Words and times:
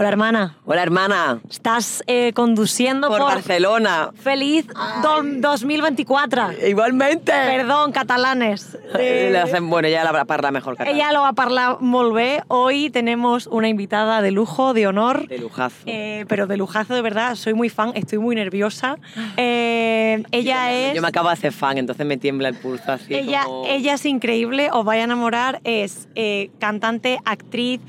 Hola, 0.00 0.10
hermana. 0.10 0.56
Hola, 0.64 0.82
hermana. 0.84 1.40
Estás 1.50 2.04
eh, 2.06 2.32
conduciendo 2.32 3.08
por, 3.08 3.18
por, 3.18 3.34
Barcelona. 3.34 4.10
Feliz 4.14 4.64
do- 5.02 5.24
2024. 5.40 6.52
Igualmente. 6.68 7.32
Perdón, 7.32 7.90
catalanes. 7.90 8.76
Eh, 8.94 9.26
Eh, 9.26 9.30
le 9.32 9.40
hacen- 9.40 9.68
bueno, 9.68 9.88
ella 9.88 10.04
la 10.04 10.24
parla 10.24 10.52
mejor 10.52 10.76
catalán. 10.76 10.94
ella 10.94 11.10
lo 11.12 11.22
va 11.22 11.30
a 11.30 11.32
parlar 11.32 11.78
molt 11.80 12.14
bé. 12.14 12.44
Hoy 12.46 12.90
tenemos 12.90 13.48
una 13.48 13.66
invitada 13.66 14.22
de 14.22 14.30
lujo, 14.30 14.72
de 14.72 14.86
honor. 14.86 15.26
De 15.26 15.38
lujazo. 15.38 15.74
Eh, 15.86 16.24
pero 16.28 16.46
de 16.46 16.56
lujazo, 16.56 16.94
de 16.94 17.02
verdad, 17.02 17.34
soy 17.34 17.54
muy 17.54 17.68
fan, 17.68 17.90
estoy 17.96 18.18
muy 18.18 18.36
nerviosa. 18.36 18.98
Eh, 19.36 20.22
ella 20.30 20.70
es... 20.74 20.94
Yo 20.94 21.02
me 21.02 21.08
acabo 21.08 21.26
de 21.26 21.32
hacer 21.32 21.52
fan, 21.52 21.76
entonces 21.76 22.06
me 22.06 22.18
tiembla 22.18 22.48
el 22.50 22.54
pulso 22.54 22.92
así 22.92 23.12
Ella, 23.16 23.42
como... 23.42 23.66
ella 23.66 23.94
es 23.94 24.06
increíble, 24.06 24.68
os 24.72 24.84
vais 24.84 25.00
a 25.00 25.04
enamorar, 25.04 25.60
es 25.64 26.06
cantante, 26.60 27.18
actriz, 27.24 27.80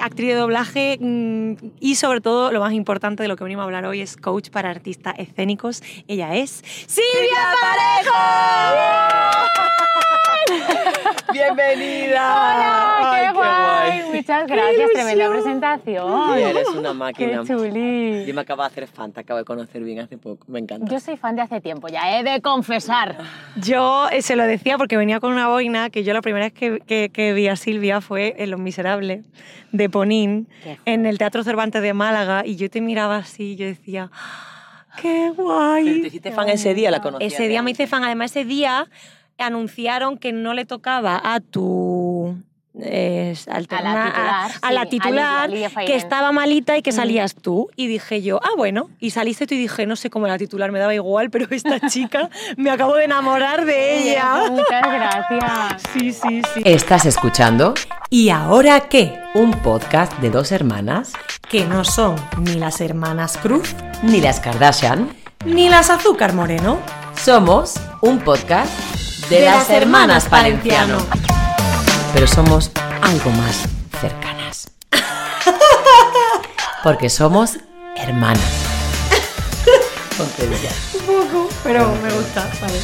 actriz 0.00 0.28
de 0.28 0.34
doblaje 0.36 0.96
mm, 0.98 1.33
y 1.80 1.94
sobre 1.96 2.20
todo, 2.20 2.52
lo 2.52 2.60
más 2.60 2.72
importante 2.72 3.22
de 3.22 3.28
lo 3.28 3.36
que 3.36 3.44
venimos 3.44 3.62
a 3.62 3.64
hablar 3.64 3.84
hoy 3.86 4.00
es 4.00 4.16
coach 4.16 4.50
para 4.50 4.70
artistas 4.70 5.14
escénicos. 5.18 5.82
Ella 6.08 6.34
es 6.34 6.62
Silvia 6.86 7.54
Parejo. 7.60 8.14
¡Bienvenida! 11.32 12.20
¡Hola! 12.34 12.98
¡Qué, 13.00 13.26
Ay, 13.26 13.32
guay! 14.02 14.12
Muchas 14.14 14.46
gracias, 14.46 14.90
tremenda 14.92 15.30
presentación. 15.30 16.34
Sí, 16.36 16.42
eres 16.42 16.68
una 16.68 16.92
máquina. 16.92 17.40
¡Qué 17.42 17.46
chuli! 17.48 18.24
Yo 18.26 18.34
me 18.34 18.40
acabo 18.42 18.62
de 18.62 18.66
hacer 18.68 18.86
fan, 18.86 19.12
te 19.12 19.20
acabo 19.20 19.38
de 19.38 19.44
conocer 19.44 19.82
bien 19.82 20.00
hace 20.00 20.18
poco. 20.18 20.44
Me 20.48 20.58
encanta. 20.58 20.90
Yo 20.90 21.00
soy 21.00 21.16
fan 21.16 21.36
de 21.36 21.42
hace 21.42 21.60
tiempo, 21.60 21.88
ya 21.88 22.18
he 22.18 22.22
de 22.22 22.40
confesar. 22.40 23.16
Yo 23.56 24.08
eh, 24.10 24.22
se 24.22 24.36
lo 24.36 24.44
decía 24.44 24.76
porque 24.78 24.96
venía 24.96 25.20
con 25.20 25.32
una 25.32 25.48
boina 25.48 25.90
que 25.90 26.04
yo 26.04 26.12
la 26.12 26.22
primera 26.22 26.46
vez 26.46 26.52
que, 26.52 26.80
que- 26.86 27.10
que 27.12 27.32
vi 27.32 27.48
a 27.48 27.56
Silvia 27.56 28.00
fue 28.00 28.34
en 28.38 28.50
Los 28.50 28.60
Miserables 28.60 29.24
de 29.72 29.88
Ponín, 29.90 30.48
Qué 30.62 30.78
en 30.84 31.06
el 31.06 31.18
Teatro 31.18 31.42
Cervantes 31.42 31.82
de 31.82 31.94
Málaga, 31.94 32.42
y 32.44 32.56
yo 32.56 32.68
te 32.70 32.80
miraba 32.80 33.16
así 33.16 33.52
y 33.52 33.56
yo 33.56 33.66
decía, 33.66 34.10
"Ah, 34.12 34.94
¡qué 35.00 35.30
guay! 35.30 35.84
Pero 35.84 36.00
te 36.02 36.06
hiciste 36.08 36.30
fan 36.32 36.48
ese 36.48 36.74
día, 36.74 36.90
la 36.90 37.00
conocí. 37.00 37.24
Ese 37.24 37.48
día 37.48 37.62
me 37.62 37.72
hice 37.72 37.86
fan. 37.86 38.04
Además, 38.04 38.30
ese 38.30 38.44
día 38.44 38.86
anunciaron 39.38 40.18
que 40.18 40.32
no 40.32 40.54
le 40.54 40.64
tocaba 40.64 41.20
a 41.22 41.40
tu. 41.40 42.36
alterna- 42.76 44.06
titular, 44.06 44.50
a 44.62 44.72
la 44.72 44.80
sí, 44.82 44.86
a 44.86 44.90
titular, 44.90 45.48
Lidia 45.50 45.70
que 45.86 45.94
estaba 45.94 46.32
malita 46.32 46.76
y 46.76 46.82
que 46.82 46.90
salías 46.90 47.36
tú. 47.36 47.70
Y 47.76 47.86
dije 47.86 48.20
yo, 48.22 48.40
ah, 48.42 48.50
bueno. 48.56 48.90
Y 48.98 49.10
saliste 49.10 49.46
tú 49.46 49.54
y 49.54 49.58
dije, 49.58 49.86
no 49.86 49.94
sé 49.94 50.10
cómo 50.10 50.26
la 50.26 50.38
titular, 50.38 50.72
me 50.72 50.80
daba 50.80 50.92
igual, 50.92 51.30
pero 51.30 51.46
esta 51.50 51.78
chica 51.88 52.30
me 52.56 52.70
acabo 52.70 52.94
de 52.96 53.04
enamorar 53.04 53.64
de 53.64 53.98
ella. 54.10 54.50
Muchas 54.50 54.82
gracias. 54.82 55.82
Sí, 55.92 56.12
sí, 56.12 56.42
sí. 56.52 56.62
¿Estás 56.64 57.06
escuchando? 57.06 57.74
¿Y 58.10 58.30
ahora 58.30 58.80
qué? 58.88 59.16
Un 59.34 59.52
podcast 59.62 60.12
de 60.18 60.30
dos 60.30 60.50
hermanas, 60.50 61.12
Que 61.48 61.64
no 61.66 61.84
son 61.84 62.16
ni 62.40 62.54
las 62.54 62.80
hermanas 62.80 63.36
Cruz 63.38 63.74
ni 64.02 64.20
las 64.20 64.40
Kardashian. 64.40 65.08
ni 65.44 65.68
las 65.68 65.90
Azúcar 65.90 66.32
Moreno. 66.32 66.78
Somos 67.16 67.74
un 68.02 68.18
podcast 68.18 68.72
de, 69.28 69.36
De 69.36 69.44
las, 69.44 69.68
las 69.68 69.70
hermanas 69.70 70.24
Palenciano. 70.26 70.98
Palenciano. 70.98 71.34
Pero 72.12 72.26
somos 72.26 72.70
algo 73.02 73.30
más 73.30 73.64
cercanas. 74.00 74.68
Porque 76.82 77.10
somos 77.10 77.58
hermanas. 77.96 78.40
Un 80.18 81.06
poco, 81.06 81.48
pero 81.62 81.92
me 82.02 82.10
gusta, 82.12 82.48
vale. 82.60 82.80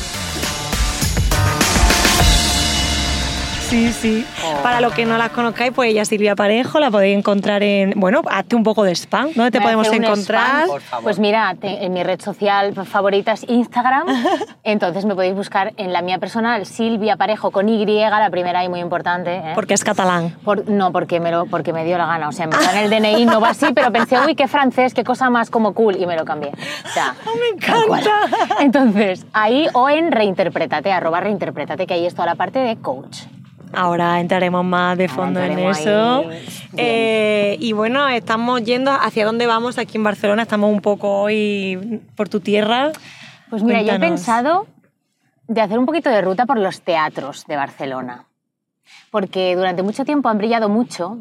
Sí, 3.70 3.92
sí. 3.92 4.26
Oh. 4.44 4.62
Para 4.64 4.80
los 4.80 4.92
que 4.94 5.06
no 5.06 5.16
las 5.16 5.30
conozcáis, 5.30 5.70
pues 5.72 5.90
ella 5.90 6.02
es 6.02 6.08
Silvia 6.08 6.34
Parejo, 6.34 6.80
la 6.80 6.90
podéis 6.90 7.16
encontrar 7.16 7.62
en. 7.62 7.92
Bueno, 7.94 8.20
hazte 8.28 8.56
un 8.56 8.64
poco 8.64 8.82
de 8.82 8.96
spam. 8.96 9.30
¿Dónde 9.32 9.52
te 9.52 9.58
Voy 9.58 9.66
podemos 9.66 9.92
encontrar? 9.92 10.44
spam. 10.64 10.66
Por 10.68 10.80
favor. 10.80 11.04
Pues 11.04 11.20
mira, 11.20 11.54
te- 11.54 11.84
en 11.84 11.92
mi 11.92 12.02
red 12.02 12.20
social 12.20 12.74
favorita 12.84 13.30
es 13.30 13.48
Instagram, 13.48 14.06
entonces 14.64 15.04
me 15.04 15.14
podéis 15.14 15.36
buscar 15.36 15.72
en 15.76 15.92
la 15.92 16.02
mía 16.02 16.18
personal, 16.18 16.66
Silvia 16.66 17.14
Parejo 17.14 17.52
con 17.52 17.68
Y, 17.68 17.84
la 17.84 18.28
primera 18.30 18.64
y 18.64 18.68
muy 18.68 18.80
importante. 18.80 19.36
¿eh? 19.36 19.52
Porque 19.54 19.74
es 19.74 19.84
catalán. 19.84 20.34
Por- 20.44 20.68
no, 20.68 20.90
porque 20.90 21.20
me, 21.20 21.30
lo, 21.30 21.46
porque 21.46 21.72
me 21.72 21.84
dio 21.84 21.96
la 21.96 22.06
gana. 22.06 22.26
O 22.28 22.32
sea, 22.32 22.48
me 22.48 22.56
en 22.56 22.76
el 22.76 22.90
DNI 22.90 23.24
no 23.24 23.40
va 23.40 23.50
así, 23.50 23.66
pero 23.72 23.92
pensé, 23.92 24.18
uy, 24.18 24.34
qué 24.34 24.48
francés, 24.48 24.94
qué 24.94 25.04
cosa 25.04 25.30
más 25.30 25.48
como 25.48 25.74
cool, 25.74 25.96
y 25.96 26.06
me 26.06 26.16
lo 26.16 26.24
cambié. 26.24 26.50
O 26.50 26.88
sea, 26.88 27.14
me 27.40 27.56
encanta. 27.56 28.10
Entonces, 28.58 29.26
ahí 29.32 29.68
o 29.74 29.88
en 29.88 30.10
reinterpretate, 30.10 30.90
arroba 30.90 31.20
reinterpretate, 31.20 31.86
que 31.86 31.94
ahí 31.94 32.04
es 32.06 32.14
toda 32.16 32.26
la 32.26 32.34
parte 32.34 32.58
de 32.58 32.74
coach. 32.76 33.18
Ahora 33.72 34.20
entraremos 34.20 34.64
más 34.64 34.98
de 34.98 35.08
fondo 35.08 35.40
en 35.40 35.58
eso. 35.58 36.24
Eh, 36.76 37.56
y 37.60 37.72
bueno, 37.72 38.08
estamos 38.08 38.62
yendo 38.64 38.90
hacia 38.90 39.24
dónde 39.24 39.46
vamos 39.46 39.78
aquí 39.78 39.96
en 39.96 40.04
Barcelona. 40.04 40.42
Estamos 40.42 40.72
un 40.72 40.80
poco 40.80 41.22
hoy 41.22 42.00
por 42.16 42.28
tu 42.28 42.40
tierra. 42.40 42.92
Pues 43.48 43.62
mira, 43.62 43.82
yo 43.82 43.92
he 43.92 44.00
pensado 44.00 44.66
de 45.46 45.60
hacer 45.60 45.78
un 45.78 45.86
poquito 45.86 46.10
de 46.10 46.20
ruta 46.20 46.46
por 46.46 46.58
los 46.58 46.82
teatros 46.82 47.44
de 47.46 47.56
Barcelona. 47.56 48.26
Porque 49.10 49.54
durante 49.56 49.82
mucho 49.82 50.04
tiempo 50.04 50.28
han 50.28 50.38
brillado 50.38 50.68
mucho. 50.68 51.18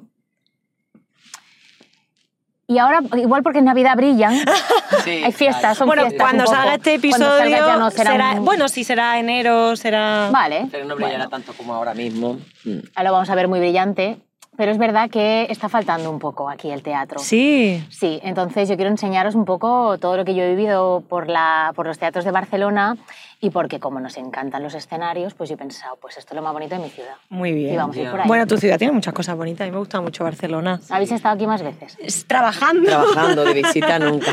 Y 2.69 2.77
ahora, 2.77 2.99
igual 3.17 3.41
porque 3.41 3.57
en 3.59 3.65
Navidad 3.65 3.95
brillan, 3.95 4.31
hay 5.05 5.31
fiestas, 5.31 5.75
son 5.75 5.87
Bueno, 5.87 6.03
fiestas 6.03 6.21
cuando 6.21 6.45
salga 6.45 6.75
este 6.75 6.93
episodio, 6.93 7.27
salga 7.39 7.57
ya 7.57 7.77
no 7.77 7.89
será 7.89 8.11
será, 8.11 8.31
un- 8.33 8.45
bueno, 8.45 8.69
sí 8.69 8.83
será 8.83 9.17
enero, 9.17 9.75
será... 9.75 10.29
Vale, 10.31 10.67
Pero 10.69 10.85
no 10.85 10.95
brillará 10.95 11.17
bueno, 11.17 11.29
tanto 11.31 11.53
como 11.53 11.73
ahora 11.73 11.95
mismo. 11.95 12.37
Mm. 12.63 12.77
ahora 12.95 13.09
lo 13.09 13.13
vamos 13.13 13.29
a 13.31 13.33
ver 13.35 13.47
muy 13.47 13.59
brillante. 13.59 14.19
Pero 14.55 14.71
es 14.73 14.77
verdad 14.77 15.09
que 15.09 15.47
está 15.49 15.69
faltando 15.69 16.11
un 16.11 16.19
poco 16.19 16.49
aquí 16.49 16.69
el 16.69 16.83
teatro. 16.83 17.17
Sí. 17.19 17.81
Sí, 17.89 18.19
entonces 18.23 18.67
yo 18.67 18.75
quiero 18.75 18.91
enseñaros 18.91 19.33
un 19.33 19.45
poco 19.45 19.97
todo 19.99 20.17
lo 20.17 20.25
que 20.25 20.35
yo 20.35 20.43
he 20.43 20.49
vivido 20.49 21.01
por, 21.07 21.29
la, 21.29 21.71
por 21.77 21.87
los 21.87 21.97
teatros 21.97 22.25
de 22.25 22.31
Barcelona 22.31 22.97
y 23.41 23.49
porque 23.51 23.79
como 23.79 23.99
nos 23.99 24.17
encantan 24.17 24.63
los 24.63 24.73
escenarios, 24.73 25.33
pues 25.33 25.49
yo 25.49 25.55
he 25.55 25.57
pensado, 25.57 25.97
pues 26.01 26.17
esto 26.17 26.33
es 26.33 26.35
lo 26.35 26.41
más 26.41 26.51
bonito 26.53 26.75
de 26.75 26.81
mi 26.81 26.89
ciudad. 26.89 27.13
Muy 27.29 27.53
bien. 27.53 27.73
Y 27.73 27.77
vamos 27.77 27.95
a 27.95 27.99
ir 28.01 28.11
por 28.11 28.19
ahí. 28.21 28.27
Bueno, 28.27 28.45
tu 28.47 28.57
ciudad 28.57 28.77
tiene 28.77 28.91
muchas 28.93 29.13
cosas 29.13 29.35
bonitas. 29.37 29.61
A 29.61 29.65
mí 29.65 29.71
me 29.71 29.77
gusta 29.79 30.01
mucho 30.01 30.23
Barcelona. 30.25 30.79
¿Habéis 30.89 31.11
estado 31.13 31.35
aquí 31.35 31.47
más 31.47 31.61
veces? 31.63 31.97
Es 32.01 32.25
trabajando. 32.25 32.83
Trabajando 32.85 33.45
de 33.45 33.53
visita 33.53 33.97
nunca. 33.99 34.31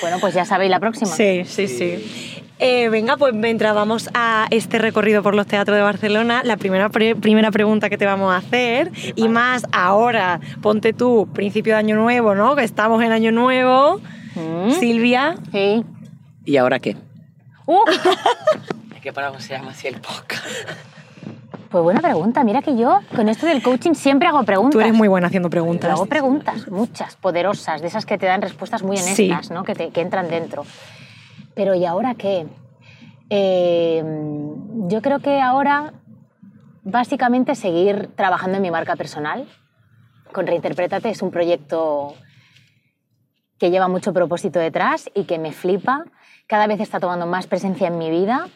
Bueno, 0.00 0.16
pues 0.20 0.34
ya 0.34 0.44
sabéis 0.44 0.70
la 0.70 0.80
próxima. 0.80 1.06
Sí, 1.10 1.44
sí, 1.44 1.68
sí. 1.68 2.38
Eh, 2.58 2.88
venga, 2.90 3.16
pues 3.16 3.34
mientras 3.34 3.74
vamos 3.74 4.08
a 4.14 4.46
este 4.50 4.78
recorrido 4.78 5.22
por 5.22 5.34
los 5.34 5.46
teatros 5.48 5.76
de 5.76 5.82
Barcelona, 5.82 6.42
la 6.44 6.56
primera, 6.56 6.88
pre- 6.90 7.16
primera 7.16 7.50
pregunta 7.50 7.90
que 7.90 7.98
te 7.98 8.06
vamos 8.06 8.32
a 8.32 8.36
hacer, 8.36 8.92
y 9.16 9.26
más 9.28 9.66
ahora, 9.72 10.38
ponte 10.60 10.92
tú, 10.92 11.28
principio 11.32 11.72
de 11.74 11.78
año 11.80 11.96
nuevo, 11.96 12.36
¿no? 12.36 12.54
Que 12.54 12.62
estamos 12.62 13.02
en 13.02 13.10
año 13.10 13.32
nuevo. 13.32 14.00
¿Mm? 14.36 14.70
Silvia, 14.78 15.34
Sí. 15.50 15.84
¿Y 16.44 16.56
ahora 16.56 16.78
qué? 16.78 16.96
Uh, 17.66 17.84
que 19.02 19.12
para 19.12 19.38
se 19.40 19.54
llama 19.56 19.70
así 19.72 19.88
el 19.88 20.00
podcast. 20.00 20.46
pues 21.70 21.82
buena 21.84 22.00
pregunta. 22.00 22.44
Mira 22.44 22.62
que 22.62 22.76
yo 22.76 23.00
con 23.16 23.28
esto 23.28 23.46
del 23.46 23.62
coaching 23.62 23.94
siempre 23.94 24.28
hago 24.28 24.42
preguntas. 24.44 24.72
tú 24.72 24.80
eres 24.80 24.94
muy 24.94 25.08
buena 25.08 25.26
haciendo 25.28 25.48
Yo 25.48 25.50
preguntas. 25.50 25.90
hago 25.90 26.06
preguntas, 26.06 26.68
muchas, 26.68 27.16
poderosas, 27.16 27.80
de 27.80 27.88
esas 27.88 28.06
que 28.06 28.18
te 28.18 28.26
dan 28.26 28.42
respuestas 28.42 28.82
muy 28.82 28.96
Sí. 28.96 29.24
honestas, 29.30 29.50
¿no? 29.50 29.64
que, 29.64 29.74
te- 29.74 29.90
que 29.90 30.00
entran 30.00 30.28
dentro. 30.28 30.64
Pero 31.54 31.74
¿y 31.74 31.84
ahora 31.84 32.14
qué? 32.14 32.46
Eh, 33.30 34.04
yo 34.88 35.02
creo 35.02 35.18
que 35.20 35.40
ahora 35.40 35.92
básicamente 36.84 37.54
seguir 37.54 38.10
trabajando 38.16 38.56
en 38.56 38.62
mi 38.62 38.70
marca 38.70 38.96
personal. 38.96 39.46
Con 40.32 40.46
Reinterprétate 40.46 41.10
es 41.10 41.22
un 41.22 41.30
proyecto 41.30 42.14
que 43.58 43.70
lleva 43.70 43.88
mucho 43.88 44.12
propósito 44.12 44.58
detrás 44.58 45.10
y 45.14 45.24
que 45.24 45.38
me 45.38 45.52
flipa. 45.52 46.04
Cada 46.52 46.66
vez 46.66 46.80
está 46.80 47.00
tomando 47.00 47.24
más 47.24 47.46
presencia 47.46 47.88
en 47.88 47.96
mi 47.96 48.10
vida. 48.10 48.46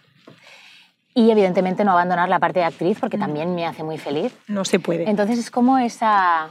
Y 1.14 1.30
evidentemente 1.30 1.82
no 1.82 1.92
abandonar 1.92 2.28
la 2.28 2.38
parte 2.38 2.58
de 2.58 2.66
actriz 2.66 2.98
porque 3.00 3.16
también 3.16 3.54
me 3.54 3.64
hace 3.64 3.84
muy 3.84 3.96
feliz. 3.96 4.36
No 4.48 4.66
se 4.66 4.78
puede. 4.78 5.08
Entonces 5.08 5.38
es 5.38 5.50
como 5.50 5.78
esa, 5.78 6.50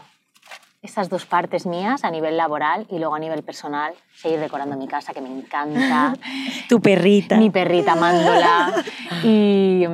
esas 0.81 1.07
dos 1.07 1.27
partes 1.27 1.67
mías 1.67 2.03
a 2.03 2.09
nivel 2.09 2.35
laboral 2.35 2.87
y 2.89 2.97
luego 2.97 3.13
a 3.13 3.19
nivel 3.19 3.43
personal, 3.43 3.93
seguir 4.15 4.39
decorando 4.39 4.75
mi 4.75 4.87
casa, 4.87 5.13
que 5.13 5.21
me 5.21 5.29
encanta, 5.29 6.15
tu 6.67 6.81
perrita. 6.81 7.37
mi 7.37 7.51
perrita 7.51 7.91
amándola 7.91 8.83
y, 9.23 9.85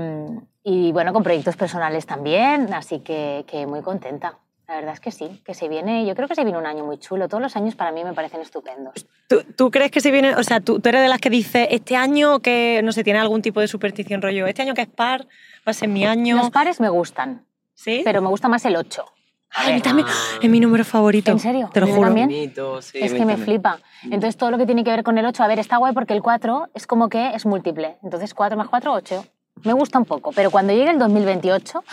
y 0.63 0.94
bueno, 0.94 1.12
con 1.12 1.21
proyectos 1.21 1.57
personales 1.57 2.06
también, 2.06 2.74
así 2.74 3.00
que, 3.00 3.44
que 3.45 3.68
muy 3.68 3.81
contenta. 3.81 4.38
La 4.71 4.77
verdad 4.77 4.94
es 4.94 5.01
que 5.01 5.12
sí, 5.12 5.41
que 5.45 5.53
se 5.53 5.68
viene, 5.68 6.06
yo 6.06 6.15
creo 6.15 6.29
que 6.29 6.35
se 6.35 6.45
viene 6.45 6.57
un 6.57 6.65
año 6.65 6.85
muy 6.85 6.97
chulo. 6.97 7.27
Todos 7.27 7.41
los 7.44 7.57
años 7.57 7.75
para 7.75 7.91
mí 7.91 8.06
me 8.06 8.13
parecen 8.13 8.39
estupendos. 8.39 9.06
¿Tú, 9.27 9.44
tú 9.57 9.69
crees 9.69 9.91
que 9.91 10.00
se 10.00 10.12
viene, 10.12 10.33
o 10.33 10.44
sea, 10.45 10.62
tú, 10.62 10.79
tú 10.79 10.88
eres 10.88 11.01
de 11.01 11.09
las 11.09 11.19
que 11.19 11.29
dice 11.29 11.68
este 11.71 11.97
año 11.97 12.39
que, 12.39 12.79
no 12.81 12.94
sé, 12.94 13.03
tiene 13.03 13.19
algún 13.19 13.41
tipo 13.41 13.59
de 13.59 13.68
superstición 13.68 14.21
rollo, 14.21 14.47
este 14.47 14.62
año 14.62 14.73
que 14.73 14.83
es 14.83 14.88
par, 14.88 15.23
va 15.68 15.71
a 15.71 15.73
ser 15.73 15.89
mi 15.89 16.06
año? 16.06 16.38
Los 16.38 16.51
pares 16.51 16.79
me 16.79 16.88
gustan, 16.88 17.45
¿Sí? 17.73 18.00
pero 18.06 18.21
me 18.21 18.29
gusta 18.29 18.47
más 18.47 18.63
el 18.63 18.77
8. 18.77 19.03
Ay, 19.50 19.71
a 19.73 19.75
mí 19.75 19.81
también, 19.81 20.07
es 20.41 20.50
mi 20.50 20.62
número 20.62 20.85
favorito. 20.85 21.31
¿En 21.31 21.39
serio? 21.39 21.69
Te 21.73 21.81
lo 21.81 21.88
¿A 21.88 21.89
mí 21.89 21.94
juro. 21.95 22.07
también? 22.07 22.29
Bonito, 22.29 22.81
sí, 22.81 22.97
es 23.01 23.12
que 23.12 23.25
me 23.25 23.33
también. 23.33 23.44
flipa. 23.44 23.79
Entonces 24.06 24.38
todo 24.38 24.51
lo 24.51 24.57
que 24.57 24.65
tiene 24.65 24.85
que 24.85 24.91
ver 24.91 25.03
con 25.03 25.18
el 25.18 25.25
8, 25.25 25.44
a 25.44 25.47
ver, 25.47 25.59
está 25.59 25.75
guay 25.75 25.94
porque 25.94 26.13
el 26.13 26.21
4 26.21 26.69
es 26.73 26.88
como 26.88 27.09
que 27.09 27.35
es 27.35 27.45
múltiple. 27.45 27.97
Entonces 28.03 28.33
4 28.33 28.57
más 28.57 28.69
4, 28.69 28.94
8. 28.94 29.25
Me 29.63 29.74
gusta 29.74 30.00
un 30.00 30.06
poco, 30.06 30.31
pero 30.31 30.52
cuando 30.52 30.74
llegue 30.74 30.92
el 30.92 31.00
2028 31.00 31.84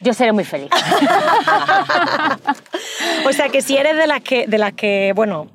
yo 0.00 0.14
seré 0.14 0.32
muy 0.32 0.44
feliz. 0.44 0.70
O 3.26 3.32
sea 3.32 3.48
que 3.48 3.62
si 3.62 3.76
eres 3.76 3.96
de 3.96 4.06
las 4.06 4.22
que, 4.22 4.46
de 4.46 4.58
las 4.58 4.72
que 4.72 5.12
bueno, 5.14 5.48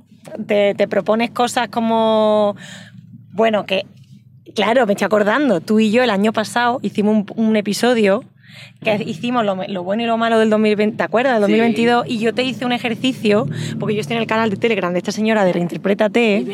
te, 0.47 0.87
propones 0.87 1.31
cosas 1.31 1.67
como, 1.69 2.55
bueno, 3.31 3.65
que, 3.65 3.85
claro, 4.55 4.85
me 4.85 4.93
estoy 4.93 5.05
acordando, 5.05 5.61
tú 5.61 5.79
y 5.79 5.91
yo 5.91 6.03
el 6.03 6.09
año 6.09 6.33
pasado 6.33 6.79
hicimos 6.81 7.25
un 7.35 7.55
episodio 7.55 8.23
que 8.85 9.03
hicimos 9.05 9.43
lo, 9.43 9.55
lo 9.67 9.83
bueno 9.83 10.03
y 10.03 10.05
lo 10.05 10.17
malo 10.17 10.39
del 10.39 10.49
2020, 10.49 10.95
¿te 10.95 11.03
acuerdas? 11.03 11.33
Del 11.33 11.41
2022, 11.41 12.05
y 12.07 12.19
yo 12.19 12.33
te 12.33 12.43
hice 12.43 12.65
un 12.65 12.71
ejercicio, 12.71 13.47
porque 13.79 13.95
yo 13.95 14.01
estoy 14.01 14.15
en 14.15 14.21
el 14.21 14.27
canal 14.27 14.49
de 14.49 14.55
Telegram 14.55 14.93
de 14.93 14.99
esta 14.99 15.11
señora 15.11 15.43
de 15.43 15.51
Reinterprétate, 15.51 16.45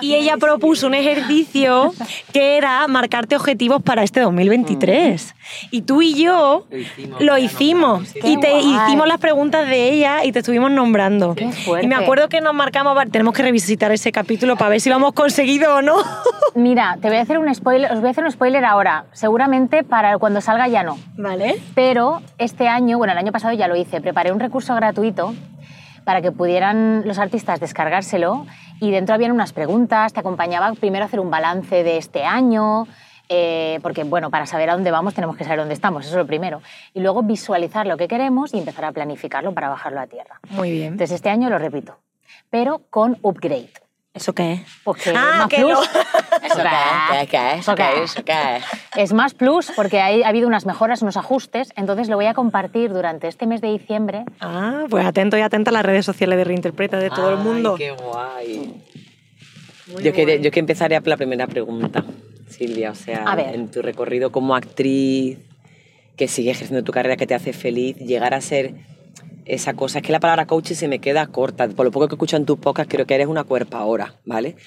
y 0.00 0.14
ella 0.14 0.36
propuso 0.36 0.86
un 0.86 0.94
ejercicio 0.94 1.92
que 2.32 2.56
era 2.56 2.86
marcarte 2.86 3.34
objetivos 3.34 3.82
para 3.82 4.04
este 4.04 4.20
2023. 4.20 5.34
Y 5.72 5.82
tú 5.82 6.02
y 6.02 6.14
yo 6.14 6.66
Lo 7.18 7.38
hicimos, 7.38 8.14
lo 8.14 8.30
y 8.30 8.36
te 8.38 8.50
guay. 8.50 8.76
hicimos 8.86 9.08
las 9.08 9.18
preguntas 9.18 9.66
de 9.68 9.90
ella 9.90 10.24
y 10.24 10.32
te 10.32 10.40
estuvimos 10.40 10.70
nombrando. 10.70 11.34
Qué. 11.34 11.50
Y 11.82 11.86
me 11.86 11.96
acuerdo 11.96 12.28
que 12.28 12.40
nos 12.40 12.54
marcamos, 12.54 12.94
vale, 12.94 13.10
tenemos 13.10 13.34
que 13.34 13.42
revisitar 13.42 13.90
ese 13.90 14.12
capítulo 14.12 14.56
para 14.56 14.70
ver 14.70 14.80
si 14.80 14.90
lo 14.90 14.96
hemos 14.96 15.12
conseguido 15.12 15.76
o 15.76 15.82
no. 15.82 15.96
Mira, 16.54 16.98
te 17.00 17.08
voy 17.08 17.16
a 17.16 17.22
hacer 17.22 17.38
un 17.38 17.52
spoiler, 17.54 17.90
os 17.92 18.00
voy 18.00 18.08
a 18.08 18.10
hacer 18.10 18.24
un 18.24 18.30
spoiler 18.30 18.64
ahora, 18.64 19.06
seguramente 19.12 19.82
para 19.82 20.18
cuando 20.18 20.40
salga 20.40 20.68
ya 20.68 20.82
no. 20.82 20.98
¿Vale? 21.16 21.60
Pero 21.74 22.20
este 22.38 22.68
año, 22.68 22.98
bueno, 22.98 23.12
el 23.12 23.18
año 23.18 23.32
pasado 23.32 23.54
ya 23.54 23.68
lo 23.68 23.76
hice, 23.76 24.00
preparé 24.00 24.32
un 24.32 24.40
recurso 24.40 24.74
gratuito 24.74 25.34
para 26.04 26.22
que 26.22 26.32
pudieran 26.32 27.06
los 27.06 27.18
artistas 27.18 27.60
descargárselo 27.60 28.46
y 28.80 28.90
dentro 28.90 29.14
habían 29.14 29.32
unas 29.32 29.52
preguntas, 29.52 30.12
te 30.12 30.20
acompañaba 30.20 30.72
primero 30.72 31.04
a 31.04 31.06
hacer 31.06 31.20
un 31.20 31.30
balance 31.30 31.82
de 31.84 31.98
este 31.98 32.24
año, 32.24 32.86
eh, 33.28 33.78
porque 33.82 34.04
bueno, 34.04 34.30
para 34.30 34.46
saber 34.46 34.70
a 34.70 34.74
dónde 34.74 34.90
vamos 34.90 35.14
tenemos 35.14 35.36
que 35.36 35.44
saber 35.44 35.60
dónde 35.60 35.74
estamos, 35.74 36.04
eso 36.04 36.14
es 36.14 36.18
lo 36.18 36.26
primero. 36.26 36.62
Y 36.94 37.00
luego 37.00 37.22
visualizar 37.22 37.86
lo 37.86 37.96
que 37.96 38.08
queremos 38.08 38.54
y 38.54 38.58
empezar 38.58 38.86
a 38.86 38.92
planificarlo 38.92 39.52
para 39.54 39.68
bajarlo 39.68 40.00
a 40.00 40.06
tierra. 40.06 40.40
Muy 40.50 40.72
bien. 40.72 40.94
Entonces 40.94 41.12
este 41.12 41.30
año 41.30 41.50
lo 41.50 41.58
repito, 41.58 41.98
pero 42.48 42.82
con 42.90 43.18
upgrade. 43.22 43.70
¿Eso 44.20 44.34
qué 44.34 44.52
es? 44.52 44.60
Porque 44.84 45.10
Ah, 45.16 45.34
más 45.38 45.48
que 45.48 45.56
plus, 45.56 45.70
no. 45.70 45.80
¿Eso 46.46 46.56
qué 46.62 47.22
es? 47.22 47.28
¿Qué 47.30 47.36
es? 47.54 47.60
¿Eso 47.60 47.74
¿Qué 47.74 47.82
qué 47.82 48.02
es? 48.04 48.10
¿Eso 48.12 48.24
qué 48.24 48.32
es? 48.56 48.64
Es 48.96 49.12
más 49.14 49.32
plus 49.34 49.72
porque 49.74 50.00
hay- 50.00 50.22
ha 50.22 50.28
habido 50.28 50.46
unas 50.46 50.66
mejoras, 50.66 51.00
unos 51.02 51.16
ajustes, 51.16 51.72
entonces 51.76 52.08
lo 52.08 52.16
voy 52.16 52.26
a 52.26 52.34
compartir 52.34 52.92
durante 52.92 53.28
este 53.28 53.46
mes 53.46 53.60
de 53.62 53.68
diciembre. 53.72 54.24
Ah, 54.40 54.84
pues 54.90 55.06
atento 55.06 55.38
y 55.38 55.40
atenta 55.40 55.70
a 55.70 55.72
las 55.72 55.84
redes 55.86 56.04
sociales 56.04 56.36
de 56.36 56.44
Reinterpreta 56.44 56.98
de 56.98 57.08
todo 57.10 57.30
el 57.30 57.38
mundo. 57.38 57.76
qué 57.76 57.92
guay. 57.92 58.82
Muy 59.92 60.02
Yo 60.02 60.12
que, 60.12 60.24
guay. 60.24 60.40
yo 60.42 60.50
que 60.50 60.60
empezaría 60.60 61.00
por 61.00 61.08
la 61.08 61.16
primera 61.16 61.46
pregunta, 61.46 62.04
Silvia. 62.48 62.90
O 62.90 62.94
sea, 62.94 63.24
A 63.26 63.34
ver. 63.36 63.54
en 63.54 63.70
tu 63.70 63.80
recorrido 63.82 64.30
como 64.30 64.54
actriz, 64.54 65.38
que 66.16 66.28
sigue 66.28 66.50
ejerciendo 66.50 66.84
tu 66.84 66.92
carrera, 66.92 67.16
que 67.16 67.26
te 67.26 67.34
hace 67.34 67.52
feliz, 67.54 67.96
llegar 67.96 68.34
a 68.34 68.40
ser 68.42 68.74
esa 69.54 69.74
cosa. 69.74 69.98
Es 69.98 70.04
que 70.04 70.12
la 70.12 70.20
palabra 70.20 70.46
coaching 70.46 70.74
se 70.74 70.88
me 70.88 70.98
queda 70.98 71.26
corta. 71.26 71.68
Por 71.68 71.84
lo 71.86 71.90
poco 71.92 72.08
que 72.08 72.14
escucho 72.14 72.36
en 72.36 72.44
tus 72.46 72.58
podcasts, 72.58 72.92
creo 72.92 73.06
que 73.06 73.14
eres 73.14 73.26
una 73.26 73.44
cuerpadora, 73.44 74.14
¿vale? 74.24 74.56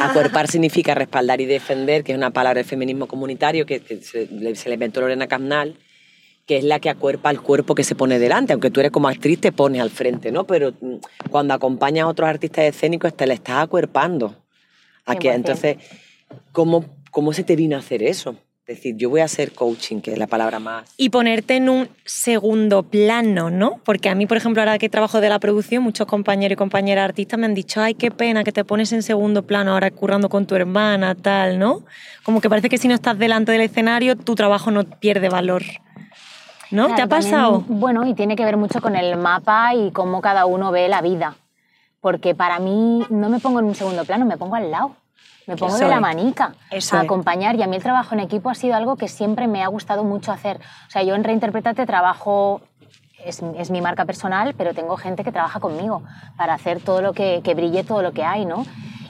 Acuerpar 0.00 0.48
significa 0.48 0.94
respaldar 0.94 1.40
y 1.40 1.46
defender, 1.46 2.04
que 2.04 2.12
es 2.12 2.18
una 2.18 2.30
palabra 2.30 2.58
del 2.58 2.64
feminismo 2.68 3.06
comunitario 3.06 3.66
que, 3.66 3.80
que 3.80 3.98
se, 4.00 4.26
le- 4.26 4.54
se 4.56 4.68
le 4.68 4.74
inventó 4.74 5.00
Lorena 5.00 5.26
Camnal 5.26 5.76
que 6.44 6.56
es 6.56 6.64
la 6.64 6.80
que 6.80 6.90
acuerpa 6.90 7.28
al 7.28 7.40
cuerpo 7.40 7.76
que 7.76 7.84
se 7.84 7.94
pone 7.94 8.18
delante, 8.18 8.52
aunque 8.52 8.68
tú 8.72 8.80
eres 8.80 8.90
como 8.90 9.06
actriz 9.06 9.38
te 9.40 9.52
pones 9.52 9.80
al 9.80 9.90
frente, 9.90 10.32
¿no? 10.32 10.42
Pero 10.44 10.72
mm, 10.80 10.96
cuando 11.30 11.54
acompañas 11.54 12.02
a 12.02 12.08
otros 12.08 12.28
artistas 12.28 12.64
escénicos 12.64 13.16
te 13.16 13.28
le 13.28 13.34
estás 13.34 13.58
acuerpando. 13.62 14.34
¿A 15.06 15.14
qué? 15.14 15.28
100%. 15.30 15.34
Entonces, 15.36 15.76
¿cómo, 16.50 16.84
¿cómo 17.12 17.32
se 17.32 17.44
te 17.44 17.54
vino 17.54 17.76
a 17.76 17.78
hacer 17.78 18.02
eso? 18.02 18.34
Es 18.64 18.76
decir, 18.76 18.96
yo 18.96 19.10
voy 19.10 19.20
a 19.20 19.24
hacer 19.24 19.52
coaching, 19.52 20.00
que 20.00 20.12
es 20.12 20.18
la 20.18 20.28
palabra 20.28 20.60
más... 20.60 20.94
Y 20.96 21.10
ponerte 21.10 21.56
en 21.56 21.68
un 21.68 21.88
segundo 22.04 22.84
plano, 22.84 23.50
¿no? 23.50 23.80
Porque 23.84 24.08
a 24.08 24.14
mí, 24.14 24.26
por 24.26 24.36
ejemplo, 24.36 24.62
ahora 24.62 24.78
que 24.78 24.88
trabajo 24.88 25.20
de 25.20 25.28
la 25.28 25.40
producción, 25.40 25.82
muchos 25.82 26.06
compañeros 26.06 26.52
y 26.52 26.56
compañeras 26.56 27.04
artistas 27.06 27.40
me 27.40 27.46
han 27.46 27.54
dicho, 27.54 27.80
ay, 27.80 27.94
qué 27.94 28.12
pena 28.12 28.44
que 28.44 28.52
te 28.52 28.64
pones 28.64 28.92
en 28.92 29.02
segundo 29.02 29.42
plano 29.42 29.72
ahora 29.72 29.90
currando 29.90 30.28
con 30.28 30.46
tu 30.46 30.54
hermana, 30.54 31.16
tal, 31.16 31.58
¿no? 31.58 31.82
Como 32.22 32.40
que 32.40 32.48
parece 32.48 32.68
que 32.68 32.78
si 32.78 32.86
no 32.86 32.94
estás 32.94 33.18
delante 33.18 33.50
del 33.50 33.62
escenario, 33.62 34.14
tu 34.16 34.36
trabajo 34.36 34.70
no 34.70 34.84
pierde 34.84 35.28
valor. 35.28 35.64
¿No? 36.70 36.86
¿Te 36.86 36.94
Claro, 36.94 37.04
ha 37.04 37.08
pasado? 37.08 37.58
también, 37.58 37.80
bueno, 37.80 38.06
y 38.06 38.14
tiene 38.14 38.36
que 38.36 38.44
ver 38.44 38.56
mucho 38.56 38.80
con 38.80 38.94
el 38.94 39.16
mapa 39.16 39.74
y 39.74 39.90
cómo 39.90 40.20
cada 40.22 40.46
uno 40.46 40.70
ve 40.70 40.88
la 40.88 41.02
vida. 41.02 41.34
Porque 42.00 42.36
para 42.36 42.60
mí 42.60 43.04
no 43.10 43.28
me 43.28 43.40
pongo 43.40 43.58
en 43.58 43.66
un 43.66 43.74
segundo 43.74 44.04
plano, 44.04 44.24
me 44.24 44.38
pongo 44.38 44.54
al 44.54 44.70
lado. 44.70 44.96
Me 45.46 45.56
pongo 45.56 45.76
de 45.76 45.88
la 45.88 46.00
manica 46.00 46.54
Eso 46.70 46.96
a 46.96 47.00
es. 47.00 47.04
acompañar. 47.04 47.56
Y 47.56 47.62
a 47.62 47.66
mí 47.66 47.76
el 47.76 47.82
trabajo 47.82 48.14
en 48.14 48.20
equipo 48.20 48.48
ha 48.50 48.54
sido 48.54 48.74
algo 48.76 48.96
que 48.96 49.08
siempre 49.08 49.48
me 49.48 49.62
ha 49.62 49.66
gustado 49.68 50.04
mucho 50.04 50.30
hacer. 50.32 50.58
O 50.86 50.90
sea, 50.90 51.02
yo 51.02 51.14
en 51.14 51.24
Reinterpretate 51.24 51.84
trabajo, 51.86 52.60
es, 53.24 53.42
es 53.58 53.70
mi 53.70 53.80
marca 53.80 54.04
personal, 54.04 54.54
pero 54.56 54.72
tengo 54.74 54.96
gente 54.96 55.24
que 55.24 55.32
trabaja 55.32 55.58
conmigo 55.60 56.02
para 56.36 56.54
hacer 56.54 56.80
todo 56.80 57.02
lo 57.02 57.12
que, 57.12 57.40
que 57.42 57.54
brille 57.54 57.82
todo 57.84 58.02
lo 58.02 58.12
que 58.12 58.22
hay, 58.24 58.44
¿no? 58.46 58.64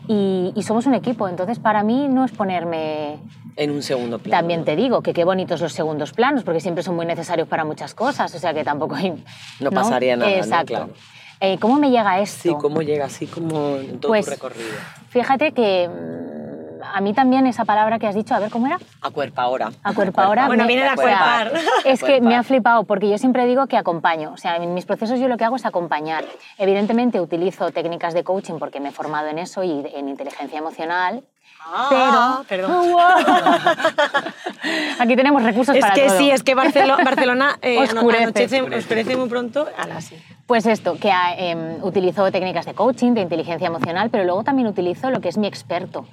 Y, 0.08 0.52
y 0.56 0.62
somos 0.64 0.86
un 0.86 0.94
equipo, 0.94 1.28
entonces 1.28 1.58
para 1.60 1.82
mí 1.84 2.08
no 2.08 2.24
es 2.24 2.32
ponerme 2.32 3.18
En 3.56 3.70
un 3.70 3.82
segundo 3.82 4.18
plano. 4.18 4.36
también 4.36 4.64
te 4.64 4.74
digo 4.74 5.00
que 5.00 5.12
qué 5.14 5.24
bonitos 5.24 5.60
los 5.60 5.72
segundos 5.72 6.12
planos, 6.12 6.42
porque 6.42 6.58
siempre 6.60 6.82
son 6.82 6.96
muy 6.96 7.06
necesarios 7.06 7.46
para 7.46 7.64
muchas 7.64 7.94
cosas, 7.94 8.34
o 8.34 8.38
sea 8.38 8.52
que 8.52 8.64
tampoco 8.64 8.96
hay... 8.96 9.22
No 9.60 9.70
pasaría 9.70 10.16
nada, 10.16 10.30
¿no? 10.30 10.36
Exacto. 10.36 10.66
Claro. 10.74 10.88
Eh, 11.40 11.56
¿Cómo 11.60 11.76
me 11.76 11.90
llega 11.90 12.18
esto? 12.20 12.42
Sí, 12.42 12.54
¿cómo 12.60 12.82
llega 12.82 13.04
así 13.04 13.26
como 13.28 13.76
en 13.76 14.00
todo 14.00 14.10
Pues- 14.10 14.24
tu 14.24 14.30
recorrido? 14.32 14.70
Fíjate 15.12 15.52
que 15.52 15.88
mm, 15.88 16.82
a 16.82 17.00
mí 17.02 17.12
también 17.12 17.46
esa 17.46 17.66
palabra 17.66 17.98
que 17.98 18.06
has 18.06 18.14
dicho, 18.14 18.34
a 18.34 18.38
ver, 18.38 18.50
¿cómo 18.50 18.66
era? 18.66 18.78
Acuerpadora. 19.02 19.70
Acuerpadora. 19.82 20.46
Bueno, 20.46 20.66
viene 20.66 20.84
de 20.84 20.88
o 20.88 20.96
sea, 20.96 21.42
acuerpar. 21.44 21.52
Es 21.84 22.02
que 22.02 22.22
me 22.22 22.34
ha 22.34 22.42
flipado, 22.42 22.84
porque 22.84 23.10
yo 23.10 23.18
siempre 23.18 23.44
digo 23.46 23.66
que 23.66 23.76
acompaño. 23.76 24.32
O 24.32 24.38
sea, 24.38 24.56
en 24.56 24.72
mis 24.72 24.86
procesos 24.86 25.20
yo 25.20 25.28
lo 25.28 25.36
que 25.36 25.44
hago 25.44 25.56
es 25.56 25.66
acompañar. 25.66 26.24
Evidentemente 26.56 27.20
utilizo 27.20 27.70
técnicas 27.72 28.14
de 28.14 28.24
coaching 28.24 28.54
porque 28.58 28.80
me 28.80 28.88
he 28.88 28.92
formado 28.92 29.28
en 29.28 29.38
eso 29.38 29.62
y 29.62 29.84
en 29.94 30.08
inteligencia 30.08 30.58
emocional. 30.58 31.22
Ah, 31.66 32.42
pero 32.48 32.68
perdón. 32.68 32.96
aquí 34.98 35.16
tenemos 35.16 35.42
recursos 35.42 35.74
Es 35.74 35.80
para 35.80 35.94
que 35.94 36.06
todo. 36.06 36.18
sí, 36.18 36.30
es 36.30 36.42
que 36.42 36.54
Barcelona, 36.54 37.04
Barcelona 37.04 37.58
eh, 37.62 37.78
Oscurece. 37.82 38.24
anochece, 38.24 38.62
oscurece 38.62 39.16
muy 39.16 39.28
pronto. 39.28 39.66
Pues 40.46 40.66
esto, 40.66 40.98
que 40.98 41.10
ah, 41.10 41.34
em, 41.36 41.82
utilizo 41.82 42.30
técnicas 42.30 42.66
de 42.66 42.74
coaching, 42.74 43.12
de 43.14 43.22
inteligencia 43.22 43.66
emocional, 43.68 44.10
pero 44.10 44.24
luego 44.24 44.44
también 44.44 44.68
utilizo 44.68 45.10
lo 45.10 45.20
que 45.20 45.28
es 45.28 45.38
mi 45.38 45.46
experto, 45.46 46.06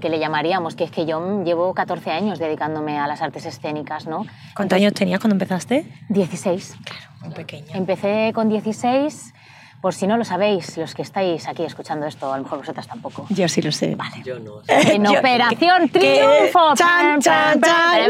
que 0.00 0.08
le 0.08 0.18
llamaríamos, 0.18 0.74
que 0.76 0.84
es 0.84 0.90
que 0.90 1.04
yo 1.06 1.42
llevo 1.44 1.74
14 1.74 2.10
años 2.10 2.38
dedicándome 2.38 2.98
a 2.98 3.06
las 3.06 3.20
artes 3.20 3.44
escénicas, 3.46 4.06
¿no? 4.06 4.24
¿Cuántos 4.56 4.76
años 4.76 4.94
tenías 4.94 5.20
cuando 5.20 5.34
empezaste? 5.34 5.86
16. 6.08 6.76
Muy 7.22 7.34
pequeña. 7.34 7.76
Empecé 7.76 8.32
con 8.34 8.48
16, 8.48 9.34
por 9.84 9.92
si 9.92 10.06
no 10.06 10.16
lo 10.16 10.24
sabéis, 10.24 10.78
los 10.78 10.94
que 10.94 11.02
estáis 11.02 11.46
aquí 11.46 11.62
escuchando 11.62 12.06
esto, 12.06 12.32
a 12.32 12.38
lo 12.38 12.44
mejor 12.44 12.60
vosotras 12.60 12.86
tampoco. 12.88 13.26
Yo 13.28 13.46
sí 13.50 13.60
lo 13.60 13.70
sé. 13.70 13.94
Vale. 13.96 14.22
Yo 14.24 14.38
no. 14.38 14.62
En 14.66 15.04
Yo- 15.04 15.18
Operación 15.18 15.90
que- 15.90 15.98
Triunfo. 15.98 16.74
chan, 16.74 17.20
chan, 17.20 17.60
chan. 17.60 18.00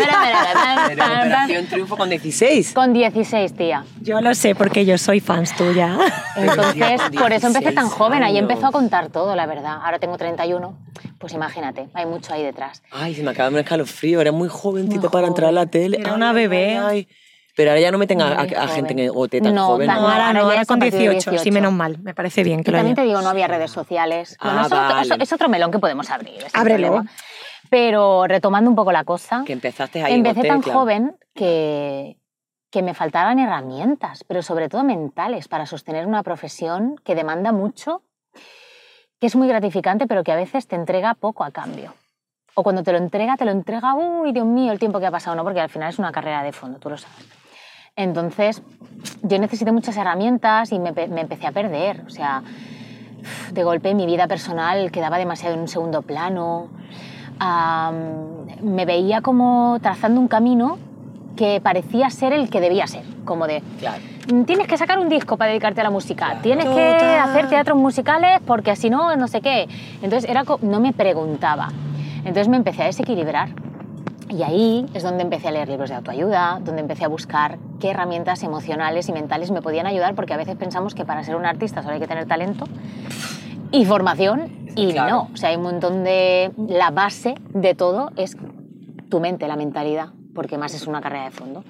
Pero 0.87 1.05
Operación 1.05 1.67
Triunfo 1.67 1.97
con 1.97 2.09
16. 2.11 2.75
Con 2.75 2.93
16, 2.93 3.55
tía. 3.57 3.85
Yo 4.01 4.21
lo 4.21 4.35
sé 4.37 4.55
porque 4.55 4.85
yo 4.87 4.97
soy 4.99 5.19
fans 5.19 5.53
tuya. 5.57 5.99
Entonces, 6.37 7.01
por 7.19 7.33
eso 7.33 7.49
empecé 7.49 7.73
tan 7.73 7.87
16 7.87 7.93
joven. 7.93 8.23
Ahí 8.23 8.39
empezó 8.39 8.69
a 8.69 8.71
contar 8.71 9.09
todo, 9.09 9.35
la 9.35 9.47
verdad. 9.47 9.79
Ahora 9.83 9.99
tengo 9.99 10.17
31. 10.17 10.79
Pues 11.19 11.33
imagínate, 11.33 11.89
hay 11.95 12.07
mucho 12.07 12.33
ahí 12.35 12.45
detrás. 12.45 12.83
Ay, 12.93 13.17
se 13.17 13.25
me 13.25 13.33
acaba 13.33 13.49
de 13.49 13.55
un 13.57 13.61
escalofrío. 13.63 14.21
Era 14.21 14.31
muy 14.31 14.49
jovencita 14.49 15.01
Muy 15.01 15.09
para 15.11 15.27
entrar 15.27 15.49
a 15.49 15.53
la 15.53 15.61
joven. 15.63 15.71
tele. 15.71 15.97
Era 15.99 16.11
Ay, 16.11 16.17
una 16.17 16.33
bebé. 16.33 16.79
ay, 16.79 16.85
ay. 16.87 17.09
Pero 17.57 17.71
ahora 17.71 17.81
ya 17.81 17.91
no 17.93 17.99
meten 17.99 18.21
a, 18.21 18.33
a- 18.41 18.43
a 18.43 18.69
gente 18.69 18.97
que, 18.97 19.11
o 19.11 19.29
tan 19.29 19.55
No, 19.55 19.67
joven. 19.67 19.87
tan- 19.87 20.01
No, 20.03 20.09
ahora 20.09 20.33
no, 20.33 20.41
ahora 20.41 20.65
con 20.65 20.77
a 20.79 20.81
partir 20.81 20.93
de 20.99 21.11
18. 21.11 21.31
Sí, 21.31 21.31
18. 21.31 21.53
menos 21.55 21.73
mal. 21.73 21.99
Me 22.01 22.13
parece 22.15 22.43
bien 22.43 22.65
que 22.65 22.71
Y 22.71 22.73
lo 22.73 22.79
también 22.79 22.97
haya. 22.99 23.03
te 23.03 23.09
digo, 23.09 23.23
no 23.23 23.29
había 23.29 23.47
redes 23.47 23.71
sociales. 23.71 24.37
Bueno, 24.43 24.59
Ah, 24.59 24.63
eso 24.67 24.75
es 24.75 24.81
otro- 24.81 24.95
vale. 24.97 25.07
eso 25.07 25.15
es 25.23 25.33
otro 25.33 25.49
melón 25.49 25.71
que 25.71 25.79
podemos 25.79 26.11
abrir. 26.11 26.45
Ábrelo. 26.53 26.87
problema. 26.89 27.11
Pero 27.71 28.27
retomando 28.27 28.69
un 28.69 28.77
poco 28.77 28.93
la 28.93 29.05
cosa, 29.05 29.43
Que 29.47 29.53
empezaste 29.53 30.03
ahí 30.03 30.13
en 30.15 30.19
empecé 30.19 30.41
hotel, 30.41 30.51
tan 30.51 30.63
claro. 30.63 30.79
joven 30.81 31.17
que, 31.35 32.19
que 32.71 32.83
me 32.83 32.93
faltaban 32.95 33.39
herramientas, 33.39 34.25
pero 34.27 34.43
sobre 34.43 34.69
todo 34.69 34.83
mentales, 34.85 35.49
para 35.49 35.65
sostener 35.67 36.07
una 36.07 36.23
profesión 36.23 36.97
que 37.05 37.15
demanda 37.15 37.53
mucho, 37.53 38.03
que 39.21 39.29
es 39.29 39.37
muy 39.37 39.49
gratificante, 39.49 40.07
pero 40.07 40.25
que 40.25 40.33
a 40.33 40.37
veces 40.37 40.67
te 40.67 40.77
entrega 40.77 41.15
poco 41.15 41.45
a 41.45 41.51
cambio. 41.53 41.95
O 42.55 42.63
cuando 42.63 42.83
te 42.83 42.93
lo 42.93 42.99
entrega, 42.99 43.37
te 43.37 43.45
lo 43.45 43.51
entrega, 43.51 43.95
uy, 43.95 44.33
Dios 44.33 44.47
mío, 44.47 44.71
el 44.71 44.79
tiempo 44.79 45.01
que 45.01 45.07
ha 45.07 45.11
pasado, 45.11 45.35
¿no? 45.35 45.43
Porque 45.43 45.61
al 45.61 45.71
final 45.71 45.89
es 45.89 45.99
una 45.99 46.13
carrera 46.13 46.43
de 46.43 46.53
fondo, 46.53 46.79
tú 46.79 46.91
lo 46.91 46.97
sabes. 46.99 47.17
Entonces, 47.97 48.61
yo 49.23 49.39
necesité 49.39 49.71
muchas 49.71 49.97
herramientas 49.97 50.73
y 50.73 50.79
me, 50.81 50.91
me 50.93 51.21
empecé 51.21 51.47
a 51.47 51.53
perder. 51.53 52.03
O 52.07 52.11
sea, 52.11 52.43
de 53.53 53.63
golpe 53.63 53.95
mi 53.95 54.05
vida 54.07 54.27
personal 54.27 54.91
quedaba 54.91 55.17
demasiado 55.19 55.55
en 55.55 55.61
un 55.61 55.69
segundo 55.69 56.03
plano. 56.03 56.69
Me 58.63 58.85
veía 58.85 59.21
como 59.21 59.79
trazando 59.81 60.21
un 60.21 60.27
camino 60.29 60.79
que 61.37 61.61
parecía 61.61 62.11
ser 62.11 62.33
el 62.33 62.51
que 62.51 62.61
debía 62.61 62.87
ser, 62.87 63.03
como 63.25 63.47
de 63.47 63.61
Claro. 63.81 64.01
"Mm, 64.33 64.43
tienes 64.45 64.69
que 64.69 64.77
sacar 64.79 64.99
un 65.01 65.09
disco 65.09 65.37
para 65.37 65.51
dedicarte 65.51 65.81
a 65.81 65.85
la 65.85 65.91
música, 65.91 66.39
tienes 66.43 66.65
que 66.67 66.71
Total. 66.99 67.19
hacer 67.29 67.49
teatros 67.49 67.77
musicales 67.77 68.41
porque 68.47 68.77
si 68.77 68.89
no, 68.89 69.15
no 69.17 69.27
sé 69.29 69.41
qué. 69.41 69.69
Entonces 70.03 70.29
era 70.31 70.45
no 70.63 70.81
me 70.81 70.93
preguntaba. 70.93 71.71
Entonces 72.19 72.49
me 72.49 72.57
empecé 72.57 72.83
a 72.85 72.87
desequilibrar. 72.87 73.49
Y 74.37 74.43
ahí 74.43 74.87
es 74.95 75.05
donde 75.05 75.23
empecé 75.23 75.49
a 75.49 75.53
leer 75.53 75.69
libros 75.69 75.91
de 75.91 75.97
autoayuda, 75.97 76.61
donde 76.65 76.81
empecé 76.81 77.05
a 77.05 77.09
buscar 77.09 77.59
qué 77.79 77.91
herramientas 77.91 78.43
emocionales 78.43 79.09
y 79.09 79.13
mentales 79.13 79.53
me 79.53 79.63
podían 79.63 79.87
ayudar, 79.87 80.17
porque 80.17 80.35
a 80.35 80.37
veces 80.37 80.57
pensamos 80.57 80.95
que 80.95 81.05
para 81.05 81.23
ser 81.23 81.37
un 81.37 81.47
artista 81.47 81.83
solo 81.83 81.95
hay 81.95 82.01
que 82.01 82.09
tener 82.09 82.27
talento 82.27 82.65
y 83.71 83.85
formación, 83.85 84.51
y 84.75 84.93
Claro. 84.93 85.11
no. 85.11 85.31
O 85.33 85.37
sea, 85.37 85.51
hay 85.51 85.57
un 85.57 85.63
montón 85.63 86.03
de... 86.03 86.51
La 86.69 86.91
base 86.91 87.37
de 87.51 87.75
todo 87.77 88.11
es 88.17 88.37
tu 89.09 89.21
mente, 89.21 89.47
la 89.47 89.55
mentalidad, 89.57 90.09
porque 90.35 90.59
más 90.59 90.75
es 90.75 90.89
una 90.89 91.01
carrera 91.01 91.27
de 91.27 91.31
fondo. 91.31 91.63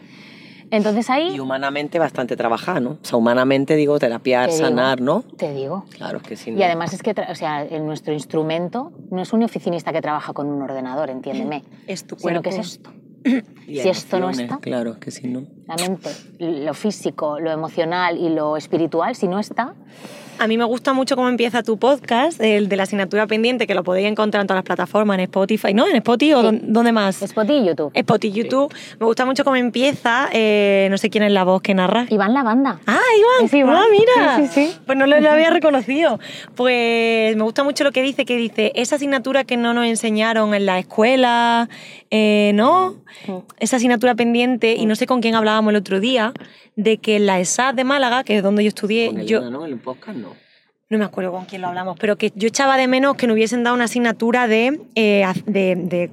Entonces 0.70 1.08
ahí... 1.10 1.34
Y 1.36 1.40
humanamente 1.40 1.98
bastante 1.98 2.36
trabajar, 2.36 2.80
¿no? 2.82 2.90
O 2.92 2.98
sea, 3.02 3.16
humanamente 3.18 3.76
digo 3.76 3.98
terapiar, 3.98 4.48
Te 4.48 4.56
digo. 4.56 4.66
sanar, 4.68 5.00
¿no? 5.00 5.22
Te 5.36 5.52
digo. 5.54 5.84
Claro 5.90 6.20
que 6.20 6.36
sí. 6.36 6.50
Y 6.50 6.62
además 6.62 6.92
es 6.92 7.02
que, 7.02 7.14
o 7.30 7.34
sea, 7.34 7.64
en 7.64 7.86
nuestro 7.86 8.12
instrumento 8.12 8.92
no 9.10 9.22
es 9.22 9.32
un 9.32 9.42
oficinista 9.42 9.92
que 9.92 10.00
trabaja 10.00 10.32
con 10.32 10.46
un 10.48 10.62
ordenador, 10.62 11.10
entiéndeme. 11.10 11.62
Es 11.86 12.06
tu 12.06 12.16
Sino 12.16 12.42
que 12.42 12.50
es 12.50 12.78
cuerpo. 12.80 12.90
esto. 13.24 13.50
Y 13.66 13.78
si 13.78 13.88
esto 13.88 14.18
no 14.20 14.28
está- 14.30 14.58
Claro 14.58 14.98
que 15.00 15.10
sí, 15.10 15.26
¿no? 15.28 15.44
La 15.66 15.76
mente, 15.76 16.10
lo 16.38 16.74
físico, 16.74 17.40
lo 17.40 17.50
emocional 17.50 18.18
y 18.18 18.28
lo 18.28 18.56
espiritual, 18.58 19.14
si 19.16 19.26
no 19.28 19.38
está, 19.38 19.74
A 20.38 20.46
mí 20.48 20.58
me 20.58 20.64
gusta 20.64 20.92
mucho 20.92 21.16
cómo 21.16 21.28
empieza 21.28 21.62
tu 21.62 21.78
podcast, 21.78 22.40
el 22.40 22.68
de 22.68 22.76
la 22.76 22.82
asignatura 22.82 23.26
pendiente, 23.26 23.66
que 23.66 23.74
lo 23.74 23.82
podéis 23.84 24.08
encontrar 24.08 24.40
en 24.42 24.46
todas 24.46 24.58
las 24.58 24.64
plataformas, 24.64 25.14
en 25.14 25.20
Spotify, 25.24 25.72
¿no? 25.72 25.86
¿En 25.88 25.96
Spotify 25.96 26.34
o 26.34 26.38
Sí. 26.40 26.44
dónde- 26.46 26.64
dónde 26.66 26.92
más? 26.92 27.22
Spotify 27.22 27.58
y 27.62 27.66
YouTube. 27.66 27.90
Spotify, 27.94 28.32
YouTube. 28.42 28.74
Me 29.00 29.06
gusta 29.06 29.24
mucho 29.24 29.44
cómo 29.44 29.56
empieza, 29.56 30.28
eh, 30.32 30.88
no 30.90 30.98
sé 30.98 31.08
quién 31.08 31.24
es 31.24 31.32
la 31.32 31.44
voz 31.44 31.62
que 31.62 31.72
narra. 31.74 32.06
Iván 32.10 32.34
la 32.34 32.42
banda. 32.42 32.80
Ah, 32.86 32.98
Iván. 33.18 33.46
Es 33.46 33.54
Iván. 33.54 33.76
Ah, 33.76 33.84
mira. 33.90 34.36
Sí, 34.36 34.46
sí, 34.48 34.66
sí. 34.72 34.76
Pues 34.84 34.98
no 34.98 35.06
lo, 35.06 35.18
lo 35.20 35.30
había 35.30 35.50
reconocido. 35.50 36.18
Pues 36.56 37.36
me 37.36 37.42
gusta 37.44 37.62
mucho 37.62 37.84
lo 37.84 37.92
que 37.92 38.02
dice, 38.02 38.24
que 38.24 38.36
dice, 38.36 38.72
esa 38.74 38.96
asignatura 38.96 39.44
que 39.44 39.56
no 39.56 39.72
nos 39.74 39.86
enseñaron 39.86 40.54
en 40.54 40.66
la 40.66 40.78
escuela, 40.78 41.68
eh, 42.10 42.52
¿no? 42.54 42.96
Esa 43.60 43.76
asignatura 43.76 44.14
pendiente, 44.14 44.74
y 44.74 44.86
no 44.86 44.96
sé 44.96 45.06
con 45.06 45.20
quién 45.20 45.34
hablábamos 45.36 45.70
el 45.70 45.76
otro 45.76 46.00
día, 46.00 46.32
de 46.76 46.98
que 46.98 47.16
en 47.16 47.26
la 47.26 47.40
ESAD 47.40 47.74
de 47.74 47.84
Málaga, 47.84 48.24
que 48.24 48.36
es 48.36 48.42
donde 48.42 48.64
yo 48.64 48.68
estudié, 48.68 49.08
Con 49.08 49.22
yo... 49.26 49.48
¿no? 49.50 49.64
En 49.66 49.72
el 49.72 49.78
podcast 49.78 50.18
no. 50.18 50.28
No 50.90 50.98
me 50.98 51.04
acuerdo 51.04 51.32
con 51.32 51.46
quién 51.46 51.62
lo 51.62 51.68
hablamos, 51.68 51.96
pero 51.98 52.16
que 52.16 52.30
yo 52.36 52.46
echaba 52.46 52.76
de 52.76 52.86
menos 52.88 53.16
que 53.16 53.26
no 53.26 53.32
hubiesen 53.32 53.64
dado 53.64 53.74
una 53.74 53.84
asignatura 53.84 54.46
de, 54.46 54.80
eh, 54.94 55.24
de, 55.46 55.76
de- 55.76 56.10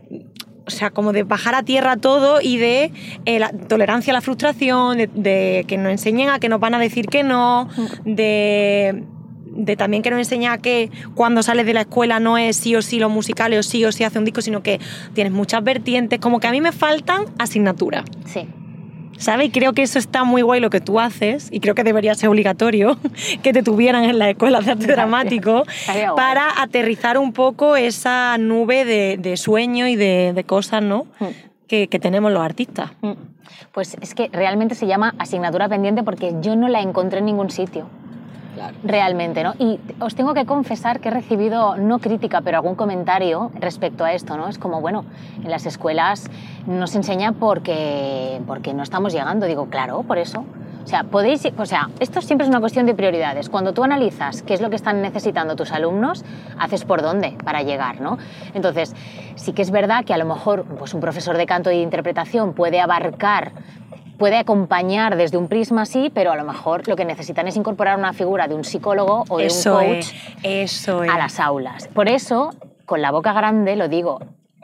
o 0.65 0.69
sea, 0.69 0.91
como 0.91 1.11
de 1.11 1.23
bajar 1.23 1.55
a 1.55 1.63
tierra 1.63 1.97
todo 1.97 2.39
y 2.41 2.57
de 2.57 2.91
eh, 3.25 3.39
la 3.39 3.49
tolerancia 3.51 4.13
a 4.13 4.15
la 4.15 4.21
frustración, 4.21 4.97
de, 4.97 5.07
de 5.07 5.65
que 5.67 5.77
nos 5.77 5.91
enseñen 5.91 6.29
a 6.29 6.39
que 6.39 6.47
nos 6.49 6.59
van 6.59 6.73
a 6.75 6.79
decir 6.79 7.07
que 7.07 7.23
no, 7.23 7.67
de, 8.05 9.03
de 9.45 9.75
también 9.75 10.03
que 10.03 10.09
nos 10.11 10.19
enseña 10.19 10.57
que 10.59 10.89
cuando 11.15 11.43
sales 11.43 11.65
de 11.65 11.73
la 11.73 11.81
escuela 11.81 12.19
no 12.19 12.37
es 12.37 12.55
sí 12.55 12.75
o 12.75 12.81
sí 12.81 12.99
lo 12.99 13.09
musical 13.09 13.53
o 13.53 13.63
sí 13.63 13.83
o 13.85 13.91
sí 13.91 14.03
hace 14.03 14.19
un 14.19 14.25
disco, 14.25 14.41
sino 14.41 14.63
que 14.63 14.79
tienes 15.13 15.33
muchas 15.33 15.63
vertientes, 15.63 16.19
como 16.19 16.39
que 16.39 16.47
a 16.47 16.51
mí 16.51 16.61
me 16.61 16.71
faltan 16.71 17.25
asignaturas. 17.39 18.05
Sí. 18.25 18.47
¿Sabes? 19.21 19.47
Y 19.47 19.51
creo 19.51 19.73
que 19.73 19.83
eso 19.83 19.99
está 19.99 20.23
muy 20.23 20.41
guay 20.41 20.59
lo 20.59 20.71
que 20.71 20.81
tú 20.81 20.99
haces, 20.99 21.49
y 21.51 21.59
creo 21.59 21.75
que 21.75 21.83
debería 21.83 22.15
ser 22.15 22.29
obligatorio 22.29 22.97
que 23.43 23.53
te 23.53 23.61
tuvieran 23.61 24.03
en 24.03 24.17
la 24.17 24.31
escuela 24.31 24.61
de 24.61 24.71
arte 24.71 24.87
dramático 24.87 25.63
para 26.15 26.61
aterrizar 26.61 27.19
un 27.19 27.31
poco 27.31 27.75
esa 27.75 28.37
nube 28.39 28.83
de, 28.83 29.17
de 29.17 29.37
sueño 29.37 29.87
y 29.87 29.95
de, 29.95 30.33
de 30.33 30.43
cosas, 30.43 30.81
¿no? 30.81 31.05
Mm. 31.19 31.25
Que, 31.67 31.87
que 31.87 31.99
tenemos 31.99 32.31
los 32.31 32.41
artistas. 32.41 32.91
Mm. 33.01 33.11
Pues 33.71 33.95
es 34.01 34.15
que 34.15 34.29
realmente 34.33 34.73
se 34.73 34.87
llama 34.87 35.13
asignatura 35.19 35.69
pendiente 35.69 36.01
porque 36.01 36.33
yo 36.41 36.55
no 36.55 36.67
la 36.67 36.81
encontré 36.81 37.19
en 37.19 37.25
ningún 37.25 37.51
sitio. 37.51 37.87
Claro. 38.61 38.77
Realmente, 38.83 39.43
¿no? 39.43 39.55
Y 39.57 39.79
os 39.99 40.13
tengo 40.13 40.35
que 40.35 40.45
confesar 40.45 40.99
que 40.99 41.09
he 41.09 41.11
recibido, 41.11 41.77
no 41.77 41.97
crítica, 41.97 42.41
pero 42.41 42.57
algún 42.57 42.75
comentario 42.75 43.49
respecto 43.59 44.03
a 44.03 44.13
esto, 44.13 44.37
¿no? 44.37 44.47
Es 44.49 44.59
como, 44.59 44.81
bueno, 44.81 45.03
en 45.43 45.49
las 45.49 45.65
escuelas 45.65 46.29
nos 46.67 46.93
enseña 46.93 47.31
porque, 47.31 48.39
porque 48.45 48.75
no 48.75 48.83
estamos 48.83 49.13
llegando. 49.13 49.47
Digo, 49.47 49.65
claro, 49.65 50.03
por 50.03 50.19
eso. 50.19 50.45
O 50.83 50.87
sea, 50.87 51.03
podéis, 51.03 51.47
o 51.57 51.65
sea, 51.65 51.89
esto 51.99 52.21
siempre 52.21 52.45
es 52.45 52.49
una 52.49 52.59
cuestión 52.59 52.85
de 52.85 52.93
prioridades. 52.93 53.49
Cuando 53.49 53.73
tú 53.73 53.83
analizas 53.83 54.43
qué 54.43 54.53
es 54.53 54.61
lo 54.61 54.69
que 54.69 54.75
están 54.75 55.01
necesitando 55.01 55.55
tus 55.55 55.71
alumnos, 55.71 56.23
haces 56.59 56.85
por 56.85 57.01
dónde 57.01 57.37
para 57.43 57.63
llegar, 57.63 57.99
¿no? 57.99 58.19
Entonces, 58.53 58.95
sí 59.35 59.53
que 59.53 59.63
es 59.63 59.71
verdad 59.71 60.05
que 60.05 60.13
a 60.13 60.17
lo 60.17 60.25
mejor 60.25 60.65
pues, 60.65 60.93
un 60.93 61.01
profesor 61.01 61.35
de 61.37 61.47
canto 61.47 61.71
y 61.71 61.77
de 61.77 61.81
interpretación 61.81 62.53
puede 62.53 62.79
abarcar 62.79 63.53
puede 64.21 64.37
acompañar 64.37 65.17
desde 65.17 65.35
un 65.37 65.47
prisma 65.47 65.87
sí, 65.87 66.11
pero 66.13 66.31
a 66.31 66.35
lo 66.35 66.43
mejor 66.43 66.87
lo 66.87 66.95
que 66.95 67.05
necesitan 67.05 67.47
es 67.47 67.55
incorporar 67.55 67.97
una 67.97 68.13
figura 68.13 68.47
de 68.47 68.53
un 68.53 68.63
psicólogo 68.63 69.23
o 69.29 69.39
de 69.39 69.47
eso 69.47 69.79
un 69.79 69.85
coach 69.95 69.97
es, 69.97 70.13
eso 70.43 71.03
es. 71.03 71.09
a 71.09 71.17
las 71.17 71.39
aulas. 71.39 71.87
Por 71.87 72.07
eso, 72.07 72.51
con 72.85 73.01
la 73.01 73.09
boca 73.09 73.33
grande 73.33 73.75
lo 73.75 73.87
digo, 73.87 74.19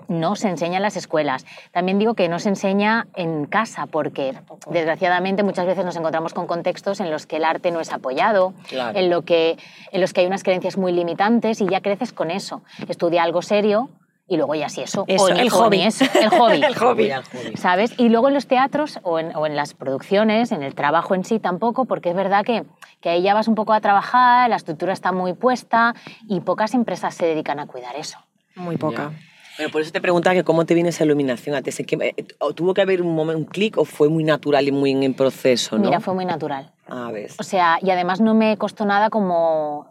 no 0.07 0.35
se 0.35 0.47
enseña 0.47 0.77
en 0.77 0.83
las 0.83 0.95
escuelas. 0.95 1.43
También 1.71 1.97
digo 1.97 2.13
que 2.13 2.29
no 2.29 2.37
se 2.37 2.49
enseña 2.49 3.07
en 3.15 3.45
casa, 3.47 3.87
porque 3.87 4.35
desgraciadamente 4.69 5.41
muchas 5.41 5.65
veces 5.65 5.83
nos 5.83 5.95
encontramos 5.95 6.35
con 6.35 6.45
contextos 6.45 6.99
en 6.99 7.09
los 7.09 7.25
que 7.25 7.37
el 7.37 7.43
arte 7.43 7.71
no 7.71 7.79
es 7.79 7.91
apoyado, 7.91 8.53
Claro. 8.69 8.95
en, 8.95 9.09
lo 9.09 9.23
que, 9.23 9.57
en 9.91 10.01
los 10.01 10.13
que 10.13 10.21
hay 10.21 10.27
unas 10.27 10.43
creencias 10.43 10.77
muy 10.77 10.91
limitantes 10.91 11.61
y 11.61 11.67
ya 11.67 11.81
creces 11.81 12.13
con 12.13 12.29
eso. 12.29 12.61
Estudia 12.87 13.23
algo 13.23 13.41
serio 13.41 13.89
y 14.27 14.37
luego 14.37 14.55
ya 14.55 14.69
si 14.69 14.81
eso, 14.81 15.05
Eso, 15.07 15.27
el 15.29 15.49
hobby. 15.49 15.81
eso, 15.81 16.05
el 16.19 16.29
hobby. 16.29 16.61
El 16.63 16.75
hobby. 16.75 17.11
¿Sabes? 17.55 17.93
Y 17.97 18.09
luego 18.09 18.27
en 18.27 18.33
los 18.33 18.47
teatros 18.47 18.99
o 19.03 19.19
en, 19.19 19.35
o 19.35 19.45
en 19.45 19.55
las 19.55 19.73
producciones, 19.73 20.51
en 20.51 20.63
el 20.63 20.75
trabajo 20.75 21.15
en 21.15 21.23
sí 21.23 21.39
tampoco, 21.39 21.85
porque 21.85 22.09
es 22.09 22.15
verdad 22.15 22.43
que, 22.45 22.63
que 23.01 23.09
ahí 23.09 23.21
ya 23.21 23.33
vas 23.33 23.47
un 23.47 23.55
poco 23.55 23.73
a 23.73 23.81
trabajar, 23.81 24.49
la 24.49 24.55
estructura 24.57 24.93
está 24.93 25.11
muy 25.11 25.33
puesta 25.33 25.95
y 26.27 26.41
pocas 26.41 26.73
empresas 26.73 27.15
se 27.15 27.25
dedican 27.25 27.59
a 27.59 27.67
cuidar 27.67 27.95
eso. 27.95 28.19
Muy 28.55 28.77
poca. 28.77 29.11
Pero 29.57 29.71
por 29.71 29.81
eso 29.81 29.91
te 29.91 30.01
preguntaba 30.01 30.35
que 30.35 30.43
cómo 30.43 30.65
te 30.65 30.75
vino 30.75 30.89
esa 30.89 31.03
iluminación 31.03 31.55
a 31.55 31.63
ti. 31.63 31.71
¿Es 31.71 31.77
que, 31.77 32.13
eh, 32.15 32.25
¿Tuvo 32.55 32.75
que 32.75 32.81
haber 32.81 33.01
un 33.01 33.15
momento, 33.15 33.39
un 33.39 33.45
clic 33.45 33.77
o 33.77 33.85
fue 33.85 34.07
muy 34.07 34.23
natural 34.23 34.67
y 34.67 34.71
muy 34.71 34.91
en 34.91 35.13
proceso, 35.15 35.77
no? 35.77 35.85
Mira, 35.85 35.99
fue 35.99 36.13
muy 36.13 36.25
natural. 36.25 36.71
A 36.87 37.11
ver. 37.11 37.31
O 37.39 37.43
sea, 37.43 37.79
y 37.81 37.89
además 37.89 38.21
no 38.21 38.35
me 38.35 38.55
costó 38.57 38.85
nada 38.85 39.09
como 39.09 39.87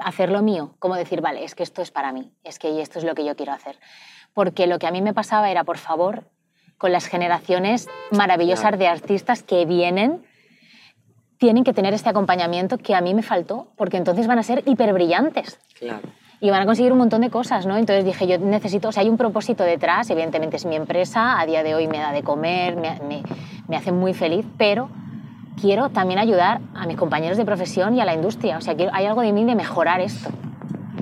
hacer 0.00 0.30
lo 0.30 0.42
mío, 0.42 0.74
como 0.78 0.94
decir, 0.96 1.20
vale, 1.20 1.44
es 1.44 1.54
que 1.54 1.62
esto 1.62 1.82
es 1.82 1.90
para 1.90 2.12
mí, 2.12 2.32
es 2.44 2.58
que 2.58 2.80
esto 2.80 2.98
es 2.98 3.04
lo 3.04 3.14
que 3.14 3.24
yo 3.24 3.36
quiero 3.36 3.52
hacer. 3.52 3.78
Porque 4.32 4.66
lo 4.66 4.78
que 4.78 4.86
a 4.86 4.90
mí 4.90 5.00
me 5.02 5.14
pasaba 5.14 5.50
era, 5.50 5.64
por 5.64 5.78
favor, 5.78 6.24
con 6.78 6.90
las 6.92 7.06
generaciones 7.06 7.88
maravillosas 8.10 8.62
Claro. 8.62 8.78
de 8.78 8.88
artistas 8.88 9.42
que 9.42 9.64
vienen, 9.64 10.24
tienen 11.38 11.64
que 11.64 11.72
tener 11.72 11.94
este 11.94 12.08
acompañamiento 12.08 12.78
que 12.78 12.94
a 12.94 13.00
mí 13.00 13.14
me 13.14 13.22
faltó, 13.22 13.68
porque 13.76 13.96
entonces 13.96 14.26
van 14.26 14.38
a 14.38 14.42
ser 14.42 14.62
hiperbrillantes 14.66 15.58
Claro. 15.78 16.00
y 16.40 16.50
van 16.50 16.62
a 16.62 16.66
conseguir 16.66 16.92
un 16.92 16.98
montón 16.98 17.20
de 17.20 17.30
cosas, 17.30 17.66
¿no? 17.66 17.76
Entonces 17.76 18.04
dije, 18.04 18.26
yo 18.26 18.38
necesito, 18.38 18.88
o 18.88 18.92
sea, 18.92 19.02
hay 19.02 19.08
un 19.08 19.16
propósito 19.16 19.62
detrás, 19.64 20.08
evidentemente 20.10 20.56
es 20.56 20.64
mi 20.64 20.76
empresa, 20.76 21.38
a 21.40 21.46
día 21.46 21.62
de 21.62 21.74
hoy 21.74 21.86
me 21.86 21.98
da 21.98 22.12
de 22.12 22.22
comer, 22.22 22.76
me, 22.76 22.98
me- 23.00 23.22
me 23.68 23.76
hace 23.76 23.92
muy 23.92 24.14
feliz, 24.14 24.46
pero 24.58 24.90
quiero 25.60 25.88
también 25.90 26.18
ayudar 26.18 26.60
a 26.74 26.86
mis 26.86 26.96
compañeros 26.96 27.36
de 27.38 27.44
profesión 27.44 27.94
y 27.96 28.00
a 28.00 28.04
la 28.04 28.14
industria, 28.14 28.58
o 28.58 28.60
sea, 28.60 28.74
quiero- 28.74 28.92
hay 28.94 29.06
algo 29.06 29.22
de 29.22 29.32
mí 29.32 29.44
de 29.44 29.54
mejorar 29.54 30.00
esto. 30.00 30.30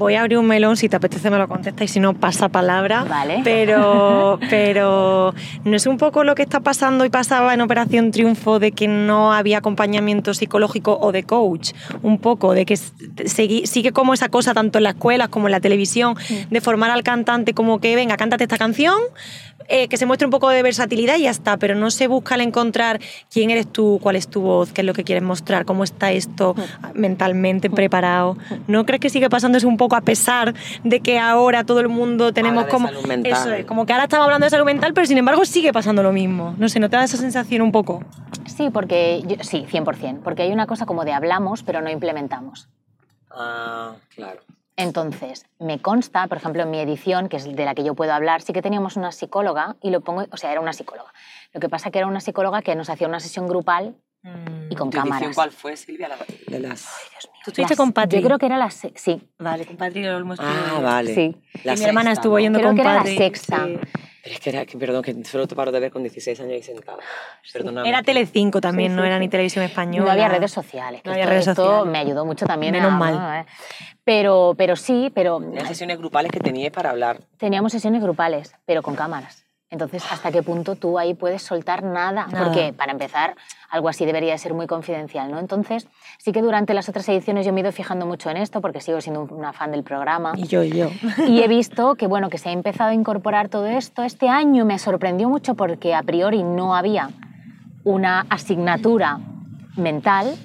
Voy 0.02 0.16
a 0.16 0.22
abrir 0.22 0.38
un 0.38 0.46
melón, 0.46 0.76
si 0.76 0.88
te 0.88 0.96
apetece 0.96 1.30
me 1.30 1.38
lo 1.38 1.46
contesta 1.46 1.84
y 1.84 1.88
si 1.88 2.00
no 2.00 2.12
pasa 2.14 2.48
palabra. 2.48 3.04
Vale. 3.04 3.40
Pero, 3.44 4.40
pero 4.50 5.32
no 5.64 5.76
es 5.76 5.86
un 5.86 5.96
poco 5.96 6.24
lo 6.24 6.34
que 6.34 6.42
está 6.42 6.58
pasando 6.58 7.04
y 7.04 7.08
pasaba 7.08 7.54
en 7.54 7.60
Operación 7.60 8.10
Triunfo 8.10 8.58
de 8.58 8.72
que 8.72 8.88
no 8.88 9.32
había 9.32 9.58
acompañamiento 9.58 10.34
psicológico 10.34 10.98
o 11.00 11.12
de 11.12 11.22
coach. 11.22 11.70
Un 12.02 12.18
poco 12.18 12.52
de 12.52 12.66
que 12.66 12.76
sigue 12.76 13.92
como 13.92 14.12
esa 14.12 14.28
cosa 14.28 14.54
tanto 14.54 14.78
en 14.78 14.84
las 14.84 14.94
escuelas 14.94 15.28
como 15.28 15.46
en 15.46 15.52
la 15.52 15.60
televisión 15.60 16.16
de 16.50 16.60
formar 16.60 16.90
al 16.90 17.04
cantante 17.04 17.54
como 17.54 17.80
que 17.80 17.94
venga, 17.94 18.16
cántate 18.16 18.42
esta 18.44 18.58
canción. 18.58 18.98
eh, 19.68 19.88
que 19.88 19.96
se 19.96 20.06
muestre 20.06 20.26
un 20.26 20.30
poco 20.30 20.48
de 20.50 20.62
versatilidad 20.62 21.16
y 21.16 21.22
ya 21.22 21.30
está, 21.30 21.56
pero 21.56 21.74
no 21.74 21.90
se 21.90 22.06
busca 22.06 22.34
el 22.34 22.40
encontrar 22.42 23.00
quién 23.30 23.50
eres 23.50 23.66
tú, 23.66 23.98
cuál 24.02 24.16
es 24.16 24.28
tu 24.28 24.40
voz, 24.40 24.72
qué 24.72 24.80
es 24.82 24.86
lo 24.86 24.92
que 24.92 25.04
quieres 25.04 25.22
mostrar, 25.22 25.64
cómo 25.64 25.84
está 25.84 26.12
esto 26.12 26.54
mentalmente 26.94 27.70
preparado. 27.70 28.36
¿No 28.66 28.84
crees 28.84 29.00
que 29.00 29.08
sigue 29.08 29.30
pasando 29.30 29.58
eso 29.58 29.68
un 29.68 29.76
poco 29.76 29.91
a 29.96 30.00
pesar 30.00 30.54
de 30.84 31.00
que 31.00 31.18
ahora 31.18 31.64
todo 31.64 31.80
el 31.80 31.88
mundo 31.88 32.32
tenemos 32.32 32.66
como 32.66 32.88
salud 32.88 33.06
mental. 33.06 33.32
eso 33.32 33.52
es, 33.52 33.64
como 33.66 33.86
que 33.86 33.92
ahora 33.92 34.04
estamos 34.04 34.24
hablando 34.24 34.44
de 34.46 34.50
salud 34.50 34.64
mental, 34.66 34.92
pero 34.94 35.06
sin 35.06 35.18
embargo 35.18 35.44
sigue 35.44 35.72
pasando 35.72 36.02
lo 36.02 36.12
mismo. 36.12 36.54
No 36.58 36.68
sé, 36.68 36.80
¿no 36.80 36.88
te 36.90 36.96
da 36.96 37.04
esa 37.04 37.16
sensación 37.16 37.62
un 37.62 37.72
poco? 37.72 38.02
Sí, 38.46 38.70
porque 38.70 39.22
yo- 39.26 39.36
sí, 39.42 39.66
100%, 39.70 40.20
porque 40.22 40.42
hay 40.42 40.52
una 40.52 40.66
cosa 40.66 40.86
como 40.86 41.04
de 41.04 41.12
hablamos, 41.12 41.62
pero 41.62 41.80
no 41.80 41.90
implementamos. 41.90 42.68
Ah, 43.30 43.94
claro. 44.14 44.40
Entonces, 44.76 45.46
me 45.58 45.80
consta, 45.80 46.26
por 46.28 46.38
ejemplo, 46.38 46.62
en 46.62 46.70
mi 46.70 46.78
edición, 46.80 47.28
que 47.28 47.36
es 47.36 47.44
de 47.44 47.64
la 47.64 47.74
que 47.74 47.84
yo 47.84 47.94
puedo 47.94 48.12
hablar, 48.12 48.40
sí 48.42 48.52
que 48.52 48.62
teníamos 48.62 48.96
una 48.96 49.12
psicóloga 49.12 49.76
y 49.82 49.90
lo 49.90 50.00
pongo, 50.00 50.24
o 50.30 50.36
sea, 50.36 50.50
era 50.50 50.60
una 50.60 50.72
psicóloga. 50.72 51.12
Lo 51.52 51.60
que 51.60 51.68
pasa 51.68 51.90
que 51.90 51.98
era 51.98 52.06
una 52.06 52.20
psicóloga 52.20 52.62
que 52.62 52.74
nos 52.74 52.88
hacía 52.88 53.06
una 53.06 53.20
sesión 53.20 53.46
grupal 53.46 53.94
y 54.70 54.74
con 54.74 54.88
¿Tu 54.90 54.96
edición 54.98 55.10
cámaras. 55.18 55.34
cuál 55.34 55.50
fue, 55.50 55.76
Silvia? 55.76 56.08
La- 56.08 56.16
de 56.48 56.58
las... 56.60 56.88
¿Tú 57.44 57.50
estuviste 57.50 57.72
Las- 57.72 57.76
con 57.78 57.92
Patri? 57.92 58.20
Yo 58.20 58.26
creo 58.26 58.38
que 58.38 58.46
era 58.46 58.56
la 58.56 58.70
se- 58.70 58.92
sí, 58.96 59.20
Vale, 59.38 59.66
con 59.66 59.76
Patri 59.76 60.02
lo 60.04 60.18
hemos 60.18 60.38
Ah, 60.40 60.78
vale. 60.82 61.14
Sí. 61.14 61.36
La 61.64 61.74
Y 61.74 61.78
mi 61.78 61.84
hermana 61.84 62.10
sexta, 62.10 62.20
estuvo 62.20 62.34
¿no? 62.34 62.38
yendo 62.40 62.58
Creo 62.60 62.68
con 62.70 62.76
que 62.76 62.82
era 62.82 62.94
la 62.94 63.04
sexta. 63.04 63.64
sí. 63.66 63.78
Pero 64.24 64.34
es 64.36 64.40
que 64.40 64.50
era, 64.50 64.64
que, 64.66 64.78
perdón, 64.78 65.02
que 65.02 65.24
solo 65.24 65.48
te 65.48 65.56
paro 65.56 65.72
de 65.72 65.80
ver 65.80 65.90
con 65.90 66.00
16 66.04 66.38
años 66.38 66.52
ahí 66.52 66.62
sentada. 66.62 66.98
Perdóname. 67.52 67.88
Era 67.88 68.04
Telecinco 68.04 68.60
también, 68.60 68.92
Sí, 68.92 68.96
no 68.96 69.02
sí, 69.02 69.06
era 69.08 69.16
sí. 69.16 69.20
ni 69.20 69.28
televisión 69.28 69.64
española. 69.64 70.04
No 70.04 70.10
había 70.12 70.28
redes 70.28 70.52
sociales. 70.52 71.02
No 71.04 71.10
había 71.10 71.24
esto, 71.24 71.30
redes 71.32 71.48
esto 71.48 71.64
sociales. 71.64 71.90
me 71.92 71.98
ayudó 71.98 72.24
mucho 72.24 72.46
también. 72.46 72.70
Menos 72.72 72.92
a- 72.92 72.96
mal. 72.96 73.40
¿eh? 73.40 73.46
Pero, 74.04 74.54
pero 74.56 74.76
sí, 74.76 75.10
pero 75.12 75.40
Eran 75.52 75.66
sesiones 75.66 75.98
grupales 75.98 76.30
que 76.30 76.38
teníais 76.38 76.70
para 76.70 76.90
hablar. 76.90 77.18
teníamos 77.36 77.72
sesiones 77.72 78.00
grupales, 78.00 78.54
pero 78.64 78.80
con 78.82 78.94
cámaras. 78.94 79.41
Entonces, 79.72 80.04
¿hasta 80.12 80.30
qué 80.30 80.42
punto 80.42 80.76
tú 80.76 80.98
ahí 80.98 81.14
puedes 81.14 81.42
soltar 81.42 81.82
nada? 81.82 82.26
Nada. 82.26 82.44
Porque, 82.44 82.74
para 82.74 82.92
empezar, 82.92 83.36
algo 83.70 83.88
así 83.88 84.04
debería 84.04 84.32
de 84.32 84.38
ser 84.38 84.52
muy 84.52 84.66
confidencial, 84.66 85.30
¿no? 85.30 85.38
Entonces, 85.38 85.88
sí 86.18 86.30
que 86.30 86.42
durante 86.42 86.74
las 86.74 86.90
otras 86.90 87.08
ediciones 87.08 87.46
yo 87.46 87.54
me 87.54 87.60
he 87.60 87.62
ido 87.62 87.72
fijando 87.72 88.04
mucho 88.04 88.28
en 88.28 88.36
esto, 88.36 88.60
porque 88.60 88.82
sigo 88.82 89.00
siendo 89.00 89.22
una 89.22 89.54
fan 89.54 89.70
del 89.70 89.82
programa. 89.82 90.34
Y 90.36 90.46
yo, 90.46 90.62
y 90.62 90.72
yo. 90.72 90.90
Y 91.26 91.42
he 91.42 91.48
visto 91.48 91.94
que, 91.94 92.06
bueno, 92.06 92.28
que 92.28 92.36
se 92.36 92.50
ha 92.50 92.52
empezado 92.52 92.90
a 92.90 92.94
incorporar 92.94 93.48
todo 93.48 93.64
esto. 93.66 94.02
Este 94.02 94.28
año 94.28 94.66
me 94.66 94.78
sorprendió 94.78 95.30
mucho 95.30 95.54
porque 95.54 95.94
a 95.94 96.02
priori 96.02 96.42
no 96.42 96.76
había 96.76 97.08
una 97.82 98.26
asignatura 98.28 99.20
mental, 99.76 100.36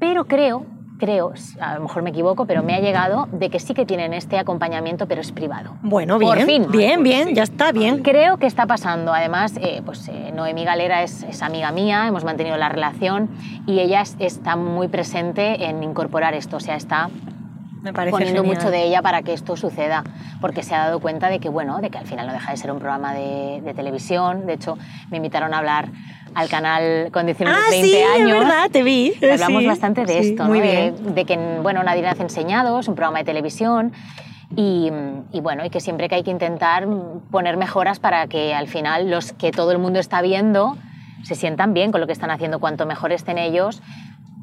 pero 0.00 0.24
creo, 0.24 0.64
creo, 0.98 1.32
a 1.60 1.74
lo 1.74 1.80
mejor 1.82 2.02
me 2.02 2.10
equivoco, 2.10 2.46
pero 2.46 2.62
me 2.62 2.74
ha 2.74 2.80
llegado 2.80 3.28
de 3.32 3.50
que 3.50 3.58
sí 3.58 3.74
que 3.74 3.84
tienen 3.84 4.14
este 4.14 4.38
acompañamiento, 4.38 5.06
pero 5.06 5.20
es 5.20 5.32
privado. 5.32 5.72
Bueno, 5.82 6.18
Por 6.18 6.36
bien, 6.36 6.46
fin. 6.46 6.66
bien, 6.70 7.02
bien, 7.02 7.34
ya 7.34 7.42
está, 7.42 7.72
bien. 7.72 8.02
Creo 8.02 8.36
que 8.38 8.46
está 8.46 8.66
pasando. 8.66 9.12
Además, 9.12 9.54
eh, 9.60 9.82
pues 9.84 10.08
eh, 10.08 10.32
Noemí 10.34 10.64
Galera 10.64 11.02
es, 11.02 11.22
es 11.24 11.42
amiga 11.42 11.72
mía, 11.72 12.06
hemos 12.06 12.24
mantenido 12.24 12.56
la 12.56 12.68
relación 12.68 13.28
y 13.66 13.80
ella 13.80 14.00
es- 14.02 14.16
está 14.18 14.56
muy 14.56 14.88
presente 14.88 15.66
en 15.66 15.82
incorporar 15.82 16.34
esto, 16.34 16.56
o 16.58 16.60
sea, 16.60 16.76
está 16.76 17.08
Me 17.82 17.92
poniendo 17.92 18.42
genial. 18.42 18.46
mucho 18.46 18.70
de 18.70 18.84
ella 18.84 19.02
para 19.02 19.22
que 19.22 19.34
esto 19.34 19.56
suceda, 19.56 20.04
porque 20.40 20.62
se 20.62 20.74
ha 20.74 20.78
dado 20.86 21.00
cuenta 21.00 21.28
de 21.28 21.38
que, 21.38 21.48
bueno, 21.50 21.78
de 21.80 21.90
que 21.90 21.98
al 21.98 22.06
final 22.06 22.26
no 22.26 22.32
deja 22.32 22.50
de 22.50 22.56
ser 22.56 22.70
un 22.72 22.78
programa 22.78 23.12
de, 23.12 23.60
de 23.62 23.74
televisión. 23.74 24.46
De 24.46 24.54
hecho, 24.54 24.78
me 25.10 25.18
invitaron 25.18 25.52
a 25.52 25.58
hablar 25.58 25.88
al 26.34 26.48
canal 26.48 27.10
con 27.12 27.26
19 27.26 27.56
Ah, 27.56 27.70
20 27.70 27.88
sí, 27.88 27.96
es 27.96 28.20
años. 28.20 28.38
verdad, 28.40 28.70
te 28.70 28.82
vi. 28.82 29.12
Hablamos 29.22 29.62
Sí, 29.62 29.66
bastante 29.68 30.04
de 30.04 30.12
sí, 30.22 30.30
esto, 30.30 30.44
Muy 30.44 30.58
¿no? 30.58 30.64
bien. 30.64 30.96
De, 31.04 31.12
de 31.12 31.24
que, 31.24 31.36
bueno, 31.62 31.82
nadie 31.82 32.02
nace 32.02 32.22
enseñado, 32.22 32.78
es 32.80 32.88
un 32.88 32.94
programa 32.94 33.18
de 33.18 33.24
televisión 33.24 33.92
y, 34.56 34.90
y, 35.32 35.40
bueno, 35.40 35.64
y 35.64 35.70
que 35.70 35.80
siempre 35.80 36.08
que 36.08 36.16
hay 36.16 36.22
que 36.22 36.30
intentar 36.30 36.86
poner 37.30 37.56
mejoras 37.56 37.98
para 38.00 38.26
que 38.26 38.54
al 38.54 38.68
final 38.68 39.10
los 39.10 39.32
que 39.32 39.50
todo 39.50 39.72
el 39.72 39.78
mundo 39.78 39.98
está 40.00 40.22
viendo 40.22 40.76
se 41.22 41.34
sientan 41.34 41.72
bien 41.72 41.90
con 41.92 42.00
lo 42.00 42.06
que 42.06 42.12
están 42.12 42.30
haciendo. 42.30 42.60
Cuanto 42.60 42.84
mejor 42.86 43.10
estén 43.12 43.38
ellos, 43.38 43.80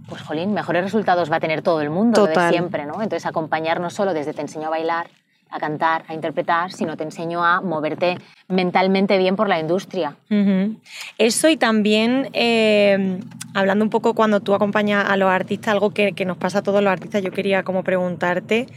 pues 0.10 0.21
jolín, 0.24 0.53
mejores 0.53 0.83
resultados 0.83 1.31
va 1.31 1.36
a 1.38 1.39
tener 1.39 1.62
todo 1.62 1.79
el 1.81 1.89
mundo, 1.89 2.21
lo 2.21 2.27
de 2.27 2.50
siempre, 2.50 2.86
¿no? 2.86 2.95
Entonces 3.01 3.25
acompañar 3.25 3.79
no 3.79 3.89
solo 3.89 4.13
desde 4.13 4.33
te 4.33 4.41
enseño 4.41 4.67
a 4.67 4.71
bailar, 4.71 5.07
a 5.51 5.60
cantar, 5.60 6.03
a 6.08 6.13
interpretar, 6.13 6.72
sino 6.72 6.96
te 6.98 7.03
enseño 7.03 7.43
a 7.43 7.62
moverte 7.62 8.17
mentalmente 8.48 9.17
bien 9.17 9.36
por 9.36 9.50
la 9.50 9.60
industria. 9.60 10.15
Eso 11.17 11.50
y 11.50 11.58
también, 11.58 12.29
eh, 12.34 13.20
hablando 13.53 13.84
un 13.84 13.89
poco 13.89 14.13
cuando 14.13 14.39
tú 14.39 14.53
acompañas 14.53 15.10
a 15.10 15.17
los 15.17 15.29
artistas, 15.29 15.74
algo 15.74 15.91
que, 15.91 16.13
que 16.13 16.25
nos 16.25 16.38
pasa 16.38 16.60
a 16.60 16.63
todos 16.63 16.81
los 16.81 16.91
artistas, 16.91 17.22
yo 17.22 17.31
quería 17.31 17.63
como 17.63 17.84
preguntarte, 17.84 18.67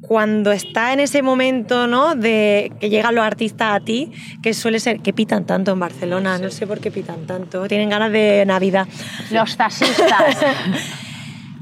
cuando 0.00 0.52
está 0.52 0.92
en 0.92 1.00
ese 1.00 1.22
momento, 1.22 1.86
¿no? 1.86 2.14
De 2.14 2.72
que 2.80 2.88
llegan 2.88 3.14
los 3.14 3.24
artistas 3.24 3.74
a 3.74 3.80
ti, 3.80 4.12
que 4.42 4.54
suele 4.54 4.78
ser, 4.80 5.00
que 5.00 5.12
pitan 5.12 5.44
tanto 5.44 5.72
en 5.72 5.80
Barcelona, 5.80 6.38
no 6.38 6.50
sé 6.50 6.66
por 6.66 6.80
qué 6.80 6.90
pitan 6.90 7.26
tanto, 7.26 7.66
tienen 7.66 7.90
ganas 7.90 8.12
de 8.12 8.44
Navidad. 8.46 8.86
Los 9.30 9.56
taxistas. 9.56 10.36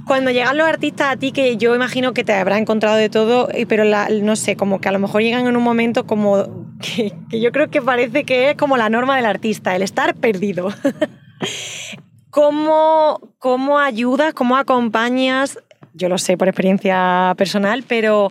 Cuando 0.07 0.31
llegan 0.31 0.57
los 0.57 0.69
artistas 0.69 1.13
a 1.13 1.17
ti, 1.17 1.33
que 1.33 1.57
yo 1.57 1.75
imagino 1.75 2.15
que 2.15 2.23
te 2.23 2.33
habrá 2.33 2.59
encontrado 2.59 2.97
de 2.97 3.09
todo, 3.11 3.49
pero 3.69 3.83
la- 3.85 4.09
no 4.09 4.37
sé, 4.37 4.55
como 4.57 4.81
que 4.81 4.89
a 4.89 4.93
lo 4.93 4.99
mejor 5.01 5.23
llegan 5.23 5.47
en 5.47 5.57
un 5.57 5.63
momento 5.65 6.07
como 6.07 6.67
que, 6.81 7.13
que 7.29 7.41
yo 7.41 7.51
creo 7.51 7.71
que 7.71 7.83
parece 7.83 8.25
que 8.25 8.51
es 8.51 8.57
como 8.57 8.77
la 8.77 8.89
norma 8.89 9.17
del 9.17 9.27
artista, 9.27 9.75
el 9.75 9.83
estar 9.83 10.15
perdido. 10.15 10.69
¿Cómo, 12.31 13.21
¿Cómo 13.39 13.79
ayudas, 13.79 14.35
cómo 14.35 14.57
acompañas, 14.57 15.59
yo 15.95 16.09
lo 16.09 16.19
sé 16.19 16.37
por 16.37 16.49
experiencia 16.49 17.35
personal, 17.39 17.83
pero 17.87 18.31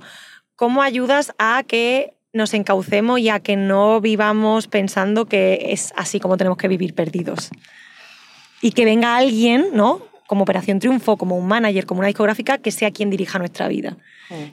cómo 0.56 0.82
ayudas 0.82 1.34
a 1.40 1.64
que 1.68 2.14
nos 2.32 2.54
encaucemos 2.54 3.20
y 3.20 3.30
a 3.30 3.40
que 3.40 3.56
no 3.56 4.00
vivamos 4.02 4.68
pensando 4.68 5.26
que 5.26 5.68
es 5.72 5.92
así 5.98 6.20
como 6.20 6.38
tenemos 6.38 6.58
que 6.58 6.68
vivir 6.68 6.94
perdidos? 6.94 7.50
y 8.62 8.72
que 8.72 8.86
venga 8.86 9.16
alguien, 9.18 9.68
¿no? 9.74 10.02
Como 10.28 10.44
Operación 10.44 10.80
Triunfo, 10.80 11.18
como 11.18 11.38
un 11.38 11.48
manager, 11.48 11.86
como 11.86 12.00
una 12.00 12.08
discográfica, 12.08 12.58
que 12.58 12.72
sea 12.72 12.92
quien 12.92 13.10
dirija 13.10 13.38
nuestra 13.38 13.68
vida. 13.68 13.98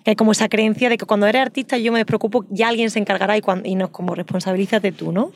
Que 0.04 0.10
hay 0.10 0.16
como 0.16 0.32
esa 0.32 0.48
creencia 0.48 0.90
de 0.90 0.98
que 0.98 1.06
cuando 1.06 1.26
eres 1.26 1.40
artista 1.40 1.78
yo 1.78 1.92
me 1.92 1.98
despreocupo, 1.98 2.44
ya 2.50 2.68
alguien 2.68 2.90
se 2.90 2.98
encargará 2.98 3.36
y, 3.36 3.40
cuando, 3.40 3.68
y 3.68 3.74
nos 3.74 3.90
como 3.90 4.14
responsabilízate 4.14 4.92
tú, 4.92 5.12
¿no? 5.12 5.32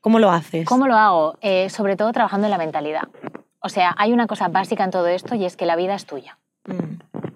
¿Cómo 0.00 0.18
lo 0.18 0.30
haces? 0.30 0.66
¿Cómo 0.66 0.86
lo 0.86 0.96
hago? 0.96 1.38
Eh, 1.40 1.70
sobre 1.70 1.96
todo 1.96 2.12
trabajando 2.12 2.46
en 2.46 2.50
la 2.50 2.58
mentalidad. 2.58 3.08
O 3.60 3.68
sea, 3.68 3.94
hay 3.96 4.12
una 4.12 4.26
cosa 4.26 4.48
básica 4.48 4.84
en 4.84 4.90
todo 4.90 5.06
esto 5.06 5.34
y 5.34 5.44
es 5.44 5.56
que 5.56 5.66
la 5.66 5.76
vida 5.76 5.94
es 5.94 6.06
tuya. 6.06 6.38
Mm, 6.66 7.31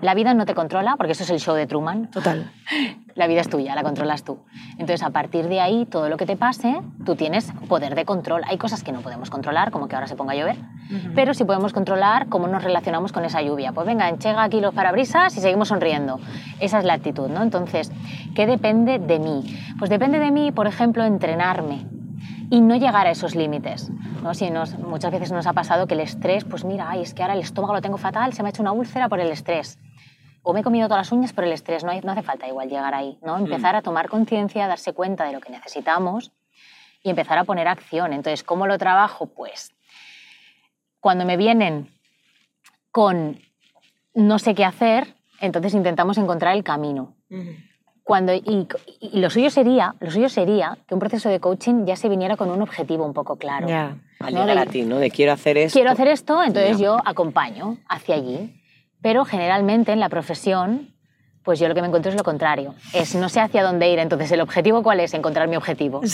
La 0.00 0.14
vida 0.14 0.32
no 0.32 0.46
te 0.46 0.54
controla, 0.54 0.96
porque 0.96 1.12
eso 1.12 1.24
es 1.24 1.30
el 1.30 1.40
show 1.40 1.54
de 1.54 1.66
Truman. 1.66 2.10
Total. 2.10 2.50
La 3.14 3.26
vida 3.26 3.42
es 3.42 3.50
tuya, 3.50 3.74
la 3.74 3.82
controlas 3.82 4.24
tú. 4.24 4.38
Entonces, 4.78 5.02
a 5.02 5.10
partir 5.10 5.48
de 5.48 5.60
ahí, 5.60 5.84
todo 5.84 6.08
lo 6.08 6.16
que 6.16 6.24
te 6.24 6.36
pase, 6.36 6.80
tú 7.04 7.16
tienes 7.16 7.52
poder 7.68 7.94
de 7.94 8.06
control. 8.06 8.42
Hay 8.46 8.56
cosas 8.56 8.82
que 8.82 8.92
no 8.92 9.00
podemos 9.00 9.28
controlar, 9.28 9.72
como 9.72 9.88
que 9.88 9.96
ahora 9.96 10.06
se 10.06 10.16
ponga 10.16 10.32
a 10.32 10.36
llover, 10.36 10.56
pero 11.14 11.34
sí 11.34 11.44
podemos 11.44 11.74
controlar 11.74 12.28
cómo 12.28 12.46
nos 12.46 12.64
relacionamos 12.64 13.12
con 13.12 13.24
esa 13.26 13.42
lluvia. 13.42 13.72
Pues 13.72 13.86
venga, 13.86 14.08
enchega 14.08 14.42
aquí 14.42 14.60
los 14.60 14.72
parabrisas 14.72 15.36
y 15.36 15.40
seguimos 15.40 15.68
sonriendo. 15.68 16.18
Esa 16.60 16.78
es 16.78 16.84
la 16.84 16.94
actitud, 16.94 17.28
¿no? 17.28 17.42
Entonces, 17.42 17.92
¿qué 18.34 18.46
depende 18.46 18.98
de 18.98 19.18
mí? 19.18 19.54
Pues 19.78 19.90
depende 19.90 20.18
de 20.18 20.30
mí, 20.30 20.50
por 20.50 20.66
ejemplo, 20.66 21.04
entrenarme 21.04 21.84
y 22.50 22.60
no 22.60 22.76
llegar 22.76 23.06
a 23.06 23.10
esos 23.10 23.34
límites. 23.34 23.90
¿no? 24.22 24.34
Si 24.34 24.50
nos, 24.50 24.78
muchas 24.78 25.12
veces 25.12 25.32
nos 25.32 25.46
ha 25.46 25.52
pasado 25.52 25.86
que 25.86 25.94
el 25.94 26.00
estrés, 26.00 26.44
pues 26.44 26.64
mira, 26.64 26.90
ay, 26.90 27.02
es 27.02 27.14
que 27.14 27.22
ahora 27.22 27.34
el 27.34 27.40
estómago 27.40 27.74
lo 27.74 27.80
tengo 27.80 27.96
fatal, 27.96 28.32
se 28.32 28.42
me 28.42 28.48
ha 28.48 28.50
hecho 28.50 28.62
una 28.62 28.72
úlcera 28.72 29.08
por 29.08 29.20
el 29.20 29.30
estrés. 29.30 29.78
O 30.42 30.52
me 30.54 30.60
he 30.60 30.62
comido 30.62 30.88
todas 30.88 31.06
las 31.06 31.12
uñas 31.12 31.32
por 31.32 31.44
el 31.44 31.52
estrés, 31.52 31.84
no, 31.84 31.90
hay- 31.90 32.00
no 32.00 32.12
hace 32.12 32.22
falta 32.22 32.48
igual 32.48 32.68
llegar 32.68 32.94
ahí, 32.94 33.18
¿no? 33.22 33.36
Empezar 33.38 33.76
a 33.76 33.82
tomar 33.82 34.08
conciencia, 34.08 34.66
darse 34.66 34.92
cuenta 34.92 35.24
de 35.24 35.32
lo 35.32 35.40
que 35.40 35.50
necesitamos 35.50 36.32
y 37.02 37.10
empezar 37.10 37.38
a 37.38 37.44
poner 37.44 37.68
acción. 37.68 38.12
Entonces, 38.12 38.42
¿cómo 38.42 38.66
lo 38.66 38.78
trabajo? 38.78 39.26
Pues 39.26 39.72
cuando 41.00 41.24
me 41.24 41.36
vienen 41.36 41.88
con 42.90 43.38
no 44.14 44.38
sé 44.38 44.54
qué 44.54 44.64
hacer, 44.64 45.14
entonces 45.40 45.74
intentamos 45.74 46.18
encontrar 46.18 46.56
el 46.56 46.64
camino. 46.64 47.14
Cuando, 48.02 48.34
y, 48.34 48.66
y 49.00 49.20
lo, 49.20 49.30
suyo 49.30 49.50
sería, 49.50 49.94
lo 50.00 50.10
suyo 50.10 50.28
sería 50.28 50.76
que 50.88 50.94
un 50.94 51.00
proceso 51.00 51.28
de 51.28 51.38
coaching 51.38 51.84
ya 51.84 51.94
se 51.96 52.08
viniera 52.08 52.36
con 52.36 52.50
un 52.50 52.60
objetivo 52.60 53.04
un 53.06 53.12
poco 53.14 53.36
claro. 53.36 53.68
Ya. 53.68 53.96
Al 54.18 54.34
¿no? 54.34 54.40
llegar 54.40 54.56
De- 54.56 54.62
a 54.62 54.66
ti, 54.66 54.82
¿no? 54.82 54.96
De 54.98 55.10
quiero 55.10 55.32
hacer 55.32 55.56
esto. 55.58 55.74
quiero 55.76 55.90
hacer 55.90 56.08
esto, 56.08 56.42
entonces 56.42 56.78
Ya. 56.78 56.84
yo 56.86 56.96
acompaño 57.04 57.78
hacia 57.88 58.16
allí. 58.16 58.59
Pero 59.02 59.24
generalmente 59.24 59.92
en 59.92 60.00
la 60.00 60.08
profesión, 60.08 60.94
pues 61.42 61.58
yo 61.58 61.68
lo 61.68 61.74
que 61.74 61.80
me 61.80 61.86
encuentro 61.86 62.10
es 62.10 62.16
lo 62.18 62.24
contrario. 62.24 62.74
Es 62.92 63.14
no 63.14 63.28
sé 63.28 63.40
hacia 63.40 63.62
dónde 63.62 63.88
ir. 63.90 63.98
Entonces, 63.98 64.30
¿el 64.32 64.40
objetivo 64.40 64.82
cuál 64.82 65.00
es? 65.00 65.14
Encontrar 65.14 65.48
mi 65.48 65.56
objetivo. 65.56 66.00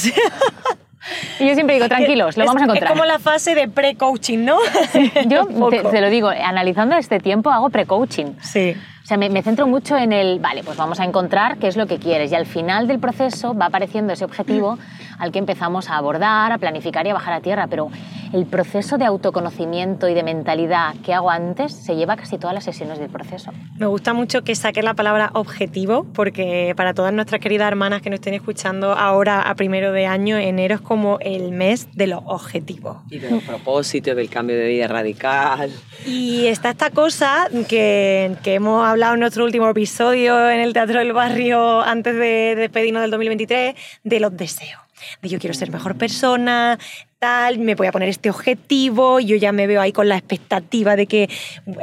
Y 1.39 1.47
yo 1.47 1.55
siempre 1.55 1.75
digo, 1.77 1.87
tranquilos, 1.89 2.37
lo 2.37 2.43
Es- 2.43 2.47
vamos 2.49 2.63
a 2.63 2.65
encontrar. 2.65 2.91
Es 2.91 2.99
como 2.99 3.05
la 3.05 3.19
fase 3.21 3.55
de 3.55 3.69
pre-coaching, 3.69 4.39
¿no? 4.45 4.59
Yo 5.29 5.47
te, 5.71 5.83
te 5.85 6.01
lo 6.01 6.11
digo, 6.11 6.29
analizando 6.29 6.97
este 6.97 7.21
tiempo 7.21 7.51
hago 7.51 7.71
pre-coaching. 7.71 8.33
Sí. 8.43 8.75
O 9.07 9.09
sea, 9.09 9.19
me, 9.19 9.31
me 9.31 9.41
centro 9.41 9.69
mucho 9.69 9.97
en 9.97 10.13
el, 10.13 10.41
vale, 10.41 10.65
pues 10.65 10.77
vamos 10.77 10.99
a 10.99 11.05
encontrar 11.05 11.59
qué 11.59 11.69
es 11.69 11.77
lo 11.77 11.87
que 11.87 11.99
quieres. 12.01 12.33
Y 12.33 12.35
al 12.35 12.45
final 12.45 12.89
del 12.89 12.99
proceso 12.99 13.55
va 13.55 13.67
apareciendo 13.67 14.13
ese 14.13 14.25
objetivo 14.25 14.81
al 15.21 15.31
que 15.31 15.39
empezamos 15.39 15.89
a 15.91 15.97
abordar, 15.97 16.51
a 16.51 16.59
planificar 16.59 17.07
y 17.07 17.11
a 17.11 17.15
bajar 17.15 17.35
a 17.35 17.41
tierra. 17.41 17.69
Pero 17.69 17.89
el 18.33 18.47
proceso 18.47 18.99
de 18.99 19.05
autoconocimiento 19.05 20.09
y 20.09 20.15
de 20.15 20.25
mentalidad 20.25 20.97
que 21.05 21.15
hago 21.15 21.31
antes 21.31 21.73
se 21.73 21.95
lleva 21.95 22.17
casi 22.17 22.37
todas 22.37 22.53
las 22.53 22.65
sesiones 22.65 22.99
del 22.99 23.09
proceso. 23.09 23.53
Me 23.79 23.87
gusta 23.87 24.13
mucho 24.13 24.43
que 24.43 24.57
saques 24.57 24.83
la 24.83 24.95
palabra 24.95 25.31
objetivo, 25.35 26.05
porque 26.13 26.75
para 26.77 26.93
todas 26.93 27.13
nuestras 27.13 27.41
queridas 27.41 27.69
hermanas 27.69 28.03
que 28.03 28.11
nos 28.11 28.17
estén 28.17 28.35
escuchando 28.35 28.91
ahora 28.93 29.43
a 29.43 29.55
primero 29.55 29.93
de 29.93 30.07
año, 30.07 30.37
enero 30.37 30.75
es 30.75 30.81
como 30.81 31.19
el 31.21 31.53
mes 31.53 31.89
de 31.95 32.09
los 32.09 32.23
objetivos. 32.27 32.97
Y 33.09 33.21
de 33.21 33.31
los 33.31 33.45
propósitos, 33.45 34.17
del 34.17 34.29
cambio 34.29 34.57
de 34.57 34.67
vida 34.67 34.89
radical. 34.89 35.71
Y 36.05 36.47
está 36.47 36.71
esta 36.71 36.91
cosa 36.91 37.49
que, 37.69 38.37
que 38.43 38.55
hemos 38.55 38.85
hablado 38.85 38.96
en 38.97 39.21
nuestro 39.21 39.45
último 39.45 39.69
episodio 39.69 40.49
en 40.49 40.59
el 40.61 40.73
Teatro 40.73 40.99
del 41.01 41.13
Barrio 41.13 41.83
antes 41.83 42.15
de 42.15 42.55
despedirnos 42.57 43.03
del 43.03 43.11
2023, 43.11 43.75
de 44.05 44.21
los 44.21 44.35
deseos. 44.35 44.81
De 45.21 45.29
yo 45.29 45.39
quiero 45.39 45.53
ser 45.53 45.71
mejor 45.71 45.97
persona, 45.97 46.79
tal, 47.19 47.59
me 47.59 47.75
voy 47.75 47.89
a 47.89 47.93
poner 47.93 48.09
este 48.09 48.31
objetivo, 48.31 49.21
yo 49.21 49.37
ya 49.37 49.53
me 49.53 49.67
veo 49.67 49.83
ahí 49.83 49.93
con 49.93 50.09
la 50.09 50.17
expectativa 50.17 50.97
de 50.97 51.07
que 51.07 51.29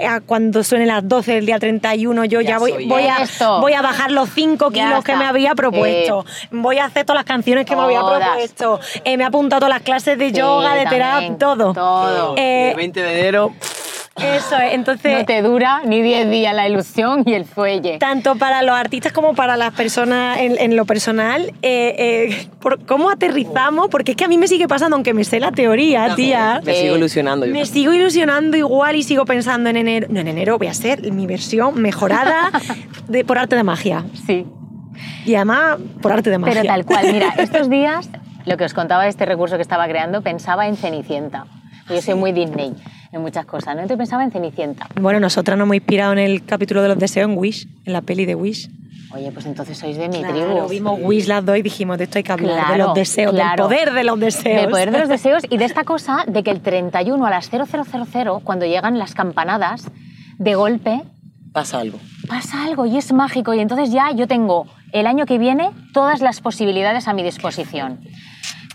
ah, 0.03 0.21
cuando 0.25 0.63
suene 0.63 0.87
las 0.87 1.07
12 1.07 1.33
del 1.35 1.45
día 1.45 1.59
31 1.59 2.25
yo 2.25 2.41
ya, 2.41 2.49
Ya 2.49 2.57
voy, 2.57 2.71
a, 3.07 3.17
esto. 3.17 3.61
voy 3.61 3.73
a 3.73 3.83
bajar 3.83 4.09
los 4.09 4.29
5 4.31 4.71
Ya 4.71 4.87
kilos 4.87 5.03
que 5.03 5.15
me 5.15 5.25
había 5.25 5.53
propuesto, 5.53 6.25
voy 6.49 6.79
a 6.79 6.85
hacer 6.85 7.05
todas 7.05 7.19
las 7.19 7.25
canciones 7.25 7.67
que 7.67 7.75
me 7.75 7.83
había 7.83 8.01
propuesto, 8.01 8.79
eh, 9.05 9.17
me 9.17 9.23
he 9.23 9.27
apuntado 9.27 9.57
a 9.57 9.59
todas 9.67 9.75
las 9.75 9.83
clases 9.83 10.17
de 10.17 10.29
Sí, 10.31 10.37
yoga, 10.37 10.73
de 10.73 10.87
terapia, 10.87 11.37
todo. 11.37 11.73
Todo. 11.73 12.35
Eh, 12.37 12.71
el 12.71 12.75
20 12.75 13.01
de 13.03 13.19
enero. 13.19 13.53
Eso 14.15 14.57
es, 14.57 14.73
entonces... 14.73 15.19
No 15.19 15.25
te 15.25 15.41
dura 15.41 15.81
ni 15.85 16.01
10 16.03 16.29
días 16.29 16.53
la 16.53 16.67
ilusión 16.69 17.23
y 17.25 17.33
el 17.33 17.45
fuelle. 17.45 17.97
tanto 17.97 18.35
para 18.35 18.61
los 18.61 18.75
artistas 18.75 19.11
como 19.11 19.33
para 19.33 19.57
las 19.57 19.73
personas 19.73 20.37
en, 20.37 20.55
en 20.59 20.75
lo 20.75 20.85
personal, 20.85 21.51
eh, 21.63 21.95
eh, 21.97 22.47
por 22.59 22.85
cómo 22.85 23.09
aterrizamos, 23.09 23.87
porque 23.89 24.11
es 24.11 24.17
que 24.17 24.25
a 24.25 24.27
mí 24.27 24.37
me 24.37 24.47
sigue 24.47 24.67
pasando, 24.67 24.95
aunque 24.95 25.15
me 25.15 25.23
sé 25.23 25.39
la 25.39 25.51
teoría, 25.51 26.13
tía, 26.15 26.61
Me 26.63 26.75
sigo 26.75 26.95
ilusionando. 26.95 27.47
yo. 27.47 27.53
me 27.53 27.65
sigo 27.65 27.91
ilusionando 27.91 28.55
igual 28.55 28.95
y 28.95 29.03
sigo 29.03 29.25
pensando 29.25 29.69
en 29.71 29.77
enero. 29.77 30.07
No, 30.09 30.19
en 30.19 30.27
enero 30.27 30.59
voy 30.59 30.67
a 30.67 30.73
ser 30.75 31.11
mi 31.11 31.25
versión 31.25 31.81
mejorada 31.81 32.51
de, 33.07 33.25
por 33.25 33.39
arte 33.39 33.55
de 33.55 33.63
magia. 33.63 34.05
Sí. 34.27 34.45
Y 35.25 35.33
además, 35.35 35.77
por 36.03 36.11
arte 36.11 36.29
de 36.29 36.37
magia. 36.37 36.61
Pero 36.61 36.67
tal 36.67 36.85
cual, 36.85 37.11
mira, 37.11 37.29
estos 37.37 37.67
días, 37.67 38.09
lo 38.45 38.57
que 38.57 38.65
os 38.65 38.75
contaba 38.75 39.03
de 39.03 39.09
este 39.09 39.25
recurso 39.25 39.55
que 39.55 39.63
estaba 39.63 39.87
creando, 39.87 40.21
pensaba 40.21 40.67
en 40.67 40.77
Cenicienta. 40.77 41.45
Yo 41.89 42.01
soy 42.01 42.13
muy 42.13 42.31
Disney 42.31 42.73
en 43.13 43.21
muchas 43.21 43.45
cosas, 43.45 43.75
¿no? 43.75 43.81
Entonces 43.81 43.97
pensaba 43.97 44.23
en 44.23 44.31
Cenicienta. 44.31 44.87
Bueno, 44.99 45.19
nosotras 45.19 45.57
nos 45.57 45.65
hemos 45.65 45.75
inspirado 45.75 46.13
en 46.13 46.19
el 46.19 46.43
capítulo 46.45 46.81
de 46.81 46.89
los 46.89 46.97
deseos 46.99 47.29
en 47.29 47.37
Wish, 47.37 47.67
en 47.85 47.93
la 47.93 48.01
peli 48.01 48.25
de 48.25 48.35
Wish. 48.35 48.69
Oye, 49.15 49.31
pues 49.31 49.45
entonces 49.45 49.77
sois 49.77 49.95
de 49.95 50.09
mi 50.09 50.19
Claro, 50.19 50.33
tribu. 50.33 50.67
vimos 50.69 50.99
Wish 51.01 51.27
las 51.27 51.45
dos 51.45 51.55
y 51.57 51.61
dijimos, 51.61 51.99
de 51.99 52.05
esto 52.05 52.17
hay 52.17 52.23
que 52.23 52.31
hablar, 52.31 52.49
de 52.55 52.63
Claro, 52.65 52.85
los 52.87 52.93
deseos, 52.95 53.31
claro. 53.33 53.67
del 53.69 53.77
poder 53.77 53.93
de 53.93 54.03
los 54.03 54.19
deseos. 54.19 54.61
Del 54.61 54.69
poder 54.71 54.91
de 54.91 54.99
los 54.99 55.09
deseos 55.17 55.43
y 55.49 55.57
de 55.57 55.65
esta 55.65 55.83
cosa 55.83 56.23
de 56.27 56.41
que 56.41 56.49
el 56.49 56.61
31 56.61 57.23
a 57.25 57.29
las 57.29 57.49
0000, 57.51 58.41
cuando 58.43 58.65
llegan 58.65 58.97
las 58.97 59.13
campanadas, 59.13 59.87
de 60.39 60.55
golpe 60.55 61.03
Pasa 61.51 61.79
algo. 61.81 61.99
pasa 62.27 62.63
algo 62.65 62.87
y 62.87 62.97
es 62.97 63.13
mágico 63.13 63.53
y 63.53 63.59
entonces 63.59 63.91
ya 63.91 64.11
yo 64.11 64.27
tengo 64.27 64.65
el 64.91 65.05
año 65.05 65.27
que 65.27 65.37
viene 65.37 65.69
todas 65.93 66.19
las 66.21 66.41
posibilidades 66.41 67.07
a 67.07 67.13
mi 67.13 67.21
disposición. 67.21 67.99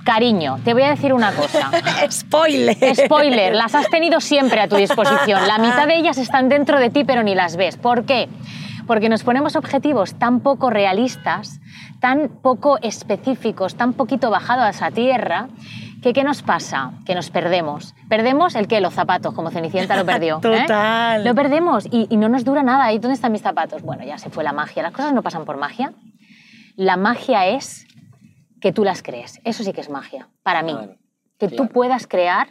Cariño, 0.09 0.59
te 0.65 0.73
voy 0.73 0.85
a 0.85 0.89
decir 0.89 1.13
una 1.13 1.33
cosa. 1.33 1.71
Spoiler. 2.11 2.97
Spoiler, 2.97 3.55
las 3.55 3.75
has 3.75 3.91
tenido 3.91 4.23
siempre 4.23 4.59
a 4.59 4.67
tu 4.67 4.77
disposición. 4.77 5.47
La 5.47 5.59
mitad 5.59 5.87
de 5.87 5.97
ellas 5.97 6.17
están 6.17 6.49
dentro 6.49 6.81
de 6.81 6.89
ti, 6.89 7.05
pero 7.05 7.23
ni 7.23 7.35
las 7.35 7.57
ves. 7.57 7.77
¿Por 7.77 8.07
qué? 8.07 8.31
Porque 8.87 9.11
nos 9.11 9.23
ponemos 9.23 9.55
objetivos 9.55 10.15
tan 10.15 10.41
poco 10.41 10.71
realistas, 10.71 11.61
tan 12.01 12.31
poco 12.41 12.79
específicos, 12.81 13.75
tan 13.75 13.93
poquito 13.93 14.31
bajados 14.31 14.81
a 14.81 14.91
tierra, 14.91 15.49
que 16.03 16.15
¿qué 16.15 16.25
nos 16.25 16.41
pasa? 16.41 16.93
Que 17.05 17.15
nos 17.15 17.29
perdemos. 17.29 17.95
Perdemos 18.09 18.55
el 18.55 18.67
que 18.67 18.81
los 18.81 18.95
zapatos, 18.95 19.35
como 19.35 19.51
Cenicienta 19.51 19.95
lo 19.95 20.07
perdió. 20.07 20.39
¿eh? 20.39 20.63
Total. 20.63 21.23
Lo 21.23 21.35
perdemos 21.35 21.85
y, 21.85 22.07
y 22.09 22.17
no 22.17 22.31
nos 22.31 22.47
dura 22.47 22.63
nada. 22.63 22.91
¿Y 22.95 22.99
dónde 22.99 23.15
están 23.15 23.33
mis 23.33 23.43
zapatos? 23.43 23.83
Bueno, 23.83 24.05
ya 24.05 24.17
se 24.17 24.31
fue 24.31 24.43
la 24.43 24.55
magia. 24.55 24.83
Las 24.83 24.93
cosas 24.93 25.13
no 25.13 25.23
pasan 25.23 25.45
por 25.45 25.59
magia. 25.59 25.93
La 26.77 26.97
magia 26.97 27.47
es 27.49 27.88
que 28.61 28.73
tú 28.73 28.85
las 28.85 29.03
crees. 29.03 29.41
Eso 29.45 29.63
sí 29.65 29.73
que 29.73 29.81
es 29.81 29.91
magia, 29.91 30.29
para 30.43 30.63
mí. 30.63 30.73
Claro, 30.73 30.97
que 31.39 31.49
tú 31.49 31.69
puedas 31.69 32.07
crear 32.07 32.49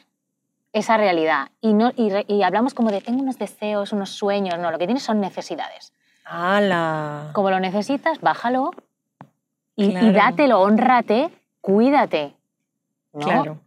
esa 0.74 0.98
realidad. 0.98 1.50
Y, 1.62 1.74
no, 1.74 1.92
y, 1.96 2.10
re- 2.10 2.26
y 2.28 2.44
hablamos 2.44 2.74
como 2.74 2.92
de 2.92 3.02
tengo 3.02 3.22
unos 3.22 3.38
deseos, 3.38 3.92
unos 3.94 4.10
sueños. 4.12 4.58
No, 4.60 4.72
lo 4.72 4.78
que 4.80 4.86
tienes 4.86 5.04
son 5.04 5.20
necesidades. 5.20 5.92
¡Hala! 6.26 7.32
Como 7.34 7.50
lo 7.50 7.60
necesitas, 7.60 8.20
bájalo 8.22 8.72
y, 9.76 9.86
y 9.86 9.92
Claro. 9.92 10.12
dátelo, 10.14 10.62
honrate, 10.62 11.30
cuídate. 11.62 12.34
¿no? 13.14 13.20
Claro. 13.26 13.60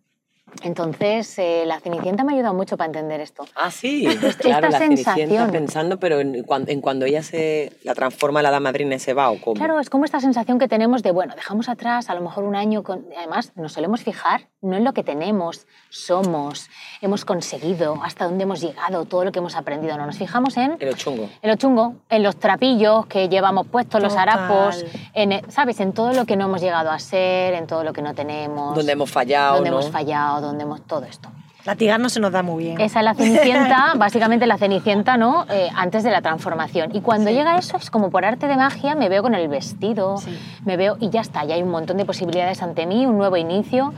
Entonces, 0.62 1.38
eh, 1.38 1.64
la 1.66 1.80
Cenicienta 1.80 2.24
me 2.24 2.32
ha 2.32 2.34
ayudado 2.36 2.54
mucho 2.54 2.76
para 2.76 2.86
entender 2.86 3.20
esto. 3.20 3.44
Ah, 3.54 3.70
sí. 3.70 4.06
Claro, 4.40 4.68
la 4.70 4.78
sensación. 4.78 5.28
Cenicienta 5.28 5.52
pensando, 5.52 5.98
pero 5.98 6.20
en 6.20 6.42
cuando, 6.44 6.70
en 6.70 6.80
cuando 6.80 7.04
ella 7.04 7.22
se 7.22 7.72
la 7.84 7.94
transforma 7.94 8.42
la 8.42 8.50
dama 8.50 8.70
madrina 8.70 8.98
se 8.98 9.12
va 9.12 9.30
o 9.30 9.40
cómo. 9.40 9.54
Claro, 9.54 9.80
es 9.80 9.90
como 9.90 10.04
esta 10.04 10.20
sensación 10.20 10.58
que 10.58 10.68
tenemos 10.68 11.02
de, 11.02 11.10
bueno, 11.10 11.34
dejamos 11.34 11.68
atrás 11.68 12.08
a 12.08 12.14
lo 12.14 12.20
mejor 12.20 12.44
un 12.44 12.56
año, 12.56 12.82
con... 12.82 13.06
además 13.16 13.52
nos 13.56 13.72
solemos 13.72 14.02
fijar 14.02 14.48
no 14.62 14.77
en 14.77 14.85
lo 14.85 14.92
que 14.92 15.03
tenemos, 15.03 15.66
somos, 15.88 16.68
hemos 17.01 17.25
conseguido, 17.25 17.99
hasta 18.03 18.27
dónde 18.27 18.44
hemos 18.44 18.61
llegado, 18.61 19.05
todo 19.07 19.25
lo 19.25 19.33
que 19.33 19.38
hemos 19.38 19.57
aprendido, 19.57 19.96
no, 19.96 20.07
nos 20.07 20.18
fijamos 20.18 20.57
en, 20.57 20.77
En 20.79 20.88
lo 20.88 20.92
chungo. 20.94 21.29
en 21.42 21.51
lo 21.51 21.57
chungo, 21.57 21.94
en 22.11 22.23
los 22.23 22.37
trapillos 22.37 23.07
que 23.07 23.29
llevamos 23.29 23.66
puestos, 23.66 24.03
los 24.03 24.14
harapos, 24.16 24.85
en, 25.14 25.33
eh, 25.33 25.42
¿sabes? 25.49 25.81
En 25.81 25.92
todo 25.92 26.12
lo 26.12 26.27
que 26.27 26.37
no 26.37 26.44
hemos 26.46 26.61
llegado 26.61 26.90
a 26.90 26.99
ser, 26.99 27.55
en 27.55 27.66
todo 27.66 27.85
lo 27.85 27.92
que 27.92 28.03
no 28.03 28.14
tenemos, 28.14 28.75
Donde 28.75 28.92
hemos 28.92 29.11
fallado, 29.11 29.55
donde 29.57 29.70
¿no? 29.70 29.81
hemos 29.81 29.90
fallado, 29.90 30.40
donde 30.40 30.64
hemos 30.64 30.83
todo 30.87 31.05
esto. 31.05 31.31
Latigar 31.66 32.01
no 32.01 32.09
se 32.09 32.20
nos 32.20 32.33
da 32.33 32.42
muy 32.42 32.64
bien. 32.64 32.81
Esa 32.81 33.01
es 33.01 33.05
la 33.05 33.14
Cenicienta, 33.14 33.92
básicamente 33.96 34.46
la 34.46 34.57
Cenicienta, 34.57 35.18
¿no? 35.18 35.44
Eh, 35.51 35.68
antes 35.77 36.03
de 36.05 36.11
la 36.11 36.23
transformación. 36.23 36.94
Y 36.96 37.03
cuando 37.03 37.31
llega 37.31 37.59
eso, 37.59 37.77
es 37.77 37.90
como 37.90 38.11
por 38.11 38.25
arte 38.25 38.46
de 38.46 38.57
magia, 38.57 38.94
me 38.94 39.11
veo 39.11 39.23
con 39.23 39.35
el 39.35 39.46
vestido, 39.49 40.16
Sí. 40.16 40.38
me 40.64 40.79
veo 40.79 40.96
y 41.01 41.11
ya 41.11 41.20
está, 41.20 41.44
ya 41.44 41.57
hay 41.57 41.62
un 41.62 41.70
montón 41.70 41.99
de 41.99 42.07
posibilidades 42.07 42.62
ante 42.62 42.87
mí, 42.87 43.05
un 43.05 43.18
nuevo 43.18 43.37
inicio. 43.37 43.92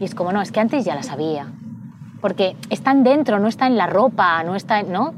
Y 0.00 0.04
es 0.04 0.14
como, 0.14 0.32
no, 0.32 0.40
es 0.42 0.52
que 0.52 0.60
antes 0.60 0.84
ya 0.84 0.94
la 0.94 1.02
sabía. 1.02 1.52
Porque 2.20 2.56
están 2.70 3.04
dentro, 3.04 3.38
no 3.38 3.48
está 3.48 3.66
en 3.66 3.76
la 3.76 3.86
ropa, 3.86 4.42
no 4.44 4.56
está 4.56 4.80
en, 4.80 4.92
¿no? 4.92 5.14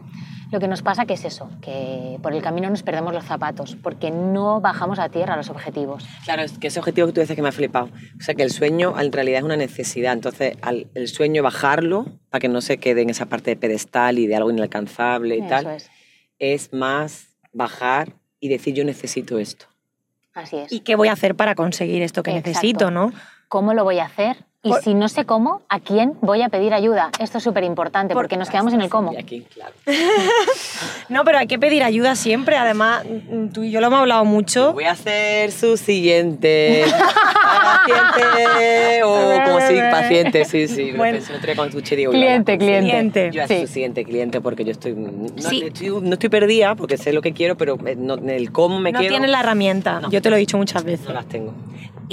Lo 0.51 0.59
que 0.59 0.67
nos 0.67 0.83
pasa 0.83 1.07
que 1.07 1.15
es 1.15 1.25
eso, 1.25 1.49
que 1.63 2.19
por 2.23 2.33
el 2.35 2.43
camino 2.43 2.69
nos 2.69 2.83
perdemos 2.83 3.15
los 3.15 3.25
zapatos, 3.25 3.77
porque 3.81 4.11
no 4.11 4.61
bajamos 4.61 4.99
a 4.99 5.09
tierra 5.09 5.37
los 5.37 5.49
objetivos. 5.49 6.05
Claro, 6.25 6.43
es 6.43 6.59
que 6.59 6.67
ese 6.67 6.81
objetivo 6.81 7.07
que 7.07 7.13
tú 7.13 7.21
dices 7.21 7.37
que 7.37 7.43
me 7.43 7.51
ha 7.51 7.53
flipado. 7.53 7.87
O 8.19 8.23
sea, 8.23 8.35
que 8.35 8.43
el 8.43 8.51
sueño 8.51 8.99
en 8.99 9.13
realidad 9.13 9.39
es 9.39 9.45
una 9.45 9.57
necesidad. 9.57 10.13
Entonces, 10.13 10.57
al, 10.63 10.89
el 10.95 11.07
sueño 11.07 11.45
bajarlo, 11.45 12.07
para 12.31 12.41
que 12.41 12.49
no 12.49 12.61
se 12.63 12.79
quede 12.79 13.03
en 13.03 13.11
esa 13.11 13.27
parte 13.27 13.51
de 13.51 13.57
pedestal 13.57 14.19
y 14.19 14.27
de 14.27 14.35
algo 14.35 14.51
inalcanzable 14.51 15.37
y 15.37 15.41
Eso 15.41 15.49
tal, 15.49 15.67
es, 15.69 15.91
es 16.41 16.73
más 16.73 17.29
bajar 17.53 18.15
y 18.41 18.49
decir 18.49 18.75
yo 18.75 18.85
necesito 18.85 19.39
esto. 19.39 19.67
así 20.35 20.57
es. 20.57 20.73
¿Y 20.73 20.81
qué 20.81 20.97
voy 20.97 21.09
a 21.09 21.13
hacer 21.13 21.37
para 21.37 21.55
conseguir 21.55 22.03
esto 22.03 22.25
que 22.25 22.31
Exacto. 22.33 22.49
necesito, 22.51 22.91
no? 22.91 23.13
¿Cómo 23.49 23.73
lo 23.73 23.85
voy 23.85 24.01
a 24.01 24.07
hacer? 24.07 24.45
Y 24.63 24.69
Por- 24.69 24.83
si 24.83 24.93
no 24.93 25.09
sé 25.09 25.25
cómo, 25.25 25.63
¿a 25.71 25.81
quién 25.81 26.13
voy 26.21 26.43
a 26.43 26.51
pedir 26.51 26.75
ayuda? 26.75 27.11
Esto 27.19 27.39
es 27.39 27.45
súper 27.45 27.65
importante 27.65 28.13
Por- 28.13 28.25
porque 28.25 28.37
nos 28.37 28.51
quedamos 28.51 28.75
en 28.75 28.83
el 28.83 28.91
cómo. 28.91 29.13
Aquí, 29.19 29.47
claro. 29.55 29.73
No, 31.09 31.25
pero 31.25 31.39
hay 31.39 31.47
que 31.47 31.59
pedir 31.59 31.83
ayuda 31.83 32.15
siempre. 32.15 32.57
Además, 32.57 33.05
mm, 33.05 33.49
tú 33.49 33.63
y 33.65 33.71
yo 33.71 33.81
lo 33.81 33.87
hemos 33.87 34.01
hablado 34.01 34.25
mucho. 34.27 34.73
Voy 34.75 34.85
a 34.85 34.95
ser 34.95 35.51
su 35.51 35.77
siguiente 35.79 36.85
paciente 37.87 39.03
o 39.03 39.15
como 39.47 39.61
si 39.67 39.75
paciente, 39.91 40.45
sí, 40.45 40.69
sí. 40.69 40.93
Bueno. 40.93 41.19
pensé 41.19 41.33
digo, 41.97 42.13
Cliente, 42.13 42.59
cliente. 42.59 42.91
Cliente. 42.91 43.31
Yo 43.33 43.47
Sí. 43.49 43.63
su 43.63 43.67
siguiente 43.73 44.05
cliente 44.05 44.41
porque 44.43 44.65
yo 44.65 44.73
estoy 44.73 44.93
no, 44.95 45.29
Sí. 45.37 45.63
estoy 45.65 45.89
no 46.03 46.13
estoy 46.13 46.29
perdida 46.29 46.75
porque 46.75 46.97
sé 46.99 47.13
lo 47.13 47.23
que 47.23 47.33
quiero, 47.33 47.57
pero 47.57 47.77
eh, 47.87 47.97
no, 47.97 48.15
el 48.15 48.53
cómo 48.53 48.79
me 48.79 48.93
no 48.93 49.01
quedo 49.01 49.09
tienes 49.09 49.31
la 49.31 49.41
herramienta. 49.41 50.01
No. 50.01 50.11
Yo 50.11 50.21
te 50.23 50.29
lo 50.31 50.37
he 50.37 50.39
dicho 50.39 50.57
muchas 50.59 50.85
veces. 50.85 51.07
no 51.09 51.15
las 51.15 51.27
tengo. 51.27 51.55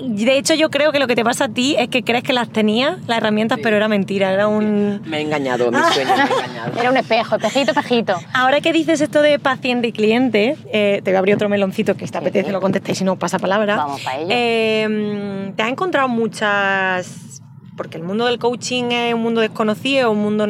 De 0.01 0.37
hecho, 0.37 0.53
yo 0.53 0.69
creo 0.69 0.91
que 0.91 0.99
lo 0.99 1.07
que 1.07 1.15
te 1.15 1.23
pasa 1.23 1.45
a 1.45 1.49
ti 1.49 1.75
es 1.77 1.87
que 1.89 2.03
crees 2.03 2.23
que 2.23 2.31
las 2.33 2.49
tenías, 2.49 2.97
las 3.07 3.17
herramientas, 3.17 3.57
Sí. 3.57 3.63
pero 3.63 3.77
era 3.77 3.87
mentira. 3.87 4.31
Era 4.31 4.47
un. 4.47 5.01
Me 5.05 5.17
he 5.17 5.21
engañado, 5.21 5.71
mi 5.71 5.77
sueño 5.93 6.15
me 6.15 6.21
ha 6.21 6.25
engañado. 6.25 6.79
Era 6.79 6.91
un 6.91 6.97
espejo, 6.97 7.35
espejito, 7.35 7.71
espejito. 7.71 8.15
Ahora 8.33 8.61
que 8.61 8.71
dices 8.73 9.01
esto 9.01 9.21
de 9.21 9.39
paciente 9.39 9.87
y 9.87 9.91
cliente, 9.91 10.55
eh, 10.71 11.01
te 11.03 11.11
voy 11.11 11.15
a 11.15 11.19
abrir 11.19 11.35
otro 11.35 11.49
meloncito 11.49 11.93
que 11.95 12.05
te 12.05 12.11
Sí. 12.11 12.17
apetece, 12.17 12.51
lo 12.51 12.61
contestéis, 12.61 12.99
si 12.99 13.03
no 13.03 13.17
pasa 13.17 13.39
palabra. 13.39 13.75
Vamos 13.75 14.01
pa' 14.01 14.17
ello. 14.17 14.27
Eh, 14.31 15.53
¿Te 15.55 15.63
has 15.63 15.69
encontrado 15.69 16.07
muchas.? 16.07 17.41
Porque 17.75 17.97
el 17.97 18.03
mundo 18.03 18.25
del 18.25 18.39
coaching 18.39 18.85
es 18.91 19.13
un 19.13 19.21
mundo 19.21 19.41
desconocido, 19.41 20.11
un 20.11 20.19
mundo 20.19 20.45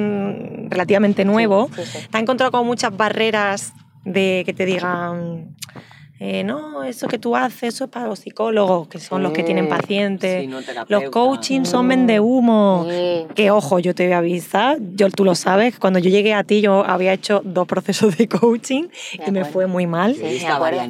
relativamente 0.70 1.26
nuevo. 1.26 1.70
Sí, 1.76 1.82
sí, 1.84 2.00
sí. 2.00 2.08
¿Te 2.10 2.18
has 2.18 2.22
encontrado 2.24 2.52
con 2.52 2.66
muchas 2.66 2.96
barreras 2.96 3.74
de 4.06 4.44
que 4.46 4.54
te 4.54 4.66
digan. 4.66 5.56
Eh, 6.20 6.44
no, 6.44 6.84
eso 6.84 7.08
que 7.08 7.20
tú 7.20 7.36
haces, 7.36 7.76
eso 7.76 7.84
es 7.86 7.90
para 7.92 8.08
los 8.08 8.20
psicólogos, 8.20 8.88
que 8.88 9.00
son 9.00 9.22
los 9.24 9.34
que 9.34 9.44
tienen 9.44 9.68
pacientes. 9.70 10.42
sí, 10.42 10.48
no 10.48 10.62
terapeuta. 10.62 10.88
los 11.04 11.12
coaching 11.12 11.64
son 11.66 11.86
Mm, 11.86 11.90
vende 11.90 12.20
humo. 12.20 12.86
sí. 12.90 13.26
Que 13.36 13.52
ojo, 13.52 13.78
yo 13.80 13.94
te 13.94 14.06
voy 14.06 14.14
a 14.14 14.18
avisar, 14.18 14.78
yo, 14.96 15.10
tú 15.12 15.24
lo 15.24 15.36
sabes, 15.36 15.78
cuando 15.78 16.00
yo 16.00 16.10
llegué 16.10 16.34
a 16.34 16.44
ti 16.44 16.62
yo 16.62 16.84
había 16.86 17.14
hecho 17.14 17.42
dos 17.46 17.68
procesos 17.68 18.18
de 18.18 18.28
coaching 18.28 18.84
De 18.84 19.26
y 19.28 19.32
me 19.32 19.40
acuerdo. 19.42 19.46
fue 19.54 19.68
muy 19.68 19.86
mal. 19.88 20.16
Me 20.20 20.34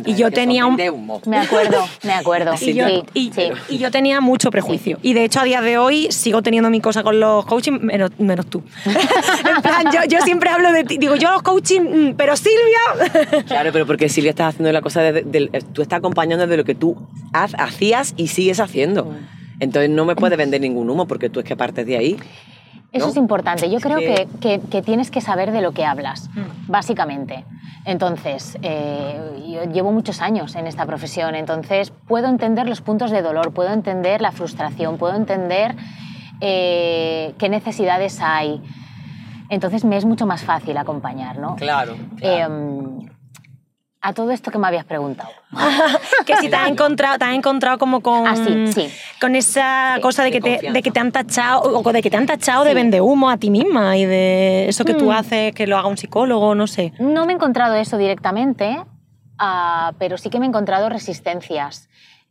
Y 0.09 0.15
yo 0.15 0.31
tenía 0.31 0.65
un- 0.65 0.79
humo. 0.79 1.21
Me 1.25 1.37
acuerdo, 1.37 1.77
me 2.03 2.13
acuerdo. 2.13 2.53
Y 2.61 2.73
yo, 2.73 2.87
Sí, 2.87 3.03
y, 3.13 3.31
sí. 3.33 3.49
y 3.69 3.77
yo 3.79 3.91
tenía 3.91 4.21
mucho 4.21 4.49
prejuicio. 4.51 4.97
Y 5.01 5.13
de 5.13 5.23
hecho, 5.25 5.39
a 5.41 5.43
día 5.43 5.61
de 5.61 5.77
hoy 5.77 6.07
sigo 6.11 6.41
teniendo 6.41 6.69
mi 6.69 6.79
cosa 6.81 7.03
con 7.03 7.19
los 7.19 7.45
coaching, 7.45 7.79
menos, 7.81 8.11
menos 8.17 8.45
tú. 8.47 8.63
en 8.85 9.61
plan, 9.61 9.85
yo, 9.93 9.99
yo 10.09 10.21
siempre 10.21 10.49
hablo 10.49 10.71
de 10.71 10.83
ti. 10.83 10.97
Digo, 10.97 11.15
yo 11.15 11.31
los 11.31 11.41
coaching, 11.43 11.81
mm, 11.81 12.13
pero 12.15 12.35
Silvia. 12.37 13.43
Claro, 13.47 13.71
pero 13.71 13.85
porque 13.85 14.09
Silvia 14.09 14.29
está 14.31 14.47
haciendo 14.47 14.71
la 14.71 14.81
cosa, 14.81 15.01
de, 15.01 15.16
de- 15.23 15.49
de- 15.51 15.61
tú 15.73 15.81
estás 15.81 15.99
acompañando 15.99 16.47
de 16.47 16.57
lo 16.57 16.63
que 16.63 16.75
tú 16.75 16.95
hacías 17.33 18.13
y 18.17 18.27
sigues 18.27 18.59
haciendo. 18.59 19.13
Entonces 19.59 19.89
no 19.89 20.05
me 20.05 20.15
puedes 20.15 20.37
vender 20.37 20.61
ningún 20.61 20.89
humo 20.89 21.07
porque 21.07 21.29
tú 21.29 21.39
es 21.39 21.45
que 21.45 21.55
partes 21.55 21.85
de 21.85 21.97
ahí. 21.97 22.17
Eso 22.93 23.05
¿no? 23.05 23.11
es 23.11 23.17
importante. 23.17 23.69
Yo 23.69 23.77
Es 23.77 23.83
creo 23.83 23.97
que- 23.99 24.27
que, 24.39 24.59
que- 24.59 24.67
que 24.69 24.81
tienes 24.81 25.11
que 25.11 25.19
saber 25.21 25.51
de 25.51 25.61
lo 25.61 25.71
que 25.73 25.83
hablas, 25.83 26.29
Mm. 26.29 26.71
básicamente. 26.71 27.43
Entonces, 27.85 28.57
eh, 28.61 29.19
yo 29.49 29.63
llevo 29.71 29.91
muchos 29.91 30.21
años 30.21 30.55
en 30.55 30.67
esta 30.67 30.85
profesión, 30.85 31.35
entonces 31.35 31.91
puedo 32.07 32.27
entender 32.27 32.67
los 32.67 32.81
puntos 32.81 33.11
de 33.11 33.21
dolor, 33.21 33.53
puedo 33.53 33.71
entender 33.73 34.21
la 34.21 34.31
frustración, 34.31 34.97
puedo 34.97 35.15
entender 35.15 35.75
eh, 36.39 37.33
qué 37.39 37.49
necesidades 37.49 38.19
hay. 38.21 38.61
Entonces 39.49 39.83
me 39.85 39.97
es 39.97 40.05
mucho 40.05 40.25
más 40.27 40.43
fácil 40.43 40.77
acompañar, 40.77 41.39
¿no? 41.39 41.55
Claro. 41.55 41.95
Em, 42.21 42.99
a 44.07 44.13
todo 44.13 44.31
esto 44.31 44.51
que 44.51 44.57
me 44.57 44.67
habías 44.67 44.85
preguntado. 44.85 45.29
que 46.25 46.37
si 46.37 46.49
te 46.49 46.55
has 46.55 46.69
encontrado, 46.69 47.17
te 47.17 47.25
has 47.25 47.33
encontrado 47.33 47.77
como 47.77 48.01
con, 48.01 48.25
Ah, 48.25 48.35
sí, 48.37 48.63
sí. 48.73 48.89
con 49.19 49.35
esa 49.35 49.95
Sí, 49.95 50.01
cosa 50.01 50.23
de 50.23 50.31
que, 50.31 50.39
te, 50.39 50.71
de 50.71 50.81
que 50.81 50.91
te 50.91 50.99
han 51.01 51.11
tachado, 51.11 51.61
o 51.63 51.91
de 51.91 52.01
que 52.01 52.09
te 52.09 52.15
han 52.15 52.25
tachado 52.25 52.63
de 52.63 52.73
vende 52.73 53.01
humo 53.01 53.29
a 53.29 53.35
ti 53.37 53.49
misma 53.49 53.97
y 53.97 54.05
de 54.05 54.69
eso 54.69 54.85
que 54.85 54.93
tú 54.93 55.07
Mm. 55.07 55.11
haces, 55.11 55.53
que 55.53 55.67
lo 55.67 55.77
haga 55.77 55.89
un 55.89 55.97
psicólogo, 55.97 56.55
no 56.55 56.67
sé. 56.67 56.93
No 56.99 57.25
me 57.25 57.33
he 57.33 57.35
encontrado 57.35 57.75
eso 57.75 57.97
directamente, 57.97 58.77
ah, 59.39 59.91
pero 59.99 60.17
sí 60.17 60.29
que 60.29 60.39
me 60.39 60.45
he 60.45 60.49
encontrado 60.49 60.87
resistencias 60.87 61.89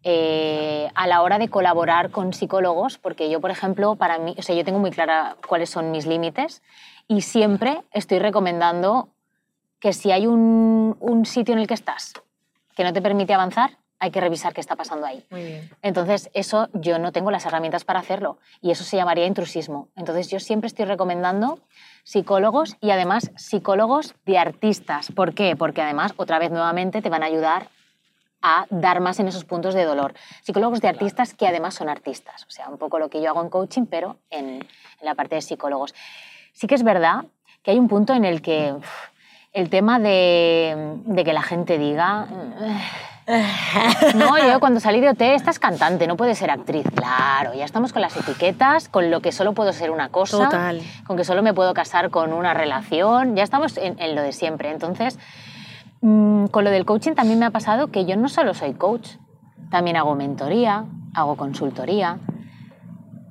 eh, 0.09 0.89
a 0.95 1.07
la 1.09 1.21
hora 1.23 1.39
de 1.39 1.49
colaborar 1.49 2.11
con 2.11 2.33
psicólogos, 2.33 2.97
porque 2.97 3.29
yo, 3.29 3.41
por 3.41 3.51
ejemplo, 3.51 3.97
para 3.97 4.19
mí, 4.19 4.35
o 4.39 4.43
sea, 4.43 4.55
yo 4.55 4.65
tengo 4.65 4.79
muy 4.79 4.93
clara 4.93 5.37
cuáles 5.47 5.69
son 5.69 5.91
mis 5.91 6.07
límites 6.07 6.63
y 7.09 7.21
siempre 7.23 7.83
estoy 7.93 8.19
recomendando 8.21 9.09
que 9.87 9.93
si 9.93 10.11
hay 10.11 10.27
un, 10.27 10.97
un 10.99 11.27
sitio 11.27 11.55
en 11.55 11.61
el 11.61 11.69
que 11.69 11.75
estás 11.75 12.13
que 12.75 12.83
no 12.83 12.93
te 12.93 13.01
permite 13.01 13.33
avanzar, 13.33 13.79
hay 14.01 14.11
que 14.11 14.21
revisar 14.21 14.53
qué 14.53 14.61
está 14.61 14.75
pasando 14.75 15.07
ahí. 15.07 15.25
Muy 15.31 15.45
bien. 15.45 15.71
Entonces, 15.81 16.29
eso 16.35 16.69
yo 16.73 16.99
no 16.99 17.13
tengo 17.13 17.31
las 17.31 17.47
herramientas 17.47 17.85
para 17.85 18.01
hacerlo 18.01 18.39
y 18.61 18.73
eso 18.73 18.83
se 18.83 18.97
llamaría 18.97 19.27
intrusismo. 19.27 19.87
Entonces, 19.95 20.29
yo 20.29 20.41
siempre 20.41 20.67
estoy 20.67 20.87
recomendando 20.87 21.61
psicólogos 22.03 22.77
y 22.81 22.91
además 22.91 23.31
psicólogos 23.37 24.17
de 24.25 24.39
artistas. 24.39 25.13
¿Por 25.13 25.35
qué? 25.35 25.55
Porque 25.55 25.83
además, 25.83 26.15
otra 26.17 26.41
vez 26.41 26.51
nuevamente, 26.51 27.01
te 27.01 27.09
van 27.09 27.23
a 27.23 27.27
ayudar 27.27 27.69
a 28.43 28.67
dar 28.71 28.99
más 28.99 29.21
en 29.21 29.29
esos 29.29 29.45
puntos 29.45 29.73
de 29.73 29.85
dolor. 29.85 30.15
Psicólogos 30.43 30.81
de 30.81 30.89
artistas 30.89 31.33
que 31.33 31.47
además 31.47 31.75
son 31.75 31.89
artistas. 31.89 32.45
O 32.49 32.51
sea, 32.51 32.69
un 32.69 32.79
poco 32.79 32.99
lo 32.99 33.09
que 33.09 33.23
yo 33.23 33.31
hago 33.31 33.41
en 33.41 33.51
coaching, 33.51 33.87
pero 33.87 34.17
en, 34.31 34.47
en 34.49 35.05
la 35.05 35.15
parte 35.15 35.37
de 35.37 35.43
psicólogos. 35.43 35.95
Sí 36.55 36.67
que 36.67 36.75
es 36.75 36.83
verdad 36.83 37.27
que 37.63 37.71
hay 37.71 37.79
un 37.79 37.87
punto 37.87 38.15
en 38.15 38.25
el 38.25 38.43
que 38.43 38.73
uf, 38.73 38.89
el 39.57 39.71
tema 39.71 39.99
de, 39.99 40.99
de 41.07 41.25
que 41.25 41.33
la 41.33 41.43
gente 41.43 41.79
diga... 41.79 42.27
No, 44.15 44.39
yo 44.39 44.61
cuando 44.61 44.79
salí 44.79 45.01
de 45.01 45.09
OT, 45.09 45.21
estás 45.23 45.59
cantante, 45.59 46.07
no 46.07 46.17
puedes 46.17 46.39
ser 46.39 46.51
actriz. 46.51 46.87
Claro, 46.95 47.55
ya 47.55 47.65
estamos 47.65 47.93
con 47.93 48.03
las 48.03 48.17
etiquetas, 48.17 48.89
con 48.89 49.11
lo 49.11 49.21
que 49.21 49.33
solo 49.33 49.53
puedo 49.53 49.73
ser 49.73 49.91
una 49.91 50.11
cosa, 50.11 50.45
Total. 50.45 50.81
con 51.07 51.17
que 51.17 51.25
solo 51.25 51.43
me 51.43 51.53
puedo 51.53 51.75
casar 51.75 52.11
con 52.11 52.33
una 52.33 52.55
relación, 52.55 53.35
ya 53.35 53.43
estamos 53.43 53.79
en, 53.79 53.99
en 53.99 54.15
lo 54.15 54.23
de 54.23 54.33
siempre. 54.33 54.71
Entonces, 54.71 55.19
mm, 56.03 56.47
con 56.47 56.63
lo 56.63 56.71
del 56.71 56.85
coaching 56.85 57.15
también 57.15 57.41
me 57.41 57.47
ha 57.47 57.51
pasado 57.51 57.89
que 57.89 58.05
yo 58.05 58.15
no 58.17 58.29
solo 58.29 58.55
soy 58.55 58.75
coach, 58.75 59.17
también 59.71 59.97
hago 59.97 60.15
mentoría, 60.15 60.85
hago 61.15 61.37
consultoría 61.37 62.19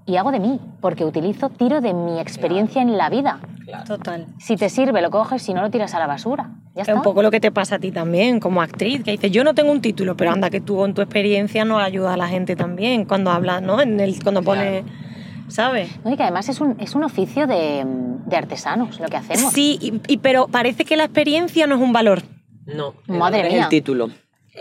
y 0.05 0.17
hago 0.17 0.31
de 0.31 0.39
mí, 0.39 0.59
porque 0.81 1.05
utilizo, 1.05 1.49
tiro 1.49 1.79
de 1.79 1.93
mi 1.93 2.19
experiencia 2.19 2.81
en 2.81 2.97
la 2.97 3.09
vida. 3.09 3.39
Total. 3.87 4.27
Si 4.39 4.55
te 4.57 4.69
sirve, 4.69 5.01
lo 5.01 5.09
coges, 5.11 5.41
si 5.41 5.53
no, 5.53 5.61
lo 5.61 5.69
tiras 5.71 5.93
a 5.95 5.99
la 5.99 6.07
basura. 6.07 6.51
Ya 6.75 6.81
Es 6.83 6.87
está. 6.87 6.95
un 6.95 7.01
poco 7.03 7.21
lo 7.21 7.31
que 7.31 7.39
te 7.39 7.51
pasa 7.51 7.75
a 7.75 7.79
ti 7.79 7.91
también, 7.91 8.39
como 8.39 8.61
actriz, 8.61 9.03
que 9.03 9.11
dices, 9.11 9.31
yo 9.31 9.43
no 9.43 9.53
tengo 9.55 9.71
un 9.71 9.81
título, 9.81 10.15
pero 10.15 10.31
anda 10.31 10.49
que 10.49 10.61
tú 10.61 10.75
con 10.77 10.93
tu 10.93 11.01
experiencia 11.01 11.65
nos 11.65 11.81
ayuda 11.81 12.13
a 12.13 12.17
la 12.17 12.27
gente 12.27 12.55
también 12.55 13.05
cuando 13.05 13.31
hablas, 13.31 13.61
¿no? 13.61 13.81
En 13.81 13.99
el, 13.99 14.21
cuando 14.21 14.43
pones, 14.43 14.83
¿sabes? 15.47 15.89
No, 16.03 16.11
y 16.11 16.17
que 16.17 16.23
además 16.23 16.49
es 16.49 16.59
un, 16.61 16.75
es 16.79 16.95
un 16.95 17.03
oficio 17.03 17.47
de, 17.47 17.83
de 17.85 18.35
artesanos 18.35 18.99
lo 18.99 19.07
que 19.07 19.17
hacemos. 19.17 19.53
Sí, 19.53 19.77
y, 19.81 20.13
y- 20.13 20.17
pero 20.17 20.47
parece 20.47 20.85
que 20.85 20.95
la 20.97 21.05
experiencia 21.05 21.65
no 21.67 21.75
es 21.75 21.81
un 21.81 21.93
valor. 21.93 22.21
No, 22.65 22.93
Madre 23.07 23.47
es 23.47 23.53
mía. 23.53 23.63
el 23.63 23.69
título. 23.69 24.09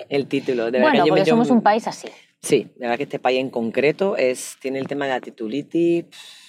El 0.09 0.27
título. 0.27 0.71
De 0.71 0.81
bueno, 0.81 0.93
que 0.93 0.99
yo 0.99 1.05
porque 1.09 1.25
yo- 1.25 1.31
somos 1.33 1.51
un 1.51 1.63
país 1.63 1.87
así. 1.89 2.09
Sí, 2.43 2.65
de 2.77 2.81
verdad 2.81 2.97
que 2.99 3.05
este 3.05 3.19
país 3.19 3.41
en 3.41 3.49
concreto 3.49 4.17
es, 4.19 4.57
tiene 4.61 4.79
el 4.79 4.87
tema 4.87 5.07
de 5.07 5.13
la 5.13 5.21
titulitis 5.21 6.05
pff, 6.05 6.44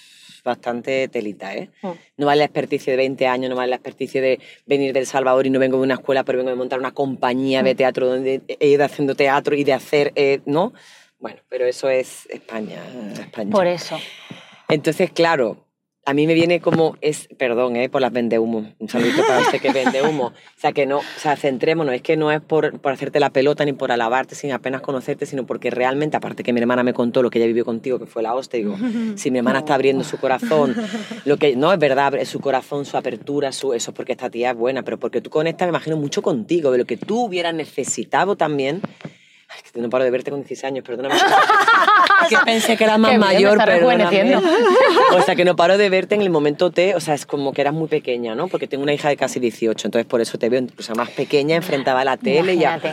bastante 0.46 1.08
telita, 1.08 1.54
¿eh? 1.54 1.68
Mm. 1.82 1.90
No 2.16 2.26
vale 2.26 2.38
la 2.38 2.44
experticia 2.46 2.92
de 2.92 2.96
20 2.96 3.26
años, 3.26 3.50
no 3.50 3.56
vale 3.56 3.70
la 3.70 3.76
experticia 3.76 4.22
de 4.22 4.40
venir 4.64 4.94
del 4.94 5.06
Salvador 5.06 5.46
y 5.46 5.50
no 5.50 5.58
vengo 5.58 5.76
de 5.76 5.82
una 5.82 5.94
escuela, 5.94 6.24
pero 6.24 6.38
vengo 6.38 6.50
de 6.50 6.56
montar 6.56 6.78
una 6.78 6.92
compañía 6.92 7.60
Mm. 7.60 7.64
de 7.64 7.74
teatro 7.74 8.06
donde 8.06 8.40
he 8.60 8.68
ido 8.68 8.84
haciendo 8.84 9.14
teatro 9.14 9.54
y 9.54 9.64
de 9.64 9.72
hacer, 9.74 10.12
eh, 10.14 10.40
¿no? 10.46 10.72
Bueno, 11.18 11.38
pero 11.48 11.66
eso 11.66 11.88
es 11.90 12.26
España, 12.30 12.82
España. 13.18 13.50
Por 13.50 13.66
eso. 13.66 13.98
Entonces, 14.68 15.10
claro, 15.10 15.56
a 16.06 16.14
mí 16.14 16.28
me 16.28 16.34
viene 16.34 16.60
como, 16.60 16.96
es, 17.00 17.28
perdón, 17.36 17.74
¿eh? 17.74 17.88
por 17.88 18.00
las 18.00 18.12
vende 18.12 18.38
humo, 18.38 18.72
un 18.78 18.88
saludito 18.88 19.26
para 19.26 19.40
usted 19.40 19.60
que 19.60 19.72
vende 19.72 20.02
humo. 20.02 20.26
O 20.26 20.60
sea, 20.60 20.70
que 20.70 20.86
no, 20.86 20.98
o 20.98 21.02
sea, 21.18 21.36
centrémonos, 21.36 21.92
es 21.96 22.00
que 22.00 22.16
no 22.16 22.30
es 22.30 22.40
por, 22.40 22.78
por 22.78 22.92
hacerte 22.92 23.18
la 23.18 23.30
pelota 23.30 23.64
ni 23.64 23.72
por 23.72 23.90
alabarte 23.90 24.36
sin 24.36 24.52
apenas 24.52 24.82
conocerte, 24.82 25.26
sino 25.26 25.46
porque 25.46 25.68
realmente, 25.68 26.16
aparte 26.16 26.44
que 26.44 26.52
mi 26.52 26.60
hermana 26.60 26.84
me 26.84 26.94
contó 26.94 27.22
lo 27.22 27.30
que 27.30 27.38
ella 27.38 27.48
vivió 27.48 27.64
contigo, 27.64 27.98
que 27.98 28.06
fue 28.06 28.22
la 28.22 28.36
hostia, 28.36 28.58
digo, 28.58 28.76
si 29.16 29.32
mi 29.32 29.38
hermana 29.38 29.58
está 29.58 29.74
abriendo 29.74 30.04
su 30.04 30.16
corazón, 30.18 30.76
lo 31.24 31.38
que, 31.38 31.56
no, 31.56 31.72
es 31.72 31.78
verdad, 31.80 32.14
es 32.14 32.28
su 32.28 32.38
corazón, 32.38 32.84
su 32.84 32.96
apertura, 32.96 33.50
su, 33.50 33.74
eso 33.74 33.90
es 33.90 33.96
porque 33.96 34.12
esta 34.12 34.30
tía 34.30 34.52
es 34.52 34.56
buena, 34.56 34.84
pero 34.84 35.00
porque 35.00 35.20
tú 35.20 35.28
conectas, 35.28 35.66
me 35.66 35.70
imagino, 35.70 35.96
mucho 35.96 36.22
contigo, 36.22 36.70
de 36.70 36.78
lo 36.78 36.84
que 36.84 36.96
tú 36.96 37.24
hubieras 37.24 37.52
necesitado 37.52 38.36
también. 38.36 38.80
Ay, 39.56 39.62
que 39.72 39.80
no 39.80 39.88
paro 39.88 40.04
de 40.04 40.10
verte 40.10 40.30
con 40.30 40.40
16 40.40 40.64
años, 40.64 40.84
perdóname. 40.84 41.14
que 42.28 42.36
pensé 42.44 42.76
que 42.76 42.84
eras 42.84 42.98
más 42.98 43.12
Qué 43.12 43.18
mayor, 43.18 43.58
rejuveneciendo. 43.58 44.42
O 45.12 45.22
sea, 45.22 45.34
que 45.34 45.44
no 45.44 45.56
paro 45.56 45.78
de 45.78 45.88
verte 45.88 46.14
en 46.14 46.22
el 46.22 46.30
momento 46.30 46.70
T, 46.70 46.94
o 46.94 47.00
sea, 47.00 47.14
es 47.14 47.24
como 47.24 47.52
que 47.52 47.62
eras 47.62 47.74
muy 47.74 47.88
pequeña, 47.88 48.34
¿no? 48.34 48.48
Porque 48.48 48.66
tengo 48.66 48.82
una 48.82 48.92
hija 48.92 49.08
de 49.08 49.16
casi 49.16 49.40
18, 49.40 49.88
entonces 49.88 50.06
por 50.06 50.20
eso 50.20 50.38
te 50.38 50.48
veo 50.48 50.60
incluso 50.60 50.94
más 50.94 51.10
pequeña, 51.10 51.56
enfrentada 51.56 52.00
a 52.00 52.04
la 52.04 52.16
tele 52.16 52.54
y. 52.54 52.62
Imagínate. 52.62 52.92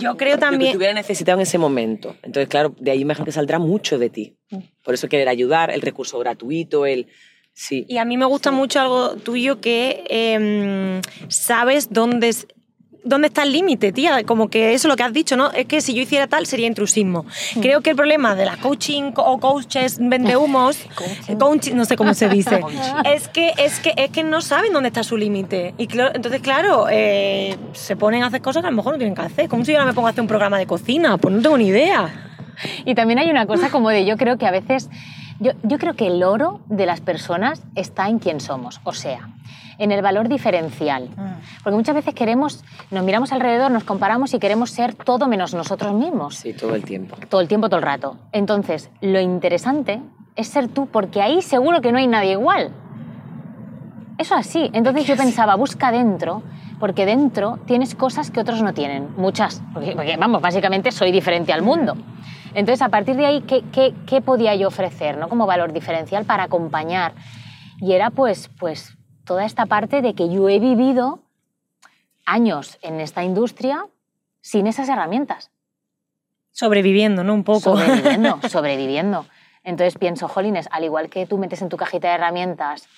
Yo 0.00 0.16
creo 0.16 0.34
Lo 0.34 0.36
que 0.36 0.40
también... 0.40 0.72
te 0.72 0.78
hubiera 0.78 0.94
necesitado 0.94 1.38
en 1.38 1.42
ese 1.42 1.58
momento. 1.58 2.16
Entonces, 2.22 2.48
claro, 2.48 2.74
de 2.78 2.90
ahí 2.90 3.00
imagino 3.00 3.24
que 3.24 3.32
saldrá 3.32 3.58
mucho 3.58 3.98
de 3.98 4.10
ti. 4.10 4.36
Por 4.84 4.94
eso 4.94 5.08
querer 5.08 5.28
ayudar, 5.28 5.70
el 5.70 5.82
recurso 5.82 6.18
gratuito, 6.18 6.86
el... 6.86 7.08
Sí. 7.52 7.84
Y 7.88 7.98
a 7.98 8.04
mí 8.04 8.16
me 8.16 8.24
gusta 8.24 8.52
mucho 8.52 8.80
algo 8.80 9.16
tuyo 9.16 9.60
que 9.60 10.04
em, 10.08 11.02
sabes 11.28 11.92
dónde, 11.92 12.32
dónde 13.04 13.28
está 13.28 13.42
el 13.44 13.52
límite, 13.52 13.92
tía. 13.92 14.24
Como 14.24 14.48
que 14.48 14.74
eso 14.74 14.86
es 14.88 14.90
lo 14.90 14.96
que 14.96 15.02
has 15.02 15.12
dicho, 15.12 15.36
¿no? 15.36 15.50
Es 15.52 15.66
que 15.66 15.80
si 15.80 15.94
yo 15.94 16.02
hiciera 16.02 16.26
tal 16.26 16.46
sería 16.46 16.66
intrusismo. 16.66 17.24
Creo 17.60 17.80
que 17.80 17.90
el 17.90 17.96
problema 17.96 18.34
de 18.34 18.44
las 18.44 18.56
coaching 18.58 19.12
co- 19.12 19.22
o 19.24 19.38
coaches 19.38 19.98
vendehumos, 20.00 20.76
Coaching. 20.94 21.36
coaching, 21.36 21.74
no 21.76 21.84
sé 21.84 21.96
cómo 21.96 22.14
se 22.14 22.28
dice, 22.28 22.60
es 23.04 23.28
que, 23.28 23.52
es, 23.58 23.80
que, 23.80 23.92
es 23.96 24.10
que 24.10 24.22
no 24.22 24.40
saben 24.40 24.72
dónde 24.72 24.88
está 24.88 25.02
su 25.02 25.16
límite. 25.16 25.74
Y 25.78 25.86
claro, 25.86 26.10
entonces, 26.14 26.40
claro, 26.40 26.86
eh, 26.90 27.56
se 27.72 27.96
ponen 27.96 28.22
a 28.22 28.26
hacer 28.26 28.40
cosas 28.42 28.62
que 28.62 28.68
a 28.68 28.70
lo 28.70 28.76
mejor 28.76 28.92
no 28.94 28.98
tienen 28.98 29.14
que 29.14 29.22
hacer. 29.22 29.48
Como 29.48 29.64
si 29.64 29.72
yo 29.72 29.78
ahora 29.78 29.90
me 29.90 29.94
pongo 29.94 30.08
a 30.08 30.10
hacer 30.10 30.20
un 30.22 30.28
programa 30.28 30.58
de 30.58 30.66
cocina, 30.66 31.16
pues 31.18 31.34
no 31.34 31.40
tengo 31.42 31.56
ni 31.58 31.68
idea. 31.68 32.26
Y 32.84 32.94
también 32.94 33.18
hay 33.18 33.30
una 33.30 33.46
cosa 33.46 33.70
como 33.70 33.88
de 33.88 34.04
yo 34.04 34.16
creo 34.18 34.36
que 34.36 34.46
a 34.46 34.50
veces, 34.50 34.90
yo, 35.40 35.52
yo 35.62 35.78
creo 35.78 35.94
que 35.94 36.06
el 36.06 36.22
oro 36.22 36.60
de 36.66 36.86
las 36.86 37.00
personas 37.00 37.62
está 37.74 38.08
en 38.08 38.18
quién 38.18 38.40
somos, 38.40 38.80
o 38.84 38.92
sea, 38.92 39.30
en 39.78 39.90
el 39.90 40.02
valor 40.02 40.28
diferencial. 40.28 41.08
Porque 41.64 41.74
muchas 41.74 41.94
veces 41.94 42.14
queremos, 42.14 42.62
nos 42.90 43.02
miramos 43.02 43.32
alrededor, 43.32 43.70
nos 43.70 43.84
comparamos 43.84 44.34
y 44.34 44.38
queremos 44.38 44.70
ser 44.70 44.94
todo 44.94 45.26
menos 45.26 45.54
nosotros 45.54 45.94
mismos. 45.94 46.36
Sí, 46.36 46.52
todo 46.52 46.74
el 46.74 46.84
tiempo. 46.84 47.16
Todo 47.28 47.40
el 47.40 47.48
tiempo, 47.48 47.68
todo 47.70 47.78
el 47.78 47.86
rato. 47.86 48.18
Entonces, 48.32 48.90
lo 49.00 49.18
interesante 49.18 50.00
es 50.36 50.48
ser 50.48 50.68
tú, 50.68 50.86
porque 50.86 51.22
ahí 51.22 51.40
seguro 51.40 51.80
que 51.80 51.90
no 51.92 51.98
hay 51.98 52.06
nadie 52.06 52.32
igual. 52.32 52.72
Eso 54.18 54.34
así. 54.34 54.70
Entonces 54.74 55.06
yo 55.06 55.16
pensaba, 55.16 55.54
busca 55.54 55.90
dentro, 55.90 56.42
porque 56.78 57.06
dentro 57.06 57.58
tienes 57.64 57.94
cosas 57.94 58.30
que 58.30 58.40
otros 58.40 58.60
no 58.60 58.74
tienen. 58.74 59.08
Muchas. 59.16 59.62
Porque, 59.72 59.92
porque, 59.92 60.18
vamos, 60.18 60.42
básicamente 60.42 60.92
soy 60.92 61.10
diferente 61.10 61.54
al 61.54 61.62
mundo. 61.62 61.96
Entonces, 62.54 62.82
a 62.82 62.88
partir 62.88 63.16
de 63.16 63.26
ahí, 63.26 63.40
¿qué, 63.42 63.62
qué, 63.72 63.94
qué 64.06 64.20
podía 64.20 64.54
yo 64.54 64.68
ofrecer 64.68 65.16
¿no? 65.18 65.28
como 65.28 65.46
valor 65.46 65.72
diferencial 65.72 66.24
para 66.24 66.44
acompañar? 66.44 67.14
Y 67.80 67.92
era 67.92 68.10
pues, 68.10 68.50
pues 68.58 68.96
toda 69.24 69.44
esta 69.44 69.66
parte 69.66 70.02
de 70.02 70.14
que 70.14 70.28
yo 70.28 70.48
he 70.48 70.58
vivido 70.58 71.20
años 72.26 72.78
en 72.82 73.00
esta 73.00 73.24
industria 73.24 73.86
sin 74.40 74.66
esas 74.66 74.88
herramientas 74.88 75.50
Sobreviviendo, 76.52 77.24
¿no? 77.24 77.34
Un 77.34 77.44
poco. 77.44 77.60
sobreviviendo, 77.60 78.38
sobreviviendo. 78.48 79.26
Entonces 79.62 79.96
pienso, 79.98 80.28
jolines, 80.28 80.68
al 80.70 80.84
igual 80.84 81.08
que 81.08 81.26
tú 81.26 81.38
metes 81.38 81.62
en 81.62 81.68
tu 81.68 81.76
cajita 81.76 82.08
de 82.08 82.14
herramientas 82.14 82.88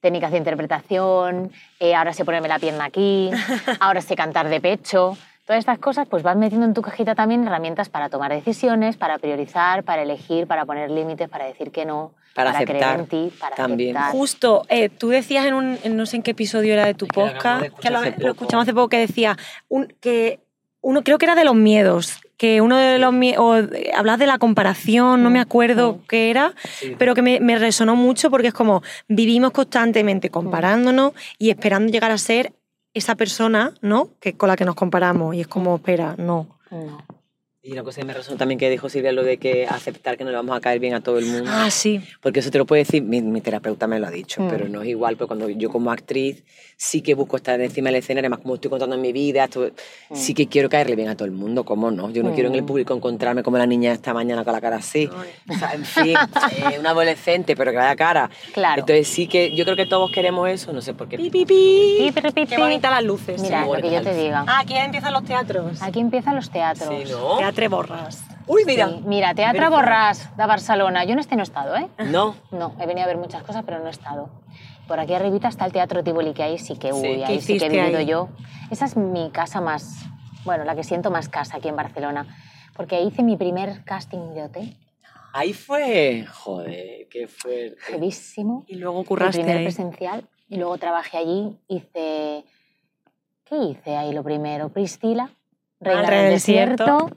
técnicas 0.00 0.30
de 0.30 0.38
interpretación, 0.38 1.50
eh, 1.80 1.96
ahora 1.96 2.12
sé 2.12 2.24
ponerme 2.24 2.46
la 2.46 2.60
pierna 2.60 2.84
aquí, 2.84 3.30
ahora 3.80 4.00
sé 4.00 4.14
cantar 4.14 4.48
de 4.48 4.60
pecho, 4.60 5.18
todas 5.48 5.60
estas 5.60 5.78
cosas, 5.78 6.06
pues 6.06 6.22
vas 6.22 6.36
metiendo 6.36 6.66
en 6.66 6.74
tu 6.74 6.82
cajita 6.82 7.14
también 7.14 7.42
herramientas 7.46 7.88
para 7.88 8.10
tomar 8.10 8.30
decisiones, 8.32 8.98
para 8.98 9.16
priorizar, 9.18 9.82
para 9.82 10.02
elegir, 10.02 10.46
para 10.46 10.66
poner 10.66 10.90
límites, 10.90 11.26
para 11.30 11.46
decir 11.46 11.70
que 11.70 11.86
no, 11.86 12.12
Para 12.34 12.52
creer 12.52 12.84
aceptar 12.84 13.00
en 13.00 13.06
ti, 13.06 13.32
para 13.40 13.56
también. 13.56 13.96
aceptar. 13.96 14.12
Justo, 14.12 14.66
eh, 14.68 14.90
tú 14.90 15.08
decías 15.08 15.46
en 15.46 15.54
un, 15.54 15.78
en 15.82 15.96
no 15.96 16.04
sé 16.04 16.16
en 16.16 16.22
qué 16.22 16.32
episodio 16.32 16.74
era 16.74 16.84
de 16.84 16.92
tu 16.92 17.06
que 17.06 17.14
podcast, 17.18 17.66
que 17.80 17.88
lo, 17.88 18.00
lo 18.18 18.32
escuchamos 18.32 18.64
hace 18.64 18.74
poco, 18.74 18.90
que 18.90 18.98
decía 18.98 19.38
un- 19.70 19.88
que 20.00 20.40
uno, 20.82 21.02
creo 21.02 21.16
que 21.16 21.24
era 21.24 21.34
de 21.34 21.44
los 21.46 21.54
miedos, 21.56 22.20
que 22.36 22.60
uno 22.60 22.76
de 22.76 22.98
los 22.98 23.12
miedos, 23.14 23.68
hablas 23.96 24.18
de 24.18 24.26
la 24.26 24.36
comparación, 24.38 25.22
no 25.22 25.30
me 25.30 25.40
acuerdo 25.40 26.00
qué 26.08 26.28
era, 26.30 26.52
Sí. 26.64 26.94
pero 26.98 27.14
que 27.14 27.22
me, 27.22 27.40
me 27.40 27.58
resonó 27.58 27.96
mucho 27.96 28.30
porque 28.30 28.48
es 28.48 28.54
como 28.54 28.82
vivimos 29.08 29.50
constantemente 29.52 30.28
comparándonos 30.30 31.14
y 31.38 31.48
esperando 31.50 31.90
llegar 31.90 32.10
a 32.12 32.18
ser 32.18 32.52
esa 32.98 33.14
persona, 33.14 33.72
¿no? 33.80 34.10
Que 34.20 34.36
con 34.36 34.48
la 34.48 34.56
que 34.56 34.64
nos 34.64 34.74
comparamos 34.74 35.34
y 35.34 35.40
es 35.40 35.48
como, 35.48 35.76
espera, 35.76 36.14
no. 36.18 36.46
No. 36.70 37.02
Y 37.68 37.72
una 37.72 37.82
cosa 37.82 38.00
que 38.00 38.06
me 38.06 38.14
resonó 38.14 38.38
también 38.38 38.58
que 38.58 38.70
dijo 38.70 38.88
Silvia, 38.88 39.12
lo 39.12 39.22
de 39.22 39.36
que 39.36 39.66
aceptar 39.66 40.16
que 40.16 40.24
no 40.24 40.30
le 40.30 40.36
vamos 40.36 40.56
a 40.56 40.60
caer 40.62 40.80
bien 40.80 40.94
a 40.94 41.02
todo 41.02 41.18
el 41.18 41.26
mundo. 41.26 41.50
Ah, 41.52 41.70
sí. 41.70 42.00
Porque 42.22 42.40
eso 42.40 42.50
te 42.50 42.56
lo 42.56 42.64
puede 42.64 42.80
decir, 42.84 43.02
mi, 43.02 43.20
mi 43.20 43.42
terapeuta 43.42 43.86
me 43.86 43.98
lo 44.00 44.06
ha 44.06 44.10
dicho, 44.10 44.40
Mm. 44.40 44.48
pero 44.48 44.68
no 44.70 44.80
es 44.80 44.88
igual, 44.88 45.18
porque 45.18 45.28
cuando 45.28 45.50
yo 45.50 45.68
como 45.68 45.90
actriz 45.90 46.44
sí 46.78 47.02
que 47.02 47.12
busco 47.14 47.36
estar 47.36 47.60
encima 47.60 47.90
del 47.90 47.96
escenario, 47.96 48.26
además 48.28 48.38
como 48.40 48.54
estoy 48.54 48.70
contando 48.70 48.96
mi 48.96 49.12
vida, 49.12 49.44
esto- 49.44 49.70
sí 50.14 50.32
que 50.32 50.46
quiero 50.46 50.70
caerle 50.70 50.96
bien 50.96 51.08
a 51.10 51.14
todo 51.14 51.26
el 51.26 51.32
mundo, 51.32 51.64
¿cómo 51.64 51.90
no? 51.90 52.08
Yo 52.10 52.22
no 52.22 52.32
quiero 52.32 52.48
en 52.48 52.54
el 52.54 52.62
Mm. 52.62 52.66
público 52.66 52.94
encontrarme 52.94 53.42
como 53.42 53.58
la 53.58 53.66
niña 53.66 53.92
esta 53.92 54.14
mañana 54.14 54.44
con 54.44 54.54
la 54.54 54.62
cara 54.62 54.76
así. 54.76 55.10
O 55.50 55.54
sea, 55.58 55.74
en 55.74 55.84
fin, 55.84 56.16
eh, 56.72 56.78
una 56.78 56.90
adolescente, 56.92 57.54
pero 57.54 57.70
que 57.72 57.76
vaya 57.76 57.94
cara. 57.96 58.30
Claro. 58.54 58.80
Entonces 58.80 59.08
sí 59.08 59.26
que 59.26 59.54
yo 59.54 59.64
creo 59.64 59.76
que 59.76 59.84
todos 59.84 60.10
queremos 60.10 60.48
eso, 60.48 60.72
no 60.72 60.80
sé 60.80 60.94
por 60.94 61.06
qué. 61.06 61.18
Pi, 61.18 61.28
pi, 61.28 61.44
pi. 61.44 62.10
Pi, 62.14 62.20
pi, 62.22 62.30
pi, 62.32 62.46
Qué 62.46 62.56
bonitas 62.56 62.90
las 62.90 63.04
luces. 63.04 63.42
Mira, 63.42 63.64
Sí, 63.64 63.70
lo 63.70 63.82
que 63.82 63.90
yo 63.94 64.00
te 64.00 64.14
diga. 64.14 64.44
Ah, 64.46 64.60
aquí 64.60 64.74
empiezan 64.74 65.12
los 65.12 65.24
teatros. 65.24 65.82
Aquí 65.82 66.00
empiezan 66.00 66.34
los 66.34 66.48
teatros. 66.48 66.88
Sí, 66.88 67.12
¿no? 67.12 67.36
Teatre 67.58 67.68
Borras. 67.68 68.24
Uy, 68.46 68.62
mira. 68.64 68.88
Sí. 68.88 69.02
Mira, 69.04 69.34
Teatro 69.34 69.66
Borràs 69.68 70.30
de 70.36 70.46
Barcelona. 70.46 71.04
Yo 71.04 71.12
en 71.14 71.18
este 71.18 71.34
no 71.34 71.42
he 71.42 71.44
estado, 71.44 71.74
¿eh? 71.76 71.88
No. 72.06 72.36
No, 72.52 72.74
he 72.80 72.86
venido 72.86 73.02
a 73.04 73.06
ver 73.08 73.16
muchas 73.18 73.42
cosas, 73.42 73.64
pero 73.66 73.80
no 73.80 73.88
he 73.88 73.90
estado. 73.90 74.30
Por 74.86 75.00
aquí 75.00 75.12
arribita 75.14 75.48
está 75.48 75.66
el 75.66 75.72
Teatro 75.72 76.04
Tivoli, 76.04 76.32
que 76.34 76.44
ahí 76.44 76.58
sí 76.58 76.76
que, 76.78 76.92
uy, 76.92 77.00
Sí. 77.00 77.08
ahí 77.24 77.36
¿Qué 77.36 77.40
sí 77.42 77.58
que 77.58 77.66
he 77.66 77.68
vivido 77.68 77.98
ahí? 77.98 78.06
yo. 78.06 78.28
Esa 78.70 78.84
es 78.84 78.96
mi 78.96 79.30
casa 79.30 79.60
más, 79.60 80.04
Bueno, 80.44 80.62
la 80.64 80.74
que 80.76 80.84
siento 80.84 81.10
más 81.10 81.28
casa 81.28 81.56
aquí 81.58 81.68
en 81.68 81.74
Barcelona. 81.76 82.26
Porque 82.76 82.94
ahí 82.96 83.08
hice 83.08 83.22
mi 83.24 83.36
primer 83.36 83.82
casting 83.84 84.34
de 84.34 84.44
OT. 84.44 84.56
Ahí 85.32 85.52
fue. 85.52 86.24
Joder, 86.32 87.08
qué 87.10 87.26
fuerte. 87.26 87.76
Heavísimo. 87.88 88.64
Y 88.68 88.76
luego 88.76 89.00
Mi 89.00 89.04
curraste 89.04 89.38
primer 89.40 89.58
ahí. 89.58 89.64
presencial. 89.64 90.28
Y 90.48 90.56
luego 90.56 90.78
trabajé 90.78 91.18
allí. 91.18 91.58
Hice... 91.66 92.44
¿Qué 93.44 93.56
hice 93.56 93.96
ahí 93.96 94.12
lo 94.12 94.22
primero? 94.22 94.68
Priscila, 94.68 95.30
Reina 95.80 96.02
Reina 96.02 96.14
del 96.16 96.22
del 96.24 96.32
Desierto. 96.34 96.84
Desierto. 96.84 97.16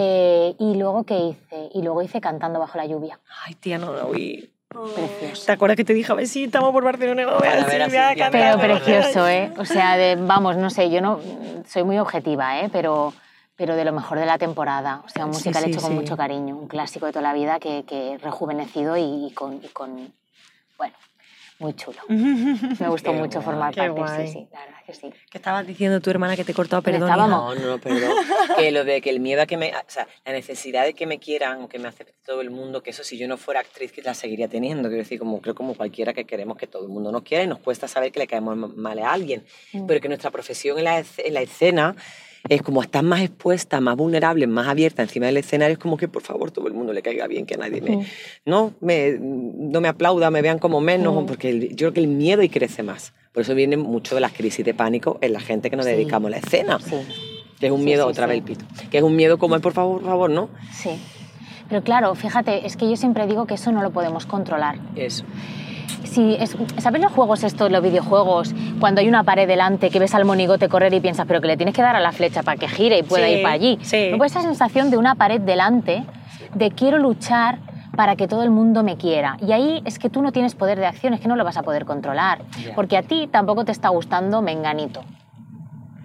Eh, 0.00 0.54
y 0.58 0.76
luego, 0.76 1.04
¿qué 1.04 1.18
hice? 1.18 1.70
Y 1.74 1.82
luego 1.82 2.02
hice 2.02 2.20
Cantando 2.20 2.58
bajo 2.60 2.78
la 2.78 2.86
lluvia. 2.86 3.18
Ay, 3.44 3.54
tía, 3.54 3.78
no 3.78 3.92
lo 3.92 4.10
vi. 4.10 4.50
Precioso. 4.68 5.46
¿Te 5.46 5.52
acuerdas 5.52 5.76
que 5.76 5.84
te 5.84 5.94
dije, 5.94 6.12
a 6.12 6.14
ver 6.14 6.26
si 6.26 6.44
estamos 6.44 6.72
por 6.72 6.84
Barcelona? 6.84 7.24
Voy 7.26 7.38
Para 7.38 7.62
a 7.62 7.66
ver 7.66 7.82
a 7.82 7.84
Silvia 7.86 8.08
Silvia 8.10 8.30
Pero 8.30 8.58
precioso, 8.58 9.26
¿eh? 9.28 9.50
O 9.56 9.64
sea, 9.64 9.96
de, 9.96 10.16
vamos, 10.16 10.56
no 10.56 10.68
sé, 10.70 10.90
yo 10.90 11.00
no 11.00 11.20
soy 11.66 11.84
muy 11.84 11.98
objetiva, 11.98 12.60
¿eh? 12.60 12.68
Pero, 12.70 13.14
pero 13.56 13.74
de 13.76 13.84
lo 13.84 13.92
mejor 13.92 14.18
de 14.18 14.26
la 14.26 14.36
temporada. 14.38 15.02
O 15.06 15.08
sea, 15.08 15.24
un 15.24 15.32
Sí, 15.32 15.38
musical 15.48 15.64
sí, 15.64 15.70
hecho 15.70 15.80
con 15.80 15.90
sí. 15.90 15.96
mucho 15.96 16.16
cariño, 16.18 16.54
un 16.56 16.68
clásico 16.68 17.06
de 17.06 17.12
toda 17.12 17.22
la 17.22 17.32
vida 17.32 17.58
que, 17.58 17.84
que 17.84 18.18
rejuvenecido 18.18 18.96
y, 18.98 19.26
y 19.26 19.30
con, 19.32 19.54
y 19.64 19.68
con, 19.68 20.12
bueno, 20.76 20.94
muy 21.58 21.74
chulo. 21.74 21.98
Me 22.08 22.88
gustó 22.88 23.12
Qué 23.12 23.18
mucho 23.18 23.40
guay, 23.40 23.44
formar 23.44 23.74
qué 23.74 23.80
parte, 23.80 24.00
guay. 24.00 24.26
sí, 24.26 24.32
sí, 24.32 24.48
la 24.52 24.60
verdad 24.60 24.78
que 24.86 24.94
sí. 24.94 25.10
Que 25.30 25.38
estabas 25.38 25.66
diciendo 25.66 26.00
tu 26.00 26.10
hermana 26.10 26.36
que 26.36 26.44
te 26.44 26.52
he 26.52 26.54
cortado, 26.54 26.82
Que 26.82 26.92
perdón. 26.92 27.08
No, 27.10 27.54
no, 27.54 27.78
perdón. 27.78 28.12
que 28.56 28.70
lo 28.70 28.84
de 28.84 29.00
que 29.00 29.10
el 29.10 29.20
miedo 29.20 29.42
a 29.42 29.46
que 29.46 29.56
me. 29.56 29.70
O 29.74 29.80
sea, 29.86 30.06
la 30.24 30.32
necesidad 30.32 30.84
de 30.84 30.94
que 30.94 31.06
me 31.06 31.18
quieran 31.18 31.62
o 31.62 31.68
que 31.68 31.78
me 31.78 31.88
acepte 31.88 32.14
todo 32.24 32.40
el 32.40 32.50
mundo, 32.50 32.82
que 32.82 32.90
eso 32.90 33.02
si 33.02 33.18
yo 33.18 33.26
no 33.26 33.36
fuera 33.36 33.60
actriz, 33.60 33.90
que 33.92 34.02
la 34.02 34.14
seguiría 34.14 34.48
teniendo. 34.48 34.88
Quiero 34.88 35.02
decir, 35.02 35.18
como 35.18 35.40
creo 35.40 35.54
como 35.54 35.74
cualquiera 35.74 36.12
que 36.12 36.24
queremos 36.24 36.56
que 36.56 36.66
todo 36.66 36.82
el 36.84 36.88
mundo 36.88 37.10
nos 37.10 37.22
quiera 37.22 37.42
y 37.42 37.46
nos 37.46 37.58
cuesta 37.58 37.88
saber 37.88 38.12
que 38.12 38.20
le 38.20 38.26
caemos 38.26 38.76
mal 38.76 38.98
a 39.00 39.12
alguien. 39.12 39.44
Mm. 39.72 39.86
Pero 39.86 40.00
que 40.00 40.08
nuestra 40.08 40.30
profesión 40.30 40.78
en 40.78 40.84
la, 40.84 40.98
en 40.98 41.34
la 41.34 41.40
escena 41.40 41.96
es 42.48 42.62
como 42.62 42.82
estás 42.82 43.02
más 43.02 43.20
expuesta, 43.22 43.80
más 43.80 43.96
vulnerable, 43.96 44.46
más 44.46 44.68
abierta 44.68 45.02
encima 45.02 45.26
del 45.26 45.36
escenario, 45.38 45.72
es 45.74 45.78
como 45.78 45.96
que 45.96 46.08
por 46.08 46.22
favor 46.22 46.50
todo 46.50 46.66
el 46.68 46.74
mundo 46.74 46.92
le 46.92 47.02
caiga 47.02 47.26
bien, 47.26 47.46
que 47.46 47.56
nadie 47.56 47.80
me, 47.80 48.06
no, 48.44 48.72
me, 48.80 49.16
no 49.20 49.80
me 49.80 49.88
aplauda, 49.88 50.30
me 50.30 50.42
vean 50.42 50.58
como 50.58 50.80
menos, 50.80 51.24
porque 51.26 51.50
el- 51.50 51.68
yo 51.70 51.76
creo 51.88 51.92
que 51.94 52.00
el 52.00 52.08
miedo 52.08 52.42
y 52.42 52.48
crece 52.48 52.82
más. 52.82 53.12
Por 53.32 53.42
eso 53.42 53.54
viene 53.54 53.76
mucho 53.76 54.14
de 54.14 54.20
las 54.20 54.32
crisis 54.32 54.64
de 54.64 54.74
pánico 54.74 55.18
en 55.20 55.32
la 55.32 55.40
gente 55.40 55.70
que 55.70 55.76
nos 55.76 55.84
Sí. 55.86 55.92
dedicamos 55.92 56.28
a 56.28 56.30
la 56.30 56.36
escena. 56.38 56.78
Sí, 56.80 56.94
Que 57.60 57.66
es 57.66 57.72
un 57.72 57.80
Sí, 57.80 57.84
miedo, 57.86 58.06
otra 58.06 58.26
vez 58.26 58.36
el 58.38 58.42
pito. 58.44 58.64
Que 58.90 58.98
es 58.98 59.02
un 59.04 59.16
miedo 59.16 59.36
como 59.38 59.54
el 59.56 59.60
por 59.60 59.72
favor, 59.72 60.00
por 60.00 60.08
favor, 60.10 60.30
¿no? 60.30 60.48
sí. 60.72 60.90
Pero 61.68 61.82
claro, 61.82 62.14
fíjate, 62.14 62.66
es 62.66 62.78
que 62.78 62.88
yo 62.88 62.96
siempre 62.96 63.26
digo 63.26 63.46
que 63.46 63.52
eso 63.54 63.70
no 63.72 63.82
lo 63.82 63.90
podemos 63.90 64.24
controlar. 64.24 64.78
Eso. 64.96 65.24
Si 66.04 66.34
es, 66.38 66.56
¿Sabes 66.78 67.00
los 67.02 67.12
juegos 67.12 67.44
estos, 67.44 67.70
los 67.70 67.82
videojuegos, 67.82 68.54
cuando 68.80 69.00
hay 69.00 69.08
una 69.08 69.24
pared 69.24 69.46
delante 69.46 69.90
que 69.90 69.98
ves 69.98 70.14
al 70.14 70.24
monigote 70.24 70.68
correr 70.68 70.92
y 70.94 71.00
piensas, 71.00 71.26
pero 71.26 71.40
que 71.40 71.46
le 71.48 71.56
tienes 71.56 71.74
que 71.74 71.82
dar 71.82 71.96
a 71.96 72.00
la 72.00 72.12
flecha 72.12 72.42
para 72.42 72.56
que 72.58 72.68
gire 72.68 72.98
y 72.98 73.02
pueda 73.02 73.26
Sí, 73.26 73.32
ir 73.34 73.42
para 73.42 73.54
allí? 73.54 73.78
sí. 73.82 74.08
¿No? 74.10 74.18
Pues 74.18 74.32
esa 74.32 74.42
sensación 74.42 74.90
de 74.90 74.96
una 74.96 75.14
pared 75.14 75.40
delante, 75.40 76.04
de 76.54 76.70
quiero 76.70 76.98
luchar 76.98 77.58
para 77.96 78.16
que 78.16 78.28
todo 78.28 78.42
el 78.42 78.50
mundo 78.50 78.82
me 78.84 78.96
quiera. 78.96 79.36
Y 79.46 79.52
ahí 79.52 79.82
es 79.84 79.98
que 79.98 80.08
tú 80.08 80.22
no 80.22 80.30
tienes 80.32 80.54
poder 80.54 80.78
de 80.78 80.86
acción, 80.86 81.14
es 81.14 81.20
que 81.20 81.28
no 81.28 81.36
lo 81.36 81.44
vas 81.44 81.56
a 81.56 81.62
poder 81.62 81.84
controlar. 81.84 82.42
Porque 82.76 82.96
a 82.96 83.02
ti 83.02 83.28
tampoco 83.30 83.64
te 83.64 83.72
está 83.72 83.88
gustando 83.88 84.40
Menganito. 84.40 85.02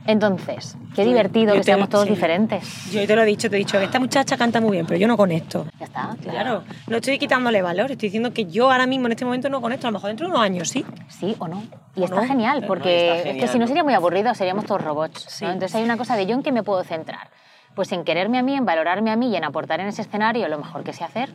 Entonces, 0.06 0.76
qué 0.96 1.06
divertido 1.06 1.54
yo 1.54 1.60
que 1.62 1.64
seamos 1.64 1.88
todos 1.90 2.06
sí. 2.06 2.12
diferentes. 2.12 2.92
Yo 2.92 3.06
te 3.08 3.16
lo 3.16 3.22
he 3.22 3.26
dicho, 3.26 3.50
te 3.50 3.56
he 3.56 3.60
dicho 3.60 3.78
que 3.80 3.86
esta 3.86 4.00
muchacha 4.00 4.36
canta 4.38 4.60
muy 4.60 4.72
bien, 4.72 4.86
pero 4.86 5.00
yo 5.00 5.08
no 5.08 5.16
conecto. 5.16 5.66
Ya 5.80 5.86
está, 5.86 6.16
Claro, 6.22 6.64
no 6.88 6.98
estoy 6.98 7.18
quitándole 7.18 7.62
valor, 7.62 7.92
estoy 7.92 8.08
diciendo 8.08 8.34
que 8.34 8.46
yo 8.46 8.70
ahora 8.72 8.86
mismo 8.86 9.06
en 9.08 9.14
este 9.14 9.24
momento 9.24 9.50
no 9.50 9.62
conecto, 9.62 9.88
a 9.88 9.92
lo 9.92 9.98
mejor 9.98 10.10
dentro 10.10 10.28
de 10.28 10.32
unos 10.34 10.44
años 10.44 10.70
sí. 10.70 10.86
Sí 11.08 11.36
o 11.40 11.48
no. 11.48 11.64
Y 11.96 12.02
O 12.02 12.06
está 12.06 12.22
no. 12.22 12.28
genial, 12.28 12.62
No, 12.62 12.68
porque 12.68 13.08
está 13.08 13.16
es 13.18 13.24
que 13.24 13.30
genial, 13.32 13.50
si 13.50 13.58
no 13.60 13.64
¿no? 13.64 13.68
sería 13.68 13.84
muy 13.84 13.94
aburrido, 13.94 14.34
seríamos 14.36 14.66
todos 14.66 14.82
robots. 14.82 15.24
¿no? 15.26 15.30
Sí. 15.32 15.46
Entonces 15.46 15.76
hay 15.76 15.84
una 15.84 15.98
cosa 15.98 16.16
de 16.18 16.26
yo 16.26 16.36
en 16.36 16.44
qué 16.44 16.52
me 16.52 16.64
puedo 16.64 16.84
centrar. 16.84 17.30
Pues 17.76 17.92
en 17.92 18.04
quererme 18.04 18.38
a 18.40 18.44
mí, 18.44 18.56
en 18.56 18.66
valorarme 18.66 19.10
a 19.10 19.16
mí 19.16 19.30
y 19.32 19.36
en 19.36 19.44
aportar 19.46 19.80
en 19.80 19.88
ese 19.88 20.02
escenario 20.04 20.48
lo 20.50 20.58
mejor 20.58 20.84
que 20.84 20.92
sé 20.94 21.04
hacer. 21.04 21.30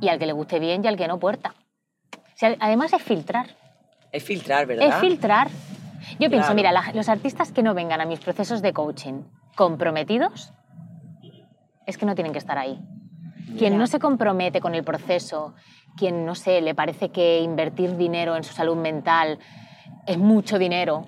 Y 0.00 0.08
al 0.08 0.18
que 0.18 0.26
le 0.26 0.32
guste 0.32 0.58
bien 0.58 0.82
y 0.84 0.88
al 0.88 0.96
que 0.96 1.06
no, 1.06 1.18
puerta. 1.18 1.54
O 2.14 2.18
sea, 2.36 2.56
además 2.58 2.92
es 2.92 3.02
filtrar. 3.02 3.46
Es 4.10 4.24
filtrar, 4.24 4.66
¿verdad? 4.66 4.88
Es 4.88 4.94
filtrar. 4.96 5.48
Yo 6.18 6.28
pienso, 6.28 6.48
Claro. 6.48 6.54
mira, 6.54 6.72
la- 6.72 6.92
los 6.94 7.08
artistas 7.08 7.52
que 7.52 7.62
no 7.62 7.74
vengan 7.74 8.00
a 8.00 8.04
mis 8.06 8.20
procesos 8.20 8.62
de 8.62 8.72
coaching 8.72 9.22
comprometidos, 9.56 10.52
es 11.86 11.98
que 11.98 12.06
no 12.06 12.14
tienen 12.14 12.32
que 12.32 12.38
estar 12.38 12.58
ahí. 12.58 12.80
Quien 13.58 13.76
no 13.76 13.86
se 13.86 13.98
compromete 13.98 14.60
con 14.60 14.74
el 14.74 14.82
proceso, 14.84 15.54
quien, 15.96 16.24
no 16.24 16.34
sé, 16.34 16.60
le 16.62 16.74
parece 16.74 17.10
que 17.10 17.40
invertir 17.40 17.96
dinero 17.96 18.36
en 18.36 18.44
su 18.44 18.54
salud 18.54 18.76
mental 18.76 19.38
es 20.06 20.16
mucho 20.16 20.58
dinero, 20.58 21.04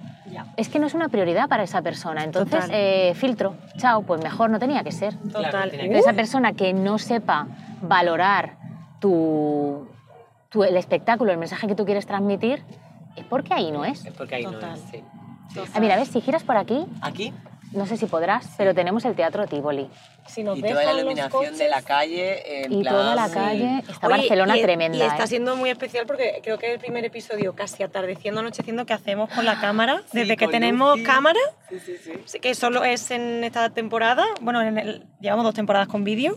es 0.57 0.69
que 0.69 0.79
no 0.79 0.87
es 0.87 0.95
una 0.95 1.09
prioridad 1.09 1.49
para 1.49 1.63
esa 1.63 1.81
persona. 1.81 2.23
Entonces, 2.25 2.67
eh, 2.71 3.13
filtro, 3.15 3.55
chao, 3.79 4.03
pues 4.03 4.23
mejor 4.23 4.51
no 4.51 4.59
tenía 4.59 4.83
que 4.85 4.93
ser. 4.93 5.15
Claro, 5.17 5.47
Total. 5.47 5.71
tiene 5.71 5.87
Pero 5.89 5.99
esa 6.01 6.13
persona 6.13 6.53
que 6.53 6.73
no 6.75 6.99
sepa 6.99 7.47
valorar 7.83 8.57
tu, 9.01 9.87
tu- 10.51 10.65
el 10.65 10.77
espectáculo, 10.77 11.33
el 11.33 11.39
mensaje 11.39 11.67
que 11.67 11.75
tú 11.75 11.85
quieres 11.85 12.07
transmitir, 12.07 12.63
es 13.17 13.25
porque 13.25 13.55
ahí 13.55 13.71
no 13.71 13.85
es. 13.85 14.05
Es 14.05 14.13
porque 14.13 14.37
ahí 14.37 14.45
Total. 14.45 14.61
no 14.71 14.75
es. 14.75 14.81
sí. 14.91 15.03
Sí. 15.53 15.61
Ah, 15.75 15.81
mira, 15.81 15.97
ves, 15.97 16.09
si 16.09 16.21
giras 16.21 16.43
por 16.43 16.57
aquí, 16.57 16.87
Aquí 17.03 17.33
no 17.73 17.87
sé 17.87 17.97
si 17.97 18.07
podrás, 18.07 18.49
pero 18.57 18.73
tenemos 18.73 19.05
el 19.05 19.15
Teatro 19.17 19.47
Tivoli. 19.49 19.89
Si 20.27 20.43
nos 20.45 20.57
y 20.59 20.63
toda 20.63 20.85
la 20.85 20.93
iluminación 21.01 21.59
de 21.59 21.69
la 21.69 21.83
calle. 21.83 22.65
En 22.65 22.73
Y 22.73 22.83
plan, 22.83 22.95
toda 22.95 23.15
la 23.17 23.29
sí. 23.29 23.35
calle, 23.35 23.79
está 23.89 24.07
Oye, 24.07 24.17
Barcelona 24.19 24.57
y- 24.57 24.63
tremenda. 24.63 24.99
Y 24.99 25.03
está 25.03 25.25
¿eh? 25.25 25.27
siendo 25.27 25.57
muy 25.57 25.71
especial 25.71 26.07
porque 26.07 26.41
creo 26.43 26.57
que 26.57 26.69
es 26.69 26.73
el 26.75 26.79
primer 26.79 27.05
episodio 27.05 27.55
casi 27.57 27.83
atardeciendo, 27.83 28.41
anocheciendo 28.41 28.87
que 28.87 28.93
hacemos 28.93 29.29
con 29.31 29.45
la 29.45 29.61
cámara. 29.61 30.03
Sí, 30.13 30.21
Desde 30.21 30.37
que 30.37 30.47
tenemos 30.49 30.93
Lucy. 30.99 31.03
cámara, 31.05 31.41
Sí, 31.69 31.79
sí, 31.81 31.97
sí. 32.03 32.13
sí 32.25 32.39
que 32.41 32.55
solo 32.55 32.85
es 32.85 33.11
en 33.11 33.43
esta 33.45 33.69
temporada. 33.71 34.25
Bueno, 34.41 34.63
en 34.63 34.79
el- 34.79 35.07
llevamos 35.21 35.45
dos 35.45 35.55
temporadas 35.55 35.89
con 35.89 36.05
vídeo. 36.05 36.37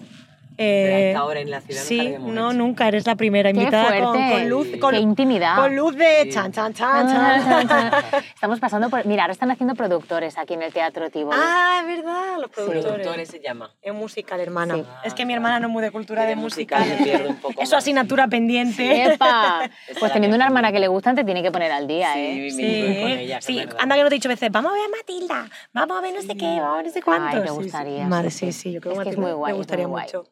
Pero 0.58 0.98
Eh, 0.98 1.10
hasta 1.10 1.20
ahora 1.20 1.39
en 1.41 1.52
la 1.52 1.62
ciudad 1.62 1.82
sí, 1.84 1.98
nunca 2.17 2.20
no, 2.34 2.50
hecho. 2.50 2.58
nunca 2.58 2.88
eres 2.88 3.06
la 3.06 3.15
primera 3.15 3.52
Qué 3.54 3.60
invitada 3.60 4.00
con, 4.02 4.13
fuerte, 4.15 4.32
con 4.34 4.50
luz, 4.50 4.67
con, 4.82 4.91
qué 4.96 5.00
intimidad. 5.00 5.56
con 5.56 5.76
luz 5.76 5.96
de 5.96 6.24
Sí. 6.24 6.30
chan, 6.32 6.52
chan, 6.52 6.74
chan, 6.74 7.08
chan. 7.08 7.91
Estamos 8.34 8.60
pasando 8.60 8.89
por... 8.89 9.06
Mira, 9.06 9.24
ahora 9.24 9.34
están 9.34 9.52
haciendo 9.52 9.76
productores 9.76 10.36
aquí 10.38 10.56
en 10.56 10.63
el 10.63 10.74
Teatro 10.74 11.10
Tivoli. 11.12 11.38
ah, 11.39 11.82
es 11.82 11.98
verdad, 11.98 12.38
los 12.41 12.50
productores. 12.50 12.86
Productores 12.86 13.30
se 13.30 13.39
llama. 13.39 13.70
Es 13.82 13.93
musical, 13.93 14.39
hermana. 14.39 14.76
Sí. 14.76 14.84
Es 15.04 15.13
que 15.13 15.26
mi 15.28 15.34
hermana 15.34 15.60
no 15.60 15.67
es 15.67 15.74
muy 15.74 15.84
de 15.84 15.91
cultura 15.91 16.24
De 16.24 16.30
de 16.30 16.36
música. 16.38 16.80
musical 16.80 16.98
me 17.00 17.04
pierdo 17.06 17.30
un 17.30 17.36
poco 17.38 17.54
Eso 17.62 17.76
más. 17.76 17.84
asignatura 17.84 18.28
pendiente. 18.28 19.13
¡Epa! 19.13 19.70
Pues 20.00 20.12
teniendo 20.12 20.36
una 20.36 20.46
hermana 20.48 20.72
que 20.72 20.80
le 20.80 20.88
gustan, 20.88 21.15
te 21.15 21.24
tiene 21.24 21.43
que 21.43 21.52
poner 21.52 21.72
al 21.72 21.86
día, 21.88 22.13
Sí, 22.13 22.20
¿eh? 22.20 22.50
Sí, 22.52 23.02
con 23.02 23.12
ella, 23.12 23.41
sí. 23.41 23.60
anda 23.80 23.96
que 23.96 24.02
no 24.04 24.10
te 24.10 24.15
he 24.15 24.17
dicho 24.17 24.30
veces, 24.30 24.52
vamos 24.52 24.72
a 24.72 24.74
ver 24.76 24.86
a 24.86 24.89
Matilda, 24.89 25.50
vamos 25.74 25.98
a 25.98 26.02
ver 26.02 26.13
no 26.15 26.22
sé 26.22 26.36
qué, 26.36 26.46
vamos 26.60 26.74
a 26.74 26.76
ver 26.78 26.86
no 26.88 26.91
sé 26.91 27.02
cuánto. 27.04 27.28
Ay, 27.38 27.41
me 27.41 27.48
Sí, 27.48 27.54
sí. 27.56 27.62
gustaría, 27.62 28.08
Madre, 28.08 28.32
sí, 28.32 28.38
sí, 28.48 28.52
sí. 28.52 28.60
sí, 28.62 28.72
yo 28.74 28.82
creo 28.82 28.93
Es 28.93 29.00
que 29.04 29.10
es 29.12 29.17
muy 29.17 29.32
guay, 29.34 29.54
me 29.54 29.58
gustaría 29.58 29.88
mucho. 29.88 30.26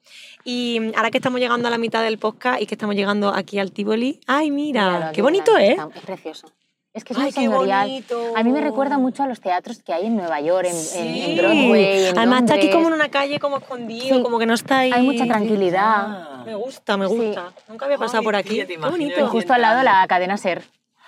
Y 0.43 0.91
ahora 0.95 1.09
que 1.11 1.17
estamos 1.17 1.39
llegando 1.39 1.67
a 1.67 1.71
la 1.71 1.77
mitad 1.77 2.03
del 2.03 2.17
podcast 2.19 2.61
y 2.61 2.65
que 2.65 2.75
estamos 2.75 2.95
llegando 2.95 3.29
aquí 3.33 3.57
al 3.59 3.71
Tivoli, 3.71 4.19
ay, 4.27 4.51
mira, 4.51 4.91
Míralo, 4.91 5.11
qué 5.13 5.21
bonito, 5.21 5.57
¿eh? 5.57 5.71
está. 5.71 5.89
Es 5.95 6.01
precioso. 6.01 6.47
Es 6.93 7.03
que 7.03 7.11
es 7.11 7.17
Ay, 7.19 7.23
muy 7.25 7.33
qué 7.33 7.39
señorial. 7.41 7.87
bonito. 7.89 8.33
A 8.37 8.43
mí 8.43 8.51
me 8.53 8.61
recuerda 8.61 8.97
mucho 8.97 9.23
a 9.23 9.27
los 9.27 9.41
teatros 9.41 9.81
que 9.83 9.91
hay 9.91 10.05
en 10.05 10.15
Nueva 10.15 10.39
York, 10.39 10.65
en, 10.69 10.75
en- 10.75 11.07
en 11.15 11.25
Sí. 11.25 11.35
Broadway, 11.37 12.05
en 12.05 12.17
Además 12.17 12.43
está 12.43 12.53
aquí 12.55 12.67
como 12.69 12.83
en 12.85 12.91
Londres. 12.91 12.99
una 13.01 13.11
calle 13.11 13.39
como 13.39 13.57
escondido, 13.57 14.15
Sí. 14.17 14.23
como 14.23 14.39
que 14.39 14.45
no 14.45 14.53
está 14.53 14.79
ahí. 14.79 14.91
Hay 14.93 15.03
mucha 15.03 15.25
tranquilidad. 15.25 15.83
Ah. 15.83 16.43
Me 16.45 16.55
gusta, 16.55 16.95
me 16.95 17.07
Sí. 17.09 17.15
gusta. 17.15 17.51
Nunca 17.67 17.85
había 17.85 17.97
pasado 17.97 18.19
Ay, 18.19 18.23
por 18.23 18.35
aquí. 18.37 18.49
tía, 18.55 18.65
Qué 18.67 18.77
bonito. 18.77 19.19
Y 19.19 19.23
justo 19.27 19.51
al 19.51 19.61
lado 19.61 19.83
la 19.83 20.05
cadena 20.07 20.37
SER. 20.37 20.63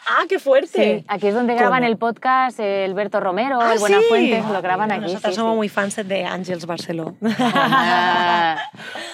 Ah, 0.10 0.24
qué 0.30 0.40
fuerte. 0.40 1.00
Sí, 1.00 1.06
aquí 1.08 1.28
es 1.28 1.34
donde 1.34 1.54
graban 1.56 1.84
el 1.84 1.98
podcast 1.98 2.60
el 2.62 2.94
Berto 2.94 3.20
Romero, 3.20 3.60
Ah, 3.62 3.74
el 3.74 3.80
Buenafuente, 3.80 4.42
sí. 4.42 4.54
lo 4.54 4.62
graban 4.62 4.90
aquí. 4.92 5.02
Nosotros 5.02 5.34
sí, 5.34 5.36
somos 5.40 5.54
sí. 5.54 5.58
muy 5.58 5.70
fans 5.70 5.96
de 6.08 6.26
Ángels 6.26 6.66
Barceló. 6.66 7.16
Ah, 7.70 8.58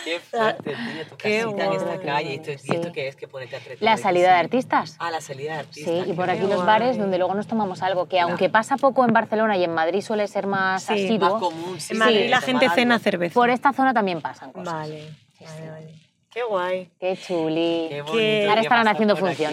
Qué 0.06 0.20
fuerte, 0.20 0.64
tío, 0.72 1.06
tu 1.10 1.18
Qué 1.18 1.42
casita 1.42 1.66
en 1.66 1.74
esta 1.74 1.86
guay. 1.96 2.06
calle. 2.06 2.30
¿Y 2.32 2.36
esto, 2.36 2.52
y 2.52 2.58
Sí. 2.58 2.76
esto 2.76 2.92
qué 2.92 3.08
es? 3.08 3.16
Que 3.16 3.28
ponete 3.28 3.56
a 3.56 3.60
tres 3.60 3.82
La 3.82 3.98
salida 3.98 4.30
de 4.34 4.40
artistas. 4.40 4.96
Ah, 5.00 5.10
la 5.12 5.22
salida 5.22 5.54
de 5.54 5.60
artistas. 5.62 6.06
Sí, 6.06 6.12
y 6.12 6.14
por 6.14 6.30
aquí 6.30 6.42
guay. 6.42 6.54
los 6.54 6.66
bares 6.66 6.98
donde 6.98 7.18
luego 7.18 7.34
nos 7.34 7.48
tomamos 7.48 7.82
algo, 7.82 8.08
que 8.08 8.20
aunque 8.20 8.50
pasa 8.50 8.78
poco 8.78 9.06
en 9.06 9.14
Barcelona 9.14 9.58
y 9.58 9.64
en 9.64 9.74
Madrid 9.74 10.02
suele 10.02 10.28
ser 10.28 10.46
más 10.48 10.84
Sí, 10.84 10.94
asiduo, 10.94 11.32
Más 11.32 11.42
común, 11.42 11.80
sí. 11.80 11.94
En 11.94 12.00
Madrid 12.00 12.22
sí, 12.24 12.28
la 12.28 12.42
gente 12.42 12.66
algo. 12.66 12.76
cena 12.76 13.00
cerveza. 13.00 13.34
por 13.34 13.50
esta 13.50 13.74
zona 13.74 13.94
también 13.94 14.22
pasan 14.22 14.52
cosas. 14.52 14.74
Vale, 14.74 15.10
vale, 15.40 15.70
vale. 15.72 15.94
Qué 16.30 16.44
guay. 16.44 16.90
Qué 17.00 17.18
chuli. 17.18 17.88
Qué 17.90 18.02
bonito 18.02 18.50
Ahora 18.50 18.62
estarán 18.62 18.88
haciendo 18.88 19.16
por 19.16 19.30
aquí. 19.30 19.46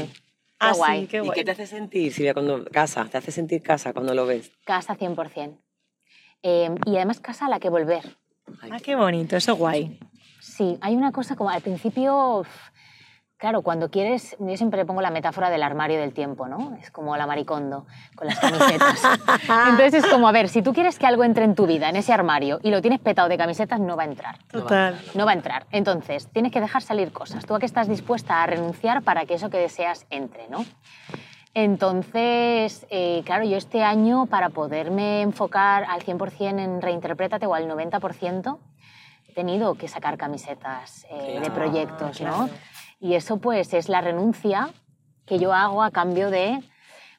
Ah, 0.60 0.72
Qué 0.72 0.78
guay. 0.78 1.00
sí, 1.00 1.06
qué 1.08 1.16
¿Y 1.16 1.20
guay. 1.20 1.34
qué 1.38 1.44
te 1.44 1.50
hace 1.52 1.66
sentir, 1.66 2.12
Silvia, 2.12 2.34
cuando 2.34 2.64
casa? 2.66 3.04
¿Te 3.06 3.16
hace 3.18 3.32
sentir 3.32 3.62
casa 3.62 3.92
cuando 3.94 4.14
lo 4.14 4.26
ves? 4.26 4.52
Casa 4.64 4.94
100%. 4.94 5.58
Eh, 6.42 6.70
y 6.86 6.96
además 6.96 7.18
casa 7.20 7.46
a 7.46 7.48
la 7.48 7.58
que 7.60 7.70
volver. 7.70 8.02
Ay, 8.60 8.70
Ah, 8.72 8.78
qué 8.82 8.94
bonito, 8.94 9.36
eso 9.36 9.52
es 9.52 9.58
guay. 9.58 9.98
Sí, 10.40 10.76
hay 10.82 10.96
una 10.96 11.12
cosa 11.12 11.34
como 11.36 11.48
al 11.50 11.62
principio, 11.62 12.44
claro, 13.40 13.62
cuando 13.62 13.90
quieres, 13.90 14.36
yo 14.38 14.56
siempre 14.56 14.84
pongo 14.84 15.00
la 15.00 15.10
metáfora 15.10 15.48
del 15.48 15.62
armario 15.62 15.98
del 15.98 16.12
tiempo, 16.12 16.46
¿no? 16.46 16.76
Es 16.80 16.90
como 16.90 17.16
la 17.16 17.26
maricondo 17.26 17.86
con 18.14 18.26
las 18.28 18.38
camisetas. 18.38 19.02
Entonces 19.68 20.04
es 20.04 20.06
como, 20.06 20.28
a 20.28 20.32
ver, 20.32 20.48
si 20.50 20.60
tú 20.62 20.74
quieres 20.74 20.98
que 20.98 21.06
algo 21.06 21.24
entre 21.24 21.44
en 21.44 21.54
tu 21.54 21.66
vida, 21.66 21.88
en 21.88 21.96
ese 21.96 22.12
armario, 22.12 22.60
y 22.62 22.70
lo 22.70 22.82
tienes 22.82 23.00
petado 23.00 23.28
de 23.30 23.38
camisetas, 23.38 23.80
no 23.80 23.96
va 23.96 24.02
a 24.02 24.06
entrar. 24.06 24.38
Total. 24.48 25.00
No 25.14 25.24
va 25.24 25.32
a 25.32 25.34
entrar. 25.34 25.66
Entonces, 25.72 26.28
tienes 26.28 26.52
que 26.52 26.60
dejar 26.60 26.82
salir 26.82 27.12
cosas. 27.12 27.46
¿Tú 27.46 27.54
a 27.54 27.58
qué 27.58 27.66
estás 27.66 27.88
dispuesta 27.88 28.42
a 28.42 28.46
renunciar 28.46 29.02
para 29.02 29.24
que 29.24 29.34
eso 29.34 29.48
que 29.48 29.58
deseas 29.58 30.06
entre, 30.10 30.48
no? 30.48 30.64
Entonces, 31.54 32.86
eh, 32.90 33.22
claro, 33.24 33.44
yo 33.44 33.56
este 33.56 33.82
año 33.82 34.26
para 34.26 34.50
poderme 34.50 35.22
enfocar 35.22 35.84
al 35.84 36.02
100% 36.02 36.60
en 36.60 36.80
Reinterprétate 36.80 37.46
o 37.46 37.54
al 37.54 37.68
90%, 37.68 38.58
he 39.28 39.32
tenido 39.32 39.74
que 39.74 39.88
sacar 39.88 40.16
camisetas 40.16 41.06
eh, 41.10 41.34
de 41.34 41.40
Claro, 41.40 41.54
proyectos, 41.54 42.20
¿no? 42.20 42.30
claro. 42.36 42.50
Y 43.00 43.14
eso 43.14 43.38
pues 43.38 43.72
es 43.74 43.88
la 43.88 44.00
renuncia 44.00 44.68
que 45.26 45.38
yo 45.38 45.52
hago 45.52 45.82
a 45.82 45.90
cambio 45.90 46.30
de 46.30 46.58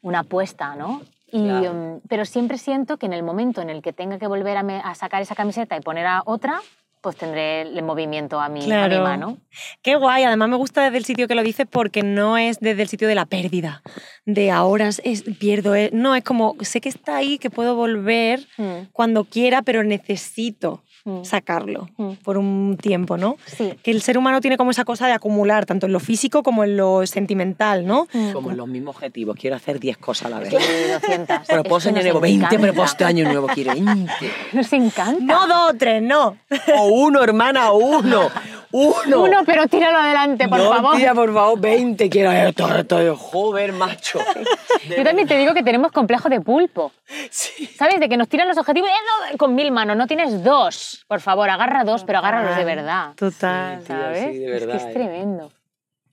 una 0.02 0.20
apuesta, 0.20 0.76
¿no? 0.76 1.02
Y, 1.32 1.44
Claro. 1.44 1.74
mm, 1.74 2.02
pero 2.10 2.26
siempre 2.26 2.58
siento 2.58 2.98
que 2.98 3.06
en 3.06 3.14
el 3.14 3.24
momento 3.24 3.62
en 3.62 3.70
el 3.70 3.82
que 3.82 3.94
tenga 3.94 4.20
que 4.20 4.28
volver 4.28 4.58
a, 4.58 4.64
me- 4.64 4.82
a 4.84 4.94
sacar 4.96 5.22
esa 5.22 5.34
camiseta 5.36 5.78
y 5.78 5.82
poner 5.82 6.06
a 6.06 6.22
otra, 6.26 6.60
pues 7.02 7.16
tendré 7.16 7.62
el 7.62 7.82
movimiento 7.84 8.40
a 8.40 8.50
mi, 8.50 8.60
a 8.60 8.64
mi 8.64 8.68
Claro. 8.68 9.02
mano. 9.04 9.38
Qué 9.82 9.96
guay, 9.96 10.24
además 10.24 10.50
me 10.50 10.56
gusta 10.58 10.84
desde 10.84 10.98
el 10.98 11.06
sitio 11.06 11.28
que 11.28 11.36
lo 11.36 11.42
dices 11.42 11.66
porque 11.70 12.04
no 12.04 12.38
es 12.38 12.60
desde 12.60 12.82
el 12.84 12.88
sitio 12.90 13.08
de 13.08 13.16
la 13.16 13.26
pérdida, 13.26 13.82
de 14.26 14.52
ahora 14.52 14.88
es, 14.90 15.02
es- 15.04 15.24
pierdo, 15.40 15.74
eh, 15.74 15.90
no, 15.94 16.16
es 16.16 16.24
como 16.24 16.56
sé 16.62 16.80
que 16.82 16.90
está 16.90 17.16
ahí, 17.18 17.38
que 17.40 17.50
puedo 17.50 17.76
volver 17.76 18.46
Mm, 18.58 18.90
cuando 18.92 19.24
quiera, 19.24 19.62
pero 19.64 19.84
necesito 19.84 20.84
mm, 21.06 21.24
sacarlo 21.24 21.90
mm. 21.98 22.12
por 22.24 22.38
un 22.38 22.78
tiempo, 22.82 23.18
¿no? 23.18 23.38
Sí. 23.46 23.74
Que 23.84 23.92
el 23.92 24.02
ser 24.02 24.18
humano 24.18 24.42
tiene 24.42 24.58
como 24.58 24.72
esa 24.72 24.86
cosa 24.86 25.08
de 25.08 25.14
acumular, 25.14 25.66
tanto 25.66 25.86
en 25.86 25.94
lo 25.94 26.00
físico 26.00 26.44
como 26.44 26.64
en 26.64 26.78
lo 26.78 27.06
sentimental, 27.06 27.86
¿no? 27.86 28.08
Mm. 28.14 28.32
Como 28.32 28.52
en 28.52 28.58
los 28.58 28.68
mismos 28.68 28.96
objetivos, 28.96 29.36
quiero 29.40 29.56
hacer 29.56 29.80
10 29.80 29.98
cosas 29.98 30.28
a 30.28 30.30
la 30.30 30.40
vez. 30.40 30.50
Sí, 30.50 30.92
200. 30.92 31.48
Propósito 31.48 31.96
año 31.96 32.04
nuevo, 32.04 32.20
20 32.20 32.46
encanta. 32.46 32.62
propósito 32.62 33.06
año 33.06 33.26
nuevo, 33.26 33.48
quiero 33.48 33.74
20. 33.74 34.12
Nos 34.54 34.74
encanta. 34.74 35.24
No 35.24 35.48
dos 35.48 35.72
o 35.72 35.74
tres, 35.78 36.02
no. 36.02 36.38
O 36.78 36.86
uno, 36.88 37.24
hermana, 37.24 37.72
uno. 37.72 38.30
Uno. 38.72 39.24
Uno, 39.24 39.44
pero 39.46 39.68
tíralo 39.68 39.98
adelante, 39.98 40.48
por 40.48 40.60
no, 40.60 40.70
favor. 40.70 40.96
tía, 40.98 41.14
por 41.14 41.34
favor, 41.34 41.60
20 41.60 42.10
quiero. 42.10 42.32
Esto, 42.32 42.76
esto, 42.76 43.16
joven, 43.16 43.78
macho. 43.78 44.20
Yo 44.98 45.04
también 45.04 45.28
te 45.28 45.38
digo 45.38 45.54
que 45.54 45.64
tenemos 45.64 45.92
complejo 45.92 46.30
de 46.30 46.42
pulpo. 46.42 46.92
Sí. 47.30 47.68
¿Sabes? 47.68 48.00
De 48.00 48.08
que 48.08 48.18
nos 48.18 48.28
tiran 48.30 48.48
los 48.48 48.58
objetivos 48.58 48.90
¡eh, 48.90 49.32
no! 49.32 49.38
con 49.38 49.56
mil 49.56 49.72
manos. 49.72 49.98
No 49.98 50.08
tienes 50.08 50.44
dos. 50.44 51.04
Por 51.08 51.20
favor, 51.20 51.50
agarra 51.50 51.84
dos, 51.84 52.04
pero 52.04 52.20
agárralos 52.20 52.56
de 52.56 52.64
verdad. 52.66 53.14
Total. 53.16 53.80
Sí, 53.82 53.88
tía, 53.88 53.98
¿Sabes? 53.98 54.20
sí, 54.20 54.40
de 54.40 54.46
es 54.46 54.52
verdad, 54.62 54.72
que 54.72 54.78
es 54.78 54.84
eh. 54.90 54.94
tremendo. 54.94 55.52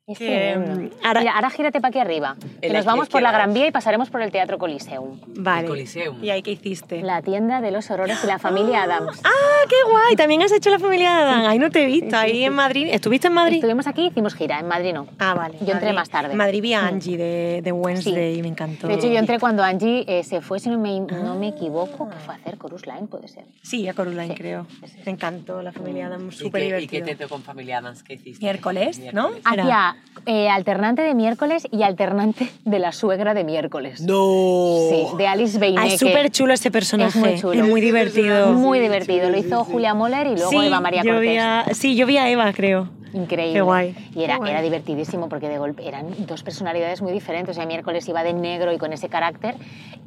Es 0.09 0.19
Que, 0.19 0.27
tremendo. 0.27 0.81
mm, 0.97 1.07
ahora- 1.07 1.21
Mira, 1.21 1.35
ahora 1.35 1.51
gírate 1.51 1.81
para 1.81 1.91
aquí 1.91 1.99
arriba. 1.99 2.37
Que 2.63 2.71
nos 2.73 2.85
vamos 2.85 3.09
por 3.09 3.21
la. 3.23 3.31
Gran 3.31 3.53
Vía 3.53 3.67
y 3.67 3.71
pasaremos 3.71 4.09
por 4.09 4.23
el 4.23 4.33
Teatro 4.33 4.57
Coliseum. 4.59 5.21
Vale. 5.37 5.61
El 5.63 5.67
Coliseum. 5.69 6.25
¿Y 6.25 6.31
ahí 6.31 6.43
qué 6.43 6.53
hiciste? 6.53 7.03
La 7.03 7.21
tienda 7.21 7.61
de 7.61 7.71
los 7.71 7.91
horrores 7.91 8.19
y 8.25 8.27
la 8.27 8.39
familia 8.39 8.85
Adams. 8.85 9.21
Ah, 9.23 9.31
qué 9.69 9.77
guay. 9.89 10.17
También 10.17 10.41
has 10.43 10.51
hecho 10.53 10.71
la 10.71 10.79
familia 10.79 11.19
Adán. 11.19 11.47
Ahí 11.47 11.59
no 11.59 11.71
te 11.71 11.83
he 11.83 11.87
visto. 11.87 12.07
Sí, 12.07 12.11
sí, 12.11 12.17
Ahí 12.17 12.33
sí. 12.33 12.45
en 12.45 12.55
Madrid. 12.55 12.89
¿Estuviste 12.91 13.27
en 13.29 13.35
Madrid? 13.35 13.57
Estuvimos 13.57 13.87
aquí 13.87 14.03
y 14.03 14.07
hicimos 14.07 14.35
gira. 14.35 14.59
En 14.61 14.67
Madrid 14.67 14.95
no. 14.95 15.07
Ah, 15.19 15.35
vale. 15.35 15.55
Yo 15.61 15.73
entré 15.73 15.75
Madrid. 15.89 15.95
más 15.95 16.09
tarde. 16.09 16.33
En 16.33 16.39
Madrid 16.39 16.63
vi 16.63 16.73
a 16.73 16.83
Mm. 16.83 16.87
Angie 16.87 17.17
de, 17.19 17.61
de 17.63 17.73
Wednesday 17.73 18.39
y 18.39 18.43
me 18.43 18.49
encantó. 18.49 18.89
De 18.89 18.95
hecho, 18.95 19.09
yo 19.09 19.19
entré 19.19 19.39
cuando 19.39 19.63
Angie 19.63 20.05
eh, 20.09 20.25
se 20.25 20.41
fue, 20.41 20.59
si 20.59 20.71
no 20.71 20.79
me, 20.79 20.99
no 21.01 21.35
me 21.37 21.49
equivoco, 21.49 22.09
que 22.09 22.17
fue 22.17 22.33
a 22.35 22.39
hacer 22.39 22.57
Chorus 22.59 22.87
Line, 22.87 23.07
puede 23.09 23.29
ser. 23.29 23.45
Sí, 23.63 23.87
a 23.87 23.93
Coruline, 23.93 24.29
Sí. 24.29 24.35
creo. 24.37 24.67
Me 25.05 25.13
encantó 25.13 25.61
la 25.63 25.71
familia 25.73 26.07
Adams, 26.07 26.35
¿Y 26.35 26.39
súper 26.39 26.63
qué, 26.63 26.67
¿Y 26.67 26.71
divertido. 26.71 27.05
qué 27.07 27.15
te 27.15 27.23
tocó 27.25 27.35
con 27.35 27.43
Familia 27.43 27.79
Adams? 27.79 28.03
¿Qué 28.03 28.15
hiciste? 28.15 28.43
Miércoles, 28.43 28.99
¿no? 29.13 29.29
Miércoles. 29.31 29.43
Hacía 29.65 29.97
eh, 30.27 30.49
alternante 30.49 31.03
de 31.03 31.15
miércoles 31.15 31.67
y 31.71 31.83
alternante 31.85 32.51
de 32.65 32.79
la 32.79 32.93
suegra 32.93 33.35
de 33.35 33.45
miércoles. 33.45 34.01
¡No! 34.03 34.77
Sí, 34.91 35.07
de 35.17 35.27
Alice 35.27 35.59
Beiné. 35.59 35.81
Ah, 35.81 35.87
es 35.87 35.99
súper 36.01 36.31
chulo 36.31 36.53
ese 36.53 36.71
personaje. 36.71 37.19
Es 37.19 37.25
muy 37.25 37.41
chulo. 37.41 37.53
Es 37.55 37.69
muy 37.69 37.81
divertido. 37.81 38.53
Muy 38.53 38.79
divertido. 38.81 39.31
Lo 39.31 39.39
hizo 39.39 39.65
sí. 39.65 39.71
Julia 39.73 39.95
Moller 39.95 40.27
y 40.27 40.35
luego 40.35 40.51
sí, 40.51 40.59
Eva 40.67 40.81
María 40.81 41.03
yo 41.03 41.13
Cortés. 41.13 41.31
vi 41.31 41.37
a- 41.39 41.65
sí, 41.73 41.97
yo 41.97 42.07
vi 42.07 42.19
a 42.19 42.29
Eva, 42.29 42.53
creo. 42.53 42.91
Increíble. 43.15 43.55
Qué 43.55 43.61
guay. 43.63 43.95
Y 44.15 44.23
era, 44.23 44.37
guay. 44.37 44.51
era 44.51 44.61
divertidísimo 44.61 45.31
porque 45.31 45.49
de 45.49 45.57
golpe 45.57 45.89
eran 45.89 46.07
dos 46.27 46.43
personalidades 46.43 47.01
muy 47.01 47.13
diferentes. 47.13 47.57
O 47.57 47.59
sea, 47.59 47.65
miércoles 47.67 48.07
iba 48.07 48.23
de 48.23 48.35
negro 48.35 48.71
y 48.73 48.77
con 48.77 48.93
ese 48.93 49.09
carácter 49.09 49.55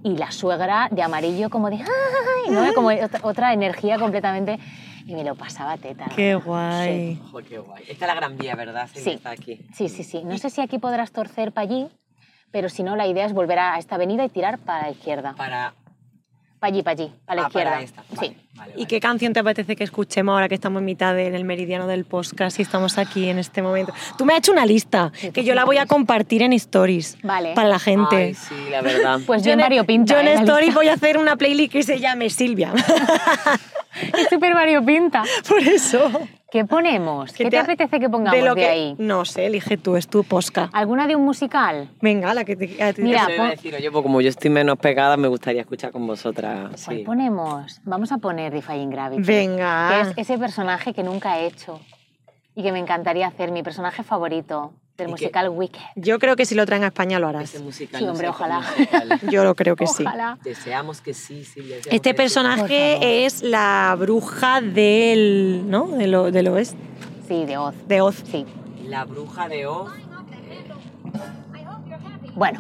y 0.04 0.18
la 0.18 0.30
suegra 0.32 0.88
de 0.92 1.02
amarillo 1.02 1.50
como 1.50 1.70
de 1.72 1.78
¡ay! 1.78 2.52
¿no? 2.52 2.74
Como 2.76 2.90
otra 3.24 3.54
energía 3.54 3.98
completamente 3.98 4.60
y 5.06 5.16
me 5.16 5.24
lo 5.24 5.36
pasaba 5.36 5.78
teta. 5.78 6.06
Qué 6.16 6.36
verdad. 6.36 6.46
guay. 6.46 7.22
Ojo, 7.26 7.40
qué 7.48 7.60
guay. 7.60 7.84
Esta 7.88 8.06
es 8.06 8.08
la 8.08 8.16
Gran 8.16 8.38
Vía, 8.38 8.56
¿verdad? 8.56 8.90
Sí. 8.94 9.02
Sí. 9.02 9.10
Está 9.12 9.32
aquí. 9.32 9.60
Sí, 9.74 9.90
sí, 9.90 10.04
sí. 10.04 10.24
No 10.24 10.38
sé 10.38 10.50
si 10.50 10.62
aquí 10.62 10.78
podrás 10.80 11.12
torcer 11.12 11.52
para 11.52 11.68
allí, 11.68 11.90
pero 12.52 12.70
si 12.70 12.84
no, 12.84 12.96
la 12.96 13.08
idea 13.08 13.26
es 13.26 13.34
volver 13.34 13.60
a 13.60 13.78
esta 13.78 13.96
avenida 13.96 14.24
y 14.26 14.30
tirar 14.30 14.60
para 14.60 14.84
la 14.84 14.92
izquierda. 14.92 15.34
Para... 15.36 15.74
Para 16.62 16.74
allí, 16.74 16.84
para 16.84 16.92
allí, 16.94 17.12
a 17.26 17.34
la 17.36 17.42
ah, 17.42 17.48
izquierda. 17.48 17.72
para 17.72 17.82
esta. 17.84 18.04
Vale, 18.12 18.28
Sí. 18.28 18.38
vale, 18.54 18.72
¿Y 18.74 18.76
vale. 18.76 18.88
qué 18.88 19.00
canción 19.00 19.34
te 19.34 19.40
apetece 19.40 19.76
que 19.76 19.84
escuchemos 19.84 20.34
ahora 20.34 20.48
que 20.48 20.54
estamos 20.54 20.80
en 20.82 20.86
mitad 20.86 21.16
del 21.16 21.34
el 21.34 21.44
meridiano 21.44 21.88
del 21.88 22.06
podcast 22.06 22.60
y 22.60 22.62
estamos 22.62 23.00
aquí 23.00 23.30
en 23.30 23.40
este 23.40 23.64
momento? 23.64 23.92
Tú 24.16 24.26
me 24.26 24.34
has 24.34 24.40
hecho 24.40 24.52
una 24.52 24.68
lista 24.68 25.12
Sí, 25.16 25.32
que 25.32 25.44
yo 25.44 25.56
la 25.56 25.66
voy 25.66 25.80
a 25.80 25.88
compartir 25.88 26.44
en 26.44 26.54
stories 26.54 27.18
Vale. 27.24 27.54
para 27.56 27.68
la 27.68 27.80
gente. 27.80 28.16
Ay, 28.16 28.34
sí, 28.36 28.54
la 28.70 28.82
verdad. 28.82 29.20
Pues 29.26 29.44
yo 29.44 29.54
en 29.54 29.60
variopinta. 29.60 30.14
yo 30.14 30.20
en 30.20 30.28
¿eh? 30.28 30.36
la 30.36 30.42
stories 30.42 30.76
voy 30.76 30.88
a 30.90 30.94
hacer 30.94 31.18
una 31.18 31.36
playlist 31.36 31.72
que 31.72 31.82
se 31.82 32.00
llame 32.00 32.30
Silvia. 32.30 32.72
Es 34.18 34.30
súper 34.30 34.54
variopinta. 34.54 35.24
Por 35.50 35.60
eso. 35.60 36.10
¿Qué 36.52 36.66
ponemos? 36.66 37.32
¿Qué 37.32 37.46
Que 37.46 37.50
te, 37.50 37.58
apetece 37.58 37.98
que 38.02 38.10
pongamos 38.10 38.38
de, 38.38 38.46
lo 38.46 38.56
que, 38.56 38.66
ahí? 38.68 38.96
No 38.98 39.24
sé, 39.24 39.46
elige 39.46 39.78
tú, 39.78 39.96
es 39.96 40.10
tu 40.10 40.26
posca. 40.26 40.70
¿Alguna 40.74 41.08
de 41.08 41.16
un 41.16 41.24
musical? 41.24 41.88
Venga, 42.02 42.34
la 42.34 42.44
que 42.44 42.58
te... 42.58 42.84
a 42.84 42.90
ti 42.90 42.96
te- 42.98 43.02
Mira, 43.04 43.22
Eso 43.22 43.32
iba 43.32 43.46
a 43.48 43.50
decir, 43.52 43.74
oye, 43.74 43.90
pues 43.90 44.04
como 44.04 44.20
yo 44.20 44.28
estoy 44.28 44.50
menos 44.50 44.78
pegada, 44.78 45.16
me 45.16 45.30
gustaría 45.30 45.62
escuchar 45.62 45.92
con 45.94 46.06
vosotras. 46.06 46.84
¿Cuál 46.84 46.98
Sí. 46.98 47.04
ponemos? 47.06 47.80
Vamos 47.86 48.12
a 48.12 48.18
poner 48.18 48.52
Defying 48.52 48.90
Gravity. 48.90 49.24
Venga. 49.24 49.90
Que 50.14 50.22
es 50.22 50.30
ese 50.30 50.38
personaje 50.38 50.94
que 50.94 51.04
nunca 51.04 51.40
he 51.40 51.46
hecho 51.48 51.80
y 52.54 52.64
que 52.64 52.74
me 52.74 52.80
encantaría 52.80 53.28
hacer, 53.28 53.50
mi 53.52 53.64
personaje 53.64 54.04
favorito 54.04 54.74
del 55.02 55.10
¿Y 55.10 55.12
musical 55.12 55.50
Wicked. 55.50 55.80
Yo 55.96 56.18
creo 56.20 56.36
que 56.36 56.46
si 56.46 56.56
lo 56.56 56.66
traen 56.66 56.84
a 56.84 56.88
España 56.88 57.20
lo 57.20 57.28
harás. 57.28 57.44
Ese 57.54 57.60
musical. 57.64 58.00
Sí, 58.02 58.08
hombre, 58.08 58.30
ojalá. 58.30 58.60
musical. 58.62 59.20
Yo 59.32 59.44
lo 59.44 59.56
creo 59.56 59.76
que 59.76 59.88
sí. 59.88 60.04
Ojalá. 60.06 60.38
Deseamos 60.44 61.02
que 61.02 61.14
sí, 61.14 61.42
Este 61.42 62.00
que 62.02 62.10
sí. 62.10 62.14
personaje 62.14 62.62
Por 62.62 63.02
favor. 63.02 63.16
es 63.26 63.44
la 63.44 63.96
bruja 64.00 64.62
del, 64.62 65.64
¿no? 65.70 65.88
del, 65.88 66.16
o- 66.16 66.32
del 66.32 66.48
oeste, 66.48 66.78
Sí, 67.28 67.46
de 67.46 67.58
Oz. 67.58 67.76
de 67.88 68.02
Oz. 68.02 68.24
Sí. 68.30 68.46
La 68.88 69.06
bruja 69.06 69.48
de 69.48 69.66
Oz. 69.68 69.90
Bueno, 72.36 72.60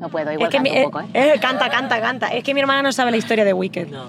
no 0.00 0.08
puedo, 0.08 0.32
igual 0.32 0.48
Es 0.48 0.54
que 0.54 0.60
mi- 0.60 0.70
un 0.76 0.84
poco, 0.84 1.00
¿eh? 1.00 1.06
eh, 1.14 1.32
eh, 1.36 1.40
canta, 1.40 1.70
canta, 1.70 2.00
canta. 2.00 2.28
Es 2.28 2.42
que 2.44 2.54
mi 2.54 2.60
hermana 2.60 2.82
no 2.82 2.92
sabe 2.92 3.10
la 3.10 3.16
historia 3.16 3.44
de 3.44 3.52
Wicked. 3.52 3.88
No. 3.88 4.06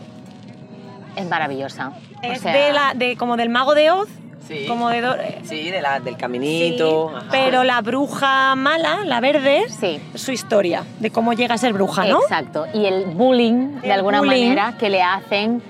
Es 1.15 1.27
maravillosa. 1.29 1.89
O 1.89 2.21
Es 2.23 2.41
sea, 2.41 2.53
de 2.53 2.73
la, 2.73 2.93
de, 2.95 3.15
como 3.17 3.37
del 3.37 3.49
mago 3.49 3.75
de 3.75 3.91
Oz, 3.91 4.09
Sí. 4.47 4.65
como 4.67 4.89
de... 4.89 5.01
Do- 5.01 5.15
Sí, 5.43 5.69
de 5.69 5.81
la, 5.81 5.99
del 5.99 6.15
sí, 6.15 6.19
caminito. 6.19 7.09
ajá. 7.15 7.27
pero 7.31 7.63
la 7.63 7.81
bruja 7.81 8.55
mala, 8.55 8.99
la 9.05 9.19
verde, 9.19 9.65
Sí. 9.69 9.99
su 10.15 10.31
historia, 10.31 10.83
de 10.99 11.11
cómo 11.11 11.33
llega 11.33 11.55
a 11.55 11.57
ser 11.57 11.73
bruja, 11.73 12.05
¿no? 12.05 12.21
Exacto. 12.21 12.65
Y 12.73 12.85
el 12.85 13.05
bullying, 13.07 13.79
de 13.81 13.87
El 13.87 13.91
alguna 13.91 14.19
bullying. 14.19 14.49
manera, 14.49 14.75
que 14.79 14.89
le 14.89 15.01
hacen 15.03 15.61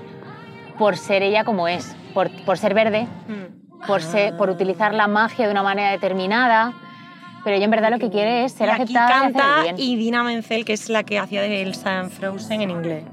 por 0.77 0.95
ser 0.97 1.23
ella 1.23 1.43
como 1.43 1.67
es, 1.67 1.95
por, 2.13 2.29
por 2.45 2.57
ser 2.57 2.73
verde, 2.73 3.07
Mm. 3.27 3.85
por, 3.85 4.01
ser- 4.01 4.37
por 4.37 4.49
utilizar 4.49 4.93
la 4.93 5.07
magia 5.07 5.45
de 5.45 5.51
una 5.51 5.63
manera 5.63 5.91
determinada. 5.91 6.73
Pero 7.43 7.55
ella 7.55 7.65
en 7.65 7.71
verdad 7.71 7.89
lo 7.91 7.99
que 7.99 8.09
quiere 8.09 8.43
es 8.43 8.51
ser 8.51 8.67
y 8.67 8.71
aquí 8.71 8.81
aceptada 8.83 9.09
y 9.09 9.13
hacer 9.13 9.27
el 9.27 9.33
canta 9.33 9.63
bien. 9.63 9.75
y 9.77 9.95
Dina 9.95 10.23
Menzel, 10.23 10.65
que 10.65 10.73
es 10.73 10.89
la 10.89 11.03
que 11.03 11.17
hacía 11.19 11.41
de 11.41 11.61
Elsa 11.61 11.99
en 11.99 12.11
Frozen 12.11 12.61
en 12.61 12.69
inglés. 12.69 13.03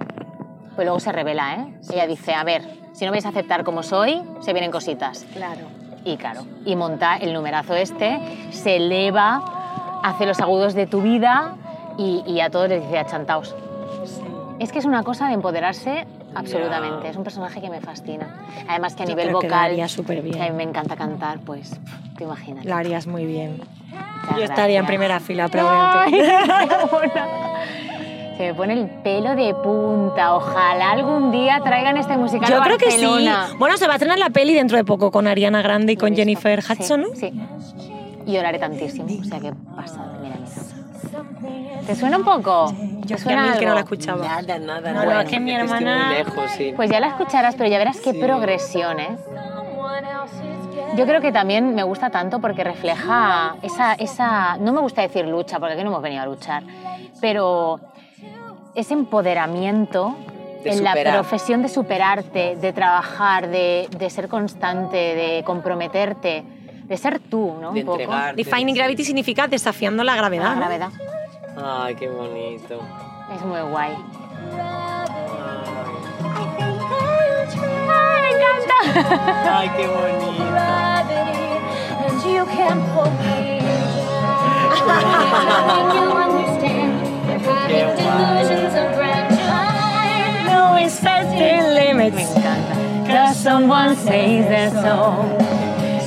Pues 0.74 0.84
luego 0.84 0.98
se 1.00 1.12
revela, 1.12 1.54
¿eh? 1.54 1.74
Ella 1.92 2.06
dice, 2.08 2.34
a 2.34 2.42
ver, 2.44 2.62
si 2.96 3.04
no 3.04 3.10
vais 3.12 3.26
a 3.26 3.28
aceptar 3.28 3.62
como 3.62 3.82
soy, 3.82 4.22
se 4.40 4.52
vienen 4.52 4.70
cositas. 4.70 5.26
Claro. 5.34 5.62
Y 6.04 6.16
claro, 6.16 6.42
y 6.64 6.76
monta 6.76 7.16
el 7.16 7.32
numerazo 7.34 7.74
este, 7.74 8.18
se 8.50 8.76
eleva, 8.76 10.00
hace 10.02 10.24
los 10.24 10.40
agudos 10.40 10.74
de 10.74 10.86
tu 10.86 11.02
vida 11.02 11.56
y, 11.98 12.22
y 12.26 12.40
a 12.40 12.48
todos 12.48 12.68
les 12.68 12.82
dice 12.82 12.98
achantaos. 12.98 13.54
Es 14.58 14.72
que 14.72 14.78
es 14.78 14.84
una 14.86 15.02
cosa 15.02 15.26
de 15.26 15.34
empoderarse 15.34 16.06
absolutamente. 16.34 17.08
Es 17.08 17.16
un 17.16 17.24
personaje 17.24 17.60
que 17.60 17.68
me 17.68 17.80
fascina. 17.80 18.26
Además 18.68 18.94
que 18.94 19.02
a 19.02 19.06
Yo 19.06 19.10
nivel 19.10 19.28
creo 19.28 19.40
que 19.40 19.46
vocal, 19.48 19.64
haría 19.72 19.88
súper 19.88 20.22
bien. 20.22 20.34
que 20.34 20.42
a 20.42 20.50
mí 20.50 20.56
me 20.56 20.62
encanta 20.62 20.96
cantar, 20.96 21.40
pues 21.40 21.78
te 22.16 22.24
imaginas. 22.24 22.64
La 22.64 22.78
harías 22.78 23.06
muy 23.06 23.26
bien. 23.26 23.60
Muchas 24.22 24.38
Yo 24.38 24.44
estaría 24.44 24.78
en 24.78 24.86
primera 24.86 25.20
fila 25.20 25.48
mona. 26.92 27.26
Se 28.36 28.42
me 28.42 28.54
pone 28.54 28.74
el 28.74 28.86
pelo 29.02 29.34
de 29.34 29.54
punta. 29.54 30.34
Ojalá 30.34 30.90
algún 30.92 31.30
día 31.32 31.60
traigan 31.64 31.96
este 31.96 32.16
musical 32.16 32.48
Yo 32.50 32.60
a 32.60 32.64
creo 32.64 32.76
que 32.78 32.90
sí. 32.90 33.02
Barcelona. 33.04 33.48
Bueno, 33.58 33.76
se 33.78 33.86
va 33.86 33.94
a 33.94 33.96
estrenar 33.96 34.18
la 34.18 34.30
peli 34.30 34.52
dentro 34.54 34.76
de 34.76 34.84
poco 34.84 35.10
con 35.10 35.26
Ariana 35.26 35.62
Grande 35.62 35.92
y 35.94 35.96
con 35.96 36.10
visto. 36.10 36.20
Jennifer 36.20 36.62
Sí, 36.62 36.72
Hudson, 36.72 37.00
¿no? 37.00 37.06
Sí. 37.14 37.32
Y 38.26 38.32
lloraré 38.32 38.58
tantísimo. 38.58 39.06
O 39.20 39.24
sea, 39.24 39.40
que 39.40 39.52
pasa. 39.74 40.04
Mira, 40.20 40.36
mira. 41.40 41.80
¿Te 41.86 41.94
suena 41.96 42.18
un 42.18 42.24
poco? 42.24 42.72
Yo 42.72 43.06
¿Te 43.06 43.14
es 43.14 43.24
que 43.24 43.32
a 43.32 43.36
mí 43.36 43.42
suena 43.44 43.58
que 43.58 43.66
no 43.66 43.74
la 43.74 43.80
escuchaba. 43.80 44.26
Nada, 44.26 44.58
nada, 44.58 44.92
No, 44.92 45.00
nada. 45.04 45.14
no, 45.14 45.20
es 45.20 45.28
que 45.30 45.40
mi 45.40 45.52
estoy 45.52 45.68
muy 45.68 45.76
hermana- 45.78 46.10
lejos, 46.12 46.50
sí. 46.56 46.72
Pues 46.76 46.90
ya 46.90 47.00
la 47.00 47.06
escucharás, 47.08 47.54
pero 47.54 47.70
ya 47.70 47.78
verás 47.78 48.00
qué 48.00 48.12
Sí. 48.12 48.18
progresión, 48.20 49.00
¿eh? 49.00 49.16
Yo 50.96 51.04
creo 51.06 51.20
que 51.20 51.30
también 51.32 51.74
me 51.74 51.82
gusta 51.82 52.10
tanto 52.10 52.40
porque 52.40 52.64
refleja 52.64 53.56
esa, 53.62 53.94
esa, 53.94 54.56
no 54.58 54.72
me 54.72 54.80
gusta 54.80 55.02
decir 55.02 55.26
lucha, 55.26 55.58
porque 55.58 55.74
aquí 55.74 55.82
no 55.84 55.90
hemos 55.90 56.02
venido 56.02 56.22
a 56.22 56.26
luchar, 56.26 56.62
pero 57.20 57.80
ese 58.74 58.94
empoderamiento 58.94 60.14
De 60.62 60.72
en 60.72 60.84
la 60.84 60.94
profesión 60.94 61.62
de 61.62 61.68
superarte, 61.68 62.56
de 62.56 62.72
trabajar, 62.72 63.48
de, 63.48 63.88
de 63.96 64.10
ser 64.10 64.28
constante, 64.28 64.96
de 64.96 65.42
comprometerte, 65.44 66.44
de 66.84 66.96
ser 66.96 67.18
tú, 67.20 67.56
¿no? 67.60 67.72
de 67.72 67.80
Un 67.80 67.86
poco. 67.86 68.12
Defining 68.34 68.74
Gravity 68.74 69.04
significa 69.04 69.46
desafiando 69.48 70.04
la 70.04 70.14
gravedad. 70.16 70.44
La 70.44 70.54
¿no? 70.54 70.60
gravedad. 70.60 70.90
Ay, 71.56 71.94
qué 71.94 72.08
bonito. 72.08 72.80
Es 73.34 73.44
muy 73.44 73.60
guay. 73.60 73.92
Ay, 77.88 78.22
¡Me 78.22 78.30
encanta! 78.30 79.58
ay, 79.58 79.70
qué 79.76 79.86
bonito. 79.86 80.26
No 90.76 90.88
Setting 90.88 91.64
limits. 91.74 92.34
Cause 93.08 93.36
someone 93.42 93.96
says 93.96 94.44
they're 94.46 94.70
so. 94.70 95.00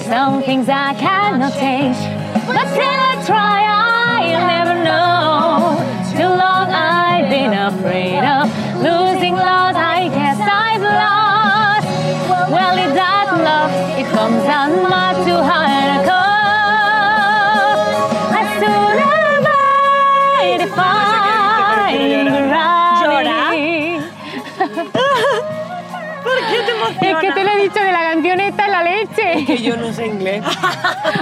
Some 0.07 0.43
things 0.43 0.69
I 0.69 0.93
cannot 0.93 1.53
change. 1.53 1.97
But 2.45 2.67
till 2.75 2.99
I 3.09 3.13
try, 3.25 3.59
I'll 3.65 4.47
never 4.53 4.75
know. 4.83 5.75
Too 6.13 6.29
long 6.43 6.69
I've 6.69 7.29
been 7.31 7.53
afraid 7.53 8.23
of 8.23 8.45
losing 8.77 9.33
love. 9.33 9.75
I 9.75 10.07
guess 10.07 10.39
I've 10.39 10.81
lost. 10.81 12.51
Well, 12.51 12.77
it 12.77 12.93
that 12.93 13.29
love, 13.49 13.99
it 13.99 14.05
comes 14.13 14.43
out 14.43 14.89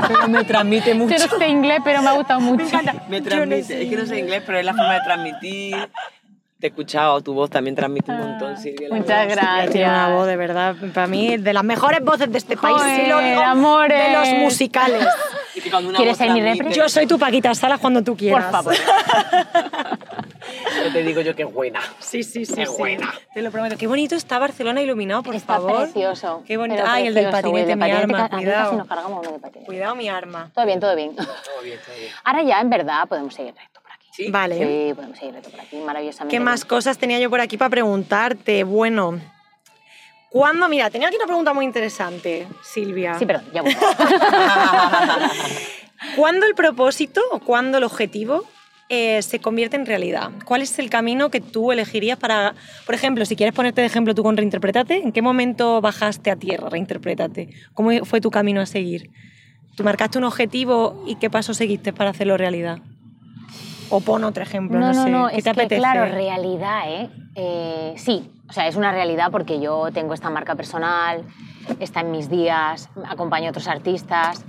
pero 0.08 0.28
me 0.28 0.44
transmite 0.44 0.94
mucho. 0.94 1.16
Yo 1.16 1.28
no 1.28 1.38
sé 1.38 1.48
inglés, 1.48 1.80
pero 1.84 2.02
me 2.02 2.10
ha 2.10 2.14
gustado 2.14 2.40
mucho. 2.40 2.64
Me 3.10 3.22
transmite, 3.22 3.84
es 3.84 3.90
que 3.90 3.96
no 3.96 4.06
sé 4.06 4.20
inglés, 4.20 4.44
pero 4.46 4.60
es 4.60 4.66
la 4.66 4.74
forma 4.74 4.94
de 4.94 5.02
transmitir. 5.02 5.90
Te 6.60 6.68
he 6.68 6.70
escuchado, 6.70 7.22
tu 7.22 7.36
voz 7.36 7.52
también 7.52 7.76
transmite 7.76 8.12
un 8.12 8.18
montón, 8.18 8.58
Silvia. 8.58 8.90
la 8.90 8.96
Muchas 8.96 9.28
verdad. 9.28 9.44
gracias. 9.46 9.72
Tiene 9.72 9.90
una 9.90 10.10
voz, 10.16 10.26
de 10.26 10.36
verdad, 10.38 10.76
para 10.94 11.06
mí, 11.06 11.38
de 11.38 11.54
las 11.54 11.64
mejores 11.64 12.04
voces 12.04 12.32
de 12.32 12.38
este 12.40 12.58
país, 12.58 12.78
sí 12.82 13.06
lo 13.08 13.16
Joder, 13.18 13.30
digo, 13.30 13.42
amores. 13.44 14.04
de 14.08 14.14
los 14.14 14.30
musicales. 14.44 15.06
Y 15.56 15.60
que 15.60 15.72
cuando 15.72 15.90
una 15.90 15.98
¿Quieres 15.98 16.18
ser 16.18 16.30
mi 16.30 16.40
repre? 16.40 16.72
Yo 16.72 16.88
soy 16.88 17.08
tu 17.08 17.18
Paquita 17.18 17.52
Salas 17.56 17.80
cuando 17.80 18.04
tú 18.04 18.16
quieras. 18.16 18.44
Por 18.44 18.52
favor. 18.52 18.76
Yo 20.86 20.94
te 20.94 21.02
digo 21.04 21.22
yo 21.22 21.36
que 21.36 21.42
es 21.44 21.52
buena. 21.52 21.80
Sí, 22.00 22.22
sí, 22.22 22.46
sí. 22.46 22.54
Qué 22.54 22.68
sí. 22.68 22.76
buena. 22.78 23.12
Te 23.34 23.42
lo 23.42 23.50
prometo. 23.52 23.76
Qué 23.76 23.88
bonito 23.88 24.14
está 24.16 24.38
Barcelona 24.38 24.82
iluminado, 24.82 25.24
por 25.24 25.34
Está 25.34 25.56
favor. 25.56 25.82
precioso. 25.86 26.44
Qué 26.46 26.58
bonito. 26.58 26.84
Ay, 26.86 27.08
el 27.08 27.16
del 27.16 27.32
patinete, 27.32 27.72
el 27.72 27.78
mi 27.78 27.82
patinete, 27.90 28.04
arma, 28.14 28.30
cuidado. 28.30 28.64
casi 28.66 28.76
nos 28.78 28.88
cargamos 28.88 29.20
uno 29.22 29.32
de 29.32 29.40
patinete. 29.40 29.66
Cuidado 29.66 29.96
mi 29.96 30.08
arma. 30.10 30.52
Todo 30.54 30.66
bien, 30.68 30.80
todo 30.80 30.96
bien. 30.96 31.16
Todo 31.16 31.26
bien, 31.64 31.80
todo 31.84 31.96
bien. 31.98 32.12
Ahora 32.24 32.44
ya, 32.44 32.62
en 32.62 32.70
verdad, 32.70 33.08
podemos 33.08 33.34
seguir 33.34 33.56
recto. 33.56 33.82
¿Sí? 34.18 34.32
Vale. 34.32 34.58
Sí, 34.58 34.94
podemos 34.96 35.20
seguir 35.20 35.36
por 35.36 35.60
aquí, 35.60 35.78
maravillosamente. 35.78 36.36
¿Qué 36.36 36.40
más 36.40 36.66
cosas 36.66 36.98
tenía 36.98 37.20
yo 37.20 37.30
por 37.30 37.40
aquí 37.40 37.56
para 37.56 37.70
preguntarte? 37.70 38.64
Bueno, 38.64 39.20
¿cuándo? 40.32 40.68
Mira, 40.68 40.90
tenía 40.90 41.10
aquí 41.10 41.18
una 41.18 41.28
pregunta 41.28 41.54
muy 41.54 41.66
interesante, 41.66 42.48
Silvia. 42.64 43.20
Sí, 43.20 43.28
perdón, 43.28 43.46
ya 43.54 43.62
voy. 43.62 43.78
¿Cuándo 46.16 46.48
el 46.48 46.56
propósito 46.56 47.22
o 47.30 47.38
cuándo 47.38 47.78
el 47.78 47.84
objetivo 47.84 48.44
eh, 48.90 49.22
se 49.22 49.38
convierte 49.38 49.76
en 49.76 49.86
realidad? 49.86 50.32
¿Cuál 50.46 50.64
es 50.64 50.80
el 50.80 50.90
camino 50.90 51.30
que 51.30 51.40
tú 51.40 51.72
elegirías 51.72 52.18
para, 52.18 52.56
por 52.88 52.96
ejemplo, 52.96 53.24
si 53.24 53.36
quieres 53.36 53.54
ponerte 53.54 53.82
de 53.82 53.88
ejemplo 53.88 54.16
tú 54.16 54.24
con 54.24 54.36
Reinterprétate, 54.36 54.98
¿en 54.98 55.12
qué 55.12 55.22
momento 55.22 55.80
bajaste 55.80 56.32
a 56.32 56.36
tierra 56.36 56.72
Reinterprétate? 56.72 57.50
¿Cómo 57.76 57.92
fue 58.04 58.20
tu 58.20 58.32
camino 58.32 58.62
a 58.62 58.66
seguir? 58.66 59.12
¿Tú 59.76 59.84
marcaste 59.84 60.18
un 60.18 60.24
objetivo 60.24 61.04
y 61.06 61.18
qué 61.18 61.30
paso 61.30 61.54
seguiste 61.54 61.94
para 61.94 62.10
hacerlo 62.10 62.36
realidad? 62.36 62.80
O 63.90 64.02
pon 64.02 64.24
otro 64.24 64.44
ejemplo, 64.44 64.80
no, 64.80 64.88
No, 64.88 64.94
no, 64.94 65.04
sé. 65.04 65.10
no, 65.10 65.28
¿Qué 65.30 65.38
es 65.38 65.44
te 65.44 65.52
que 65.54 65.62
apetece? 65.62 65.80
claro, 65.82 66.06
realidad, 66.06 66.82
¿eh? 66.88 67.10
Eh, 67.36 67.94
Sí, 67.98 68.30
o 68.50 68.54
sea, 68.54 68.68
es 68.68 68.76
una 68.76 68.92
realidad 68.92 69.30
porque 69.32 69.60
yo 69.60 69.92
tengo 69.94 70.14
esta 70.14 70.30
marca 70.30 70.56
personal, 70.56 71.24
está 71.80 72.02
en 72.02 72.12
mis 72.12 72.30
días, 72.30 72.90
acompaño 73.10 73.48
a 73.48 73.50
otros 73.50 73.68
artistas, 73.68 74.46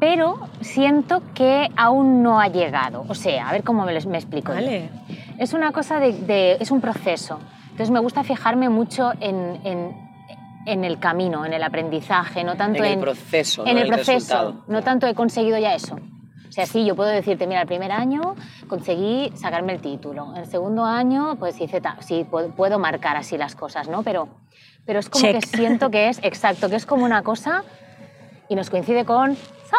pero 0.00 0.38
siento 0.60 1.22
que 1.34 1.68
aún 1.76 2.22
no 2.22 2.40
ha 2.40 2.48
llegado. 2.48 3.04
O 3.08 3.14
sea, 3.14 3.48
a 3.48 3.52
ver 3.52 3.62
cómo 3.62 3.84
me, 3.84 3.92
lo- 3.98 4.10
me 4.10 4.18
explico. 4.18 4.52
Vale. 4.52 4.90
Es 5.38 5.52
una 5.52 5.72
cosa 5.72 5.98
de, 6.00 6.12
de- 6.12 6.56
es 6.60 6.70
un 6.70 6.80
proceso. 6.80 7.38
Entonces 7.64 7.90
me 7.90 8.00
gusta 8.00 8.22
fijarme 8.24 8.68
mucho 8.68 9.12
en, 9.20 9.60
en- 9.64 9.96
en 10.66 10.84
el 10.84 10.98
camino, 11.00 11.44
en 11.46 11.52
el 11.52 11.62
aprendizaje, 11.62 12.44
no 12.44 12.56
tanto 12.56 12.78
En 12.78 12.84
en, 12.84 12.92
el 12.94 12.98
proceso, 13.00 13.62
en 13.66 13.66
no 13.66 13.70
el 13.72 13.78
en 13.78 13.82
el 13.84 13.88
proceso, 13.94 14.14
resultado. 14.14 14.64
no 14.68 14.82
tanto 14.82 15.06
he 15.08 15.14
conseguido 15.14 15.58
ya 15.58 15.74
eso. 15.74 15.98
O 16.52 16.54
sea, 16.54 16.66
sí, 16.66 16.84
yo 16.84 16.94
puedo 16.94 17.08
decirte, 17.08 17.46
mira, 17.46 17.62
el 17.62 17.66
primer 17.66 17.90
año 17.90 18.34
conseguí 18.68 19.32
sacarme 19.36 19.72
el 19.72 19.80
título, 19.80 20.34
el 20.36 20.44
segundo 20.44 20.84
año, 20.84 21.36
pues 21.38 21.58
hice 21.58 21.80
tal, 21.80 21.96
sí, 22.02 22.26
puedo, 22.28 22.78
marcar 22.78 23.16
así 23.16 23.38
las 23.38 23.54
cosas, 23.54 23.88
¿no? 23.88 24.02
Pero, 24.02 24.28
pero 24.84 25.00
es 25.00 25.08
como 25.08 25.24
Check. 25.24 25.40
que 25.40 25.46
siento 25.46 25.90
que 25.90 26.10
es, 26.10 26.18
exacto, 26.22 26.68
que 26.68 26.76
es 26.76 26.84
como 26.84 27.06
una 27.06 27.22
cosa 27.22 27.64
y 28.50 28.54
nos 28.54 28.68
coincide 28.68 29.06
con 29.06 29.34
Soy 29.34 29.40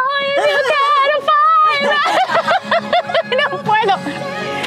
no 3.52 3.58
puedo. 3.60 3.96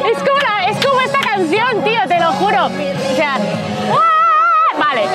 Es 0.09 0.19
como, 0.19 0.39
es 0.69 0.87
como 0.87 1.01
esta 1.01 1.19
canción, 1.19 1.83
tío, 1.83 2.07
te 2.07 2.21
lo 2.21 2.31
juro. 2.35 2.67
O 2.67 3.17
sea, 3.17 3.37
¡ah! 3.91 4.77
vale. 4.79 5.03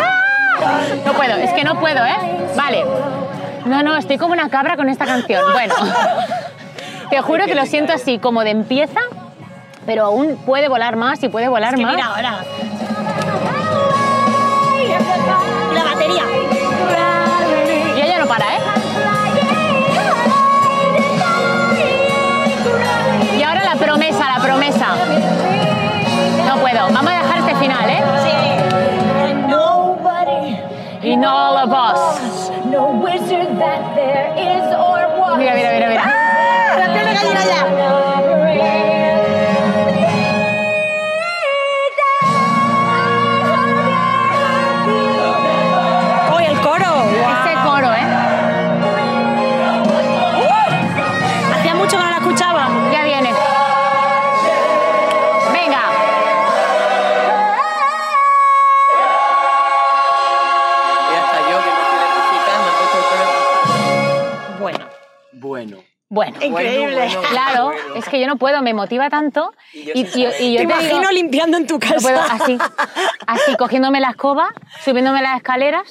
¡Ah! 0.00 0.84
No 1.04 1.12
puedo, 1.12 1.34
es 1.38 1.52
que 1.54 1.64
no 1.64 1.80
puedo, 1.80 2.04
¿eh? 2.04 2.46
Vale. 2.56 2.84
No, 3.64 3.82
no, 3.82 3.96
estoy 3.96 4.18
como 4.18 4.32
una 4.32 4.48
cabra 4.48 4.76
con 4.76 4.88
esta 4.88 5.04
canción. 5.06 5.42
Bueno, 5.52 5.74
te 7.10 7.20
juro 7.20 7.44
que 7.46 7.54
lo 7.54 7.64
siento 7.66 7.92
así, 7.92 8.18
como 8.18 8.42
de 8.42 8.50
empieza, 8.50 9.00
pero 9.86 10.06
aún 10.06 10.36
puede 10.44 10.68
volar 10.68 10.96
más 10.96 11.22
y 11.22 11.28
puede 11.28 11.48
volar 11.48 11.74
Es 11.74 11.78
que 11.80 11.86
más. 11.86 11.94
mira 11.94 12.06
ahora. 12.06 12.38
La 15.74 15.84
batería. 15.84 16.24
Y 17.96 18.00
ella 18.00 18.18
no 18.18 18.26
para, 18.26 18.44
¿eh? 18.44 18.58
Y 23.38 23.42
ahora 23.42 23.64
la 23.64 23.74
promesa, 23.76 24.28
la 24.36 24.42
promesa. 24.42 24.86
No 26.46 26.56
puedo. 26.58 26.88
Vamos 26.92 27.12
a 27.12 27.22
dejar 27.22 27.38
este 27.38 27.54
final, 27.56 27.90
¿eh? 27.90 28.02
In 31.04 31.24
all 31.24 31.56
of 31.56 31.72
us. 31.72 32.41
no 32.72 32.90
wizard 33.04 33.52
that 33.60 33.94
there 33.94 34.32
is 34.32 34.64
or 34.72 35.20
was. 35.20 35.36
Mira, 35.36 35.54
mira, 35.54 35.72
mira, 35.72 35.88
mira. 35.90 36.11
Bueno. 66.14 66.36
Increíble. 66.42 66.94
Bueno, 66.94 67.14
bueno, 67.20 67.28
Claro, 67.30 67.64
bueno. 67.68 67.94
es 67.94 68.04
que 68.06 68.20
yo 68.20 68.26
no 68.26 68.36
puedo, 68.36 68.60
me 68.60 68.74
motiva 68.74 69.08
tanto. 69.08 69.54
Y 69.72 69.84
yo 69.86 69.92
Y, 69.94 70.04
sin 70.04 70.20
y- 70.20 70.24
saber. 70.24 70.42
y 70.42 70.52
yo 70.52 70.58
Te 70.60 70.66
te 70.66 70.72
imagino 70.74 70.98
digo, 70.98 71.10
limpiando 71.10 71.56
en 71.56 71.66
tu 71.66 71.78
casa. 71.78 71.94
no 71.94 72.00
puedo 72.02 72.20
así, 72.20 72.58
así, 73.26 73.56
cogiéndome 73.56 73.98
la 73.98 74.10
escoba, 74.10 74.50
subiéndome 74.84 75.22
las 75.22 75.38
escaleras 75.38 75.84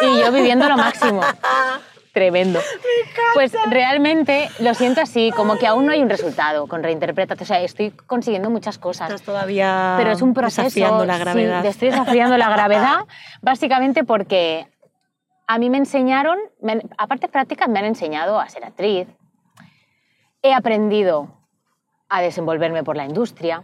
y 0.00 0.18
yo 0.18 0.32
viviendo 0.32 0.68
lo 0.68 0.76
máximo. 0.76 1.20
Tremendo. 2.12 2.60
Pues 3.34 3.52
realmente 3.70 4.48
lo 4.60 4.74
siento 4.74 5.00
así, 5.00 5.32
como 5.34 5.58
que 5.58 5.66
aún 5.68 5.86
no 5.86 5.92
hay 5.92 6.00
un 6.02 6.08
resultado 6.10 6.66
con 6.68 6.82
Reinterpretate. 6.82 7.42
O 7.42 7.46
sea, 7.46 7.60
estoy 7.60 7.90
consiguiendo 7.90 8.50
muchas 8.50 8.78
cosas. 8.78 9.10
Estás 9.10 9.22
todavía 9.22 9.94
pero 9.96 10.10
es 10.12 10.22
un 10.22 10.32
proceso. 10.34 10.62
desafiando 10.62 11.04
la 11.06 11.14
sí, 11.14 11.20
gravedad. 11.20 11.66
estoy 11.66 11.90
desafiando 11.90 12.36
la 12.36 12.48
gravedad, 12.50 12.98
básicamente 13.42 14.02
porque 14.04 14.66
a 15.46 15.58
mí 15.58 15.70
me 15.70 15.78
enseñaron, 15.78 16.38
me 16.60 16.80
aparte 16.98 17.28
prácticas, 17.28 17.68
me 17.68 17.78
han 17.78 17.84
enseñado 17.84 18.38
a 18.40 18.48
ser 18.48 18.64
actriz. 18.64 19.06
He 20.42 20.52
aprendido 20.54 21.28
a 22.08 22.20
desenvolverme 22.20 22.84
por 22.84 22.96
la 22.96 23.04
industria. 23.04 23.62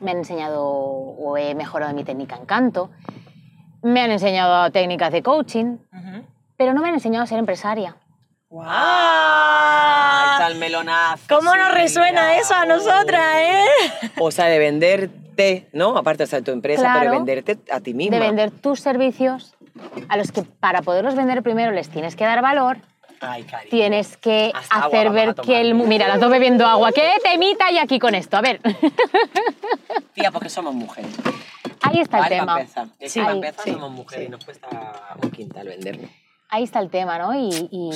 Me 0.00 0.10
han 0.12 0.18
enseñado 0.18 0.64
o 0.64 1.36
he 1.36 1.54
mejorado 1.54 1.92
mi 1.94 2.04
técnica 2.04 2.36
en 2.36 2.46
canto. 2.46 2.90
Me 3.82 4.00
han 4.02 4.10
enseñado 4.10 4.70
técnicas 4.70 5.12
de 5.12 5.22
coaching, 5.22 5.78
Ujú. 5.92 6.24
pero 6.56 6.72
no 6.74 6.82
me 6.82 6.88
han 6.88 6.94
enseñado 6.94 7.24
a 7.24 7.26
ser 7.26 7.38
empresaria. 7.38 7.96
¡Guau! 8.50 8.68
Ahí 8.70 10.30
está 10.32 10.46
el 10.48 10.58
melonazo. 10.58 11.24
¿Cómo 11.28 11.54
nos 11.54 11.72
resuena 11.74 12.36
eso 12.38 12.54
a 12.54 12.64
nosotras, 12.64 13.22
eh? 13.40 13.66
O 14.20 14.30
sea, 14.30 14.46
de 14.46 14.58
venderte, 14.58 15.68
¿no? 15.72 15.96
Aparte 15.96 16.22
de 16.22 16.26
ser 16.28 16.42
tu 16.44 16.50
empresa, 16.50 16.82
pero 16.82 16.94
de 16.94 17.00
Claro. 17.00 17.10
venderte 17.24 17.58
a 17.72 17.80
ti 17.80 17.92
misma. 17.94 18.16
de 18.16 18.22
vender 18.22 18.50
tus 18.50 18.80
servicios 18.80 19.54
a 20.08 20.16
los 20.16 20.32
que 20.32 20.42
para 20.42 20.82
poderlos 20.82 21.14
vender 21.14 21.42
primero 21.42 21.72
les 21.72 21.88
tienes 21.88 22.16
que 22.16 22.24
dar 22.24 22.42
valor 22.42 22.78
Ay, 23.20 23.44
tienes 23.68 24.16
que 24.16 24.52
Hasta 24.54 24.84
hacer 24.86 25.10
ver 25.10 25.34
que 25.34 25.60
el... 25.60 25.74
Mira, 25.74 26.06
las 26.06 26.20
dos 26.20 26.30
bebiendo 26.30 26.64
agua. 26.66 26.92
¿Qué 26.92 27.14
temita 27.22 27.66
hay 27.66 27.78
aquí 27.78 27.98
con 27.98 28.14
esto? 28.14 28.36
A 28.36 28.40
ver, 28.40 28.60
Tía, 30.14 30.30
porque 30.30 30.48
somos 30.48 30.74
mujeres. 30.74 31.10
ahí 31.82 32.00
está 32.00 32.18
el 32.18 32.22
Vale, 32.24 32.34
tema. 32.36 32.46
para 32.46 32.60
empezar. 32.60 32.86
Es 32.98 33.14
que 33.14 33.20
Ahí, 33.20 33.42
sí, 33.64 33.72
somos 33.72 33.90
mujeres 33.90 34.24
sí. 34.24 34.28
y 34.28 34.30
nos 34.30 34.44
cuesta 34.44 34.68
un 35.20 35.30
quintal 35.30 35.66
vendernos. 35.66 36.10
Ahí 36.48 36.62
está 36.62 36.78
el 36.80 36.90
tema, 36.90 37.18
¿no? 37.18 37.34
Y, 37.34 37.68
y 37.72 37.90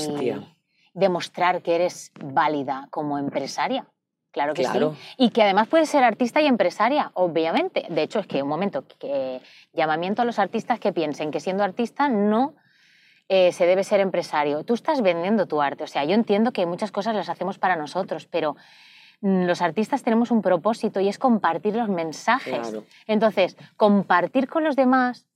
demostrar 0.93 1.63
que 1.63 1.75
eres 1.77 2.13
válida 2.21 2.89
como 2.91 3.19
empresaria. 3.19 3.87
Claro 4.33 4.55
que 4.55 4.63
Claro. 4.63 4.95
sí. 4.99 5.15
Y 5.19 5.31
que 5.31 5.43
además 5.43 5.69
puedes 5.69 5.89
ser 5.91 6.03
artista 6.05 6.41
y 6.41 6.47
empresaria, 6.47 7.11
obviamente. 7.15 7.87
De 7.91 8.03
hecho, 8.03 8.19
es 8.19 8.27
que 8.27 8.43
un 8.43 8.49
momento, 8.49 8.85
que 8.99 9.41
llamamiento 9.73 10.23
a 10.23 10.25
los 10.25 10.39
artistas 10.39 10.81
que 10.81 10.93
piensen 10.93 11.31
que 11.31 11.39
siendo 11.41 11.63
artista 11.63 12.09
no 12.09 12.55
eh, 13.29 13.53
se 13.53 13.67
debe 13.67 13.85
ser 13.85 14.01
empresario. 14.01 14.65
Tú 14.65 14.75
estás 14.75 15.01
vendiendo 15.01 15.47
tu 15.47 15.63
arte. 15.63 15.85
O 15.85 15.87
sea, 15.87 16.05
yo 16.05 16.15
entiendo 16.15 16.53
que 16.53 16.67
muchas 16.67 16.91
cosas 16.91 17.15
las 17.15 17.29
hacemos 17.29 17.59
para 17.59 17.77
nosotros, 17.77 18.27
pero 18.27 18.57
mm, 19.21 19.45
los 19.45 19.63
artistas 19.63 20.03
tenemos 20.03 20.31
un 20.31 20.43
propósito 20.43 20.99
y 21.01 21.09
es 21.09 21.19
compartir 21.19 21.77
los 21.77 21.89
mensajes. 21.89 22.59
Claro. 22.69 22.85
Entonces, 23.07 23.57
compartir 23.77 24.49
con 24.49 24.65
los 24.65 24.77
demás 24.77 25.27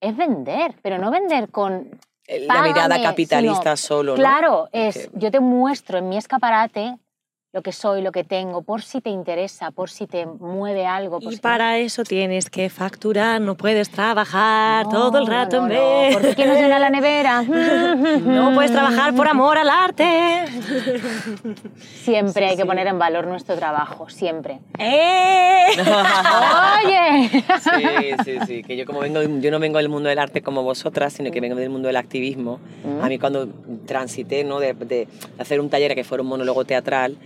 es 0.00 0.16
vender, 0.16 0.74
pero 0.82 0.98
no 0.98 1.10
vender 1.10 1.50
con 1.50 1.98
Eh, 2.26 2.40
La 2.46 2.62
mirada 2.62 2.88
Págame, 2.88 3.02
capitalista 3.02 3.76
sino- 3.76 3.86
solo, 3.88 4.12
¿no? 4.12 4.16
Claro, 4.16 4.68
Es 4.72 4.96
es, 4.96 5.08
que- 5.08 5.18
yo 5.18 5.30
te 5.30 5.40
muestro 5.40 5.98
en 5.98 6.08
mi 6.08 6.16
escaparate 6.16 6.96
lo 7.54 7.62
que 7.62 7.70
soy, 7.70 8.02
lo 8.02 8.10
que 8.10 8.24
tengo, 8.24 8.62
por 8.62 8.82
si 8.82 9.00
te 9.00 9.10
interesa, 9.10 9.70
por 9.70 9.88
si 9.88 10.08
te 10.08 10.26
mueve 10.26 10.86
algo. 10.86 11.20
por 11.20 11.32
Y 11.32 11.36
si- 11.36 11.40
para 11.40 11.78
eso 11.78 12.02
tienes 12.02 12.50
que 12.50 12.68
facturar, 12.68 13.40
no 13.40 13.54
puedes 13.56 13.90
trabajar 13.90 14.88
todo 14.88 15.18
el 15.18 15.24
No, 15.26 15.30
rato 15.30 15.60
no, 15.60 15.66
en 15.68 15.72
no, 15.72 15.78
vez. 15.78 16.16
¿Por 16.16 16.34
qué 16.34 16.46
nos 16.46 16.56
llena 16.56 16.80
la 16.80 16.90
nevera? 16.90 17.44
No 18.24 18.52
puedes 18.54 18.72
trabajar 18.72 19.14
por 19.14 19.28
amor 19.28 19.56
al 19.56 19.70
arte. 19.70 20.44
Siempre 22.02 22.46
hay 22.46 22.56
que 22.56 22.66
poner 22.66 22.86
en 22.88 22.98
valor 22.98 23.26
nuestro 23.26 23.54
trabajo, 23.56 24.08
siempre. 24.10 24.58
¡Eh! 24.78 25.66
¡Oye! 26.84 27.28
Sí, 27.62 28.24
sí, 28.24 28.38
sí. 28.46 28.62
Que 28.64 28.76
yo 28.76 28.84
como 28.86 29.00
vengo, 29.00 29.22
yo 29.22 29.50
no 29.50 29.58
vengo 29.60 29.78
del 29.78 29.88
mundo 29.88 30.08
del 30.08 30.18
arte 30.18 30.42
como 30.42 30.62
vosotras, 30.62 31.12
sino 31.12 31.30
que 31.30 31.40
vengo 31.40 31.56
del 31.56 31.70
mundo 31.70 31.86
del 31.86 31.96
activismo. 31.96 32.58
Mm. 32.84 33.04
A 33.04 33.08
mí 33.08 33.18
cuando 33.18 33.48
transité, 33.86 34.44
¿no? 34.44 34.58
De, 34.60 34.74
de 34.74 35.08
hacer 35.38 35.60
un 35.60 35.70
taller 35.70 35.94
que 35.94 36.04
fuera 36.04 36.22
un 36.22 36.28
monólogo 36.28 36.64
teatral, 36.64 37.16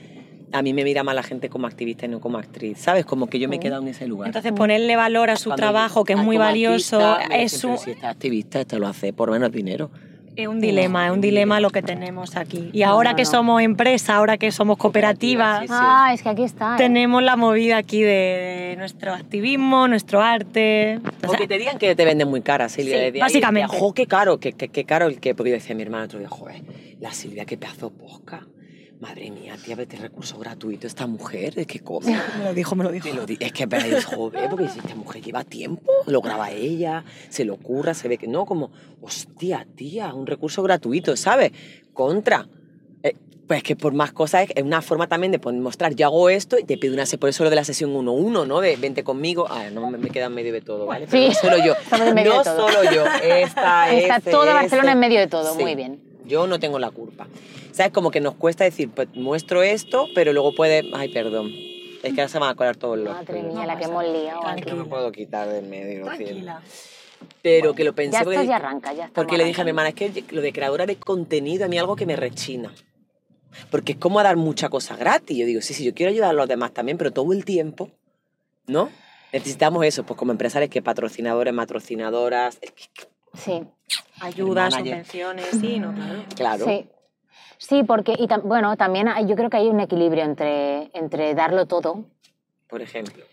a 0.53 0.62
mí 0.62 0.72
me 0.72 0.84
mira 0.84 1.03
más 1.03 1.14
la 1.14 1.22
gente 1.22 1.49
como 1.49 1.66
activista 1.66 2.07
y 2.07 2.09
no 2.09 2.20
como 2.20 2.38
actriz. 2.38 2.78
¿Sabes? 2.78 3.05
Como 3.05 3.28
que 3.28 3.38
yo 3.38 3.49
me 3.49 3.57
he 3.57 3.61
quedado 3.61 3.82
en 3.82 3.88
ese 3.88 4.07
lugar. 4.07 4.28
Entonces 4.28 4.53
ponerle 4.53 4.96
valor 4.96 5.30
a 5.30 5.36
su 5.36 5.51
Cuando 5.51 5.61
trabajo, 5.62 6.05
que 6.05 6.14
es 6.14 6.18
muy 6.18 6.36
valioso, 6.38 7.01
artista, 7.05 7.36
es 7.36 7.64
un, 7.64 7.70
"Pero 7.72 7.82
Si 7.84 7.90
estás 7.92 8.11
activista, 8.11 8.61
esto 8.61 8.78
lo 8.78 8.86
hace 8.88 9.12
por 9.12 9.30
menos 9.30 9.53
dinero. 9.53 9.90
es 10.36 10.46
un 10.46 10.61
dilema, 10.61 11.07
es 11.07 11.12
un 11.12 11.20
dilema 11.20 11.59
lo 11.59 11.70
que 11.70 11.82
tenemos 11.82 12.36
aquí. 12.36 12.70
Y 12.72 12.82
No, 12.82 12.90
ahora 12.90 13.11
no, 13.11 13.16
que 13.16 13.24
no. 13.24 13.30
somos 13.30 13.61
empresa, 13.61 14.14
ahora 14.14 14.38
que 14.38 14.53
somos 14.53 14.76
cooperativas, 14.78 15.62
Sí, 15.62 15.66
sí. 15.66 15.72
Ah, 15.76 16.11
es 16.14 16.22
que 16.22 16.28
aquí 16.28 16.44
está. 16.44 16.74
¿eh? 16.74 16.78
tenemos 16.78 17.24
la 17.24 17.34
movida 17.34 17.76
aquí 17.76 18.03
de 18.03 18.76
nuestro 18.78 19.12
activismo, 19.14 19.88
nuestro 19.88 20.20
arte. 20.22 21.01
O 21.03 21.11
sea, 21.11 21.28
Porque 21.30 21.49
te 21.49 21.59
digan 21.59 21.76
que 21.78 21.96
te 21.96 22.05
venden 22.05 22.28
muy 22.28 22.40
cara, 22.42 22.68
Silvia. 22.68 22.94
Sí, 22.94 22.99
de 23.01 23.07
ahí, 23.07 23.18
básicamente. 23.20 23.76
Jo, 23.76 23.92
qué 23.92 24.07
caro, 24.07 24.38
qué, 24.38 24.53
qué, 24.53 24.68
qué 24.68 24.84
caro 24.84 25.07
el 25.07 25.18
que. 25.18 25.34
Porque 25.34 25.51
yo 25.51 25.57
decía 25.57 25.74
a 25.74 25.76
mi 25.76 25.82
hermana 25.82 26.05
otro 26.05 26.20
día, 26.20 26.28
joder, 26.28 26.62
la 27.01 27.12
Silvia, 27.12 27.44
qué 27.44 27.57
pedazo 27.57 27.90
posca. 27.90 28.46
Madre 29.01 29.30
mía, 29.30 29.57
tía, 29.64 29.76
vete 29.76 29.96
recurso 29.96 30.38
gratuito 30.38 30.88
esta 30.88 31.07
mujer, 31.07 31.53
es 31.57 31.68
que 31.68 31.78
come. 31.78 32.18
me 32.38 32.44
lo 32.44 32.53
dijo, 32.53 32.74
me 32.74 32.82
lo 32.82 32.90
dijo. 32.90 33.09
Lo 33.14 33.26
di- 33.26 33.36
es 33.38 33.53
que 33.53 33.62
es 33.70 34.05
joder, 34.05 34.51
porque 34.51 34.64
esta 34.64 34.94
mujer 34.96 35.22
lleva 35.22 35.44
tiempo, 35.44 35.92
lo 36.07 36.20
graba 36.20 36.51
ella, 36.51 37.05
se 37.28 37.44
lo 37.44 37.55
ocurra, 37.55 37.94
se 37.94 38.09
ve 38.09 38.18
que. 38.18 38.26
No, 38.26 38.44
como, 38.44 38.72
hostia, 39.01 39.66
tía, 39.76 40.12
un 40.12 40.26
recurso 40.26 40.64
gratuito, 40.64 41.16
¿sabes? 41.16 41.53
Contra. 41.92 42.49
Eh, 43.05 43.14
pues 43.46 43.62
que 43.62 43.76
por 43.76 43.92
más 43.94 44.11
cosas 44.12 44.49
es 44.53 44.62
una 44.64 44.82
forma 44.82 45.07
también 45.07 45.30
de 45.30 45.38
mostrar, 45.38 45.94
yo 45.94 46.07
hago 46.07 46.28
esto 46.28 46.59
y 46.59 46.64
te 46.64 46.76
pido 46.76 46.92
una 46.92 47.05
por 47.20 47.28
eso 47.28 47.44
lo 47.44 47.51
de 47.51 47.57
la 47.57 47.64
sesión 47.64 47.94
1-1, 47.94 48.46
¿no? 48.49 48.61
De 48.61 48.74
vente 48.76 49.05
conmigo. 49.05 49.46
Ah, 49.49 49.70
no, 49.72 49.88
me, 49.92 49.96
me 49.99 50.11
queda 50.11 50.26
en 50.26 50.34
medio 50.34 50.53
de 50.53 50.61
todo, 50.61 50.86
¿vale? 50.86 51.07
Pero 51.09 51.22
Sí. 51.22 51.28
no 51.28 51.34
solo 51.51 51.64
yo. 51.64 51.74
No 52.24 52.44
solo 52.44 52.82
yo. 52.92 53.05
Esta, 53.22 53.92
Está 53.94 54.16
este, 54.16 54.30
toda 54.32 54.53
Barcelona 54.55 54.88
este. 54.88 54.92
en 54.94 54.99
medio 54.99 55.20
de 55.20 55.28
todo, 55.28 55.55
Sí. 55.55 55.62
muy 55.62 55.76
bien. 55.76 56.01
Yo 56.26 56.46
no 56.49 56.59
tengo 56.59 56.78
la 56.80 56.90
culpa. 56.90 57.26
¿Sabes? 57.79 57.93
Como 57.93 58.11
que 58.11 58.20
nos 58.20 58.35
cuesta 58.35 58.64
decir, 58.64 58.91
pues 58.91 59.07
muestro 59.14 59.62
esto, 59.62 60.09
pero 60.12 60.33
luego 60.33 60.53
puede. 60.53 60.91
Ay, 60.95 61.11
perdón. 61.11 61.53
Es 62.03 62.12
que 62.12 62.20
ahora 62.20 62.29
se 62.29 62.41
van 62.41 62.51
a 62.51 62.57
colar 62.57 62.76
todos 62.76 62.99
los. 62.99 63.14
Madre 63.14 63.41
mía, 63.41 63.53
No 63.55 63.64
la 63.64 63.79
que 63.79 63.85
hemos 63.85 64.03
liado. 64.03 64.41
No 64.66 64.76
me 64.76 64.85
puedo 64.85 65.12
quitar 65.12 65.49
del 65.49 65.66
medio. 65.68 66.05
Tranquila. 66.07 66.61
Pero 67.41 67.76
que 67.76 67.85
lo 67.85 67.95
pensé. 67.95 68.18
Ya 68.18 68.24
porque, 68.24 68.47
ya 68.49 68.57
arranca, 68.57 68.93
ya 68.95 69.11
porque 69.14 69.39
le 69.39 69.45
dije 69.45 69.61
a 69.61 69.64
mi 69.64 69.70
hermana, 69.70 69.91
es 69.91 69.95
que 69.95 70.24
lo 70.31 70.41
de 70.43 70.53
creadora 70.53 70.87
de 70.87 70.97
contenido 70.97 71.66
a 71.66 71.68
mí 71.68 71.76
es 71.76 71.81
algo 71.81 71.95
que 71.95 72.05
me 72.05 72.16
rechina. 72.16 72.74
Porque 73.70 73.93
es 73.93 73.99
como 73.99 74.20
dar 74.24 74.37
mucha 74.37 74.68
cosa 74.70 74.97
gratis. 74.97 75.39
Yo 75.39 75.47
digo, 75.47 75.61
sí, 75.61 75.72
sí, 75.72 75.85
yo 75.85 75.95
quiero 75.95 76.11
ayudar 76.11 76.31
a 76.31 76.33
los 76.33 76.49
demás 76.49 76.72
también, 76.72 76.99
pero 76.99 77.12
todo 77.12 77.33
el 77.33 77.45
tiempo, 77.45 77.93
¿no? 78.66 78.91
Necesitamos 79.33 79.85
eso, 79.85 80.03
pues 80.03 80.18
como 80.18 80.33
empresarios, 80.33 80.68
que 80.68 80.83
patrocinadores, 80.83 81.55
patrocinadoras. 81.55 82.59
Sí. 83.35 83.62
Ayudas, 84.18 84.74
subvenciones, 84.74 85.47
sí, 85.61 85.79
no, 85.79 85.95
claro. 85.95 86.24
Claro. 86.35 86.64
Sí. 86.64 86.89
Sí, 87.59 87.82
porque, 87.82 88.14
y 88.18 88.26
tam- 88.28 88.42
bueno, 88.42 88.76
también 88.76 89.09
hay- 89.09 89.26
yo 89.26 89.36
creo 89.36 89.50
que 89.50 89.56
hay 89.59 89.68
un 89.68 89.80
equilibrio 89.80 90.24
entre, 90.24 90.90
entre 90.94 91.34
darlo 91.34 91.66
todo 91.66 92.04
Por 92.68 92.80
ejemplo. 92.82 93.24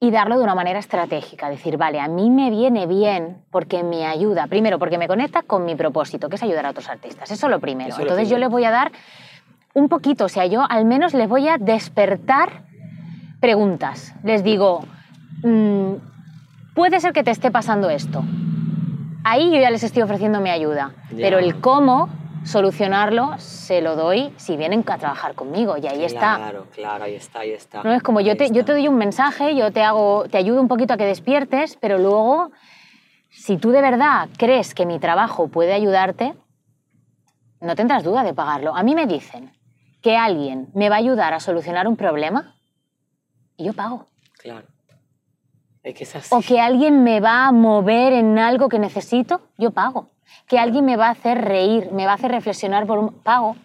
y 0.00 0.10
darlo 0.10 0.38
de 0.38 0.42
una 0.44 0.54
manera 0.54 0.78
estratégica. 0.78 1.48
Decir, 1.50 1.76
vale, 1.76 2.00
a 2.00 2.08
mí 2.08 2.30
me 2.30 2.50
viene 2.50 2.86
bien 2.86 3.44
porque 3.50 3.82
me 3.84 4.06
ayuda. 4.06 4.46
Primero, 4.46 4.78
porque 4.78 4.98
me 4.98 5.06
conecta 5.06 5.42
con 5.42 5.64
mi 5.64 5.74
propósito, 5.76 6.28
que 6.28 6.36
es 6.36 6.42
ayudar 6.42 6.66
a 6.66 6.70
otros 6.70 6.88
artistas. 6.88 7.30
Eso 7.30 7.46
es 7.46 7.50
lo 7.50 7.60
primero. 7.60 7.90
Eso 7.90 7.98
es 7.98 8.04
lo 8.04 8.10
Entonces 8.10 8.28
yo 8.30 8.38
les 8.38 8.48
voy 8.48 8.64
a 8.64 8.70
dar 8.70 8.90
un 9.74 9.88
poquito, 9.88 10.24
o 10.24 10.28
sea, 10.28 10.46
yo 10.46 10.64
al 10.68 10.84
menos 10.86 11.14
les 11.14 11.28
voy 11.28 11.46
a 11.48 11.56
despertar 11.58 12.64
preguntas. 13.40 14.14
Les 14.24 14.42
digo, 14.42 14.84
mm, 15.42 15.94
puede 16.74 17.00
ser 17.00 17.12
que 17.12 17.22
te 17.22 17.30
esté 17.30 17.50
pasando 17.50 17.90
esto. 17.90 18.24
Ahí 19.24 19.50
yo 19.52 19.60
ya 19.60 19.70
les 19.70 19.82
estoy 19.84 20.02
ofreciendo 20.02 20.40
mi 20.40 20.50
ayuda. 20.50 20.92
Pero 21.16 21.38
el 21.38 21.60
cómo 21.60 22.08
solucionarlo 22.44 23.38
se 23.38 23.80
lo 23.80 23.96
doy 23.96 24.32
si 24.36 24.56
vienen 24.56 24.84
a 24.86 24.98
trabajar 24.98 25.34
conmigo 25.34 25.76
y 25.76 25.86
ahí 25.86 26.04
está. 26.04 26.36
Claro, 26.36 26.66
claro, 26.72 27.04
ahí 27.04 27.14
está, 27.14 27.40
ahí 27.40 27.52
está. 27.52 27.82
No 27.82 27.92
es 27.92 28.02
como 28.02 28.20
yo 28.20 28.36
te, 28.36 28.50
yo 28.50 28.64
te 28.64 28.72
doy 28.72 28.88
un 28.88 28.96
mensaje, 28.96 29.54
yo 29.54 29.72
te 29.72 29.82
hago, 29.82 30.24
te 30.28 30.38
ayudo 30.38 30.60
un 30.60 30.68
poquito 30.68 30.94
a 30.94 30.96
que 30.96 31.04
despiertes, 31.04 31.76
pero 31.80 31.98
luego, 31.98 32.50
si 33.30 33.56
tú 33.56 33.70
de 33.70 33.80
verdad 33.80 34.28
crees 34.36 34.74
que 34.74 34.86
mi 34.86 34.98
trabajo 34.98 35.48
puede 35.48 35.72
ayudarte, 35.72 36.34
no 37.60 37.76
tendrás 37.76 38.02
duda 38.02 38.24
de 38.24 38.34
pagarlo. 38.34 38.74
A 38.74 38.82
mí 38.82 38.94
me 38.94 39.06
dicen 39.06 39.52
que 40.00 40.16
alguien 40.16 40.68
me 40.74 40.88
va 40.88 40.96
a 40.96 40.98
ayudar 40.98 41.32
a 41.32 41.40
solucionar 41.40 41.86
un 41.86 41.96
problema 41.96 42.56
y 43.56 43.64
yo 43.64 43.72
pago. 43.72 44.06
Claro. 44.38 44.66
Es 45.82 45.94
que 45.94 46.04
es 46.04 46.16
así. 46.16 46.34
O 46.34 46.40
que 46.40 46.60
alguien 46.60 47.02
me 47.02 47.20
va 47.20 47.46
a 47.46 47.52
mover 47.52 48.12
en 48.12 48.38
algo 48.38 48.68
que 48.68 48.78
necesito, 48.78 49.40
yo 49.58 49.70
pago. 49.70 50.11
Que 50.48 50.58
alguien 50.58 50.84
me 50.84 50.96
va 50.96 51.08
a 51.08 51.10
hacer 51.10 51.38
reír, 51.42 51.90
me 51.92 52.04
va 52.06 52.12
a 52.12 52.14
hacer 52.14 52.30
reflexionar 52.30 52.86
por 52.86 52.98
un 52.98 53.12
pago. 53.12 53.56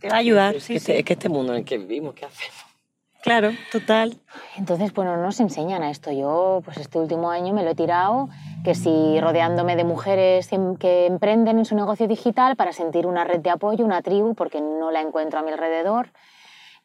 Te 0.00 0.08
va 0.08 0.16
a 0.16 0.18
ayudar, 0.18 0.56
Es, 0.56 0.64
sí, 0.64 0.74
que 0.74 0.80
sí. 0.80 0.90
este, 0.92 0.98
es 1.00 1.04
que 1.04 1.12
este 1.12 1.28
mundo 1.28 1.52
en 1.52 1.60
el 1.60 1.64
que 1.64 1.78
vivimos, 1.78 2.14
¿qué 2.14 2.26
hacemos? 2.26 2.56
Claro, 3.22 3.52
total. 3.70 4.16
Entonces, 4.56 4.92
bueno, 4.92 5.16
no 5.16 5.22
nos 5.22 5.38
enseñan 5.38 5.84
a 5.84 5.90
esto. 5.90 6.10
Yo, 6.10 6.60
pues 6.64 6.76
este 6.78 6.98
último 6.98 7.30
año 7.30 7.54
me 7.54 7.62
lo 7.62 7.70
he 7.70 7.74
tirado, 7.76 8.28
que 8.64 8.74
si 8.74 9.20
rodeándome 9.20 9.76
de 9.76 9.84
mujeres 9.84 10.52
em- 10.52 10.74
que 10.76 11.06
emprenden 11.06 11.58
en 11.58 11.64
su 11.64 11.76
negocio 11.76 12.08
digital 12.08 12.56
para 12.56 12.72
sentir 12.72 13.06
una 13.06 13.22
red 13.22 13.38
de 13.38 13.50
apoyo, 13.50 13.84
una 13.84 14.02
tribu, 14.02 14.34
porque 14.34 14.60
no 14.60 14.90
la 14.90 15.00
encuentro 15.02 15.38
a 15.38 15.42
mi 15.44 15.52
alrededor. 15.52 16.08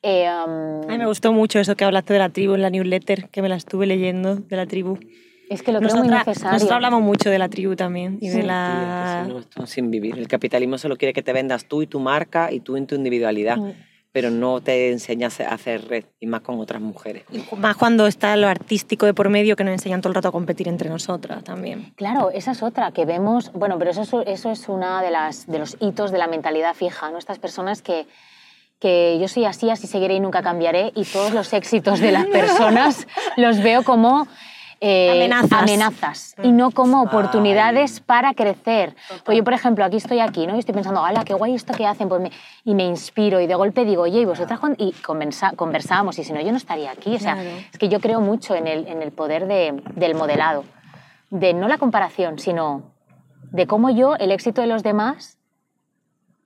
Eh, 0.04 0.30
um, 0.30 0.84
A 0.88 0.92
mí 0.92 0.98
me 1.00 1.08
gustó 1.08 1.34
mucho 1.34 1.58
eso 1.58 1.76
que 1.76 1.86
hablaste 1.86 2.14
de 2.14 2.20
la 2.20 2.30
tribu 2.30 2.54
en 2.54 2.62
la 2.62 2.70
newsletter, 2.70 3.30
que 3.30 3.42
me 3.42 3.50
la 3.50 3.56
estuve 3.56 3.88
leyendo, 3.88 4.36
de 4.36 4.56
la 4.56 4.68
tribu. 4.68 5.00
Es 5.50 5.62
que 5.64 5.72
lo 5.72 5.80
creo 5.80 5.92
muy 5.96 6.08
Nosotras, 6.08 6.28
necesario. 6.28 6.54
nosotros 6.54 6.76
hablamos 6.76 7.02
mucho 7.02 7.30
de 7.30 7.40
la 7.40 7.50
tribu 7.50 7.76
también 7.76 8.18
y 8.22 8.30
Sí. 8.30 8.38
de 8.38 8.44
la... 8.44 9.24
Tía, 9.26 9.36
que 9.36 9.42
si 9.54 9.60
no, 9.60 9.68
sin 9.68 9.92
vivir. 9.92 10.18
El 10.18 10.28
capitalismo 10.28 10.78
solo 10.78 10.98
quiere 10.98 11.14
que 11.14 11.22
te 11.24 11.34
vendas 11.34 11.66
tú 11.66 11.82
y 11.82 11.88
tu 11.88 12.00
marca 12.00 12.52
y 12.52 12.60
tú 12.60 12.78
en 12.78 12.88
tu 12.88 12.96
individualidad, 12.96 13.58
Mm. 13.58 13.72
pero 14.12 14.32
no 14.32 14.62
te 14.62 14.92
enseñas 14.92 15.40
a 15.42 15.50
hacer 15.50 15.88
red, 15.88 16.06
y 16.20 16.26
más 16.28 16.42
con 16.42 16.60
otras 16.60 16.82
mujeres. 16.82 17.24
Más 17.58 17.76
cuando 17.76 18.08
está 18.08 18.36
lo 18.36 18.48
artístico 18.48 19.06
de 19.06 19.14
por 19.14 19.30
medio 19.30 19.56
que 19.56 19.64
nos 19.64 19.74
enseñan 19.74 20.02
todo 20.02 20.10
el 20.10 20.16
rato 20.16 20.30
a 20.30 20.32
competir 20.32 20.68
entre 20.68 20.90
nosotras 20.90 21.44
también. 21.44 21.94
Claro, 21.96 22.32
esa 22.32 22.52
es 22.52 22.64
otra 22.64 22.92
que 22.92 23.06
vemos, 23.06 23.52
bueno, 23.54 23.78
pero 23.78 23.92
eso 23.92 24.02
es, 24.02 24.12
eso 24.28 24.52
es 24.52 24.68
una 24.70 25.02
de, 25.04 25.12
las, 25.12 25.46
de 25.46 25.60
los 25.60 25.78
hitos 25.80 26.12
de 26.12 26.18
la 26.18 26.28
mentalidad 26.28 26.74
fija, 26.74 27.12
¿no? 27.12 27.20
Estas 27.20 27.38
personas 27.38 27.82
que, 27.84 28.08
que 28.80 29.18
yo 29.22 29.28
soy 29.28 29.46
así, 29.46 29.70
así 29.70 29.88
seguiré 29.88 30.16
y 30.16 30.20
nunca 30.20 30.42
cambiaré 30.42 30.92
y 30.96 31.04
todos 31.06 31.34
los 31.34 31.54
éxitos 31.54 32.00
de 32.00 32.12
las 32.12 32.26
personas 32.40 33.08
los 33.36 33.62
veo 33.62 33.84
como 33.84 34.28
eh, 34.80 35.10
Amenazas. 35.12 35.62
amenazas 35.64 36.36
y 36.44 36.52
no 36.52 36.72
como 36.72 37.02
oportunidades 37.02 38.00
para 38.00 38.34
crecer. 38.34 38.96
Pues 39.26 39.38
yo, 39.38 39.44
por 39.44 39.54
ejemplo, 39.54 39.84
aquí 39.84 39.98
estoy 39.98 40.20
aquí, 40.20 40.46
¿no? 40.48 40.56
Y 40.56 40.60
estoy 40.60 40.74
pensando, 40.76 41.04
¡hala, 41.04 41.24
qué 41.26 41.34
guay 41.34 41.56
esto 41.56 41.74
que 41.74 41.86
hacen! 41.88 42.10
Pues 42.10 42.22
me- 42.22 42.32
y 42.64 42.76
me 42.76 42.84
inspiro 42.86 43.40
y 43.42 43.48
de 43.48 43.56
golpe 43.56 43.86
digo, 43.86 44.04
oye, 44.04 44.20
¿y 44.22 44.26
vosotras? 44.26 44.60
cuándo?". 44.60 44.78
Y 44.84 44.92
conversa- 44.94 45.54
conversamos 45.56 46.20
y 46.20 46.24
si 46.24 46.34
no, 46.34 46.42
yo 46.42 46.52
no 46.52 46.58
estaría 46.58 46.92
aquí. 46.92 47.16
O 47.16 47.20
sea, 47.20 47.34
Claro. 47.34 47.50
es 47.72 47.78
que 47.80 47.90
yo 47.90 48.00
creo 48.00 48.22
mucho 48.22 48.54
en 48.56 48.68
el, 48.68 48.88
en 48.88 49.02
el 49.02 49.12
poder 49.12 49.48
de- 49.48 49.82
del 49.96 50.16
modelado 50.16 50.64
de 51.30 51.54
no 51.54 51.68
la 51.68 51.78
comparación, 51.78 52.40
sino 52.40 52.84
de 53.52 53.66
cómo 53.68 53.90
yo 53.90 54.16
el 54.16 54.32
éxito 54.32 54.62
de 54.62 54.68
los 54.68 54.84
demás 54.84 55.37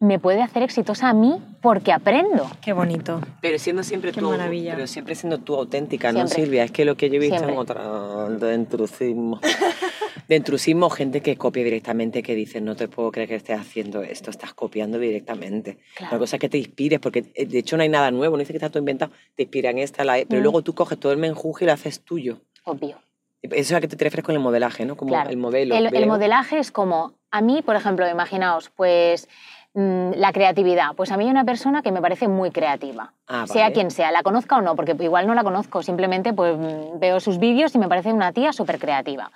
me 0.02 0.20
puede 0.20 0.41
hacer 0.41 0.64
exitosa 0.64 1.10
a 1.10 1.14
mí 1.14 1.41
porque 1.62 1.93
aprendo. 1.93 2.49
Qué 2.62 2.74
bonito. 2.74 3.22
Pero 3.39 3.58
siendo 3.60 3.84
siempre 3.84 4.12
Qué 4.12 4.20
tú, 4.20 4.30
maravilla. 4.30 4.74
pero 4.74 4.88
siempre 4.88 5.14
siendo 5.16 5.38
tú 5.38 5.56
auténtica, 5.56 6.12
¿no, 6.12 6.20
Siempre. 6.28 6.43
Silvia? 6.43 6.64
Es 6.64 6.72
que 6.72 6.84
lo 6.86 6.97
que 6.97 7.10
yo 7.10 7.16
he 7.16 7.20
visto 7.20 7.36
Siempre. 7.38 7.54
en 7.54 7.60
otra 7.60 8.28
de 8.30 8.56
intrusismo, 8.56 9.39
de 10.28 10.36
intrusismo, 10.36 10.89
gente 10.89 11.22
que 11.22 11.38
copia 11.38 11.64
directamente, 11.64 12.24
que 12.24 12.34
dice, 12.36 12.62
no 12.62 12.76
te 12.76 12.88
puedo 12.88 13.12
creer 13.12 13.30
que 13.30 13.36
estés 13.36 13.60
haciendo 13.60 14.02
esto, 14.02 14.32
estás 14.32 14.54
copiando 14.56 14.97
directamente. 14.97 15.78
Claro. 15.95 16.14
La 16.16 16.20
cosa 16.20 16.36
es 16.38 16.39
que 16.39 16.49
te 16.49 16.58
inspires, 16.58 16.99
porque 16.99 17.32
eh, 17.36 17.45
de 17.45 17.60
hecho 17.60 17.78
no 17.78 17.84
hay 17.84 17.89
nada 17.89 18.10
nuevo, 18.12 18.36
no 18.36 18.39
dice 18.39 18.54
que 18.54 18.58
está 18.58 18.70
todo 18.70 18.80
inventado, 18.80 19.12
te 19.36 19.43
inspiran 19.43 19.78
esta, 19.78 20.04
la, 20.04 20.16
pero 20.28 20.39
Mm. 20.41 20.43
luego 20.43 20.62
tú 20.64 20.74
coges 20.74 20.99
todo 20.99 21.12
el 21.12 21.20
menjuje 21.20 21.66
y 21.66 21.68
lo 21.68 21.74
haces 21.74 22.02
tuyo. 22.02 22.39
Obvio. 22.66 22.97
Eso 23.43 23.54
es 23.54 23.72
a 23.74 23.82
que 23.82 23.88
te 23.88 23.95
refieres 24.04 24.24
con 24.26 24.36
el 24.36 24.41
modelaje, 24.41 24.86
¿no? 24.86 24.95
Como 24.97 25.14
Claro. 25.14 25.30
el 25.30 25.38
modelo. 25.38 25.76
El, 25.76 25.95
el 25.95 26.08
modelaje 26.08 26.60
es 26.60 26.72
como, 26.72 27.14
a 27.32 27.41
mí, 27.41 27.62
por 27.64 27.76
ejemplo, 27.76 28.08
imaginaos, 28.10 28.70
pues 28.76 29.28
mm, 29.74 30.11
la 30.15 30.32
creatividad. 30.32 30.93
Pues 30.95 31.11
a 31.11 31.17
mí 31.17 31.26
hay 31.26 31.32
una 31.32 31.45
persona 31.45 31.82
que 31.82 31.91
me 31.91 32.01
parece 32.01 32.28
muy 32.28 32.51
creativa. 32.51 33.13
Ah, 33.28 33.45
Sea 33.47 33.63
vale. 33.63 33.74
quien 33.74 33.91
sea, 33.91 34.11
la 34.11 34.24
conozca 34.24 34.57
o 34.57 34.61
no, 34.61 34.76
porque 34.76 34.95
igual 34.99 35.28
no 35.28 35.34
la 35.34 35.43
conozco, 35.43 35.84
simplemente 35.84 36.34
pues 36.34 36.57
mm, 36.57 36.99
veo 36.99 37.19
sus 37.19 37.38
vídeos 37.39 37.74
y 37.76 37.78
me 37.78 37.88
parece 37.88 38.13
una 38.13 38.32
tía 38.32 38.53
súper 38.53 38.80
creativa. 38.80 39.32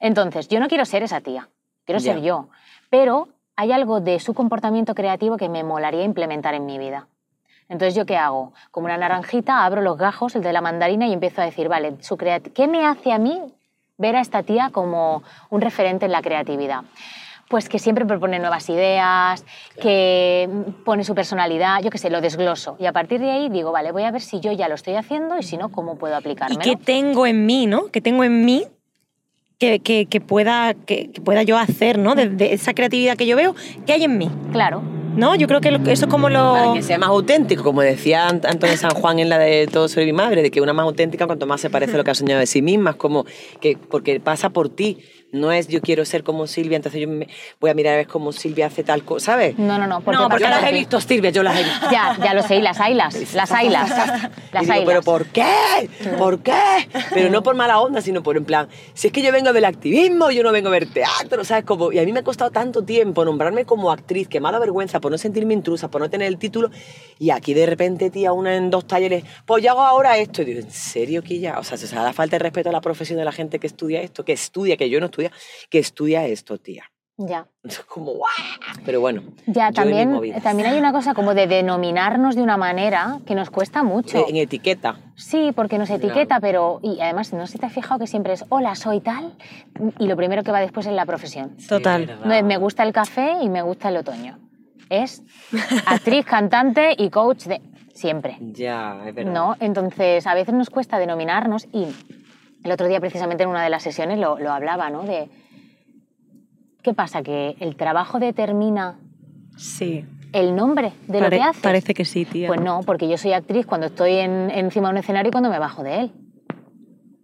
Entonces, 0.00 0.48
yo 0.48 0.60
no 0.60 0.68
quiero 0.68 0.84
ser 0.84 1.02
esa 1.02 1.20
tía, 1.20 1.48
quiero 1.84 2.00
ser 2.00 2.22
yo, 2.22 2.48
pero 2.88 3.28
hay 3.54 3.72
algo 3.72 4.00
de 4.00 4.18
su 4.18 4.32
comportamiento 4.32 4.94
creativo 4.94 5.36
que 5.36 5.50
me 5.50 5.62
molaría 5.62 6.04
implementar 6.04 6.54
en 6.54 6.64
mi 6.64 6.78
vida. 6.78 7.06
Entonces, 7.68 7.94
¿yo 7.94 8.04
qué 8.06 8.16
hago? 8.16 8.52
Como 8.70 8.86
una 8.86 8.96
naranjita, 8.96 9.64
abro 9.64 9.82
los 9.82 9.96
gajos, 9.96 10.34
el 10.34 10.42
de 10.42 10.52
la 10.52 10.60
mandarina, 10.60 11.06
y 11.06 11.12
empiezo 11.12 11.42
a 11.42 11.44
decir, 11.44 11.68
vale, 11.68 11.94
su 12.00 12.16
¿qué 12.16 12.66
me 12.66 12.84
hace 12.84 13.12
a 13.12 13.18
mí 13.18 13.40
ver 13.96 14.16
a 14.16 14.20
esta 14.20 14.42
tía 14.42 14.70
como 14.72 15.22
un 15.50 15.60
referente 15.60 16.06
en 16.06 16.12
la 16.12 16.22
creatividad? 16.22 16.82
Pues 17.50 17.68
que 17.68 17.80
siempre 17.80 18.06
propone 18.06 18.38
nuevas 18.38 18.68
ideas, 18.70 19.44
que 19.82 20.48
pone 20.84 21.02
su 21.02 21.16
personalidad, 21.16 21.82
yo 21.82 21.90
qué 21.90 21.98
sé, 21.98 22.08
lo 22.08 22.20
desgloso. 22.20 22.76
Y 22.78 22.86
a 22.86 22.92
partir 22.92 23.18
de 23.18 23.28
ahí 23.28 23.48
digo, 23.48 23.72
vale, 23.72 23.90
voy 23.90 24.04
a 24.04 24.12
ver 24.12 24.20
si 24.20 24.38
yo 24.38 24.52
ya 24.52 24.68
lo 24.68 24.76
estoy 24.76 24.94
haciendo 24.94 25.36
y 25.36 25.42
si 25.42 25.56
no, 25.56 25.70
cómo 25.72 25.96
puedo 25.96 26.14
¿Y 26.14 26.18
aplicármelo. 26.18 26.60
qué 26.62 26.76
tengo 26.76 27.26
en 27.26 27.46
mí, 27.46 27.66
no? 27.66 27.86
¿Qué 27.86 28.00
tengo 28.00 28.22
en 28.22 28.44
mí 28.44 28.66
que, 29.58 29.80
que- 29.80 30.06
que 30.06 30.20
pueda, 30.20 30.74
que, 30.74 31.10
que 31.10 31.20
pueda 31.20 31.42
yo 31.42 31.58
hacer, 31.58 31.98
¿no? 31.98 32.14
De, 32.14 32.28
de 32.28 32.52
esa 32.54 32.72
creatividad 32.72 33.16
que 33.16 33.26
yo 33.26 33.34
veo, 33.36 33.56
¿qué 33.84 33.94
hay 33.94 34.04
en 34.04 34.16
mí? 34.16 34.30
Claro, 34.52 34.80
¿No? 35.16 35.34
Yo 35.34 35.48
creo 35.48 35.60
que 35.60 35.70
eso 35.90 36.04
es 36.04 36.06
como 36.06 36.28
lo... 36.28 36.52
Para 36.52 36.72
que 36.72 36.82
sea 36.82 36.96
más 36.96 37.08
auténtico, 37.08 37.64
como 37.64 37.80
decía 37.82 38.28
Ant- 38.28 38.46
Antonio 38.48 38.76
San 38.76 38.92
Juan 38.94 39.18
en 39.18 39.28
la 39.28 39.38
de 39.40 39.66
Todo 39.66 39.88
sobre 39.88 40.06
mi 40.06 40.12
madre, 40.12 40.40
de 40.40 40.52
que 40.52 40.60
una 40.60 40.72
más 40.72 40.84
auténtica 40.84 41.26
cuanto 41.26 41.46
más 41.48 41.60
se 41.60 41.68
parece 41.68 41.94
a 41.94 41.96
lo 41.96 42.04
que 42.04 42.12
ha 42.12 42.14
soñado 42.14 42.38
de 42.38 42.46
sí 42.46 42.62
misma, 42.62 42.90
es 42.90 42.96
como 42.96 43.24
que 43.60 43.76
porque 43.76 44.20
pasa 44.20 44.50
por 44.50 44.68
ti, 44.68 44.98
no 45.32 45.52
es 45.52 45.68
yo 45.68 45.80
quiero 45.80 46.04
ser 46.04 46.22
como 46.24 46.46
Silvia, 46.46 46.76
entonces 46.76 47.00
yo 47.00 47.08
me 47.08 47.28
voy 47.60 47.70
a 47.70 47.74
mirar 47.74 47.94
a 47.94 47.96
ver 47.98 48.06
cómo 48.06 48.32
Silvia 48.32 48.66
hace 48.66 48.82
tal 48.84 49.04
cosa, 49.04 49.32
¿sabes? 49.32 49.58
no, 49.58 49.78
no, 49.78 49.86
no. 49.86 50.00
Porque 50.00 50.18
No, 50.18 50.28
pasa 50.28 50.40
yo 50.44 50.48
las 50.48 50.64
he 50.64 50.72
visto, 50.72 51.00
Silvia, 51.00 51.30
yo 51.30 51.42
las 51.42 51.58
he 51.58 51.64
visto. 51.64 51.86
Ya, 51.90 52.16
ya 52.22 52.34
lo 52.34 52.42
sé, 52.42 52.56
y 52.56 52.62
las 52.62 52.80
ailas, 52.80 53.34
las 53.34 53.52
ailas, 53.52 53.90
Y 53.90 54.54
las 54.54 54.62
digo, 54.62 54.72
ailas. 54.72 54.86
pero 54.86 55.02
¿por 55.02 55.26
qué? 55.26 55.88
¿Por 56.18 56.40
qué? 56.42 56.52
Pero 57.12 57.30
no 57.30 57.42
por 57.42 57.54
mala 57.54 57.80
onda, 57.80 58.00
sino 58.00 58.22
por 58.22 58.36
en 58.36 58.44
plan, 58.44 58.68
si 58.94 59.08
es 59.08 59.12
que 59.12 59.22
yo 59.22 59.32
vengo 59.32 59.52
del 59.52 59.64
activismo, 59.64 60.30
yo 60.30 60.42
no 60.42 60.52
vengo 60.52 60.68
a 60.68 60.72
ver 60.72 60.86
teatro, 60.92 61.44
¿sabes? 61.44 61.64
Como, 61.64 61.92
y 61.92 61.98
a 61.98 62.04
mí 62.04 62.12
me 62.12 62.20
ha 62.20 62.24
costado 62.24 62.50
tanto 62.50 62.82
tiempo 62.82 63.24
nombrarme 63.24 63.64
como 63.64 63.90
actriz, 63.92 64.28
que 64.28 64.40
me 64.40 64.48
ha 64.48 64.52
dado 64.52 64.62
vergüenza 64.62 65.00
por 65.00 65.10
no 65.12 65.18
sentirme 65.18 65.54
intrusa, 65.54 65.88
por 65.90 66.00
no 66.00 66.10
tener 66.10 66.28
el 66.28 66.38
título, 66.38 66.70
y 67.18 67.30
aquí 67.30 67.54
de 67.54 67.66
repente, 67.66 68.10
tía, 68.10 68.32
una 68.32 68.56
en 68.56 68.70
dos 68.70 68.86
talleres, 68.86 69.24
pues 69.46 69.62
yo 69.62 69.70
hago 69.70 69.82
ahora 69.82 70.16
esto. 70.18 70.42
Y 70.42 70.46
digo, 70.46 70.60
¿en 70.60 70.70
serio 70.70 71.22
que 71.22 71.38
ya? 71.38 71.58
O 71.58 71.64
sea, 71.64 71.76
se 71.76 71.86
da 71.94 72.12
falta 72.12 72.36
de 72.36 72.40
respeto 72.40 72.68
a 72.70 72.72
la 72.72 72.80
profesión 72.80 73.18
de 73.18 73.24
la 73.24 73.32
gente 73.32 73.58
que 73.58 73.66
estudia 73.66 74.00
esto, 74.02 74.24
que 74.24 74.32
estudia, 74.32 74.76
que 74.76 74.88
yo 74.90 75.00
no 75.00 75.06
estudia, 75.20 75.32
que 75.68 75.78
estudia 75.78 76.26
esto, 76.26 76.58
tía. 76.58 76.84
Ya. 77.22 77.46
Es 77.62 77.80
como, 77.80 78.12
¡guau! 78.12 78.30
Pero 78.86 79.00
bueno. 79.00 79.22
Ya, 79.46 79.70
yo 79.70 79.82
en 79.82 79.88
mis 79.88 79.96
también, 79.98 80.42
también 80.42 80.68
hay 80.70 80.78
una 80.78 80.90
cosa 80.90 81.12
como 81.12 81.34
de 81.34 81.46
denominarnos 81.46 82.34
de 82.34 82.40
una 82.40 82.56
manera 82.56 83.18
que 83.26 83.34
nos 83.34 83.50
cuesta 83.50 83.82
mucho. 83.82 84.26
En 84.26 84.36
etiqueta. 84.36 84.96
Sí, 85.16 85.52
porque 85.54 85.76
nos 85.76 85.90
etiqueta, 85.90 86.40
pero. 86.40 86.80
Y 86.82 86.98
además, 87.00 87.30
no 87.34 87.46
sé 87.46 87.52
si 87.52 87.58
te 87.58 87.66
has 87.66 87.74
fijado 87.74 88.00
que 88.00 88.06
siempre 88.06 88.32
es 88.32 88.46
hola, 88.48 88.74
soy 88.74 89.00
tal. 89.00 89.34
Y 89.98 90.06
lo 90.06 90.16
primero 90.16 90.42
que 90.42 90.50
va 90.50 90.60
después 90.60 90.86
es 90.86 90.94
la 90.94 91.04
profesión. 91.04 91.58
Total. 91.68 92.06
Sí, 92.06 92.12
No 92.24 92.32
es 92.32 92.42
me 92.42 92.56
gusta 92.56 92.84
el 92.84 92.92
café 92.94 93.34
y 93.42 93.50
me 93.50 93.60
gusta 93.60 93.90
el 93.90 93.98
otoño. 93.98 94.38
Es 94.88 95.22
actriz, 95.86 96.24
cantante 96.24 96.94
y 96.96 97.10
coach 97.10 97.44
de. 97.44 97.60
Siempre. 97.92 98.38
Ya, 98.40 99.02
es 99.06 99.14
verdad. 99.14 99.32
¿No? 99.32 99.56
Entonces, 99.60 100.26
a 100.26 100.32
veces 100.32 100.54
nos 100.54 100.70
cuesta 100.70 100.98
denominarnos 100.98 101.66
y 101.70 101.86
el 102.64 102.72
otro 102.72 102.86
día, 102.88 103.00
precisamente 103.00 103.42
en 103.44 103.48
una 103.50 103.62
de 103.64 103.70
las 103.70 103.82
sesiones, 103.82 104.18
lo, 104.18 104.38
lo 104.38 104.50
hablaba, 104.52 104.90
¿no? 104.90 105.02
De. 105.02 105.28
¿Qué 106.82 106.94
pasa? 106.94 107.22
Que 107.22 107.56
el 107.60 107.76
trabajo 107.76 108.18
determina 108.18 108.98
Sí. 109.56 110.04
el 110.32 110.56
nombre 110.56 110.92
de 111.08 111.20
lo 111.20 111.28
que 111.28 111.40
haces. 111.42 111.62
Parece 111.62 111.92
que 111.94 112.04
sí, 112.04 112.24
tía. 112.24 112.48
Pues 112.48 112.60
no, 112.60 112.80
porque 112.86 113.08
yo 113.08 113.18
soy 113.18 113.32
actriz 113.34 113.66
cuando 113.66 113.86
estoy 113.88 114.14
en- 114.14 114.50
encima 114.50 114.88
de 114.88 114.92
un 114.92 114.98
escenario 114.98 115.28
y 115.28 115.32
cuando 115.32 115.50
me 115.50 115.58
bajo 115.58 115.82
de 115.82 116.00
él. 116.00 116.12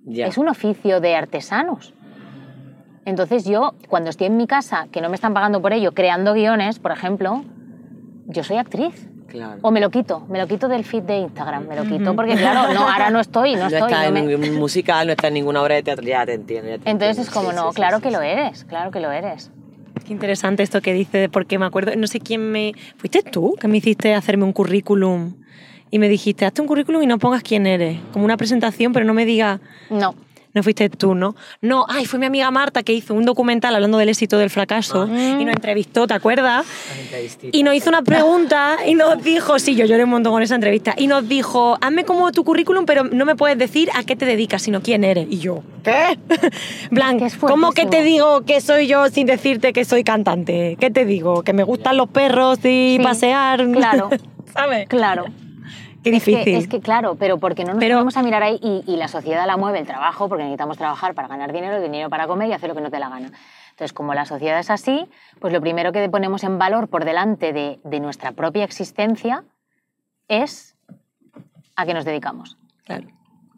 Ya. 0.05 0.27
Es 0.27 0.37
un 0.39 0.49
oficio 0.49 1.01
de 1.01 1.17
artesanos. 1.17 1.95
Entonces 3.07 3.45
yo, 3.45 3.75
cuando 3.89 4.11
estoy 4.11 4.27
en 4.27 4.37
mi 4.37 4.47
casa, 4.47 4.89
que 4.91 5.01
no 5.01 5.09
me 5.09 5.15
están 5.15 5.33
pagando 5.33 5.63
por 5.63 5.73
ello, 5.73 5.93
creando 5.93 6.35
guiones, 6.35 6.79
por 6.79 6.93
ejemplo, 6.93 7.43
yo 8.27 8.43
soy 8.45 8.57
actriz. 8.57 9.09
Claro. 9.37 9.59
O 9.63 9.71
me 9.71 9.81
lo 9.81 9.91
quito, 9.91 10.25
me 10.29 10.39
lo 10.39 10.47
quito 10.47 10.67
del 10.69 10.85
feed 10.85 11.03
de 11.03 11.19
Instagram, 11.19 11.67
me 11.69 11.77
lo 11.77 11.85
quito 11.85 12.17
porque 12.17 12.35
claro, 12.37 12.73
no, 12.73 12.89
ahora 12.89 13.11
no 13.11 13.21
estoy, 13.21 13.55
no, 13.55 13.61
no 13.61 13.67
estoy. 13.67 13.93
está 13.93 14.11
no 14.11 14.17
en 14.19 14.27
me- 14.41 14.49
un 14.51 14.55
musical, 14.57 15.07
no 15.07 15.13
está 15.13 15.29
en 15.29 15.35
ninguna 15.35 15.63
obra 15.63 15.75
de 15.75 15.83
teatro. 15.83 16.05
Ya 16.07 16.25
te 16.25 16.33
entiendo. 16.35 16.69
ya 16.71 16.79
te 16.79 16.91
Entonces 16.91 17.19
entiendo. 17.19 17.23
es 17.23 17.31
como, 17.31 17.51
Sí, 17.51 17.57
no, 17.57 17.71
sí, 17.71 17.77
claro 17.77 17.97
sí, 17.99 18.03
que 18.05 18.09
sí, 18.09 18.15
lo 18.15 18.23
eres, 18.23 18.65
claro 18.65 18.91
que 18.91 19.01
lo 19.01 19.11
eres. 19.13 19.51
Qué 20.07 20.13
interesante 20.13 20.63
esto 20.63 20.81
que 20.81 20.93
dice, 20.93 21.29
porque 21.29 21.59
me 21.59 21.67
acuerdo, 21.67 21.93
no 21.97 22.07
sé 22.07 22.21
quién 22.21 22.51
me... 22.53 22.73
¿Fuiste 22.97 23.23
tú 23.23 23.55
que 23.61 23.67
me 23.69 23.79
hiciste 23.79 24.15
hacerme 24.15 24.45
un 24.45 24.53
currículum? 24.53 25.35
Y 25.91 25.99
me 25.99 26.09
dijiste, 26.09 26.45
hazte 26.47 26.61
un 26.61 26.67
currículum 26.69 27.03
y 27.03 27.07
no 27.07 27.19
pongas 27.19 27.43
quién 27.43 27.67
eres. 27.67 27.99
Como 28.13 28.25
una 28.25 28.37
presentación, 28.37 28.93
pero 28.93 29.05
no 29.07 29.15
me 29.15 29.25
digas... 29.25 29.61
No, 29.91 30.15
No 30.57 30.63
fuiste 30.63 30.89
tú, 30.89 31.15
¿no? 31.15 31.37
No, 31.61 31.85
ay, 31.87 32.07
fue 32.07 32.19
mi 32.19 32.25
amiga 32.25 32.51
Marta 32.51 32.83
que 32.83 32.95
hizo 32.95 33.13
un 33.13 33.27
documental 33.27 33.75
hablando 33.75 33.99
del 33.99 34.09
éxito 34.09 34.39
del 34.39 34.49
fracaso 34.49 35.07
Ah. 35.07 35.37
y 35.39 35.45
nos 35.45 35.55
entrevistó, 35.55 36.07
¿te 36.07 36.15
acuerdas? 36.15 36.65
Y 37.53 37.63
nos 37.63 37.75
hizo 37.75 37.91
una 37.91 38.01
pregunta 38.01 38.79
y 38.87 38.95
nos 38.95 39.23
dijo, 39.23 39.59
sí, 39.59 39.75
yo 39.77 39.85
lloré 39.85 40.05
un 40.05 40.11
montón 40.11 40.33
con 40.33 40.43
esa 40.43 40.55
entrevista, 40.55 40.95
y 40.97 41.09
nos 41.09 41.29
dijo, 41.29 41.77
hazme 41.83 42.05
como 42.07 42.33
tu 42.33 42.43
currículum, 42.43 42.87
pero 42.87 43.05
no 43.05 43.27
me 43.27 43.37
puedes 43.37 43.59
decir 43.59 43.91
a 43.95 44.03
qué 44.05 44.17
te 44.17 44.25
dedicas, 44.25 44.63
sino 44.63 44.81
quién 44.81 45.05
eres. 45.05 45.27
Y 45.29 45.41
yo, 45.41 45.63
¿qué? 45.85 46.19
Blanc, 46.91 47.19
Que 47.19 47.27
es 47.27 47.37
¿cómo 47.37 47.73
que 47.73 47.85
te 47.85 48.03
digo 48.03 48.41
que 48.47 48.63
soy 48.63 48.87
yo 48.87 49.09
sin 49.11 49.27
decirte 49.27 49.75
que 49.75 49.85
soy 49.85 50.05
cantante? 50.05 50.79
¿Qué 50.81 50.91
te 50.91 51.05
digo? 51.05 51.43
Que 51.43 51.53
me 51.53 51.65
gustan 51.65 51.99
los 51.99 52.09
perros 52.09 52.61
y 52.65 52.97
Sí, 52.97 53.01
pasear. 53.03 53.71
claro. 53.73 54.09
¿Sabes? 54.55 54.89
claro. 54.89 55.27
Qué 56.11 56.17
Es 56.17 56.25
que-. 56.25 56.57
Es 56.57 56.69
que, 56.69 56.81
claro, 56.81 57.17
pero 57.17 57.39
porque 57.39 57.65
no 57.65 57.73
nos 57.73 57.81
Pero- 57.81 57.97
ponemos 57.97 58.17
a 58.17 58.23
mirar 58.23 58.43
ahí 58.43 58.59
y, 58.63 58.85
y 58.87 58.97
la 58.97 59.09
sociedad 59.09 59.47
la 59.47 59.57
mueve 59.57 59.79
el 59.81 59.87
trabajo, 59.87 60.29
porque 60.29 60.45
necesitamos 60.45 60.77
trabajar 60.79 61.15
para 61.15 61.29
ganar 61.29 61.53
dinero, 61.53 61.81
dinero 61.81 62.09
para 62.11 62.27
comer 62.27 62.49
y 62.49 62.53
hacer 62.53 62.69
lo 62.69 62.75
que 62.75 62.81
nos 62.81 62.91
dé 62.93 62.99
la 62.99 63.09
gana. 63.09 63.31
Entonces, 63.71 63.93
como 63.93 64.15
la 64.15 64.25
sociedad 64.25 64.59
es 64.59 64.71
así, 64.71 65.07
pues 65.41 65.53
lo 65.53 65.61
primero 65.61 65.93
que 65.93 66.09
ponemos 66.09 66.45
en 66.45 66.59
valor 66.59 66.89
por 66.89 67.05
delante 67.05 67.53
de, 67.53 67.79
de 67.85 68.01
nuestra 68.01 68.33
propia 68.33 68.65
existencia 68.65 69.45
es 70.29 70.77
a 71.77 71.85
qué 71.85 71.93
nos 71.93 72.05
dedicamos. 72.07 72.57
Claro. 72.85 73.09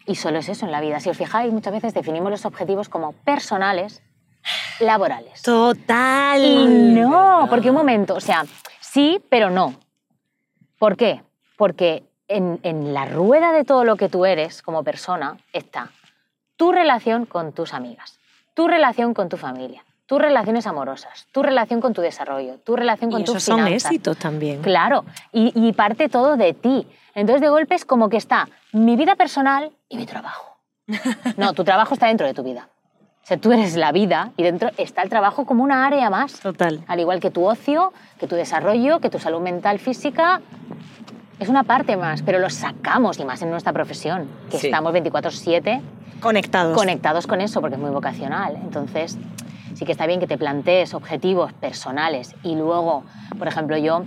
Y 0.06 0.16
solo 0.16 0.38
es 0.38 0.48
eso 0.48 0.64
en 0.66 0.72
la 0.72 0.80
vida. 0.80 0.98
Si 1.00 1.08
os 1.10 1.16
fijáis, 1.16 1.52
muchas 1.52 1.72
veces 1.72 1.94
definimos 1.94 2.30
los 2.30 2.44
objetivos 2.46 2.88
como 2.88 3.12
personales, 3.12 4.02
laborales. 4.80 5.42
Total. 5.42 6.42
Y 6.42 6.66
no, 6.94 7.46
porque 7.50 7.68
un 7.70 7.76
momento, 7.76 8.14
o 8.14 8.20
sea, 8.20 8.44
sí, 8.80 9.20
pero 9.28 9.50
no. 9.50 9.74
¿Por 10.78 10.96
qué? 10.96 11.22
Porque 11.56 12.04
en, 12.28 12.60
en 12.62 12.94
la 12.94 13.06
rueda 13.06 13.52
de 13.52 13.64
todo 13.64 13.84
lo 13.84 13.96
que 13.96 14.08
tú 14.08 14.24
eres 14.26 14.62
como 14.62 14.82
persona 14.84 15.36
está 15.52 15.90
tu 16.56 16.72
relación 16.72 17.24
con 17.26 17.52
tus 17.52 17.72
amigas, 17.74 18.18
tu 18.54 18.66
relación 18.68 19.14
con 19.14 19.28
tu 19.28 19.36
familia, 19.36 19.84
tus 20.06 20.20
relaciones 20.20 20.66
amorosas, 20.66 21.26
tu 21.32 21.42
relación 21.42 21.80
con 21.80 21.92
tu 21.94 22.00
desarrollo, 22.02 22.58
tu 22.64 22.76
relación 22.76 23.10
con 23.10 23.20
Y 23.20 23.24
tus 23.24 23.36
esos 23.36 23.44
son 23.44 23.64
finanzas. 23.64 23.90
éxitos 23.90 24.16
también. 24.18 24.62
Claro, 24.62 25.04
y, 25.32 25.52
y 25.54 25.72
parte 25.72 26.08
todo 26.08 26.36
de 26.36 26.54
ti. 26.54 26.86
Entonces, 27.14 27.40
de 27.40 27.48
golpe 27.48 27.74
es 27.74 27.84
como 27.84 28.08
que 28.08 28.16
está 28.16 28.48
mi 28.72 28.96
vida 28.96 29.14
personal 29.16 29.70
y 29.88 29.96
mi 29.96 30.06
trabajo. 30.06 30.56
No, 31.36 31.52
tu 31.52 31.64
trabajo 31.64 31.94
está 31.94 32.06
dentro 32.06 32.26
de 32.26 32.34
tu 32.34 32.42
vida. 32.42 32.68
O 33.22 33.26
sea, 33.28 33.36
tú 33.36 33.52
eres 33.52 33.76
la 33.76 33.92
vida 33.92 34.32
y 34.38 34.42
dentro 34.42 34.70
está 34.78 35.02
el 35.02 35.10
trabajo 35.10 35.44
como 35.44 35.62
una 35.62 35.86
área 35.86 36.08
más. 36.08 36.40
Total. 36.40 36.82
Al 36.88 36.98
igual 37.00 37.20
que 37.20 37.30
tu 37.30 37.44
ocio, 37.44 37.92
que 38.18 38.26
tu 38.26 38.36
desarrollo, 38.36 39.00
que 39.00 39.10
tu 39.10 39.18
salud 39.18 39.40
mental, 39.40 39.78
física, 39.78 40.40
es 41.38 41.48
una 41.48 41.64
parte 41.64 41.96
más, 41.96 42.22
pero 42.22 42.38
lo 42.38 42.50
sacamos 42.50 43.18
y 43.18 43.24
más 43.24 43.42
en 43.42 43.50
nuestra 43.50 43.72
profesión, 43.72 44.28
que 44.50 44.58
Sí. 44.58 44.66
estamos 44.66 44.92
24/7 44.92 45.80
Conectados. 46.20 46.76
conectados 46.76 47.26
con 47.26 47.40
eso 47.40 47.60
porque 47.60 47.76
es 47.76 47.80
muy 47.80 47.90
vocacional. 47.90 48.56
Entonces, 48.56 49.16
sí 49.74 49.84
que 49.84 49.92
está 49.92 50.06
bien 50.06 50.20
que 50.20 50.26
te 50.26 50.36
plantees 50.38 50.94
objetivos 50.94 51.52
personales 51.52 52.34
y 52.42 52.56
luego, 52.56 53.04
por 53.38 53.46
ejemplo, 53.48 53.76
yo 53.76 54.04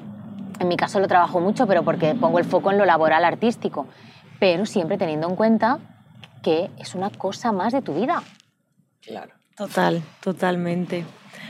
en 0.59 0.67
mi 0.67 0.75
caso 0.77 0.99
lo 0.99 1.07
trabajo 1.07 1.39
mucho, 1.39 1.65
pero 1.67 1.83
porque 1.83 2.13
pongo 2.15 2.37
el 2.39 2.45
foco 2.45 2.71
en 2.71 2.77
lo 2.77 2.85
laboral 2.85 3.23
artístico, 3.25 3.87
pero 4.39 4.65
siempre 4.65 4.97
teniendo 4.97 5.27
en 5.29 5.35
cuenta 5.35 5.79
que 6.43 6.69
es 6.77 6.95
una 6.95 7.09
cosa 7.09 7.51
más 7.51 7.71
de 7.73 7.81
tu 7.81 7.93
vida. 7.93 8.21
Claro. 9.01 9.31
Total, 9.55 10.01
totalmente. 10.21 11.05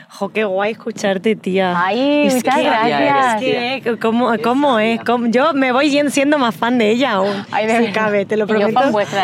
Jo, 0.09 0.29
qué 0.29 0.43
guay 0.43 0.73
escucharte, 0.73 1.35
tía. 1.35 1.73
Ay, 1.75 2.27
Es 2.27 2.35
muchas 2.35 2.55
que- 2.55 2.63
gracias. 2.63 3.41
Es 3.41 3.83
que, 3.83 3.97
¿cómo, 3.97 4.31
cómo 4.43 4.77
es? 4.79 4.99
¿Cómo- 5.03 5.27
Yo 5.27 5.53
me 5.53 5.71
voy 5.71 5.89
siendo 6.09 6.37
más 6.37 6.53
fan 6.55 6.77
de 6.77 6.91
ella 6.91 7.13
aún. 7.13 7.45
Ay, 7.51 7.65
de 7.65 7.71
si 7.73 7.79
verdad. 7.79 7.93
cabe, 7.93 8.25
te 8.25 8.35
lo 8.37 8.45
yo 8.45 8.47
prometo. 8.47 8.79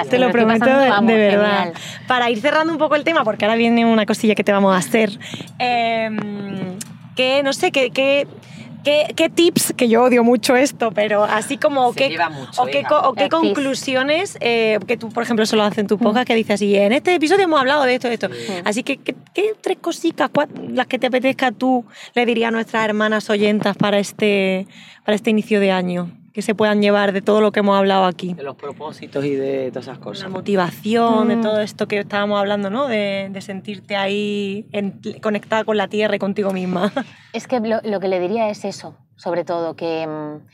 te 0.10 0.18
lo 0.18 0.32
prometo 0.32 0.66
de, 0.66 0.90
vamos, 0.90 1.08
de 1.12 1.18
verdad. 1.18 1.58
genial. 1.66 1.74
Para 2.08 2.30
ir 2.30 2.40
cerrando 2.40 2.72
un 2.72 2.80
poco 2.80 2.96
el 2.96 3.04
tema, 3.04 3.24
porque 3.26 3.46
ahora 3.46 3.58
viene 3.58 3.86
una 3.86 4.06
cosilla 4.06 4.34
que 4.34 4.44
te 4.46 4.52
vamos 4.54 4.74
a 4.74 4.78
hacer. 4.78 5.12
Eh, 5.60 6.10
que, 7.16 7.42
no 7.44 7.52
sé, 7.54 7.72
que... 7.72 7.90
que 7.92 8.28
¿Qué, 8.88 9.14
qué 9.18 9.30
tips, 9.30 9.74
que 9.76 9.90
yo 9.90 10.02
odio 10.04 10.24
mucho 10.24 10.56
esto, 10.56 10.92
pero 10.94 11.26
así 11.26 11.58
como 11.58 11.92
Se 11.92 12.00
qué, 12.00 12.10
lleva 12.10 12.30
mucho, 12.30 12.64
o 12.64 12.68
qué, 12.68 12.86
o 12.90 13.14
qué 13.16 13.28
conclusiones, 13.28 14.38
eh, 14.40 14.80
que 14.88 14.96
tú, 14.96 15.10
por 15.10 15.24
ejemplo, 15.24 15.46
solo 15.46 15.64
haces 15.64 15.80
en 15.80 15.88
tus 15.88 16.00
podcast, 16.00 16.26
que 16.26 16.36
dices 16.36 16.54
así, 16.54 16.74
en 16.74 16.94
este 16.94 17.14
episodio 17.14 17.44
hemos 17.44 17.60
hablado 17.60 17.84
de 17.84 17.96
esto, 17.96 18.08
de 18.08 18.14
esto. 18.14 18.30
Así 18.64 18.84
que, 18.84 18.96
¿qué, 18.96 19.14
qué 19.34 19.52
tres 19.60 19.80
cositas, 19.82 20.32
las 20.70 20.88
que 20.88 21.00
te 21.00 21.08
apetezca 21.08 21.52
tú, 21.52 21.84
le 22.14 22.26
dirías 22.26 22.48
a 22.48 22.52
nuestras 22.52 22.86
hermanas 22.86 23.30
oyentas 23.30 23.76
para 23.76 24.00
este, 24.00 24.68
para 25.04 25.16
este 25.16 25.32
inicio 25.32 25.60
de 25.60 25.72
año? 25.72 26.10
Que 26.38 26.44
se 26.44 26.54
puedan 26.54 26.84
llevar 26.84 27.14
de 27.14 27.24
todo 27.24 27.42
lo 27.42 27.52
que 27.52 27.62
hemos 27.62 27.76
hablado 27.76 28.06
aquí. 28.06 28.36
De 28.36 28.44
los 28.44 28.56
propósitos 28.56 29.26
y 29.26 29.34
de 29.34 29.72
todas 29.72 29.86
esas 29.86 29.98
La 29.98 30.04
cosas. 30.04 30.30
motivación, 30.30 31.30
de 31.30 31.36
Mm. 31.38 31.42
todo 31.42 31.60
esto 31.62 31.88
que 31.88 31.98
estábamos 31.98 32.40
hablando, 32.40 32.70
¿no? 32.70 32.86
De, 32.88 33.30
de 33.32 33.42
sentirte 33.42 33.96
ahí 33.96 34.68
en- 34.72 35.02
conectada 35.20 35.64
con 35.64 35.78
la 35.78 35.88
tierra 35.88 36.16
y 36.16 36.20
contigo 36.20 36.52
misma. 36.54 36.92
Es 37.34 37.48
que 37.48 37.60
lo, 37.60 37.82
lo 37.82 38.00
que 38.00 38.08
le 38.08 38.20
diría 38.20 38.52
es 38.52 38.66
eso, 38.66 38.96
sobre 39.16 39.46
todo, 39.46 39.76
que, 39.76 40.06
mm, 40.06 40.46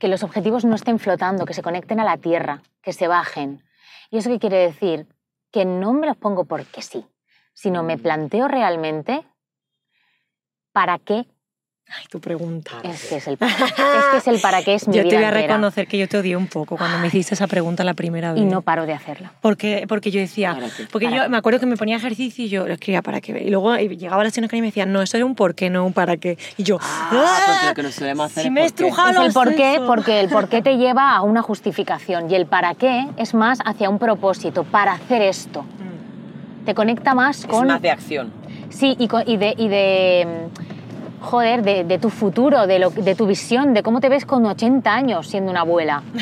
que 0.00 0.08
los 0.08 0.24
objetivos 0.24 0.64
no 0.64 0.74
estén 0.74 0.98
flotando, 0.98 1.44
que 1.46 1.54
se 1.54 1.62
conecten 1.62 2.00
a 2.00 2.04
la 2.04 2.16
tierra, 2.16 2.62
que 2.82 2.92
se 2.92 3.06
bajen. 3.06 3.62
¿Y 4.10 4.16
eso 4.18 4.30
qué 4.30 4.40
quiere 4.40 4.56
decir? 4.56 5.06
Que 5.52 5.64
no 5.64 5.92
me 5.92 6.08
los 6.08 6.16
pongo 6.16 6.46
porque 6.46 6.82
sí, 6.82 7.06
sino 7.54 7.84
me 7.84 7.96
planteo 7.96 8.48
realmente 8.48 9.22
para 10.72 10.98
qué 10.98 11.26
Ay, 11.90 12.04
tu 12.10 12.20
pregunta. 12.20 12.72
es 12.84 13.06
que 13.06 13.16
es 13.16 13.26
el, 13.28 13.34
es 13.40 14.04
que 14.12 14.16
es 14.18 14.28
el 14.28 14.40
para 14.40 14.62
qué 14.62 14.74
es 14.74 14.86
mi 14.88 14.96
Yo 14.96 15.02
vida 15.04 15.10
te 15.10 15.16
voy 15.16 15.24
a 15.24 15.28
entera. 15.28 15.46
reconocer 15.46 15.86
que 15.88 15.96
yo 15.96 16.06
te 16.06 16.18
odié 16.18 16.36
un 16.36 16.46
poco 16.46 16.76
cuando 16.76 16.98
me 16.98 17.06
hiciste 17.06 17.32
esa 17.34 17.46
pregunta 17.46 17.82
la 17.82 17.94
primera 17.94 18.34
vez. 18.34 18.42
Y 18.42 18.44
no 18.44 18.60
paro 18.60 18.84
de 18.84 18.92
hacerla. 18.92 19.32
Porque, 19.40 19.86
porque 19.88 20.10
yo 20.10 20.20
decía, 20.20 20.52
¿Para 20.54 20.66
qué? 20.68 20.86
porque 20.92 21.06
¿Para 21.06 21.16
yo 21.16 21.22
qué? 21.24 21.28
me 21.30 21.36
acuerdo 21.38 21.60
que 21.60 21.66
me 21.66 21.76
ponía 21.78 21.96
ejercicio 21.96 22.44
y 22.44 22.48
yo 22.50 22.66
lo 22.66 22.74
escribía 22.74 23.00
para 23.00 23.22
qué. 23.22 23.42
Y 23.42 23.48
luego 23.48 23.74
llegaba 23.76 24.22
la 24.22 24.30
señora 24.30 24.50
que 24.50 24.60
me 24.60 24.66
decía, 24.66 24.84
no, 24.84 25.00
eso 25.00 25.16
era 25.16 25.24
un 25.24 25.34
por 25.34 25.54
qué, 25.54 25.70
no 25.70 25.86
un 25.86 25.94
para 25.94 26.18
qué. 26.18 26.36
Y 26.58 26.62
yo, 26.62 26.78
Ah, 26.82 27.38
porque 27.46 27.68
lo 27.68 27.74
que 27.74 27.82
nos 27.84 27.94
solemos 27.94 28.26
hacer 28.26 28.42
Si 28.42 28.48
es 28.48 28.52
me 28.52 28.60
he 28.60 28.66
Es 28.66 28.72
el 28.80 29.32
por 29.32 29.54
qué, 29.54 29.80
porque 29.86 30.20
el 30.20 30.28
por 30.28 30.48
qué 30.50 30.60
te 30.60 30.76
lleva 30.76 31.16
a 31.16 31.22
una 31.22 31.40
justificación 31.40 32.30
y 32.30 32.34
el 32.34 32.44
para 32.44 32.74
qué 32.74 33.06
es 33.16 33.32
más 33.32 33.60
hacia 33.64 33.88
un 33.88 33.98
propósito, 33.98 34.64
para 34.64 34.92
hacer 34.92 35.22
esto. 35.22 35.62
Mm. 35.62 36.66
Te 36.66 36.74
conecta 36.74 37.14
más 37.14 37.40
Es 37.40 37.46
con... 37.46 37.66
más 37.66 37.80
de 37.80 37.90
acción. 37.90 38.30
Sí, 38.68 38.94
y, 38.98 39.08
co- 39.08 39.22
y 39.24 39.38
de... 39.38 39.54
Y 39.56 39.68
de 39.68 40.48
joder, 41.20 41.62
de, 41.62 41.84
de 41.84 41.98
tu 41.98 42.10
futuro, 42.10 42.66
de, 42.66 42.78
lo, 42.78 42.90
de 42.90 43.14
tu 43.14 43.26
visión, 43.26 43.74
de 43.74 43.82
cómo 43.82 44.00
te 44.00 44.08
ves 44.08 44.24
con 44.24 44.44
80 44.46 44.92
años 44.92 45.26
siendo 45.26 45.50
una 45.50 45.60
abuela. 45.60 46.02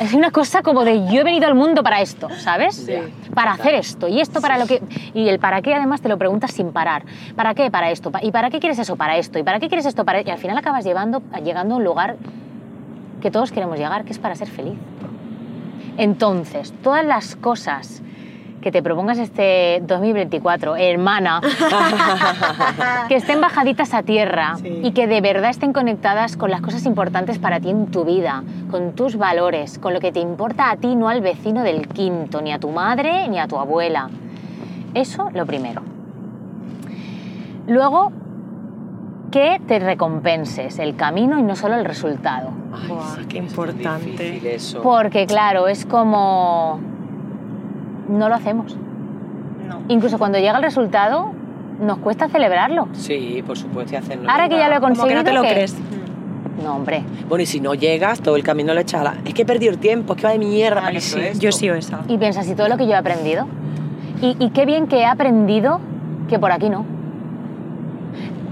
Es 0.00 0.12
una 0.12 0.30
cosa 0.30 0.62
como 0.62 0.84
de 0.84 1.06
yo 1.06 1.20
he 1.20 1.24
venido 1.24 1.46
al 1.46 1.54
mundo 1.54 1.82
para 1.82 2.00
esto, 2.00 2.28
¿sabes? 2.38 2.88
Para 3.34 3.52
hacer 3.52 3.74
esto 3.74 4.08
y 4.08 4.20
esto 4.20 4.40
para 4.40 4.58
lo 4.58 4.66
que... 4.66 4.82
Y 5.14 5.28
el 5.28 5.38
para 5.38 5.62
qué 5.62 5.74
además 5.74 6.00
te 6.00 6.08
lo 6.08 6.18
preguntas 6.18 6.52
sin 6.52 6.72
parar. 6.72 7.04
¿Para 7.36 7.54
qué? 7.54 7.70
Para 7.70 7.90
esto. 7.90 8.12
¿Y 8.22 8.30
para 8.32 8.50
qué 8.50 8.60
quieres 8.60 8.78
eso? 8.78 8.96
Para 8.96 9.16
esto. 9.16 9.38
¿Y 9.38 9.42
para 9.42 9.60
qué 9.60 9.68
quieres 9.68 9.86
esto? 9.86 10.04
Para... 10.04 10.20
Y 10.20 10.30
al 10.30 10.38
final 10.38 10.58
acabas 10.58 10.84
llevando, 10.84 11.22
llegando 11.42 11.74
a 11.74 11.78
un 11.78 11.84
lugar 11.84 12.16
que 13.20 13.30
todos 13.30 13.52
queremos 13.52 13.78
llegar, 13.78 14.04
que 14.04 14.12
es 14.12 14.18
para 14.18 14.34
ser 14.34 14.48
feliz. 14.48 14.74
Entonces, 15.96 16.72
todas 16.82 17.04
las 17.04 17.36
cosas 17.36 18.02
que 18.62 18.72
te 18.72 18.82
propongas 18.82 19.18
este 19.18 19.82
2024, 19.86 20.76
hermana, 20.76 21.40
que 23.08 23.16
estén 23.16 23.40
bajaditas 23.40 23.92
a 23.92 24.02
tierra 24.02 24.56
Sí. 24.56 24.80
y 24.82 24.92
que 24.92 25.06
de 25.06 25.20
verdad 25.20 25.50
estén 25.50 25.72
conectadas 25.72 26.36
con 26.36 26.50
las 26.50 26.60
cosas 26.62 26.86
importantes 26.86 27.38
para 27.38 27.60
ti 27.60 27.68
en 27.70 27.88
tu 27.90 28.04
vida, 28.04 28.42
con 28.70 28.92
tus 28.92 29.16
valores, 29.16 29.78
con 29.78 29.92
lo 29.92 30.00
que 30.00 30.12
te 30.12 30.20
importa 30.20 30.70
a 30.70 30.76
ti, 30.76 30.94
no 30.94 31.08
al 31.08 31.20
vecino 31.20 31.62
del 31.62 31.88
quinto, 31.88 32.40
ni 32.40 32.52
a 32.52 32.58
tu 32.58 32.70
madre, 32.70 33.28
ni 33.28 33.38
a 33.38 33.46
tu 33.48 33.58
abuela. 33.58 34.08
Eso 34.94 35.28
lo 35.34 35.44
primero. 35.44 35.82
Luego, 37.66 38.12
que 39.30 39.60
te 39.66 39.78
recompenses 39.78 40.78
el 40.78 40.94
camino 40.96 41.38
y 41.38 41.42
no 41.42 41.56
solo 41.56 41.76
el 41.76 41.84
resultado. 41.84 42.50
Ay, 42.72 42.88
Buah, 42.88 43.16
sí, 43.16 43.24
qué 43.28 43.38
es 43.38 43.44
importante. 43.50 44.54
eso. 44.54 44.82
Porque 44.82 45.26
claro, 45.26 45.68
es 45.68 45.86
como... 45.86 46.78
No 48.12 48.28
lo 48.28 48.34
hacemos. 48.34 48.76
No. 49.68 49.80
Incluso 49.88 50.18
cuando 50.18 50.38
llega 50.38 50.56
el 50.56 50.62
resultado, 50.62 51.32
nos 51.80 51.98
cuesta 51.98 52.28
celebrarlo. 52.28 52.88
Sí, 52.92 53.42
por 53.46 53.56
supuesto, 53.58 53.94
y 53.94 53.96
hacerlo. 53.96 54.30
Ahora 54.30 54.48
que 54.48 54.56
ya 54.56 54.68
lo 54.68 54.76
he 54.76 54.80
Como 54.80 54.92
que 54.94 54.98
conseguido... 55.00 55.22
no 55.22 55.24
te 55.28 55.32
lo 55.32 55.42
¿qué? 55.42 55.48
crees. 55.50 55.76
No, 56.62 56.76
hombre. 56.76 57.02
Bueno, 57.28 57.42
y 57.42 57.46
si 57.46 57.60
no 57.60 57.74
llegas, 57.74 58.20
todo 58.20 58.36
el 58.36 58.42
camino 58.44 58.72
le 58.74 58.82
echas 58.82 59.02
la... 59.02 59.14
Es 59.24 59.34
que 59.34 59.42
he 59.42 59.46
perdido 59.46 59.72
el 59.72 59.78
tiempo, 59.78 60.12
es 60.12 60.20
que 60.20 60.26
va 60.26 60.32
de 60.32 60.38
mierda 60.38 60.80
para 60.82 61.00
sí, 61.00 61.18
esto, 61.18 61.40
yo 61.40 61.48
he 61.48 61.52
sido 61.52 61.74
esa. 61.74 62.00
Y 62.08 62.18
piensas, 62.18 62.46
¿y 62.48 62.54
todo 62.54 62.68
lo 62.68 62.76
que 62.76 62.86
yo 62.86 62.92
he 62.92 62.96
aprendido? 62.96 63.46
Y, 64.20 64.36
y 64.38 64.50
qué 64.50 64.64
bien 64.66 64.86
que 64.86 64.98
he 65.00 65.06
aprendido 65.06 65.80
que 66.28 66.38
por 66.38 66.52
aquí 66.52 66.68
no. 66.68 66.84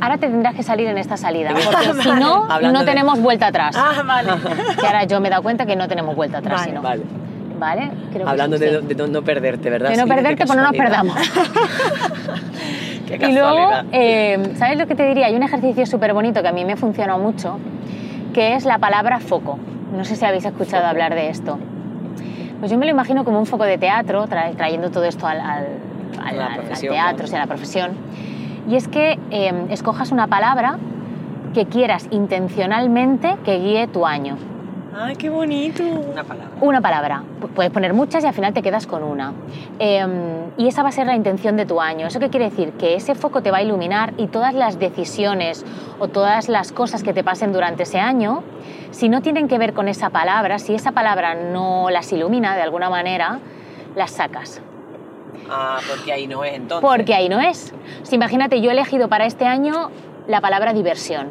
Ahora 0.00 0.16
te 0.16 0.28
tendrás 0.28 0.54
que 0.54 0.62
salir 0.62 0.88
en 0.88 0.96
esta 0.96 1.16
salida, 1.18 1.50
porque 1.52 2.02
si 2.02 2.08
no, 2.12 2.44
Hablando 2.50 2.72
no 2.72 2.84
de- 2.84 2.86
tenemos 2.90 3.20
vuelta 3.20 3.48
atrás. 3.48 3.76
Ah, 3.78 4.02
vale. 4.04 4.30
Que 4.80 4.86
ahora 4.86 5.04
yo 5.04 5.20
me 5.20 5.28
he 5.28 5.30
dado 5.30 5.42
cuenta 5.42 5.66
que 5.66 5.76
no 5.76 5.86
tenemos 5.86 6.16
vuelta 6.16 6.38
atrás, 6.38 6.60
Vale, 6.60 6.70
si 6.70 6.74
no. 6.74 6.82
Vale. 6.82 7.02
¿Vale? 7.60 7.90
Creo 8.10 8.24
que 8.24 8.30
Hablando 8.30 8.56
sí, 8.56 8.64
de, 8.64 8.72
no- 8.72 8.80
de 8.80 8.94
no, 8.94 9.06
no 9.06 9.22
perderte, 9.22 9.68
¿verdad? 9.68 9.90
De 9.90 9.96
no 9.98 10.04
Sí, 10.04 10.08
perderte, 10.08 10.46
pues 10.46 10.56
no 10.56 10.62
nos 10.64 10.72
perdamos. 10.72 11.14
Qué 13.06 13.28
Y 13.28 13.32
luego, 13.34 13.70
eh, 13.92 14.52
¿sabes 14.56 14.78
lo 14.78 14.86
que 14.86 14.94
te 14.94 15.06
diría? 15.06 15.26
Hay 15.26 15.34
un 15.34 15.42
ejercicio 15.42 15.84
súper 15.84 16.14
bonito 16.14 16.40
que 16.42 16.48
a 16.48 16.52
mí 16.52 16.64
me 16.64 16.76
funcionó 16.76 17.18
mucho, 17.18 17.58
que 18.32 18.54
es 18.54 18.64
la 18.64 18.78
palabra 18.78 19.20
foco. 19.20 19.58
No 19.96 20.04
sé 20.04 20.16
si 20.16 20.24
habéis 20.24 20.44
escuchado 20.44 20.86
hablar 20.86 21.14
de 21.14 21.28
esto. 21.28 21.58
Pues 22.60 22.70
yo 22.70 22.78
me 22.78 22.86
lo 22.86 22.92
imagino 22.92 23.24
como 23.24 23.38
un 23.38 23.46
foco 23.46 23.64
de 23.64 23.78
teatro, 23.78 24.26
tra- 24.26 24.54
trayendo 24.56 24.90
todo 24.90 25.04
esto 25.04 25.26
al, 25.26 25.40
al- 25.40 25.66
al- 26.24 26.40
al- 26.40 26.60
teatro, 26.78 26.88
claro. 26.88 27.24
o 27.24 27.26
sea, 27.26 27.38
a 27.38 27.42
la 27.42 27.46
profesión. 27.48 27.90
Y 28.68 28.76
es 28.76 28.86
que 28.88 29.18
eh, 29.30 29.52
escojas 29.70 30.12
una 30.12 30.28
palabra 30.28 30.76
que 31.52 31.66
quieras 31.66 32.06
intencionalmente 32.10 33.36
que 33.44 33.58
guíe 33.58 33.86
tu 33.88 34.06
año. 34.06 34.36
Ay, 34.96 35.14
qué 35.16 35.30
bonito. 35.30 35.82
Una 35.84 36.24
palabra. 36.24 36.50
Una 36.60 36.80
palabra. 36.80 37.22
Pu- 37.40 37.48
Puedes 37.50 37.70
poner 37.72 37.94
muchas 37.94 38.24
y 38.24 38.26
al 38.26 38.34
final 38.34 38.52
te 38.52 38.60
quedas 38.60 38.86
con 38.86 39.02
una. 39.04 39.32
Eh, 39.78 40.04
y 40.58 40.66
esa 40.66 40.82
va 40.82 40.88
a 40.88 40.92
ser 40.92 41.06
la 41.06 41.14
intención 41.14 41.56
de 41.56 41.64
tu 41.64 41.80
año. 41.80 42.08
¿Eso 42.08 42.18
qué 42.18 42.28
quiere 42.28 42.50
decir? 42.50 42.72
Que 42.72 42.94
ese 42.96 43.14
foco 43.14 43.40
te 43.42 43.50
va 43.50 43.58
a 43.58 43.62
iluminar 43.62 44.14
y 44.16 44.26
todas 44.26 44.52
las 44.52 44.78
decisiones 44.78 45.64
o 46.00 46.08
todas 46.08 46.48
las 46.48 46.72
cosas 46.72 47.02
que 47.02 47.12
te 47.12 47.22
pasen 47.22 47.52
durante 47.52 47.84
ese 47.84 48.00
año, 48.00 48.42
si 48.90 49.08
no 49.08 49.22
tienen 49.22 49.46
que 49.48 49.58
ver 49.58 49.74
con 49.74 49.86
esa 49.88 50.10
palabra, 50.10 50.58
si 50.58 50.74
esa 50.74 50.90
palabra 50.92 51.34
no 51.34 51.88
las 51.90 52.12
ilumina 52.12 52.56
de 52.56 52.62
alguna 52.62 52.90
manera, 52.90 53.38
las 53.94 54.10
sacas. 54.10 54.60
Ah, 55.48 55.78
porque 55.88 56.12
ahí 56.12 56.26
no 56.26 56.42
es 56.44 56.54
entonces. 56.54 56.88
Porque 56.88 57.14
ahí 57.14 57.28
no 57.28 57.40
es. 57.40 57.72
Si 58.02 58.16
imagínate, 58.16 58.60
yo 58.60 58.70
he 58.70 58.72
elegido 58.72 59.08
para 59.08 59.24
este 59.26 59.46
año 59.46 59.90
la 60.26 60.40
palabra 60.40 60.72
diversión. 60.72 61.28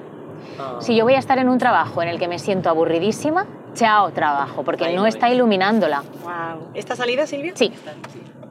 Ah. 0.59 0.77
Si 0.79 0.95
yo 0.95 1.03
voy 1.03 1.13
a 1.15 1.19
estar 1.19 1.37
en 1.39 1.49
un 1.49 1.57
trabajo 1.57 2.01
en 2.01 2.09
el 2.09 2.19
que 2.19 2.27
me 2.27 2.39
siento 2.39 2.69
aburridísima, 2.69 3.45
chao 3.73 4.11
trabajo, 4.11 4.63
porque 4.63 4.85
Ahí 4.85 4.95
no 4.95 5.01
no 5.01 5.07
está 5.07 5.27
es. 5.29 5.35
iluminándola. 5.35 6.01
Wow. 6.23 6.71
¿Esta 6.73 6.95
salida, 6.95 7.25
Silvia? 7.27 7.53
Sí, 7.55 7.71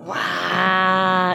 Wow. 0.04 0.14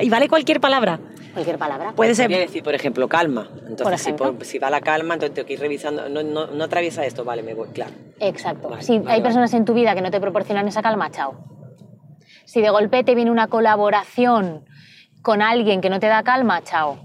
¿Y 0.02 0.10
vale 0.10 0.28
cualquier 0.30 0.60
palabra? 0.60 1.00
cualquier 1.34 1.58
palabra. 1.58 1.94
Puede 1.94 2.14
ser. 2.14 2.26
Podría 2.28 2.42
decir, 2.42 2.62
por 2.64 2.76
ejemplo, 2.76 3.08
calma. 3.08 3.48
Entonces, 3.68 3.84
Por 3.84 3.98
si, 3.98 4.02
ejemplo. 4.10 4.34
por- 4.36 4.46
si 4.46 4.60
va 4.60 4.70
la 4.70 4.82
calma, 4.82 5.16
entonces 5.16 5.34
tengo 5.34 5.48
que 5.48 5.54
ir 5.54 5.60
revisando. 5.60 6.08
No, 6.08 6.22
no, 6.22 6.46
no 6.48 6.64
atraviesa 6.64 7.06
esto, 7.06 7.24
vale, 7.24 7.42
me 7.42 7.56
voy, 7.56 7.70
claro. 7.70 7.92
Exacto. 8.20 8.70
Vale, 8.70 8.84
si 8.84 9.00
vale, 9.00 9.02
hay 9.12 9.20
vale. 9.20 9.24
personas 9.24 9.52
en 9.56 9.66
tu 9.66 9.74
vida 9.74 9.96
que 9.96 10.02
no 10.02 10.12
te 10.12 10.20
proporcionan 10.22 10.68
esa 10.68 10.84
calma, 10.84 11.10
chao. 11.10 11.34
Si 12.46 12.62
de 12.62 12.70
golpe 12.70 13.04
te 13.04 13.16
viene 13.16 13.32
una 13.32 13.48
colaboración 13.48 14.66
con 15.24 15.42
alguien 15.42 15.82
que 15.82 15.90
no 15.90 16.00
te 16.00 16.06
da 16.08 16.22
calma, 16.22 16.62
chao. 16.62 17.00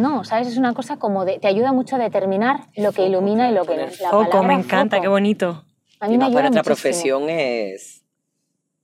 No, 0.00 0.24
¿sabes? 0.24 0.48
Es 0.48 0.56
una 0.56 0.74
cosa 0.74 0.96
como 0.98 1.24
de... 1.24 1.38
Te 1.38 1.48
ayuda 1.48 1.72
mucho 1.72 1.96
a 1.96 1.98
determinar 1.98 2.60
lo 2.76 2.90
que 2.92 2.96
foco, 3.02 3.08
ilumina 3.08 3.50
y 3.50 3.54
lo 3.54 3.64
que 3.64 3.76
no. 3.76 3.82
La 3.82 4.10
Foco, 4.10 4.30
palabra 4.30 4.42
me 4.48 4.54
encanta, 4.62 4.96
foco. 4.96 5.02
qué 5.02 5.08
bonito. 5.08 5.64
A 6.00 6.06
y 6.06 6.10
mí 6.10 6.18
me 6.18 6.18
más 6.18 6.28
ayuda 6.28 6.38
para 6.42 6.50
nuestra 6.50 6.70
muchísimo. 6.72 7.18
profesión 7.18 7.30
es. 7.30 8.04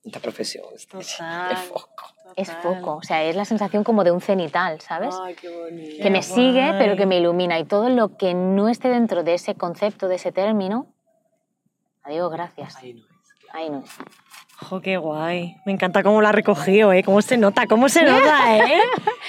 Esta 0.05 0.21
profesión 0.21 0.65
es, 0.75 0.87
Total. 0.89 1.53
es 1.53 1.59
foco. 1.69 2.05
Es 2.37 2.51
foco. 2.51 2.97
O 2.97 3.03
sea, 3.03 3.23
es 3.23 3.37
la 3.37 3.45
sensación 3.45 3.85
como 3.85 4.03
de 4.03 4.11
un 4.11 4.21
cenital, 4.21 4.81
¿sabes? 4.81 5.15
Ay, 5.23 5.35
qué 5.37 5.49
bonito. 5.49 6.03
que 6.03 6.11
me 6.11 6.23
sigue, 6.23 6.73
pero 6.79 6.97
que 6.97 7.07
me 7.07 7.19
ilumina. 7.19 7.59
Y 7.61 7.65
todo 7.65 7.89
lo 7.89 8.17
que 8.17 8.35
no 8.35 8.69
esté 8.69 8.89
dentro 8.89 9.23
de 9.23 9.35
ese 9.35 9.55
concepto, 9.55 10.09
de 10.09 10.17
ese 10.17 10.33
término, 10.33 10.87
adiós, 12.03 12.33
gracias. 12.33 12.75
Ahí 12.77 12.95
no 12.95 13.14
Ahí 13.55 13.71
no 13.71 13.79
es. 13.79 13.91
Jo, 14.69 14.81
qué 14.81 14.97
guay. 14.97 15.57
Me 15.67 15.73
encanta 15.73 16.03
cómo 16.03 16.23
la 16.23 16.29
ha 16.29 16.33
recogido, 16.33 16.93
¿eh? 16.93 17.03
Cómo 17.03 17.21
se 17.23 17.37
nota, 17.37 17.67
cómo 17.67 17.89
se 17.89 18.03
nota, 18.05 18.57
¿eh? 18.67 18.81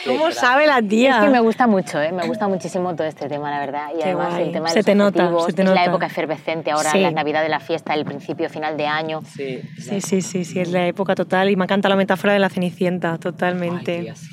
Cómo 0.05 0.32
sabe 0.32 0.67
la 0.67 0.82
tía. 0.82 1.17
Es 1.17 1.23
que 1.26 1.30
me 1.32 1.39
gusta 1.39 1.65
mucho, 1.67 1.99
¿eh? 2.01 2.11
me 2.11 2.26
gusta 2.28 2.47
muchísimo 2.47 2.95
todo 2.95 3.07
este 3.07 3.28
tema, 3.28 3.49
la 3.51 3.59
verdad. 3.59 3.88
Y 3.93 3.97
Qué 3.97 4.03
además 4.05 4.30
guay. 4.30 4.43
el 4.43 4.51
tema 4.51 4.65
de 4.67 4.71
Se 4.71 4.80
los 4.80 4.86
te 4.86 4.95
nota, 4.95 5.30
se 5.47 5.53
te 5.53 5.61
es 5.63 5.67
la 5.67 5.73
nota. 5.76 5.86
época 5.86 6.05
efervescente 6.05 6.71
ahora, 6.71 6.91
Sí. 6.91 6.99
la 6.99 7.11
Navidad 7.11 7.41
de 7.41 7.49
la 7.49 7.59
fiesta, 7.59 7.93
el 7.95 8.05
principio, 8.05 8.49
final 8.49 8.78
de 8.78 8.86
año. 8.88 9.21
Sí. 9.26 9.61
Sí, 9.80 9.99
sí, 10.01 10.21
sí, 10.21 10.45
sí, 10.45 10.59
es 10.59 10.69
la 10.71 10.86
época 10.88 11.15
total. 11.15 11.49
Y 11.49 11.55
me 11.55 11.65
encanta 11.65 11.89
la 11.89 11.95
metáfora 11.95 12.34
de 12.34 12.39
la 12.39 12.49
Cenicienta, 12.49 13.13
Ay, 13.13 13.17
totalmente. 13.19 14.01
tía, 14.01 14.15
sí. 14.15 14.28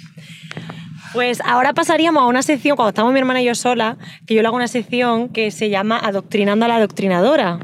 Pues 1.13 1.41
ahora 1.45 1.73
pasaríamos 1.75 2.23
a 2.23 2.27
una 2.27 2.43
sección, 2.43 2.77
cuando 2.77 2.89
estamos 2.91 3.13
mi 3.13 3.19
hermana 3.19 3.43
y 3.43 3.45
yo 3.47 3.55
sola, 3.55 3.97
que 4.27 4.35
yo 4.35 4.41
le 4.43 4.49
hago 4.49 4.57
una 4.57 4.69
sección 4.69 5.29
que 5.29 5.51
se 5.51 5.69
llama 5.69 5.99
Adoctrinando 5.99 6.65
a 6.65 6.69
la 6.69 6.77
Adoctrinadora. 6.77 7.59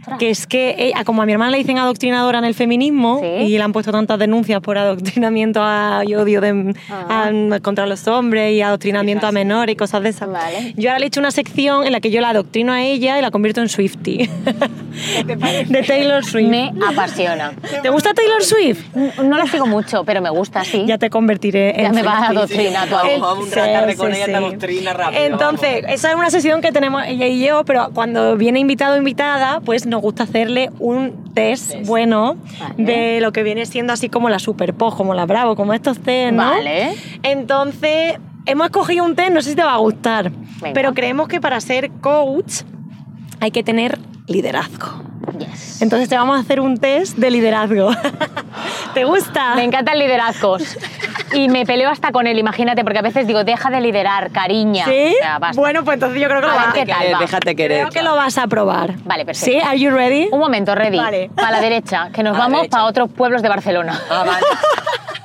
Ostras. 0.00 0.18
Que 0.18 0.30
es 0.30 0.46
que, 0.46 0.74
ella- 0.78 1.04
como 1.04 1.22
a 1.22 1.26
mi 1.26 1.32
hermana 1.32 1.50
le 1.52 1.58
dicen 1.58 1.78
adoctrinadora 1.78 2.38
en 2.38 2.44
el 2.44 2.54
feminismo 2.54 3.20
Sí. 3.20 3.44
y 3.44 3.56
le 3.56 3.62
han 3.62 3.72
puesto 3.72 3.92
tantas 3.92 4.18
denuncias 4.18 4.60
por 4.60 4.76
adoctrinamiento 4.78 5.60
a- 5.62 6.02
y 6.06 6.14
odio 6.14 6.40
de- 6.40 6.74
Ah. 6.90 7.30
a- 7.52 7.60
contra 7.60 7.86
los 7.86 8.06
hombres 8.08 8.52
y 8.54 8.62
adoctrinamiento 8.62 9.26
a 9.26 9.32
menores 9.32 9.72
y 9.74 9.76
cosas 9.76 10.02
de 10.02 10.08
esas. 10.10 10.28
Vale. 10.30 10.74
Yo 10.76 10.90
ahora 10.90 10.98
le 10.98 11.04
he 11.06 11.08
hecho 11.08 11.20
una 11.20 11.30
sección 11.30 11.86
en 11.86 11.92
la 11.92 12.00
que 12.00 12.10
yo 12.10 12.20
la 12.20 12.30
adoctrino 12.30 12.72
a 12.72 12.82
ella 12.82 13.18
y 13.18 13.22
la 13.22 13.30
convierto 13.30 13.60
en 13.60 13.68
Swiftie. 13.68 14.28
de 15.68 15.82
Taylor 15.86 16.24
Swift. 16.24 16.48
Me 16.48 16.72
apasiona. 16.88 17.52
¿Te 17.82 17.88
gusta 17.90 18.12
Taylor 18.14 18.42
Swift? 18.42 18.82
No 19.22 19.38
lo 19.38 19.46
sigo 19.46 19.66
mucho, 19.66 20.04
pero 20.04 20.20
me 20.20 20.30
gusta, 20.30 20.64
sí. 20.64 20.84
Ya 20.86 20.98
te 20.98 21.10
convertiré 21.10 21.70
en 21.78 21.82
Ya 21.84 21.92
me 21.92 22.02
vas 22.02 22.22
a 22.22 22.26
adoctrinar. 22.28 22.88
Vamos, 23.20 23.20
vamos 23.20 23.44
un 23.44 23.50
Sí, 23.50 23.96
con 23.96 24.12
ella, 24.12 24.26
sí. 24.26 24.32
doctrina 24.32 24.92
rápido. 24.92 25.22
Entonces, 25.22 25.84
esa 25.88 26.10
es 26.10 26.14
una 26.16 26.30
sesión 26.30 26.60
que 26.60 26.72
tenemos 26.72 27.02
ella 27.06 27.26
y 27.26 27.44
yo, 27.44 27.64
pero 27.64 27.90
cuando 27.94 28.36
viene 28.36 28.58
invitado 28.60 28.94
o 28.94 28.98
invitada, 28.98 29.60
pues 29.60 29.86
nos 29.86 30.00
gusta 30.02 30.24
hacerle 30.24 30.70
un 30.78 31.32
test, 31.34 31.72
Test. 31.72 31.86
bueno 31.86 32.36
Vale. 32.60 32.74
de 32.84 33.20
lo 33.20 33.32
que 33.32 33.42
viene 33.42 33.66
siendo 33.66 33.92
así 33.92 34.08
como 34.08 34.28
la 34.28 34.38
Super 34.38 34.74
Pop, 34.74 34.96
como 34.96 35.14
la 35.14 35.26
Bravo, 35.26 35.56
como 35.56 35.72
estos 35.74 35.98
test, 35.98 36.32
¿no? 36.32 36.50
Vale. 36.50 36.94
Entonces, 37.22 38.18
hemos 38.46 38.66
escogido 38.66 39.04
un 39.04 39.14
test, 39.16 39.30
no 39.32 39.42
sé 39.42 39.50
si 39.50 39.56
te 39.56 39.62
va 39.62 39.74
a 39.74 39.78
gustar, 39.78 40.30
Venga. 40.30 40.74
pero 40.74 40.94
creemos 40.94 41.28
que 41.28 41.40
para 41.40 41.60
ser 41.60 41.90
coach 42.00 42.62
hay 43.40 43.50
que 43.50 43.62
tener 43.62 43.98
liderazgo. 44.26 45.02
Yes. 45.38 45.82
Entonces 45.82 46.08
te 46.08 46.16
vamos 46.16 46.36
a 46.36 46.40
hacer 46.40 46.60
un 46.60 46.78
test 46.78 47.16
de 47.16 47.30
liderazgo. 47.30 47.90
¿Te 48.94 49.04
gusta? 49.04 49.54
Me 49.54 49.64
encantan 49.64 49.98
liderazgos. 49.98 50.76
Y 51.32 51.48
me 51.48 51.64
peleo 51.64 51.90
hasta 51.90 52.10
con 52.10 52.26
él, 52.26 52.38
imagínate, 52.38 52.82
porque 52.82 52.98
a 52.98 53.02
veces 53.02 53.26
digo, 53.26 53.44
deja 53.44 53.70
de 53.70 53.80
liderar, 53.80 54.32
cariña. 54.32 54.84
¿Sí? 54.84 55.14
O 55.14 55.22
sea, 55.22 55.38
basta. 55.38 55.60
Bueno, 55.60 55.84
pues 55.84 55.94
entonces 55.94 56.20
yo 56.20 56.28
creo 56.28 56.40
que 56.40 56.46
lo 56.46 56.52
A 56.52 56.56
ver 56.56 56.64
vas 56.66 56.74
qué 56.74 56.86
tal 56.86 57.14
va. 57.14 57.18
Déjate 57.20 57.56
querer. 57.56 57.80
Creo 57.80 57.90
que 57.90 58.02
lo 58.02 58.16
vas 58.16 58.36
a 58.38 58.46
probar. 58.48 58.94
Vale, 59.04 59.24
perfecto. 59.24 59.58
¿Sí? 59.58 59.64
¿Are 59.64 59.78
you 59.78 59.90
ready? 59.90 60.28
Un 60.32 60.40
momento, 60.40 60.74
ready. 60.74 60.96
Vale. 60.98 61.30
Para 61.34 61.52
la 61.52 61.60
derecha, 61.60 62.10
que 62.12 62.22
nos 62.22 62.36
A 62.36 62.40
vamos 62.40 62.68
para 62.68 62.84
otros 62.84 63.10
pueblos 63.12 63.42
de 63.42 63.48
Barcelona. 63.48 64.00
Ah, 64.10 64.24
vale. 64.26 64.46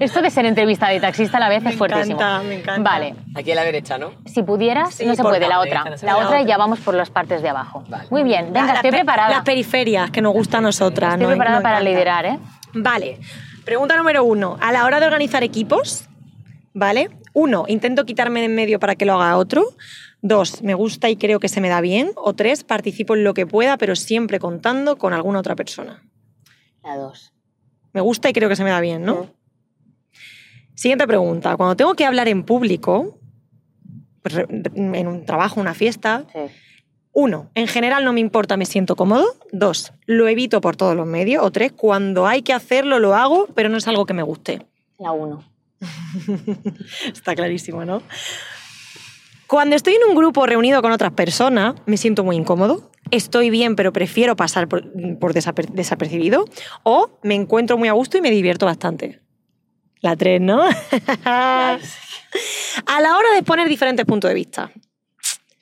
Esto 0.00 0.22
de 0.22 0.30
ser 0.30 0.46
entrevista 0.46 0.88
de 0.88 1.00
taxista 1.00 1.36
a 1.36 1.40
la 1.40 1.48
vez 1.48 1.62
Me 1.62 1.70
es 1.70 1.76
fuertísimo. 1.76 2.16
encanta, 2.16 2.42
me 2.48 2.54
encanta. 2.56 2.90
Vale. 2.90 3.14
Aquí 3.34 3.52
a 3.52 3.54
la 3.54 3.64
derecha, 3.64 3.98
¿no? 3.98 4.12
Si 4.26 4.42
pudieras, 4.42 4.94
Sí, 4.94 5.04
no 5.06 5.14
se 5.14 5.22
puede, 5.22 5.40
la 5.40 5.48
la 5.48 5.58
derecha, 5.60 5.80
otra. 5.82 5.96
no 5.96 6.06
La 6.06 6.16
otra 6.16 6.36
La 6.38 6.42
y 6.42 6.46
ya 6.46 6.56
vamos 6.56 6.80
por 6.80 6.94
las 6.94 7.10
partes 7.10 7.42
de 7.42 7.48
abajo. 7.48 7.84
Vale. 7.88 8.06
Muy 8.10 8.22
bien, 8.22 8.46
venga, 8.52 8.66
Las 8.66 8.76
estoy 8.76 8.90
preparada. 8.90 9.30
Las 9.30 9.44
periferias 9.44 10.10
que 10.10 10.20
nos 10.22 10.32
gusta 10.32 10.58
a 10.58 10.60
nosotras. 10.60 11.12
Estoy 11.14 11.24
¿no? 11.26 11.30
preparada 11.30 11.60
para 11.62 11.76
encanta. 11.76 11.90
liderar, 11.90 12.26
¿eh? 12.26 12.38
Vale. 12.74 13.18
Pregunta 13.64 13.96
número 13.96 14.24
uno. 14.24 14.56
A 14.60 14.72
la 14.72 14.84
hora 14.84 14.98
de 14.98 15.06
organizar 15.06 15.42
equipos, 15.44 16.08
¿vale? 16.74 17.10
Uno, 17.32 17.64
intento 17.68 18.04
quitarme 18.04 18.40
de 18.40 18.46
en 18.46 18.54
medio 18.54 18.80
para 18.80 18.94
que 18.96 19.04
lo 19.06 19.14
haga 19.20 19.36
otro. 19.36 19.64
Dos, 20.20 20.62
me 20.62 20.74
gusta 20.74 21.08
y 21.10 21.16
creo 21.16 21.40
que 21.40 21.48
se 21.48 21.60
me 21.60 21.68
da 21.68 21.80
bien. 21.80 22.10
O 22.16 22.34
tres, 22.34 22.64
participo 22.64 23.14
en 23.14 23.24
lo 23.24 23.34
que 23.34 23.46
pueda, 23.46 23.76
pero 23.76 23.96
siempre 23.96 24.38
contando 24.38 24.96
con 24.96 25.12
alguna 25.12 25.38
otra 25.38 25.54
persona. 25.56 26.02
La 26.82 26.96
dos. 26.96 27.32
Me 27.92 28.00
gusta 28.00 28.28
y 28.28 28.32
creo 28.32 28.48
que 28.48 28.56
se 28.56 28.64
me 28.64 28.70
da 28.70 28.80
bien, 28.80 29.04
¿no? 29.04 29.28
Siguiente 30.74 31.06
pregunta. 31.06 31.56
Cuando 31.56 31.76
tengo 31.76 31.94
que 31.94 32.04
hablar 32.04 32.28
en 32.28 32.44
público, 32.44 33.18
pues, 34.22 34.36
en 34.74 35.06
un 35.06 35.24
trabajo, 35.24 35.60
una 35.60 35.74
fiesta, 35.74 36.24
Sí. 36.32 36.38
uno, 37.12 37.50
en 37.54 37.66
general 37.68 38.04
no 38.04 38.12
me 38.12 38.20
importa, 38.20 38.56
me 38.56 38.66
siento 38.66 38.96
cómodo. 38.96 39.24
Dos, 39.52 39.92
lo 40.06 40.28
evito 40.28 40.60
por 40.60 40.76
todos 40.76 40.96
los 40.96 41.06
medios. 41.06 41.44
O 41.44 41.50
tres, 41.52 41.72
cuando 41.72 42.26
hay 42.26 42.42
que 42.42 42.52
hacerlo, 42.52 42.98
lo 42.98 43.14
hago, 43.14 43.48
pero 43.54 43.68
no 43.68 43.76
es 43.76 43.86
algo 43.88 44.06
que 44.06 44.14
me 44.14 44.22
guste. 44.22 44.66
La 44.98 45.12
uno. 45.12 45.44
Está 47.12 47.34
clarísimo, 47.34 47.84
¿no? 47.84 48.02
Cuando 49.46 49.76
estoy 49.76 49.94
en 49.94 50.08
un 50.08 50.16
grupo 50.16 50.46
reunido 50.46 50.80
con 50.80 50.92
otras 50.92 51.12
personas, 51.12 51.74
me 51.84 51.96
siento 51.98 52.24
muy 52.24 52.36
incómodo. 52.36 52.90
Estoy 53.10 53.50
bien, 53.50 53.76
pero 53.76 53.92
prefiero 53.92 54.34
pasar 54.36 54.66
por, 54.68 54.90
por 55.18 55.34
desaper- 55.34 55.68
desapercibido. 55.70 56.46
O 56.84 57.18
me 57.22 57.34
encuentro 57.34 57.76
muy 57.76 57.88
a 57.88 57.92
gusto 57.92 58.16
y 58.16 58.22
me 58.22 58.30
divierto 58.30 58.64
bastante. 58.64 59.20
La 60.02 60.16
3, 60.16 60.40
¿no? 60.40 60.62
a 61.24 61.78
la 63.00 63.16
hora 63.16 63.30
de 63.30 63.38
exponer 63.38 63.68
diferentes 63.68 64.04
puntos 64.04 64.28
de 64.28 64.34
vista, 64.34 64.70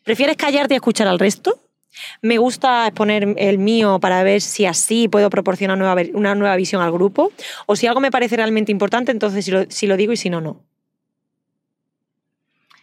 ¿prefieres 0.03 0.37
callarte 0.37 0.75
y 0.75 0.77
escuchar 0.77 1.09
al 1.09 1.19
resto? 1.19 1.61
Me 2.23 2.39
gusta 2.39 2.87
exponer 2.87 3.35
el 3.37 3.59
mío 3.59 3.99
para 4.01 4.23
ver 4.23 4.41
si 4.41 4.65
así 4.65 5.09
puedo 5.09 5.29
proporcionar 5.29 5.77
nueva 5.77 6.01
una 6.15 6.35
nueva 6.35 6.57
visión 6.57 6.81
al 6.81 6.91
grupo. 6.91 7.33
O 7.67 7.77
si 7.77 7.87
algo 7.87 8.01
me 8.01 8.11
parece 8.11 8.37
realmente 8.37 8.73
importante, 8.73 9.13
entonces 9.13 9.45
si 9.45 9.51
lo, 9.51 9.65
si 9.69 9.87
lo 9.87 9.97
digo 9.97 10.13
y 10.13 10.17
si 10.17 10.31
no, 10.31 10.41
no. 10.41 10.63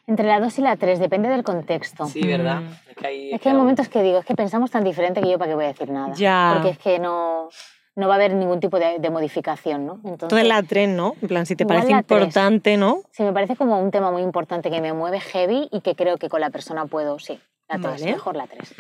Entre 0.06 0.26
la 0.26 0.40
dos 0.40 0.58
y 0.60 0.62
la 0.62 0.78
tres, 0.78 1.00
depende 1.00 1.28
del 1.28 1.44
contexto. 1.44 2.06
Sí, 2.06 2.22
¿verdad? 2.22 2.62
Es 2.90 2.96
que 2.96 3.08
hay, 3.08 3.34
Es 3.34 3.42
que 3.42 3.50
hay 3.50 3.56
momentos 3.56 3.90
que 3.90 4.02
digo, 4.04 4.20
es 4.20 4.26
que 4.26 4.36
pensamos 4.36 4.72
tan 4.72 4.84
diferente 4.84 5.22
que 5.22 5.32
yo 5.32 5.38
para 5.38 5.52
qué 5.52 5.56
voy 5.56 5.66
a 5.66 5.70
decir 5.70 5.90
nada. 5.90 6.14
Ya. 6.16 6.52
Porque 6.54 6.70
es 6.70 6.78
que 6.78 7.00
no, 7.00 7.50
no 7.98 8.08
va 8.08 8.14
a 8.14 8.18
haber 8.18 8.34
ningún 8.34 8.60
tipo 8.60 8.80
de, 8.80 9.00
de 9.00 9.10
modificación, 9.10 9.86
¿no? 9.88 9.94
Entonces, 9.96 10.22
Entonces 10.24 10.48
la 10.48 10.64
3, 10.64 10.90
¿no? 10.90 11.16
En 11.22 11.28
plan, 11.28 11.46
si 11.46 11.56
te 11.56 11.66
parece 11.66 11.92
importante, 11.92 12.78
¿no? 12.78 13.02
sí, 13.12 13.24
me 13.24 13.34
parece 13.34 13.56
como 13.56 13.82
un 13.82 13.92
tema 13.92 14.12
muy 14.12 14.22
importante 14.22 14.70
que 14.70 14.80
me 14.80 14.94
mueve 14.94 15.20
heavy 15.20 15.68
y 15.72 15.82
que 15.82 15.96
creo 15.96 16.18
que 16.18 16.30
con 16.30 16.40
la 16.40 16.52
persona 16.52 16.86
puedo, 16.86 17.20
sí. 17.20 17.40
La 17.68 17.80
tres, 17.80 18.02
Vale. 18.02 18.14
mejor 18.14 18.36
la 18.38 18.48
tres. 18.48 18.74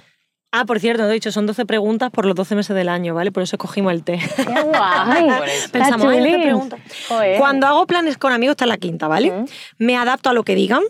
Ah, 0.53 0.63
por 0.65 0.79
cierto, 0.79 1.03
no 1.03 1.09
he 1.09 1.13
dicho, 1.13 1.31
son 1.31 1.45
12 1.45 1.65
preguntas 1.65 2.09
por 2.09 2.25
los 2.25 2.33
12 2.35 2.55
meses 2.55 2.73
del 2.75 2.87
año, 2.87 3.13
¿vale? 3.13 3.31
Por 3.33 3.43
eso 3.43 3.57
escogimos 3.57 3.91
el 3.91 4.03
té. 4.03 4.17
¡Qué 4.35 4.43
guay! 4.63 5.27
Pensamos, 5.71 6.07
ay, 6.07 6.19
12 6.19 6.29
chulín. 6.29 6.41
preguntas. 6.43 6.79
Joder. 7.09 7.37
Cuando 7.39 7.67
hago 7.67 7.85
planes 7.85 8.17
con 8.17 8.31
amigos, 8.31 8.53
está 8.53 8.65
la 8.65 8.77
quinta, 8.77 9.07
¿vale? 9.09 9.31
Mm. 9.31 9.45
Me 9.79 9.97
adapto 9.97 10.29
a 10.29 10.33
lo 10.33 10.43
que 10.43 10.55
digan, 10.55 10.83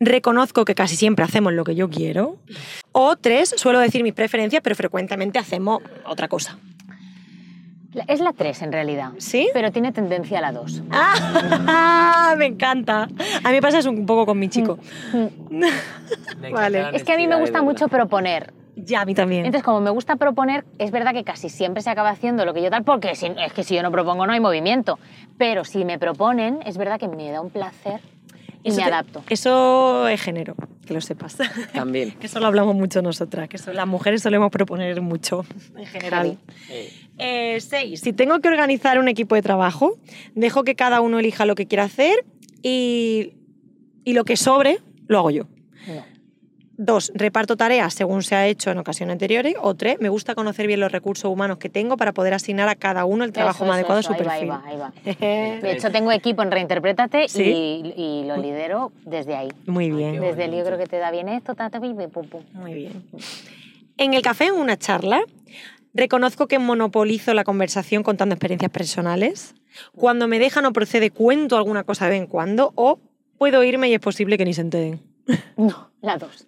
reconozco 0.00 0.64
que 0.64 0.74
casi 0.74 0.96
siempre 0.96 1.24
hacemos 1.24 1.52
lo 1.52 1.64
que 1.64 1.74
yo 1.74 1.90
quiero. 1.90 2.38
O 2.92 3.16
tres, 3.16 3.52
suelo 3.56 3.80
decir 3.80 4.02
mis 4.02 4.14
preferencias, 4.14 4.62
pero 4.62 4.74
frecuentemente 4.76 5.38
hacemos 5.38 5.82
otra 6.06 6.28
cosa. 6.28 6.58
Es 8.08 8.20
la 8.20 8.32
tres 8.32 8.62
en 8.62 8.72
realidad. 8.72 9.10
¿Sí? 9.18 9.48
Pero 9.52 9.70
tiene 9.70 9.92
tendencia 9.92 10.38
a 10.38 10.40
la 10.40 10.52
dos. 10.52 10.82
¡Ah! 10.90 12.34
Me 12.38 12.46
encanta. 12.46 13.02
A 13.02 13.48
mí 13.48 13.52
me 13.52 13.60
pasa 13.62 13.78
eso 13.78 13.90
un 13.90 14.06
poco 14.06 14.24
con 14.26 14.38
mi 14.38 14.48
chico. 14.48 14.78
Mm. 15.12 15.64
Me 16.40 16.50
Vale. 16.52 16.86
Es 16.94 17.04
que 17.04 17.12
a 17.12 17.16
mí 17.16 17.26
me 17.26 17.36
gusta 17.36 17.60
mucho 17.62 17.88
proponer. 17.88 18.52
Ya, 18.76 19.02
a 19.02 19.04
mí 19.04 19.14
también. 19.14 19.44
Entonces, 19.44 19.62
como 19.64 19.80
me 19.82 19.90
gusta 19.90 20.16
proponer, 20.16 20.64
es 20.78 20.90
verdad 20.90 21.12
que 21.12 21.24
casi 21.24 21.50
siempre 21.50 21.82
se 21.82 21.90
acaba 21.90 22.08
haciendo 22.08 22.46
lo 22.46 22.54
que 22.54 22.62
yo 22.62 22.70
tal, 22.70 22.84
porque 22.84 23.14
si- 23.14 23.26
es 23.26 23.52
que 23.52 23.62
si 23.64 23.74
yo 23.74 23.82
no 23.82 23.90
propongo 23.90 24.26
no 24.26 24.32
hay 24.32 24.40
movimiento. 24.40 24.98
Pero 25.36 25.64
si 25.64 25.84
me 25.84 25.98
proponen, 25.98 26.60
es 26.64 26.78
verdad 26.78 26.98
que 26.98 27.06
me 27.08 27.30
da 27.30 27.42
un 27.42 27.50
placer 27.50 28.00
y 28.62 28.68
Eso 28.70 28.78
me 28.78 28.84
te- 28.86 28.92
adapto. 28.92 29.22
Eso 29.28 30.08
es 30.08 30.22
género, 30.22 30.54
que 30.86 30.94
lo 30.94 31.02
sepas. 31.02 31.36
También. 31.74 32.14
Eso 32.22 32.40
lo 32.40 32.46
hablamos 32.46 32.74
mucho 32.74 33.02
nosotras, 33.02 33.46
que 33.50 33.58
so- 33.58 33.74
las 33.74 33.86
mujeres 33.86 34.22
solemos 34.22 34.50
proponer 34.50 35.02
mucho 35.02 35.44
en 35.76 35.84
general. 35.86 36.38
Eh, 36.70 36.90
Eh, 37.22 37.60
seis, 37.60 38.00
si 38.00 38.12
tengo 38.12 38.40
que 38.40 38.48
organizar 38.48 38.98
un 38.98 39.08
equipo 39.08 39.34
de 39.34 39.42
trabajo, 39.42 39.98
dejo 40.34 40.64
que 40.64 40.74
cada 40.74 41.00
uno 41.00 41.18
elija 41.18 41.46
lo 41.46 41.54
que 41.54 41.66
quiera 41.66 41.84
hacer 41.84 42.24
y, 42.62 43.34
y 44.04 44.12
lo 44.14 44.24
que 44.24 44.36
sobre 44.36 44.78
lo 45.06 45.18
hago 45.18 45.30
yo. 45.30 45.44
No. 45.86 46.12
Dos, 46.78 47.12
reparto 47.14 47.56
tareas 47.56 47.94
según 47.94 48.22
se 48.22 48.34
ha 48.34 48.46
hecho 48.48 48.70
en 48.70 48.78
ocasiones 48.78 49.12
anteriores. 49.12 49.54
O 49.60 49.74
tres, 49.74 49.98
me 50.00 50.08
gusta 50.08 50.34
conocer 50.34 50.66
bien 50.66 50.80
los 50.80 50.90
recursos 50.90 51.30
humanos 51.30 51.58
que 51.58 51.68
tengo 51.68 51.96
para 51.96 52.12
poder 52.12 52.34
asignar 52.34 52.68
a 52.68 52.74
cada 52.74 53.04
uno 53.04 53.24
el 53.24 53.32
trabajo 53.32 53.64
Eso, 53.64 53.66
más 53.66 53.78
eso, 53.78 53.92
adecuado 53.92 54.00
eso, 54.00 54.12
a 54.12 54.16
su 54.16 54.28
ahí 54.30 54.46
va, 54.46 54.62
ahí 54.66 54.76
perfil. 54.78 54.80
va, 54.80 54.92
ahí 55.04 55.14
va. 55.14 55.60
De 55.60 55.72
hecho, 55.72 55.92
tengo 55.92 56.10
equipo 56.10 56.42
en 56.42 56.50
Reinterprétate 56.50 57.28
Sí. 57.28 57.42
y, 57.44 57.94
y 58.02 58.24
lo 58.24 58.36
lidero 58.38 58.90
desde 59.04 59.36
ahí. 59.36 59.48
Muy 59.66 59.90
bien. 59.90 60.18
Desde 60.20 60.46
el 60.46 60.64
creo 60.64 60.78
que 60.78 60.86
te 60.86 60.96
da 60.98 61.10
bien 61.12 61.28
esto, 61.28 61.54
ta, 61.54 61.68
ta, 61.70 61.78
pi, 61.80 61.92
pi, 61.94 62.06
pum, 62.08 62.26
pum. 62.26 62.42
Muy 62.54 62.74
bien. 62.74 63.04
En 63.98 64.14
el 64.14 64.22
café, 64.22 64.46
en 64.46 64.54
una 64.54 64.76
charla, 64.76 65.20
reconozco 65.94 66.48
que 66.48 66.58
monopolizo 66.58 67.34
la 67.34 67.44
conversación 67.44 68.02
contando 68.02 68.34
experiencias 68.34 68.70
personales. 68.70 69.54
Cuando 69.94 70.28
me 70.28 70.38
dejan 70.38 70.66
o 70.66 70.72
procede, 70.72 71.10
cuento 71.10 71.56
alguna 71.56 71.84
cosa 71.84 72.06
de 72.06 72.12
vez 72.12 72.20
en 72.20 72.26
cuando. 72.26 72.72
O 72.74 73.00
puedo 73.38 73.62
irme 73.64 73.88
y 73.88 73.94
es 73.94 74.00
posible 74.00 74.38
que 74.38 74.44
ni 74.44 74.54
se 74.54 74.60
enteren. 74.60 75.00
No, 75.56 75.90
la 76.00 76.18
dos. 76.18 76.46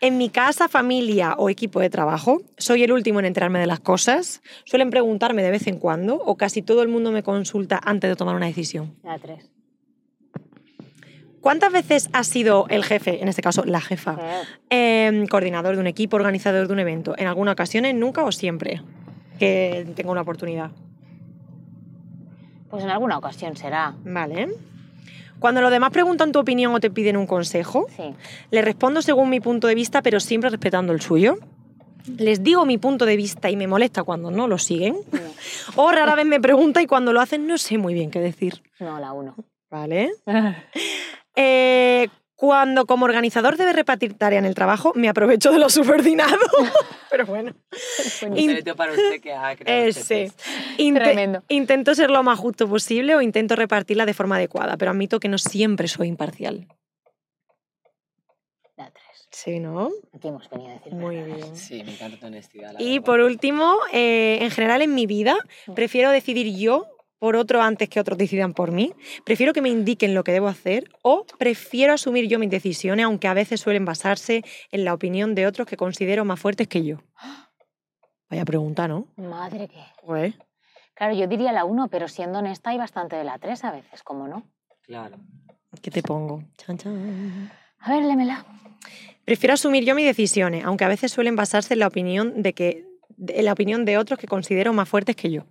En 0.00 0.18
mi 0.18 0.28
casa, 0.28 0.68
familia 0.68 1.34
o 1.38 1.48
equipo 1.48 1.80
de 1.80 1.88
trabajo, 1.88 2.42
soy 2.58 2.82
el 2.82 2.92
último 2.92 3.20
en 3.20 3.24
enterarme 3.24 3.58
de 3.58 3.66
las 3.66 3.80
cosas. 3.80 4.42
Suelen 4.64 4.90
preguntarme 4.90 5.42
de 5.42 5.50
vez 5.50 5.66
en 5.66 5.78
cuando 5.78 6.16
o 6.16 6.36
casi 6.36 6.60
todo 6.60 6.82
el 6.82 6.88
mundo 6.88 7.10
me 7.10 7.22
consulta 7.22 7.80
antes 7.82 8.10
de 8.10 8.16
tomar 8.16 8.36
una 8.36 8.46
decisión. 8.46 8.94
La 9.02 9.18
tres. 9.18 9.53
¿Cuántas 11.44 11.70
veces 11.72 12.08
has 12.14 12.26
sido 12.26 12.64
el 12.70 12.84
jefe, 12.84 13.20
en 13.20 13.28
este 13.28 13.42
caso 13.42 13.64
la 13.66 13.82
jefa, 13.82 14.16
eh, 14.70 15.26
coordinador 15.28 15.74
de 15.74 15.80
un 15.82 15.86
equipo, 15.86 16.16
organizador 16.16 16.66
de 16.66 16.72
un 16.72 16.78
evento? 16.78 17.14
¿En 17.18 17.26
alguna 17.26 17.52
ocasión, 17.52 17.84
nunca 18.00 18.24
o 18.24 18.32
siempre 18.32 18.80
que 19.38 19.86
tengo 19.94 20.10
una 20.10 20.22
oportunidad? 20.22 20.70
Pues 22.70 22.82
en 22.82 22.88
alguna 22.88 23.18
ocasión 23.18 23.58
será. 23.58 23.94
Vale. 24.06 24.48
Cuando 25.38 25.60
los 25.60 25.70
demás 25.70 25.90
preguntan 25.90 26.32
tu 26.32 26.38
opinión 26.38 26.72
o 26.74 26.80
te 26.80 26.90
piden 26.90 27.18
un 27.18 27.26
consejo, 27.26 27.88
Sí. 27.94 28.14
le 28.50 28.62
respondo 28.62 29.02
según 29.02 29.28
mi 29.28 29.40
punto 29.40 29.66
de 29.66 29.74
vista, 29.74 30.00
pero 30.00 30.20
siempre 30.20 30.48
respetando 30.48 30.94
el 30.94 31.02
suyo. 31.02 31.36
les 32.16 32.42
digo 32.42 32.64
mi 32.64 32.78
punto 32.78 33.04
de 33.04 33.16
vista 33.16 33.50
y 33.50 33.56
me 33.56 33.66
molesta 33.66 34.02
cuando 34.02 34.30
no 34.30 34.48
lo 34.48 34.56
siguen. 34.56 34.96
O 35.76 35.92
rara 35.92 36.14
vez 36.14 36.24
me 36.24 36.40
pregunta 36.40 36.80
y 36.80 36.86
cuando 36.86 37.12
lo 37.12 37.20
hacen 37.20 37.46
no 37.46 37.58
sé 37.58 37.76
muy 37.76 37.92
bien 37.92 38.10
qué 38.10 38.20
decir. 38.20 38.62
No, 38.80 38.98
la 38.98 39.12
uno. 39.12 39.34
¿Vale? 39.70 40.10
Eh, 41.36 42.08
cuando 42.36 42.84
como 42.86 43.04
organizador 43.04 43.56
debe 43.56 43.72
repartir 43.72 44.14
tarea 44.18 44.38
en 44.40 44.44
el 44.44 44.54
trabajo, 44.54 44.92
me 44.96 45.08
aprovecho 45.08 45.52
de 45.52 45.58
lo 45.58 45.68
subordinado. 45.70 46.36
Pero 47.10 47.26
bueno. 47.26 47.52
Secreto 47.72 48.74
para 48.76 48.92
usted 48.92 49.20
que 49.20 49.32
ha 49.32 49.54
creado 49.56 49.84
Eh, 49.84 49.88
este 49.88 50.28
sí. 50.76 50.92
Tremendo. 50.94 51.42
Intento 51.48 51.94
ser 51.94 52.10
lo 52.10 52.22
más 52.24 52.38
justo 52.38 52.68
posible 52.68 53.14
o 53.14 53.20
intento 53.22 53.54
repartirla 53.56 54.04
de 54.04 54.14
forma 54.14 54.36
adecuada, 54.36 54.76
pero 54.76 54.90
admito 54.90 55.20
que 55.20 55.28
no 55.28 55.38
siempre 55.38 55.86
soy 55.86 56.08
imparcial. 56.08 56.66
La 58.76 58.90
tres. 58.90 59.28
Sí, 59.30 59.60
¿no? 59.60 59.90
Aquí 60.12 60.28
hemos 60.28 60.48
venido 60.50 60.70
a 60.70 60.74
decir 60.74 60.92
Muy 60.92 61.16
bien. 61.22 61.56
Sí, 61.56 61.82
me 61.84 61.92
encanta 61.92 62.18
tu 62.18 62.26
honestidad. 62.26 62.72
la 62.72 62.82
Y 62.82 62.94
verdad. 62.94 63.04
por 63.06 63.20
último, 63.20 63.76
eh, 63.92 64.38
en 64.40 64.50
general 64.50 64.82
en 64.82 64.94
mi 64.94 65.06
vida, 65.06 65.36
prefiero 65.74 66.10
decidir 66.10 66.56
yo 66.56 66.86
por 67.18 67.36
otro 67.36 67.62
antes 67.62 67.88
que 67.88 68.00
otros 68.00 68.18
decidan 68.18 68.52
por 68.52 68.70
mí. 68.72 68.92
Prefiero 69.24 69.52
que 69.52 69.62
me 69.62 69.68
indiquen 69.70 70.14
lo 70.14 70.24
que 70.24 70.32
debo 70.32 70.48
hacer 70.48 70.90
o 71.02 71.24
prefiero 71.38 71.92
asumir 71.94 72.28
yo 72.28 72.38
mis 72.38 72.50
decisiones, 72.50 73.04
aunque 73.06 73.28
a 73.28 73.34
veces 73.34 73.60
suelen 73.60 73.84
basarse 73.84 74.42
en 74.70 74.84
la 74.84 74.92
opinión 74.94 75.34
de 75.34 75.46
otros 75.46 75.66
que 75.66 75.76
considero 75.76 76.24
más 76.24 76.38
fuertes 76.40 76.68
que 76.68 76.84
yo. 76.84 76.98
Vaya 78.30 78.44
pregunta, 78.44 78.88
¿no? 78.88 79.06
Madre 79.16 79.68
que. 79.68 79.80
Joder. 80.02 80.34
Claro, 80.94 81.14
yo 81.14 81.26
diría 81.26 81.52
la 81.52 81.64
uno, 81.64 81.88
pero 81.88 82.08
siendo 82.08 82.38
honesta 82.38 82.70
hay 82.70 82.78
bastante 82.78 83.16
de 83.16 83.24
la 83.24 83.38
tres 83.38 83.64
a 83.64 83.72
veces, 83.72 84.02
¿cómo 84.02 84.28
no? 84.28 84.44
Claro. 84.82 85.16
¿Qué 85.82 85.90
te 85.90 86.02
pongo? 86.02 86.42
Chan, 86.56 86.78
chan. 86.78 87.50
A 87.80 87.90
ver, 87.92 88.04
lémela. 88.04 88.44
Prefiero 89.24 89.54
asumir 89.54 89.84
yo 89.84 89.94
mis 89.94 90.04
decisiones, 90.06 90.64
aunque 90.64 90.84
a 90.84 90.88
veces 90.88 91.10
suelen 91.10 91.34
basarse 91.36 91.74
en 91.74 91.80
la 91.80 91.86
opinión 91.88 92.42
de 92.42 92.52
que 92.52 92.84
de- 93.16 93.38
en 93.40 93.44
la 93.46 93.52
opinión 93.52 93.84
de 93.84 93.98
otros 93.98 94.18
que 94.18 94.26
considero 94.26 94.72
más 94.72 94.88
fuertes 94.88 95.16
que 95.16 95.30
yo. 95.30 95.46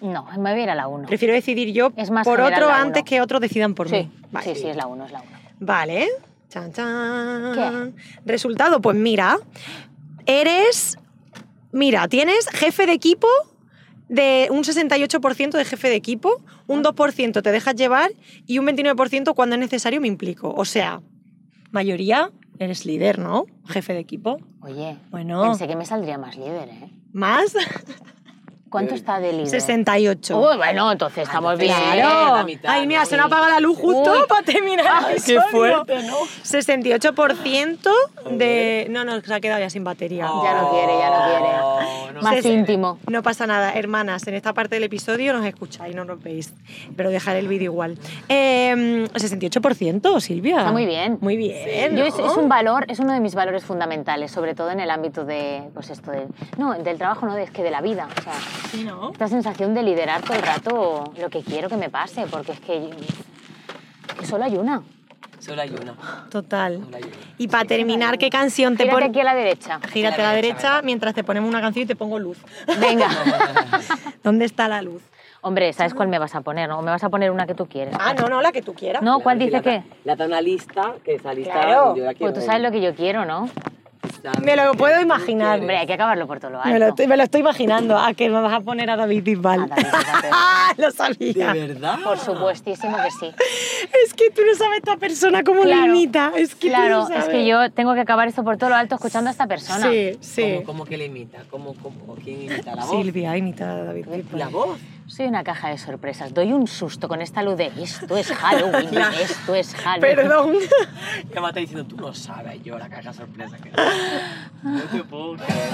No, 0.00 0.26
me 0.38 0.50
voy 0.52 0.60
a 0.60 0.62
ir 0.64 0.70
a 0.70 0.74
la 0.74 0.86
uno. 0.88 1.08
Prefiero 1.08 1.34
decidir 1.34 1.72
yo 1.72 1.92
Es 1.96 2.10
más 2.10 2.24
por 2.24 2.40
otro 2.40 2.70
antes 2.70 3.02
que 3.02 3.20
otros 3.20 3.40
decidan 3.40 3.74
por 3.74 3.88
sí, 3.88 3.96
mí. 3.96 4.10
Vale. 4.30 4.54
sí, 4.54 4.60
sí, 4.62 4.68
es 4.68 4.76
la 4.76 4.86
uno, 4.86 5.04
es 5.06 5.12
la 5.12 5.20
uno. 5.20 5.30
Vale. 5.60 6.08
Chan, 6.48 6.72
chan. 6.72 7.94
Resultado, 8.24 8.80
pues 8.80 8.96
mira, 8.96 9.38
eres. 10.26 10.98
Mira, 11.72 12.08
tienes 12.08 12.48
jefe 12.48 12.86
de 12.86 12.92
equipo 12.92 13.28
de 14.08 14.48
un 14.50 14.64
68% 14.64 15.50
de 15.50 15.64
jefe 15.66 15.88
de 15.90 15.96
equipo, 15.96 16.42
un 16.66 16.82
2% 16.82 17.42
te 17.42 17.52
dejas 17.52 17.74
llevar 17.74 18.10
y 18.46 18.58
un 18.58 18.66
29% 18.66 19.34
cuando 19.34 19.54
es 19.56 19.60
necesario 19.60 20.00
me 20.00 20.08
implico. 20.08 20.54
O 20.56 20.64
sea, 20.64 21.02
mayoría 21.70 22.30
eres 22.58 22.86
líder, 22.86 23.18
¿no? 23.18 23.44
Jefe 23.66 23.92
de 23.92 23.98
equipo. 24.00 24.38
Oye, 24.62 24.96
Bueno. 25.10 25.42
pensé 25.42 25.68
que 25.68 25.76
me 25.76 25.84
saldría 25.84 26.16
más 26.16 26.36
líder, 26.36 26.68
¿eh? 26.70 26.90
Más 27.12 27.54
¿Cuánto 28.70 28.94
está 28.94 29.18
de 29.20 29.32
líder? 29.32 29.48
68. 29.48 30.38
Uy, 30.38 30.56
bueno, 30.56 30.92
entonces 30.92 31.24
estamos 31.24 31.58
bien. 31.58 31.74
Claro. 31.74 32.44
mitad, 32.44 32.70
Ay, 32.72 32.86
mira, 32.86 33.04
se 33.04 33.16
me 33.16 33.22
apaga 33.22 33.48
la 33.48 33.60
luz 33.60 33.78
justo 33.78 34.12
Uy. 34.12 34.18
para 34.28 34.42
terminar. 34.42 35.10
el 35.10 35.22
Qué 35.22 35.40
fuerte, 35.50 36.02
¿no? 36.02 36.16
68% 36.44 37.90
de. 38.30 38.86
No, 38.90 39.04
no, 39.04 39.20
se 39.20 39.34
ha 39.34 39.40
quedado 39.40 39.60
ya 39.60 39.70
sin 39.70 39.84
batería. 39.84 40.26
Ya 40.42 40.60
no 40.60 40.70
quiere, 40.70 40.98
ya 40.98 41.10
no 41.10 41.24
quiere. 41.26 41.54
Oh, 41.62 42.12
no 42.14 42.22
Más 42.22 42.42
sé. 42.42 42.48
íntimo. 42.52 42.98
No 43.08 43.22
pasa 43.22 43.46
nada, 43.46 43.72
hermanas. 43.74 44.26
En 44.26 44.34
esta 44.34 44.52
parte 44.52 44.76
del 44.76 44.84
episodio 44.84 45.32
nos 45.32 45.44
escucháis, 45.44 45.94
no 45.94 46.04
nos 46.04 46.22
veis. 46.22 46.52
Pero 46.96 47.10
dejaré 47.10 47.38
el 47.40 47.48
vídeo 47.48 47.72
igual. 47.72 47.98
Eh, 48.28 49.08
68%, 49.14 50.20
Silvia. 50.20 50.58
Está 50.58 50.72
muy 50.72 50.86
bien. 50.86 51.18
Muy 51.20 51.36
bien. 51.36 51.96
Yo 51.96 52.02
¿no? 52.02 52.06
es, 52.06 52.18
es 52.18 52.36
un 52.36 52.48
valor, 52.48 52.84
es 52.88 52.98
uno 52.98 53.12
de 53.12 53.20
mis 53.20 53.34
valores 53.34 53.64
fundamentales, 53.64 54.30
sobre 54.30 54.54
todo 54.54 54.70
en 54.70 54.80
el 54.80 54.90
ámbito 54.90 55.24
de, 55.24 55.62
pues 55.74 55.90
esto 55.90 56.10
de, 56.10 56.26
no, 56.56 56.74
del 56.74 56.98
trabajo, 56.98 57.26
no, 57.26 57.36
es 57.36 57.50
que 57.50 57.62
de 57.62 57.70
la 57.70 57.80
vida. 57.80 58.08
O 58.18 58.22
sea, 58.22 58.32
Sí, 58.70 58.84
¿no? 58.84 59.10
esta 59.12 59.28
sensación 59.28 59.74
de 59.74 59.82
liderar 59.82 60.22
todo 60.22 60.34
el 60.34 60.42
rato 60.42 61.12
lo 61.18 61.30
que 61.30 61.42
quiero 61.42 61.68
que 61.68 61.76
me 61.76 61.88
pase, 61.90 62.26
porque 62.30 62.52
es 62.52 62.60
que, 62.60 62.90
que 64.18 64.26
solo 64.26 64.44
hay 64.44 64.56
una. 64.56 64.82
Solo 65.38 65.62
hay 65.62 65.70
una. 65.70 65.94
Total. 66.30 66.80
Solo 66.84 66.96
hay 66.96 67.02
una. 67.04 67.12
Y 67.38 67.48
para 67.48 67.64
terminar, 67.64 68.18
¿qué 68.18 68.28
canción 68.28 68.76
te 68.76 68.82
Gírate 68.84 68.94
pones? 68.96 69.08
aquí 69.10 69.20
a 69.20 69.24
la 69.24 69.34
derecha. 69.34 69.80
Gírate 69.92 70.20
a 70.20 70.24
la 70.24 70.30
A 70.30 70.32
la 70.32 70.36
derecha 70.36 70.56
derecha, 70.56 70.82
mientras 70.82 71.14
te 71.14 71.22
ponemos 71.24 71.48
una 71.48 71.60
canción 71.60 71.84
y 71.84 71.86
te 71.86 71.94
pongo 71.96 72.18
luz. 72.18 72.38
Venga. 72.80 73.08
¿Dónde 74.24 74.44
está 74.44 74.68
la 74.68 74.82
luz? 74.82 75.02
Hombre, 75.40 75.72
¿sabes 75.72 75.94
cuál 75.94 76.08
me 76.08 76.18
vas 76.18 76.34
a 76.34 76.40
poner? 76.40 76.68
¿No? 76.68 76.82
¿Me 76.82 76.90
vas 76.90 77.04
a 77.04 77.08
poner 77.10 77.30
una 77.30 77.46
que 77.46 77.54
tú 77.54 77.66
quieres? 77.66 77.94
Ah, 78.00 78.12
no, 78.12 78.26
no, 78.26 78.42
la 78.42 78.50
que 78.50 78.60
tú 78.62 78.74
quieras. 78.74 79.02
No, 79.02 79.20
¿cuál 79.20 79.38
dice 79.38 79.52
La- 79.52 79.62
qué? 79.62 79.82
La 80.04 80.16
da 80.16 80.26
una 80.26 80.40
lista, 80.40 80.94
que 81.04 81.14
esa 81.14 81.32
lista 81.32 81.52
Claro. 81.52 81.94
yo 81.94 82.04
la 82.04 82.14
quiero 82.14 82.32
Pues 82.32 82.44
tú 82.44 82.44
sabes 82.44 82.60
lo 82.62 82.72
que 82.72 82.80
yo 82.80 82.92
quiero, 82.96 83.24
¿no? 83.24 83.48
Me 84.42 84.56
lo 84.56 84.72
puedo 84.74 85.00
imaginar. 85.00 85.58
Hombre, 85.60 85.76
hay 85.78 85.86
que 85.86 85.94
acabarlo 85.94 86.26
por 86.26 86.40
todo 86.40 86.50
lo 86.52 86.58
alto. 86.58 86.70
Me 86.70 86.78
lo, 86.78 86.86
estoy, 86.88 87.06
me 87.06 87.16
lo 87.16 87.22
estoy 87.22 87.40
imaginando. 87.40 87.96
A 87.98 88.14
que 88.14 88.28
me 88.28 88.40
vas 88.40 88.52
a 88.52 88.60
poner 88.60 88.90
a 88.90 88.96
David 88.96 89.22
Bisbal. 89.22 89.62
A 89.70 89.74
Bisbal. 89.74 90.04
lo 90.78 90.90
sabía. 90.90 91.52
¿De 91.52 91.66
verdad? 91.68 91.98
Por 92.04 92.18
supuestísimo 92.18 92.96
que 93.02 93.10
sí. 93.10 93.30
Es 94.04 94.14
que 94.14 94.30
tú 94.30 94.42
no 94.46 94.54
sabes 94.54 94.78
esta 94.78 94.96
persona 94.96 95.42
cómo 95.44 95.62
Claro. 95.62 95.80
la 95.82 95.86
imita. 95.88 96.32
Es 96.36 96.54
que 96.54 96.68
tú 96.68 96.74
Claro, 96.74 97.00
no 97.00 97.06
sabes. 97.08 97.24
es 97.24 97.30
que 97.30 97.46
yo 97.46 97.70
tengo 97.72 97.94
que 97.94 98.00
acabar 98.00 98.28
esto 98.28 98.44
por 98.44 98.56
todo 98.56 98.70
lo 98.70 98.76
alto 98.76 98.94
escuchando 98.96 99.28
a 99.28 99.32
esta 99.32 99.46
persona. 99.46 99.88
Sí, 99.90 100.16
sí. 100.20 100.52
¿Cómo, 100.56 100.64
cómo 100.64 100.84
que 100.84 100.96
le 100.98 101.06
imita? 101.06 101.38
¿Cómo, 101.50 101.74
cómo, 101.82 102.14
¿Quién 102.22 102.42
imita 102.42 102.74
la 102.74 102.84
voz? 102.84 102.90
Silvia 103.02 103.36
imita 103.36 103.70
a 103.70 103.84
David 103.84 104.06
Bisbal. 104.08 104.38
¿La 104.38 104.48
voz? 104.48 104.78
Soy 105.08 105.24
una 105.24 105.42
caja 105.42 105.70
de 105.70 105.78
sorpresas. 105.78 106.34
Doy 106.34 106.52
un 106.52 106.66
susto 106.66 107.08
con 107.08 107.22
esta 107.22 107.42
luz 107.42 107.56
de 107.56 107.72
esto 107.78 108.14
es 108.18 108.30
Halloween, 108.30 108.90
esto 109.22 109.54
es 109.54 109.74
Halloween. 109.74 110.16
Perdón. 110.16 110.52
Que 111.32 111.40
me 111.40 111.48
está 111.48 111.60
diciendo, 111.60 111.86
tú 111.86 111.96
no 111.96 112.12
sabes 112.12 112.62
yo 112.62 112.78
la 112.78 112.90
caja 112.90 113.14
sorpresa 113.14 113.56
que 113.56 113.70
No 114.62 114.82
te 114.82 115.04
puedo 115.04 115.36
creer. 115.36 115.70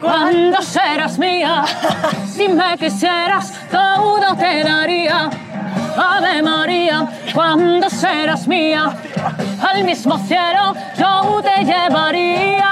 Cuando 0.00 0.62
serás 0.62 1.18
mía, 1.18 1.64
si 2.26 2.48
me 2.48 2.78
quisieras, 2.78 3.68
todo 3.70 4.34
te 4.36 4.64
daría. 4.64 5.28
Ave 5.98 6.42
María, 6.42 7.06
cuando 7.34 7.90
serás 7.90 8.48
mía, 8.48 8.96
al 9.60 9.84
mismo 9.84 10.16
cielo 10.26 10.74
yo 10.96 11.42
te 11.42 11.62
llevaría. 11.62 12.64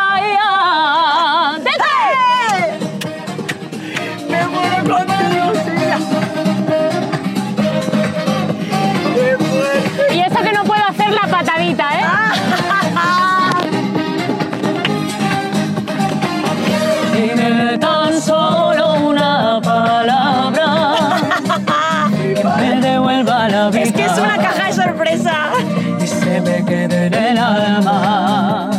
Me 1.63 1.71
eso 10.37 10.45
que 10.45 10.53
no 10.53 10.65
puedo 10.65 10.85
hacer 10.85 11.11
la 11.13 11.27
patadita, 11.29 11.85
¿eh? 11.99 12.05
Dime 17.15 17.79
tan 17.79 18.21
solo 18.21 18.95
una 19.09 19.61
palabra 19.63 20.87
que 22.35 22.45
me 22.45 22.81
devuelva 22.81 23.49
la 23.49 23.71
vida 23.71 23.83
Es 23.83 23.93
que 23.93 24.05
es 24.05 24.19
una 24.19 24.37
caja 24.37 24.67
de 24.67 24.73
sorpresa. 24.73 25.35
y 26.03 26.07
se 26.07 26.41
me 26.43 26.65
quede 26.65 27.07
en 27.07 27.15
el 27.15 27.39
alma. 27.39 28.71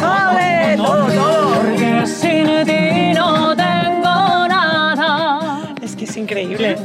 ¡Vale! 0.00 0.76
Todo, 0.76 1.06
todo. 1.06 1.54
Porque 1.54 2.06
sin 2.06 2.64
ti 2.64 3.12
no 3.14 3.56
tengo 3.56 4.48
nada. 4.48 5.74
Es 5.82 5.96
que 5.96 6.04
es 6.04 6.16
increíble. 6.16 6.76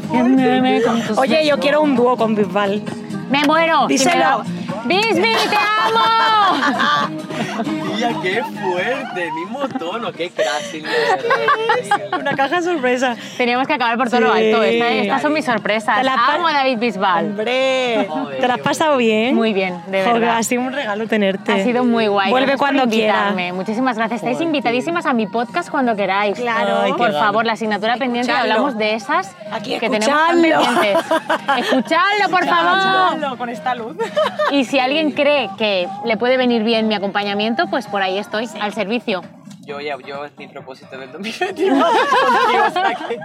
Oye, 1.17 1.45
yo 1.47 1.59
quiero 1.59 1.81
un 1.81 1.95
dúo 1.95 2.17
con 2.17 2.33
Bisbal. 2.35 2.81
Me 3.29 3.43
muero. 3.45 3.87
Díselo. 3.87 4.43
lo- 4.43 4.43
Bisbi, 4.85 5.33
te 5.49 5.57
amo. 5.57 6.05
Tía, 7.95 8.09
qué 8.21 8.43
fuerte, 8.43 9.29
mismo 9.63 9.79
tono, 9.79 10.11
qué 10.11 10.31
verdad. 10.35 12.19
Una 12.19 12.35
caja 12.35 12.55
de 12.57 12.61
sorpresa. 12.61 13.15
Teníamos 13.37 13.67
que 13.67 13.73
acabar 13.73 13.97
por 13.97 14.09
todo 14.09 14.21
lo 14.21 14.33
alto. 14.33 14.63
Esta- 14.63 14.89
estas 14.89 15.21
son 15.21 15.33
mis 15.33 15.45
sorpresas. 15.45 15.99
Te 16.01 16.05
pa- 16.07 16.35
Amo 16.35 16.47
a 16.47 16.53
David 16.53 16.77
Bisbal. 16.79 17.25
Hombre, 17.27 18.05
Joder, 18.09 18.39
¿te 18.39 18.47
la 18.47 18.53
has 18.55 18.59
pasado 18.61 18.97
bien? 18.97 19.35
Muy 19.35 19.53
bien, 19.53 19.81
de 19.87 20.03
Joder, 20.03 20.19
verdad. 20.21 20.37
ha 20.37 20.43
sido 20.43 20.61
un 20.61 20.73
regalo 20.73 21.07
tenerte. 21.07 21.51
Ha 21.51 21.63
sido 21.63 21.83
muy 21.83 22.07
guay. 22.07 22.29
Vuelve 22.29 22.47
Gracias 22.47 22.59
por 22.59 22.75
cuando 22.77 22.91
quieras. 22.93 23.17
invitarme. 23.31 23.53
Muchísimas 23.53 23.97
gracias. 23.97 24.21
Estáis 24.21 24.41
invitadísas 24.41 25.05
a 25.05 25.13
mi 25.13 25.27
podcast 25.27 25.69
cuando 25.69 25.95
queráis. 25.95 26.37
Claro. 26.39 26.79
Ay, 26.83 26.91
qué 26.91 26.97
Por 26.97 27.11
favor, 27.13 27.45
la 27.45 27.53
asignatura 27.53 27.97
pendiente 27.97 28.31
Escuchadlo. 28.31 28.53
hablamos 28.53 28.77
de 28.77 28.93
esas 28.95 29.35
Aquí, 29.51 29.77
que 29.79 29.89
tenemos 29.89 30.07
tan 30.07 30.43
escuchadlo. 30.45 30.65
pendientes. 30.75 31.05
Escuchadlo, 31.57 32.29
por 32.29 32.45
favor. 32.45 32.77
Escuchadlo 32.77 33.37
con 33.37 33.49
esta 33.49 33.75
luz. 33.75 33.95
Y 34.51 34.65
si 34.65 34.79
alguien 34.79 35.11
cree 35.11 35.49
que 35.57 35.87
le 36.05 36.17
puede 36.17 36.37
venir 36.37 36.63
bien 36.63 36.87
mi 36.87 36.95
acompañamiento, 36.95 37.67
pues 37.67 37.87
por 37.87 38.01
ahí 38.01 38.17
estoy, 38.17 38.47
al 38.61 38.73
servicio. 38.73 39.21
Yo, 39.67 39.81
ya, 39.81 39.97
yo 40.05 40.23
es 40.23 40.31
mi 40.37 40.47
propósito 40.47 40.97
del 40.97 41.11
2021 41.11 41.75
contigo, 41.85 42.63
o 42.67 42.71
sea 42.71 42.93
que 42.95 43.19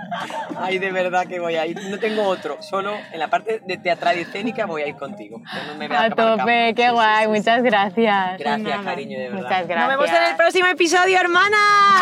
ay, 0.60 0.78
de 0.78 0.90
verdad 0.90 1.24
que 1.28 1.38
voy 1.38 1.54
a 1.54 1.64
ir. 1.66 1.80
No 1.88 1.98
tengo 2.00 2.24
otro, 2.24 2.60
solo 2.60 2.92
en 3.12 3.20
la 3.20 3.28
parte 3.28 3.62
de 3.64 3.76
teatral 3.76 4.18
y 4.18 4.22
escénica 4.22 4.66
voy 4.66 4.82
a 4.82 4.88
ir 4.88 4.96
contigo. 4.96 5.40
no 5.68 5.74
me 5.76 5.86
A 5.96 6.10
tope, 6.10 6.74
qué 6.74 6.86
Sí, 6.86 6.92
guay, 6.92 7.16
sí, 7.18 7.22
sí. 7.22 7.28
muchas 7.38 7.62
gracias. 7.62 8.38
Gracias, 8.38 8.60
Nada. 8.60 8.82
cariño, 8.82 9.18
de 9.20 9.28
verdad. 9.28 9.42
Muchas 9.42 9.68
gracias. 9.68 9.78
Nos 9.78 9.88
vemos 10.06 10.18
en 10.20 10.28
el 10.30 10.36
próximo 10.36 10.66
episodio, 10.66 11.18
hermanas. 11.20 11.60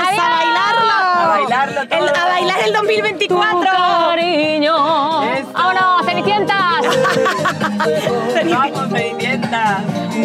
Adiós. 0.09 0.25
A 0.25 0.31
bailarlo. 0.31 0.91
A 0.91 1.27
bailarlo 1.29 1.89
todo. 1.89 1.99
El- 2.09 2.17
a 2.17 2.25
bailar 2.25 2.59
el 2.61 2.73
Tu 2.73 2.79
2024. 2.79 3.61
cariño. 4.09 5.23
Eso. 5.35 5.53
¡Vámonos, 5.53 6.07
cenicientas! 6.07 6.57
¡Vamos, 8.51 8.89
Cenicienta! 8.91 9.79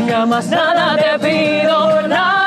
Ya 0.08 0.26
más 0.26 0.48
nada 0.48 0.96
te 0.98 1.20
pido, 1.20 2.02
nada 2.08 2.45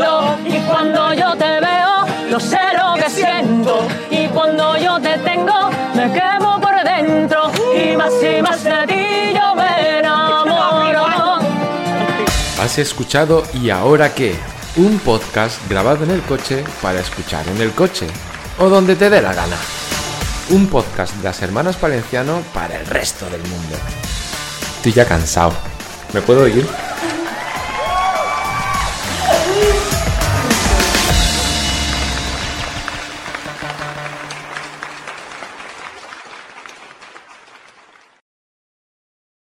latido. 0.00 0.38
Y 0.46 0.58
cuando 0.66 1.14
yo 1.14 1.36
te 1.36 1.60
veo, 1.60 2.06
no 2.30 2.40
sé 2.40 2.58
lo 2.76 2.94
que 2.94 3.10
siento. 3.10 3.86
Y 4.10 4.26
cuando 4.28 4.76
yo 4.76 5.00
te 5.00 5.18
tengo, 5.18 5.70
me 5.94 6.12
quemo 6.12 6.60
por 6.60 6.84
dentro. 6.84 7.50
Y 7.74 7.96
más 7.96 8.12
y 8.22 8.42
más 8.42 8.64
de 8.64 8.86
ti 8.86 9.34
yo 9.34 9.54
me 9.54 9.98
enamoro. 9.98 11.38
Has 12.62 12.78
escuchado 12.78 13.42
¿Y 13.54 13.70
ahora 13.70 14.14
qué? 14.14 14.36
Un 14.76 14.98
podcast 15.00 15.58
grabado 15.68 16.04
en 16.04 16.12
el 16.12 16.22
coche 16.22 16.64
para 16.80 17.00
escuchar 17.00 17.46
en 17.48 17.60
el 17.60 17.72
coche 17.72 18.06
o 18.58 18.68
donde 18.68 18.94
te 18.94 19.10
dé 19.10 19.20
la 19.20 19.34
gana. 19.34 19.56
Un 20.50 20.66
podcast 20.66 21.14
de 21.16 21.24
las 21.24 21.42
hermanas 21.42 21.80
Valenciano 21.80 22.42
para 22.52 22.76
el 22.78 22.86
resto 22.86 23.28
del 23.30 23.40
mundo. 23.42 23.76
Estoy 24.76 24.92
ya 24.92 25.06
cansado. 25.06 25.52
¿Me 26.12 26.20
puedo 26.22 26.46
ir? 26.48 26.66